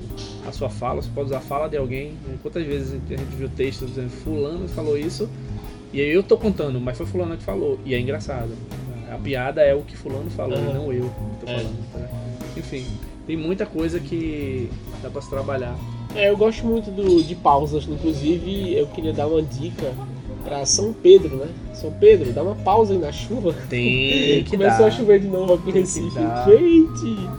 a 0.48 0.52
sua 0.52 0.70
fala, 0.70 1.02
você 1.02 1.10
pode 1.14 1.28
usar 1.30 1.38
a 1.40 1.42
fala 1.42 1.68
de 1.68 1.78
alguém. 1.78 2.14
Quantas 2.44 2.64
vezes 2.64 2.94
a 2.94 2.96
gente 3.16 3.36
viu 3.36 3.50
texto 3.50 3.86
dizendo 3.88 4.10
fulano 4.12 4.68
falou 4.68 4.96
isso, 4.98 5.28
e 5.92 6.00
aí 6.00 6.12
eu 6.12 6.22
tô 6.22 6.38
contando, 6.38 6.80
mas 6.80 6.96
foi 6.96 7.08
fulano 7.08 7.36
que 7.36 7.44
falou. 7.44 7.80
E 7.84 7.96
é 7.96 8.00
engraçado. 8.00 8.52
A 9.12 9.18
piada 9.18 9.62
é 9.64 9.74
o 9.74 9.82
que 9.82 9.98
fulano 9.98 10.30
falou, 10.30 10.56
Aham. 10.60 10.70
e 10.70 10.74
não 10.76 10.94
eu 10.94 11.06
que 11.40 11.46
tô 11.46 11.52
É. 11.52 11.56
falando. 11.58 11.92
tá? 11.92 12.08
Enfim, 12.56 12.86
tem 13.26 13.36
muita 13.36 13.66
coisa 13.66 14.00
que 14.00 14.70
dá 15.02 15.10
pra 15.10 15.22
se 15.24 15.30
trabalhar. 15.32 15.76
É, 16.16 16.30
eu 16.30 16.38
gosto 16.38 16.66
muito 16.66 16.89
do, 16.89 17.24
de 17.24 17.36
pausas, 17.36 17.88
inclusive 17.88 18.74
eu 18.76 18.88
queria 18.88 19.14
dar 19.14 19.28
uma 19.28 19.41
dica 19.41 19.93
pra 20.43 20.66
São 20.66 20.91
Pedro, 20.91 21.38
né? 21.38 21.47
São 21.74 21.91
Pedro, 21.91 22.34
dá 22.34 22.41
uma 22.41 22.55
pausa 22.55 22.93
aí 22.93 22.99
na 22.99 23.12
chuva. 23.12 23.53
Tem 23.70 24.43
que 24.43 24.51
Começou 24.51 24.80
dar. 24.80 24.88
a 24.88 24.91
chover 24.91 25.20
de 25.20 25.28
novo 25.28 25.53
aqui 25.53 25.70
em 25.70 25.74
Recife. 25.74 26.20
Gente! 26.45 27.30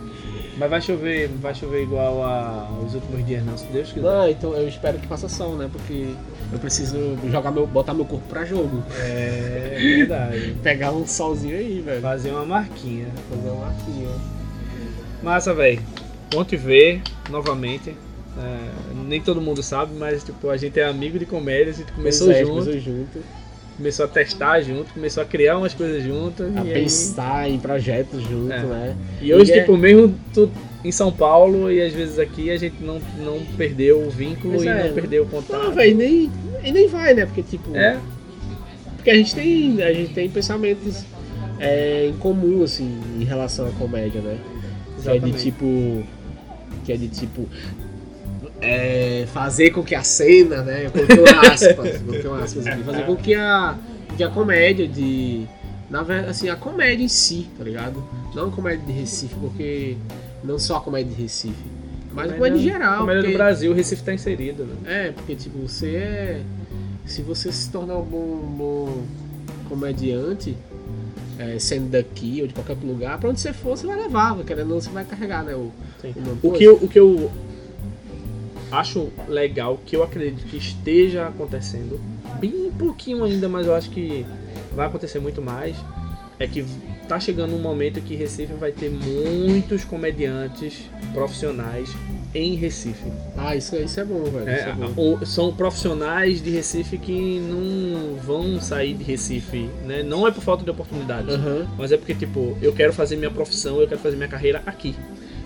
Mas 0.57 0.69
vai 0.69 0.81
chover, 0.83 1.29
vai 1.41 1.55
chover 1.55 1.83
igual 1.85 2.23
aos 2.23 2.95
últimos 2.95 3.27
dias, 3.27 3.43
não, 3.45 3.57
se 3.57 3.65
Deus 3.67 3.93
quiser. 3.93 4.03
Não, 4.07 4.29
então 4.29 4.53
eu 4.53 4.69
espero 4.69 4.99
que 4.99 5.07
faça 5.07 5.27
sol, 5.27 5.57
né? 5.57 5.71
Porque 5.73 6.15
eu 6.53 6.59
preciso 6.59 7.17
jogar 7.31 7.51
meu, 7.51 7.67
botar 7.67 7.95
meu 7.95 8.05
corpo 8.05 8.29
pra 8.29 8.45
jogo. 8.45 8.83
É 9.01 9.79
verdade. 9.81 10.55
Pegar 10.63 10.93
um 10.93 11.07
solzinho 11.07 11.57
aí, 11.57 11.81
velho. 11.81 12.03
Fazer 12.03 12.31
uma 12.31 12.45
marquinha. 12.45 13.07
Fazer 13.31 13.49
uma 13.49 13.67
marquinha. 13.67 14.09
Massa, 15.23 15.55
velho. 15.55 15.81
Bom 16.31 16.45
te 16.45 16.57
ver 16.59 17.01
novamente. 17.31 17.97
É, 18.41 19.05
nem 19.07 19.21
todo 19.21 19.41
mundo 19.41 19.63
sabe, 19.63 19.93
mas 19.99 20.23
tipo, 20.25 20.49
a 20.49 20.57
gente 20.57 20.79
é 20.81 20.85
amigo 20.85 21.19
de 21.19 21.27
comédia, 21.27 21.73
a 21.73 21.77
gente 21.77 21.93
começou 21.93 22.31
é, 22.31 22.41
junto, 22.41 22.51
começou 22.65 22.79
junto. 22.81 23.19
começou 23.77 24.05
a 24.05 24.09
testar 24.09 24.61
junto, 24.63 24.93
começou 24.95 25.23
a 25.23 25.27
criar 25.27 25.59
umas 25.59 25.75
coisas 25.75 26.03
juntas. 26.03 26.57
A 26.57 26.65
e, 26.65 26.69
aí- 26.69 26.75
pensar 26.83 27.51
em 27.51 27.59
projetos 27.59 28.23
junto, 28.23 28.53
É. 28.53 28.63
né? 28.63 28.97
e 29.21 29.35
hoje, 29.35 29.51
E 29.53 29.55
é- 29.55 29.61
tipo, 29.61 29.77
mesmo 29.77 30.15
tu 30.33 30.51
em 30.85 30.93
São 30.93 31.13
Paulo 31.13 31.71
e 31.71 31.83
às 31.83 31.93
vezes 31.93 32.19
aqui, 32.19 32.51
a 32.51 32.57
gente 32.57 32.83
não, 32.83 33.01
não 33.19 33.41
perdeu 33.57 34.01
o 34.07 34.11
vínculo 34.11 34.63
e 34.65 34.69
é. 34.69 34.85
não 34.89 34.95
perdeu 34.95 35.25
o 35.25 35.27
contato. 35.27 35.63
Não, 35.65 35.73
velho, 35.73 35.97
nem, 35.97 36.31
e 36.65 36.73
nem 36.73 36.89
vai, 36.89 37.13
né? 37.13 37.27
Porque, 37.27 37.43
tipo, 37.43 37.77
É, 37.77 37.99
porque 38.97 39.11
a 39.11 39.15
gente 39.15 39.35
tem, 39.35 39.83
a 39.83 39.93
gente 39.93 40.15
tem 40.15 40.31
pensamentos 40.31 41.05
é, 41.59 42.07
em 42.07 42.13
comum, 42.15 42.63
assim, 42.63 42.99
em 43.21 43.25
relação 43.25 43.67
à 43.67 43.71
comédia, 43.73 44.21
né? 44.23 44.39
Que 45.03 45.09
é 45.09 45.13
de 45.13 45.19
Exatamente. 45.19 45.43
tipo. 45.43 46.03
Que 46.85 46.93
é 46.93 46.97
de 46.97 47.09
tipo. 47.09 47.47
É, 48.61 49.27
fazer 49.33 49.71
com 49.71 49.83
que 49.83 49.95
a 49.95 50.03
cena, 50.03 50.63
né? 50.63 50.87
Eu 50.87 50.91
coloquei 50.91 51.19
uma 51.19 51.41
aspas, 51.53 51.99
coloquei 51.99 52.27
uma 52.31 52.43
aspas 52.43 52.67
aqui, 52.67 52.83
fazer 52.83 53.07
com 53.07 53.17
que 53.17 53.35
a, 53.35 53.77
que 54.17 54.23
a 54.23 54.29
comédia 54.29 54.87
de. 54.87 55.47
Na 55.89 56.03
verdade, 56.03 56.31
assim, 56.31 56.49
a 56.49 56.57
comédia 56.57 57.03
em 57.05 57.09
si, 57.09 57.49
tá 57.59 57.65
ligado? 57.65 58.03
Não 58.35 58.49
a 58.49 58.51
comédia 58.51 58.85
de 58.87 58.93
Recife, 58.93 59.35
porque. 59.41 59.97
Não 60.43 60.59
só 60.59 60.77
a 60.77 60.81
comédia 60.81 61.15
de 61.15 61.21
Recife, 61.23 61.55
mas 62.13 62.31
a 62.31 62.35
comédia 62.35 62.59
em 62.59 62.63
geral. 62.63 63.01
Comédia 63.01 63.23
porque- 63.23 63.33
do 63.33 63.39
Brasil, 63.39 63.73
o 63.73 63.75
Recife 63.75 64.03
tá 64.03 64.15
inserido, 64.15 64.65
né? 64.65 64.75
é, 65.09 65.11
porque 65.13 65.35
tipo, 65.35 65.59
você 65.59 65.97
é. 65.97 66.41
Se 67.07 67.23
você 67.23 67.51
se 67.51 67.71
tornar 67.71 67.97
um 67.97 68.05
bom, 68.05 68.37
bom 68.57 69.03
comediante, 69.69 70.57
é, 71.39 71.59
sendo 71.59 71.91
daqui 71.91 72.39
ou 72.41 72.47
de 72.47 72.55
qualquer 72.55 72.77
lugar, 72.83 73.19
pra 73.19 73.31
onde 73.31 73.41
você 73.41 73.53
for, 73.53 73.77
você 73.77 73.87
vai 73.87 73.97
levar, 73.99 74.37
querendo 74.45 74.69
ou 74.69 74.75
não, 74.75 74.81
você 74.81 74.91
vai 74.91 75.05
carregar, 75.05 75.45
né? 75.45 75.55
O, 75.55 75.73
o. 76.43 76.49
O 76.49 76.53
que, 76.53 76.65
eu, 76.65 76.75
o 76.77 76.89
que 76.89 76.99
eu 76.99 77.31
acho 78.71 79.11
legal, 79.29 79.79
que 79.85 79.97
eu 79.97 80.03
acredito 80.03 80.45
que 80.47 80.57
esteja 80.57 81.27
acontecendo, 81.27 82.01
bem 82.39 82.71
pouquinho 82.79 83.25
ainda, 83.25 83.49
mas 83.49 83.67
eu 83.67 83.75
acho 83.75 83.91
que 83.91 84.25
vai 84.75 84.87
acontecer 84.87 85.19
muito 85.19 85.43
mais, 85.43 85.77
é 86.39 86.47
que 86.47 86.65
tá 87.07 87.21
chegando 87.21 87.55
um 87.55 87.59
momento 87.59 88.01
que 88.01 88.15
Recife 88.15 88.55
vai 88.55 88.73
ter 88.73 88.91
muitos 88.91 89.85
comediantes 89.85 90.89
profissionais 91.13 91.95
em 92.35 92.55
Recife. 92.55 93.11
Ah, 93.37 93.57
isso, 93.57 93.75
isso 93.77 93.99
é 93.99 94.05
bom, 94.05 94.23
velho. 94.25 94.49
É, 94.49 94.71
é 94.71 94.73
bom. 94.73 95.19
são 95.27 95.53
profissionais 95.53 96.41
de 96.41 96.51
Recife 96.51 96.97
que 96.97 97.41
não 97.41 98.15
vão 98.17 98.61
sair 98.61 98.95
de 98.95 99.03
Recife, 99.03 99.69
né? 99.85 100.03
Não 100.03 100.27
é 100.27 100.31
por 100.31 100.43
falta 100.43 100.65
de 100.65 100.71
oportunidades, 100.71 101.35
Aham. 101.35 101.67
mas 101.77 101.91
é 101.91 101.97
porque, 101.97 102.15
tipo, 102.15 102.57
eu 102.63 102.73
quero 102.73 102.93
fazer 102.93 103.17
minha 103.17 103.31
profissão, 103.31 103.81
eu 103.81 103.89
quero 103.89 104.01
fazer 104.01 104.17
minha 104.17 104.29
carreira 104.29 104.63
aqui. 104.65 104.95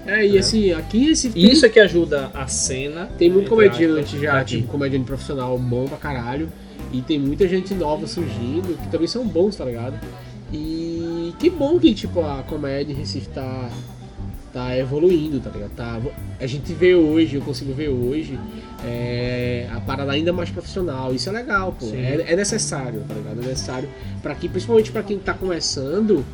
É, 0.07 0.27
e 0.27 0.39
assim, 0.39 0.73
aqui 0.73 1.11
esse 1.11 1.33
E 1.35 1.51
isso 1.51 1.65
é 1.65 1.69
que 1.69 1.81
ajuda 1.81 2.31
a 2.35 2.47
cena. 2.47 3.09
Tem 3.19 3.31
muito 3.31 3.47
entre 3.47 3.71
comediante 3.71 4.21
já, 4.21 4.39
aqui. 4.39 4.59
tipo, 4.59 4.69
comediante 4.69 5.05
profissional 5.05 5.59
bom 5.59 5.87
pra 5.87 5.97
caralho. 5.97 6.49
E 6.93 7.01
tem 7.03 7.19
muita 7.19 7.49
gente 7.49 7.75
nova 7.75 8.07
surgindo, 8.07 8.79
que 8.81 8.89
também 8.89 9.09
são 9.09 9.27
bons, 9.27 9.57
tá 9.57 9.65
ligado? 9.65 9.99
E 10.53 11.33
que 11.39 11.51
bom 11.51 11.79
que, 11.79 11.93
tipo, 11.93 12.21
a 12.21 12.43
comédia 12.45 12.93
em 12.93 12.97
Recife 12.97 13.29
tá, 13.31 13.69
tá 14.53 14.79
evoluindo, 14.79 15.41
tá 15.41 15.51
ligado? 15.51 15.71
Tá, 15.75 16.01
a 16.39 16.47
gente 16.47 16.73
vê 16.73 16.95
hoje, 16.95 17.35
eu 17.35 17.43
consigo 17.43 17.73
ver 17.73 17.89
hoje, 17.89 18.39
é, 18.85 19.69
a 19.73 19.81
parada 19.81 20.13
ainda 20.13 20.33
mais 20.33 20.51
profissional. 20.51 21.13
Isso 21.13 21.29
é 21.29 21.33
legal, 21.33 21.75
pô. 21.79 21.87
É, 21.93 22.33
é 22.33 22.37
necessário, 22.37 23.03
tá 23.09 23.15
ligado? 23.15 23.43
É 23.43 23.47
necessário 23.47 23.89
para 24.23 24.35
que, 24.37 24.49
principalmente 24.49 24.93
pra 24.93 25.03
quem 25.03 25.19
tá 25.19 25.35
começando, 25.35 26.25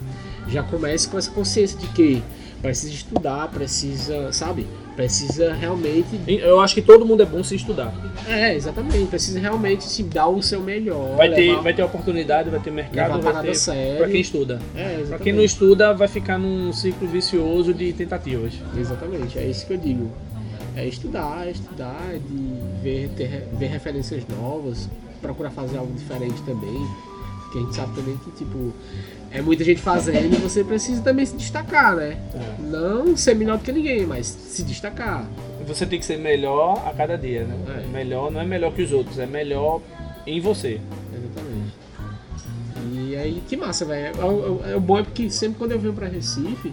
já 0.48 0.62
comece 0.62 1.08
com 1.08 1.16
essa 1.16 1.30
consciência 1.30 1.78
de 1.78 1.86
que 1.88 2.22
precisa 2.60 2.92
estudar, 2.92 3.48
precisa, 3.48 4.32
sabe? 4.32 4.66
Precisa 4.96 5.54
realmente 5.54 6.06
Eu 6.28 6.60
acho 6.60 6.74
que 6.74 6.82
todo 6.82 7.06
mundo 7.06 7.22
é 7.22 7.26
bom 7.26 7.42
se 7.42 7.54
estudar. 7.54 7.92
é, 8.28 8.54
exatamente. 8.54 9.06
Precisa 9.06 9.38
realmente 9.40 9.84
se 9.84 10.02
dar 10.02 10.26
o 10.28 10.42
seu 10.42 10.60
melhor. 10.60 11.16
Vai 11.16 11.30
ter, 11.30 11.48
levar- 11.50 11.62
vai 11.62 11.74
ter 11.74 11.82
oportunidade, 11.82 12.50
vai 12.50 12.60
ter 12.60 12.70
mercado, 12.70 13.20
vai 13.22 13.42
ter. 13.42 13.54
sério. 13.54 13.98
Pra 13.98 14.08
quem 14.08 14.20
estuda. 14.20 14.60
É. 14.76 15.04
Pra 15.08 15.18
quem 15.18 15.32
não 15.32 15.42
estuda, 15.42 15.94
vai 15.94 16.08
ficar 16.08 16.38
num 16.38 16.72
ciclo 16.72 17.08
vicioso 17.08 17.72
de 17.72 17.92
tentativas. 17.94 18.52
Exatamente, 18.76 19.38
é 19.38 19.46
isso 19.46 19.66
que 19.66 19.72
eu 19.72 19.78
digo. 19.78 20.10
É 20.76 20.86
estudar, 20.86 21.46
é 21.46 21.50
estudar, 21.50 22.00
é 22.12 22.18
de 22.18 22.82
ver, 22.82 23.08
ter, 23.16 23.48
ver 23.58 23.66
referências 23.68 24.22
novas, 24.28 24.88
procurar 25.22 25.50
fazer 25.50 25.78
algo 25.78 25.92
diferente 25.94 26.40
também. 26.42 26.86
Porque 27.42 27.58
a 27.58 27.60
gente 27.62 27.74
sabe 27.74 27.94
também 27.96 28.16
que, 28.18 28.30
tipo, 28.32 28.72
é 29.32 29.40
muita 29.40 29.62
gente 29.64 29.80
fazendo 29.80 30.34
e 30.34 30.38
você 30.38 30.62
precisa 30.64 31.02
também 31.02 31.24
se 31.26 31.36
destacar, 31.36 31.94
né? 31.96 32.18
É. 32.34 32.62
Não 32.62 33.16
ser 33.16 33.34
melhor 33.34 33.58
do 33.58 33.64
que 33.64 33.72
ninguém, 33.72 34.06
mas 34.06 34.26
se 34.26 34.62
destacar. 34.62 35.28
Você 35.66 35.86
tem 35.86 35.98
que 35.98 36.04
ser 36.04 36.18
melhor 36.18 36.82
a 36.86 36.92
cada 36.92 37.16
dia, 37.16 37.44
né? 37.44 37.54
É. 37.84 37.86
Melhor 37.88 38.30
não 38.30 38.40
é 38.40 38.44
melhor 38.44 38.72
que 38.72 38.82
os 38.82 38.92
outros, 38.92 39.18
é 39.18 39.26
melhor 39.26 39.80
em 40.26 40.40
você. 40.40 40.80
Exatamente. 41.12 41.70
E 42.92 43.16
aí, 43.16 43.42
que 43.48 43.56
massa, 43.56 43.84
velho. 43.84 44.16
É, 44.20 44.24
o- 44.24 44.60
é 44.72 44.76
o 44.76 44.80
bom 44.80 44.98
é 44.98 45.02
porque 45.02 45.28
sempre 45.30 45.58
quando 45.58 45.72
eu 45.72 45.78
venho 45.78 45.92
pra 45.92 46.08
Recife, 46.08 46.72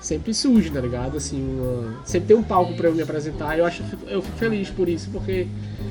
sempre 0.00 0.32
surge, 0.34 0.70
tá 0.70 0.80
ligado? 0.80 1.16
Assim, 1.16 1.40
uma- 1.40 2.00
sempre 2.04 2.28
tem 2.28 2.36
um 2.36 2.42
palco 2.42 2.74
pra 2.74 2.88
eu 2.88 2.94
me 2.94 3.02
apresentar. 3.02 3.58
Eu 3.58 3.64
acho, 3.64 3.82
eu 4.08 4.22
fico 4.22 4.36
feliz 4.38 4.70
por 4.70 4.88
isso, 4.88 5.08
porque 5.10 5.46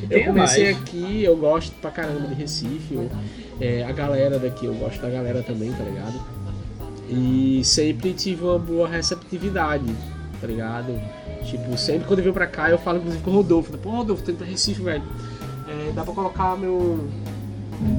eu 0.10 0.26
comecei 0.26 0.72
mais. 0.74 0.78
aqui, 0.82 1.24
eu 1.24 1.38
gosto 1.38 1.74
pra 1.80 1.92
caramba 1.92 2.28
de 2.28 2.34
Recife. 2.34 2.94
eu- 2.96 3.10
é, 3.62 3.84
a 3.84 3.92
galera 3.92 4.38
daqui, 4.40 4.66
eu 4.66 4.74
gosto 4.74 5.02
da 5.02 5.10
galera 5.10 5.42
também, 5.44 5.72
tá 5.72 5.84
ligado? 5.84 6.20
E 7.10 7.62
sempre 7.64 8.14
tive 8.14 8.44
uma 8.44 8.58
boa 8.58 8.88
receptividade, 8.88 9.86
tá 10.40 10.48
ligado? 10.48 11.00
Tipo, 11.46 11.78
sempre 11.78 12.08
quando 12.08 12.20
eu 12.20 12.24
venho 12.24 12.34
pra 12.34 12.48
cá, 12.48 12.70
eu 12.70 12.78
falo 12.78 13.00
inclusive 13.00 13.24
com 13.24 13.32
o 13.32 13.34
Rodolfo. 13.36 13.78
Pô, 13.78 13.90
Rodolfo, 13.90 14.24
tô 14.24 14.32
indo 14.32 14.38
pra 14.38 14.48
Recife, 14.48 14.82
velho. 14.82 15.04
É, 15.68 15.92
dá 15.92 16.04
pra 16.04 16.14
colocar 16.14 16.58
meu. 16.58 17.08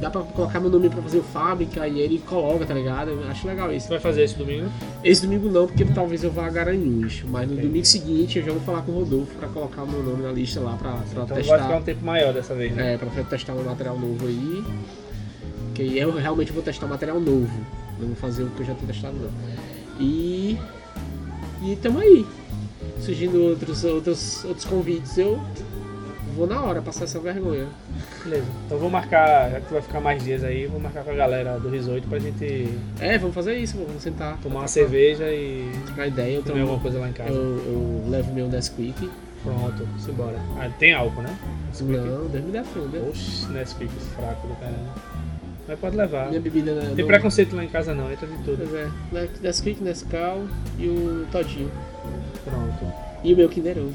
Dá 0.00 0.08
pra 0.08 0.22
colocar 0.22 0.60
meu 0.60 0.70
nome 0.70 0.88
pra 0.88 1.02
fazer 1.02 1.18
o 1.18 1.22
fábrica 1.24 1.88
e 1.88 1.98
ele 1.98 2.20
coloca, 2.20 2.64
tá 2.64 2.72
ligado? 2.72 3.10
Eu 3.10 3.24
acho 3.28 3.46
legal 3.48 3.72
isso. 3.72 3.86
Você 3.88 3.92
vai 3.94 4.00
fazer 4.00 4.22
esse 4.22 4.36
domingo? 4.36 4.70
Esse 5.02 5.22
domingo 5.22 5.50
não, 5.50 5.66
porque 5.66 5.84
talvez 5.86 6.22
eu 6.22 6.30
vá 6.30 6.46
a 6.46 6.50
Garanhuns. 6.50 7.24
Mas 7.28 7.50
no 7.50 7.56
domingo 7.56 7.84
seguinte 7.84 8.38
eu 8.38 8.44
já 8.44 8.52
vou 8.52 8.60
falar 8.60 8.82
com 8.82 8.92
o 8.92 9.00
Rodolfo 9.00 9.34
pra 9.36 9.48
colocar 9.48 9.84
meu 9.84 10.00
nome 10.04 10.22
na 10.22 10.30
lista 10.30 10.60
lá 10.60 10.76
pra, 10.76 10.92
pra 10.92 11.02
Então 11.10 11.26
vai 11.26 11.36
testar. 11.38 11.62
ficar 11.62 11.76
um 11.78 11.82
tempo 11.82 12.04
maior 12.04 12.32
dessa 12.32 12.54
vez, 12.54 12.72
né? 12.76 12.94
É, 12.94 12.96
pra 12.96 13.08
testar 13.24 13.54
um 13.54 13.64
material 13.64 13.98
novo 13.98 14.24
aí. 14.24 14.64
Que 15.88 15.94
aí 15.94 15.98
eu 15.98 16.12
realmente 16.14 16.52
vou 16.52 16.62
testar 16.62 16.86
material 16.86 17.18
novo. 17.20 17.50
Não 17.98 18.08
vou 18.08 18.16
fazer 18.16 18.42
o 18.44 18.50
que 18.50 18.60
eu 18.60 18.66
já 18.66 18.74
tenho 18.74 18.86
testado 18.86 19.16
não. 19.16 19.30
E. 20.00 20.58
E 21.62 21.76
tamo 21.76 22.00
aí. 22.00 22.26
Surgindo 23.00 23.40
outros, 23.42 23.84
outros, 23.84 24.44
outros 24.44 24.64
convites, 24.64 25.18
eu 25.18 25.40
vou 26.36 26.46
na 26.46 26.60
hora 26.62 26.80
passar 26.80 27.04
essa 27.04 27.18
vergonha. 27.18 27.66
Beleza. 28.22 28.46
Então 28.66 28.78
vou 28.78 28.88
marcar, 28.88 29.50
já 29.50 29.60
que 29.60 29.66
tu 29.66 29.72
vai 29.72 29.82
ficar 29.82 30.00
mais 30.00 30.22
dias 30.22 30.42
aí, 30.44 30.66
vou 30.66 30.80
marcar 30.80 31.04
com 31.04 31.10
a 31.10 31.14
galera 31.14 31.58
do 31.58 31.68
Risoito 31.68 32.06
pra 32.08 32.18
gente 32.18 32.68
É, 33.00 33.18
vamos 33.18 33.34
fazer 33.34 33.56
isso, 33.56 33.76
vamos 33.76 34.02
sentar. 34.02 34.38
tomar 34.38 34.60
uma 34.60 34.68
cerveja 34.68 35.24
e 35.32 35.70
Trocar 35.86 36.06
ideia, 36.06 36.36
eu, 36.36 36.42
comer 36.42 36.60
alguma 36.60 36.80
coisa 36.80 36.98
lá 36.98 37.08
em 37.08 37.12
casa. 37.12 37.30
eu, 37.30 37.42
eu 37.66 38.04
levo 38.08 38.32
meu 38.32 38.48
Nesquik. 38.48 39.10
Pronto, 39.42 39.86
simbora. 39.98 40.38
Ah, 40.56 40.70
tem 40.78 40.94
álcool, 40.94 41.22
né? 41.22 41.36
Não, 41.80 42.28
Deus 42.28 42.44
me 42.44 42.52
defenda. 42.52 42.98
Oxe, 43.08 43.46
Nesquik 43.48 43.92
fraco 44.14 44.46
do 44.46 44.54
caramba. 44.54 45.11
Mas 45.68 45.78
pode 45.78 45.96
levar. 45.96 46.28
Minha 46.28 46.40
bebida 46.40 46.74
né, 46.74 46.92
Tem 46.94 47.04
não- 47.04 47.06
preconceito 47.06 47.54
lá 47.54 47.64
em 47.64 47.68
casa 47.68 47.94
não, 47.94 48.10
entra 48.12 48.26
de 48.26 48.36
tudo. 48.42 48.56
Pois 48.68 48.74
é, 48.74 48.90
Ne- 49.12 49.30
Nesquik, 49.42 49.82
Nescau 49.82 50.44
e 50.78 50.88
o 50.88 51.26
Todinho. 51.30 51.70
Pronto. 52.44 52.92
E 53.22 53.32
o 53.32 53.36
meu 53.36 53.48
Kinder 53.48 53.78
Ovo. 53.78 53.94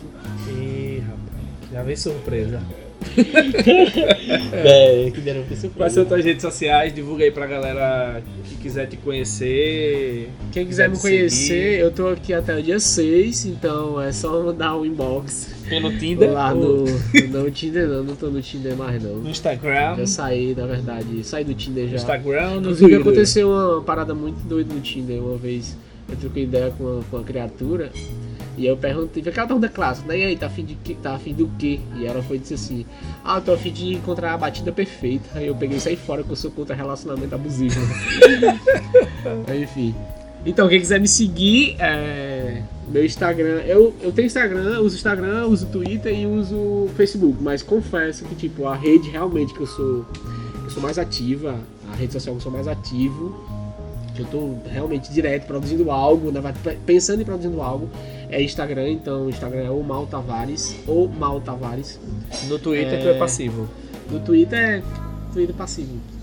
Ih, 0.49 0.99
rapaz, 1.05 1.71
já 1.73 1.83
vem 1.83 1.95
surpresa. 1.95 2.61
É, 4.53 5.07
Ovo 5.07 5.11
tem 5.21 5.69
Quais 5.71 5.93
são 5.93 6.03
as 6.03 6.09
tuas 6.09 6.25
redes 6.25 6.41
sociais? 6.41 6.93
Divulga 6.93 7.23
aí 7.23 7.31
pra 7.31 7.45
galera 7.45 8.21
que 8.45 8.55
quiser 8.55 8.87
te 8.87 8.97
conhecer. 8.97 10.29
Quem 10.51 10.65
quiser 10.65 10.89
me 10.89 10.95
Quiser 10.95 11.09
conhecer, 11.09 11.79
eu 11.79 11.91
tô 11.91 12.07
aqui 12.07 12.33
até 12.33 12.57
o 12.57 12.61
dia 12.63 12.79
6, 12.79 13.45
então 13.45 14.01
é 14.01 14.11
só 14.11 14.41
mandar 14.43 14.75
um 14.77 14.85
inbox 14.85 15.55
Pelo 15.69 15.95
Tinder 15.97 16.31
lá 16.31 16.53
ou 16.53 16.85
no. 16.85 17.27
Não, 17.29 17.51
Tinder 17.51 17.87
não, 17.87 18.03
não 18.03 18.15
tô 18.15 18.27
no 18.27 18.41
Tinder 18.41 18.75
mais 18.75 19.01
não. 19.01 19.17
no 19.17 19.29
Instagram. 19.29 19.95
Já 19.97 20.07
saí, 20.07 20.55
na 20.55 20.65
verdade, 20.65 21.23
saí 21.23 21.43
do 21.43 21.53
Tinder 21.53 21.85
No 21.85 21.89
já. 21.91 21.95
Instagram 21.97 22.49
no 22.49 22.57
Inclusive 22.59 22.79
Twitter. 22.85 23.01
aconteceu 23.01 23.49
uma 23.49 23.81
parada 23.81 24.13
muito 24.15 24.39
doida 24.47 24.73
no 24.73 24.81
Tinder 24.81 25.21
uma 25.21 25.37
vez. 25.37 25.77
Eu 26.09 26.15
troquei 26.15 26.43
ideia 26.43 26.71
com 26.77 26.83
uma, 26.83 27.03
com 27.03 27.17
uma 27.17 27.23
criatura 27.25 27.91
e 28.57 28.65
eu 28.65 28.75
perguntei, 28.75 29.21
aquela 29.21 29.45
pergunta 29.45 29.69
clássica, 29.69 30.07
né? 30.07 30.17
E 30.17 30.23
aí, 30.23 30.35
tá 30.35 30.47
afim 30.47 30.65
de 30.65 30.73
que, 30.73 30.95
tá 30.95 31.13
afim 31.13 31.31
do 31.31 31.47
quê? 31.59 31.79
E 31.95 32.07
ela 32.07 32.23
foi 32.23 32.39
disse 32.39 32.55
assim, 32.55 32.85
ah, 33.23 33.39
tô 33.39 33.53
afim 33.53 33.71
de 33.71 33.93
encontrar 33.93 34.33
a 34.33 34.37
batida 34.37 34.71
perfeita. 34.71 35.29
Aí 35.35 35.45
eu 35.45 35.55
peguei 35.55 35.77
e 35.77 35.79
saí 35.79 35.95
fora 35.95 36.23
que 36.23 36.31
eu 36.31 36.35
sou 36.35 36.49
contra 36.49 36.75
relacionamento 36.75 37.35
abusivo. 37.35 37.79
Enfim. 39.61 39.93
Então, 40.43 40.67
quem 40.67 40.79
quiser 40.79 40.99
me 40.99 41.07
seguir, 41.07 41.75
é, 41.77 42.63
meu 42.87 43.05
Instagram, 43.05 43.61
eu, 43.65 43.93
eu 44.01 44.11
tenho 44.11 44.25
Instagram, 44.25 44.79
uso 44.79 44.95
Instagram, 44.95 45.45
uso 45.47 45.67
Twitter 45.67 46.17
e 46.17 46.25
uso 46.25 46.89
Facebook, 46.95 47.37
mas 47.41 47.61
confesso 47.61 48.25
que 48.25 48.33
tipo, 48.33 48.65
a 48.65 48.75
rede 48.75 49.09
realmente 49.09 49.53
que 49.53 49.59
eu 49.59 49.67
sou, 49.67 50.05
que 50.61 50.65
eu 50.65 50.69
sou 50.71 50.81
mais 50.81 50.97
ativa, 50.97 51.59
a 51.91 51.95
rede 51.95 52.13
social 52.13 52.33
que 52.33 52.39
eu 52.39 52.43
sou 52.43 52.51
mais 52.51 52.67
ativo, 52.67 53.56
que 54.17 54.23
eu 54.23 54.27
tô 54.27 54.69
realmente 54.69 55.11
direto 55.11 55.45
produzindo 55.45 55.89
algo, 55.91 56.31
verdade, 56.41 56.77
pensando 56.85 57.21
em 57.21 57.25
produzindo 57.25 57.61
algo, 57.61 57.89
é 58.29 58.41
Instagram, 58.41 58.89
então 58.89 59.27
o 59.27 59.29
Instagram 59.29 59.63
é 59.63 59.69
o 59.69 59.81
Mal 59.83 60.05
Tavares, 60.07 60.75
ou 60.85 61.07
Mal 61.07 61.39
Tavares. 61.39 61.99
No 62.47 62.59
Twitter 62.59 62.93
É. 62.93 63.01
tu 63.01 63.07
é 63.07 63.13
passivo. 63.17 63.69
No 64.09 64.19
Twitter 64.19 64.59
é 64.59 64.83
Twitter 65.33 65.55
passivo. 65.55 66.16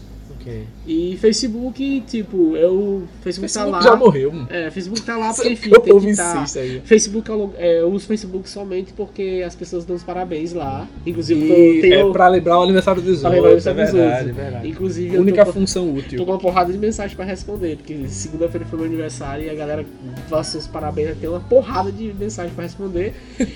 Ok. 0.45 0.63
E 0.87 1.17
Facebook, 1.17 2.03
tipo, 2.07 2.55
eu. 2.55 3.05
Facebook, 3.23 3.51
tá 3.53 3.65
lá. 3.65 3.81
já 3.81 3.97
morreu. 3.97 4.31
mano. 4.31 4.47
É, 4.51 4.71
Facebook 4.71 5.01
tá 5.01 5.17
lá 5.17 5.33
porque, 5.35 5.49
enfim, 5.49 5.71
O 5.71 5.81
tem 5.81 5.93
povo 5.95 6.07
que 6.07 6.15
tá. 6.15 6.37
insiste 6.43 6.59
aí. 6.59 6.83
Facebook, 6.85 7.31
eu, 7.31 7.55
é, 7.57 7.81
eu 7.81 7.91
uso 7.91 8.07
Facebook 8.07 8.47
somente 8.49 8.93
porque 8.93 9.43
as 9.47 9.55
pessoas 9.55 9.87
dão 9.87 9.97
os 9.97 10.03
parabéns 10.03 10.53
lá. 10.53 10.87
Inclusive, 11.07 11.49
eu 11.49 11.57
E 11.77 11.81
tenho. 11.81 12.11
é 12.11 12.13
pra 12.13 12.29
lembrar 12.29 12.59
o 12.61 12.63
aniversário 12.63 13.01
dos 13.01 13.21
pra 13.21 13.31
lembrar 13.31 13.49
o 13.49 13.51
outros. 13.53 13.67
É 13.67 13.71
aniversário 13.71 14.01
dos 14.03 14.11
verdade, 14.11 14.25
é 14.25 14.29
outros. 14.29 14.45
verdade. 14.45 14.69
Inclusive, 14.69 15.15
eu 15.15 15.21
Única 15.23 15.47
tô, 15.47 15.53
função 15.55 15.87
tô 15.93 15.99
útil. 15.99 16.25
com 16.27 16.31
uma 16.33 16.39
porrada 16.39 16.71
de 16.73 16.79
mensagem 16.79 17.17
pra 17.17 17.25
responder, 17.25 17.77
porque 17.77 18.07
segunda-feira 18.09 18.67
foi 18.67 18.79
meu 18.79 18.87
aniversário 18.87 19.47
e 19.47 19.51
a 19.51 19.55
galera 19.55 19.85
passou 20.29 20.61
os 20.61 20.67
parabéns, 20.67 21.17
tem 21.19 21.29
uma 21.31 21.41
porrada 21.41 21.91
de 21.91 22.13
mensagem 22.13 22.53
pra 22.55 22.65
responder. 22.65 23.15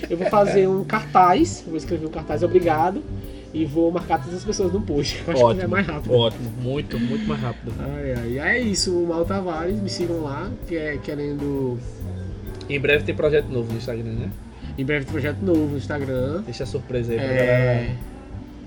Eu 0.09 0.17
vou 0.17 0.27
fazer 0.27 0.67
um 0.67 0.83
cartaz, 0.83 1.61
eu 1.65 1.69
vou 1.69 1.77
escrever 1.77 2.07
um 2.07 2.09
cartaz 2.09 2.41
obrigado 2.41 3.03
e 3.53 3.65
vou 3.65 3.91
marcar 3.91 4.19
todas 4.19 4.35
as 4.39 4.43
pessoas 4.45 4.71
no 4.71 4.81
post. 4.81 5.23
Eu 5.27 5.33
acho 5.33 5.39
que 5.39 5.41
é 5.41 5.45
Ótimo. 5.45 5.67
mais 5.69 5.87
rápido. 5.87 6.13
Ótimo, 6.13 6.49
muito, 6.61 6.99
muito 6.99 7.27
mais 7.27 7.41
rápido. 7.41 7.73
Ai, 7.79 8.13
ai, 8.39 8.57
é 8.57 8.59
isso, 8.61 8.91
o 8.97 9.07
Mal 9.07 9.25
Tavares, 9.25 9.79
me 9.81 9.89
sigam 9.89 10.21
lá, 10.21 10.49
que 10.67 10.75
é 10.75 10.97
querendo. 10.97 11.77
Em 12.69 12.79
breve 12.79 13.03
tem 13.03 13.15
projeto 13.15 13.47
novo 13.47 13.71
no 13.71 13.77
Instagram, 13.77 14.11
né? 14.11 14.29
Em 14.77 14.85
breve 14.85 15.05
tem 15.05 15.11
projeto 15.11 15.39
novo 15.41 15.67
no 15.71 15.77
Instagram. 15.77 16.41
Deixa 16.45 16.63
a 16.63 16.67
surpresa 16.67 17.11
aí 17.11 17.17
pra 17.17 17.27
galera. 17.27 17.43
É, 17.51 17.95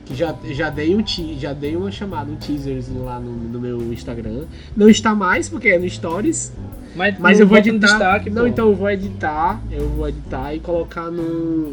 que 0.05 0.15
já, 0.17 0.35
já 0.51 0.69
dei 0.69 0.95
um 0.97 1.01
te, 1.03 1.39
já 1.39 1.53
dei 1.53 1.77
uma 1.77 1.93
chamada, 1.93 2.29
um 2.31 2.35
teaserzinho 2.35 3.05
lá 3.05 3.21
no, 3.21 3.31
no 3.31 3.61
meu 3.61 3.93
Instagram. 3.93 4.47
Não 4.77 4.89
está 4.89 5.15
mais, 5.15 5.49
porque 5.49 5.69
é 5.69 5.79
no 5.79 5.89
Stories. 5.89 6.53
Mas, 6.97 7.19
Mas 7.19 7.39
eu 7.41 7.47
vou 7.47 7.57
editar. 7.57 7.79
destaque, 7.87 8.29
não, 8.29 8.43
pô. 8.43 8.49
então 8.49 8.69
eu 8.69 8.75
vou 8.75 8.91
editar. 8.91 9.63
Eu 9.71 9.89
vou 9.91 10.09
editar 10.09 10.53
e 10.55 10.59
colocar 10.61 11.09
no. 11.11 11.73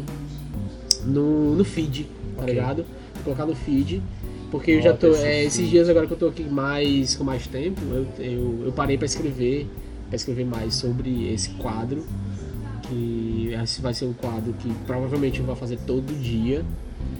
No, 1.04 1.56
no 1.56 1.64
feed, 1.64 2.04
tá 2.36 2.42
Ok. 2.42 2.54
ligado? 2.54 2.84
Colocar 3.22 3.46
no 3.46 3.54
feed. 3.54 4.02
Porque 4.50 4.72
eu 4.72 4.82
Bota 4.82 4.88
já 4.88 4.96
tô. 4.96 5.14
é, 5.24 5.44
esses 5.44 5.68
dias 5.68 5.88
agora 5.88 6.06
que 6.06 6.12
eu 6.12 6.18
tô 6.18 6.28
aqui 6.28 6.42
mais 6.42 7.14
com 7.14 7.22
mais 7.22 7.46
tempo, 7.46 7.80
eu, 7.92 8.06
eu, 8.18 8.62
eu 8.66 8.72
parei 8.72 8.96
pra 8.96 9.06
escrever. 9.06 9.68
Pra 10.08 10.16
escrever 10.16 10.44
mais 10.44 10.74
sobre 10.74 11.32
esse 11.32 11.50
quadro. 11.50 12.04
Que 12.88 13.54
esse 13.62 13.80
vai 13.80 13.94
ser 13.94 14.06
um 14.06 14.12
quadro 14.12 14.52
que 14.54 14.72
provavelmente 14.86 15.38
eu 15.38 15.46
vou 15.46 15.54
fazer 15.54 15.78
todo 15.86 16.12
dia. 16.20 16.64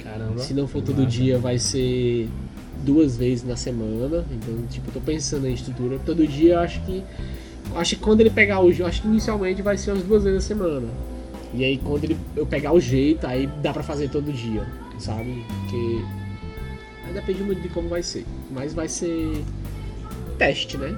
Caramba. 0.02 0.38
Se 0.38 0.52
não 0.52 0.66
for 0.66 0.82
todo 0.82 1.06
dia, 1.06 1.38
vai 1.38 1.58
ser 1.58 2.28
duas 2.84 3.16
vezes 3.16 3.44
na 3.44 3.56
semana. 3.56 4.24
Então, 4.30 4.66
tipo, 4.68 4.88
eu 4.88 4.94
tô 4.94 5.00
pensando 5.00 5.46
em 5.46 5.54
estrutura. 5.54 5.98
Todo 6.04 6.26
dia 6.26 6.54
eu 6.54 6.58
acho 6.60 6.80
que. 6.82 7.04
Acho 7.76 7.94
que 7.94 8.02
quando 8.02 8.20
ele 8.20 8.30
pegar 8.30 8.60
o 8.60 8.72
jeito, 8.72 8.88
acho 8.88 9.02
que 9.02 9.06
inicialmente 9.08 9.62
vai 9.62 9.76
ser 9.78 9.92
umas 9.92 10.02
duas 10.02 10.24
vezes 10.24 10.42
na 10.42 10.56
semana. 10.56 10.88
E 11.54 11.64
aí 11.64 11.78
quando 11.78 12.04
ele, 12.04 12.16
eu 12.36 12.44
pegar 12.46 12.72
o 12.72 12.80
jeito, 12.80 13.26
aí 13.26 13.48
dá 13.62 13.72
pra 13.72 13.82
fazer 13.82 14.08
todo 14.08 14.32
dia, 14.32 14.64
sabe? 15.00 15.44
Porque. 15.60 16.04
Aí 17.06 17.14
depende 17.14 17.42
muito 17.42 17.60
de 17.60 17.68
como 17.68 17.88
vai 17.88 18.02
ser. 18.02 18.24
Mas 18.50 18.74
vai 18.74 18.88
ser 18.88 19.42
teste, 20.38 20.76
né? 20.76 20.96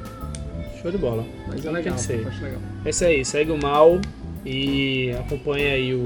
Show 0.81 0.91
de 0.91 0.99
bola. 0.99 1.25
Mas 1.47 1.65
é 1.65 1.71
legal, 1.71 1.95
que 1.95 2.13
acho 2.13 2.43
legal. 2.43 2.61
É 2.85 2.91
isso 2.91 3.05
aí, 3.05 3.25
segue 3.25 3.53
o 3.53 3.59
mal 3.59 4.01
e 4.45 5.13
acompanha 5.19 5.75
aí 5.75 5.95
o 5.95 6.05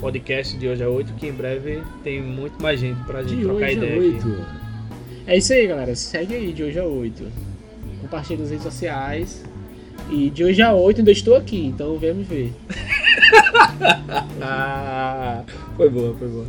podcast 0.00 0.56
de 0.56 0.68
hoje 0.68 0.82
a 0.82 0.88
8, 0.88 1.14
que 1.14 1.26
em 1.26 1.32
breve 1.32 1.82
tem 2.02 2.22
muito 2.22 2.62
mais 2.62 2.78
gente 2.78 3.02
pra 3.04 3.22
gente 3.22 3.36
De 3.36 3.42
trocar 3.42 3.56
hoje 3.56 3.64
a 3.64 3.72
ideia 3.72 4.16
aqui. 4.16 4.28
8. 4.28 4.46
É 5.26 5.36
isso 5.36 5.52
aí, 5.52 5.66
galera. 5.66 5.96
Segue 5.96 6.34
aí 6.34 6.52
de 6.52 6.62
hoje 6.62 6.78
a 6.78 6.84
8. 6.84 7.26
Compartilha 8.02 8.40
nas 8.40 8.50
redes 8.50 8.64
sociais. 8.64 9.44
E 10.10 10.30
de 10.30 10.44
hoje 10.44 10.60
a 10.62 10.72
8 10.72 10.98
ainda 10.98 11.10
estou 11.10 11.34
aqui, 11.34 11.66
então 11.66 11.98
vem 11.98 12.14
me 12.14 12.24
ver. 12.24 12.52
Ah, 14.46 15.42
foi 15.76 15.88
boa, 15.88 16.14
foi 16.18 16.28
boa. 16.28 16.46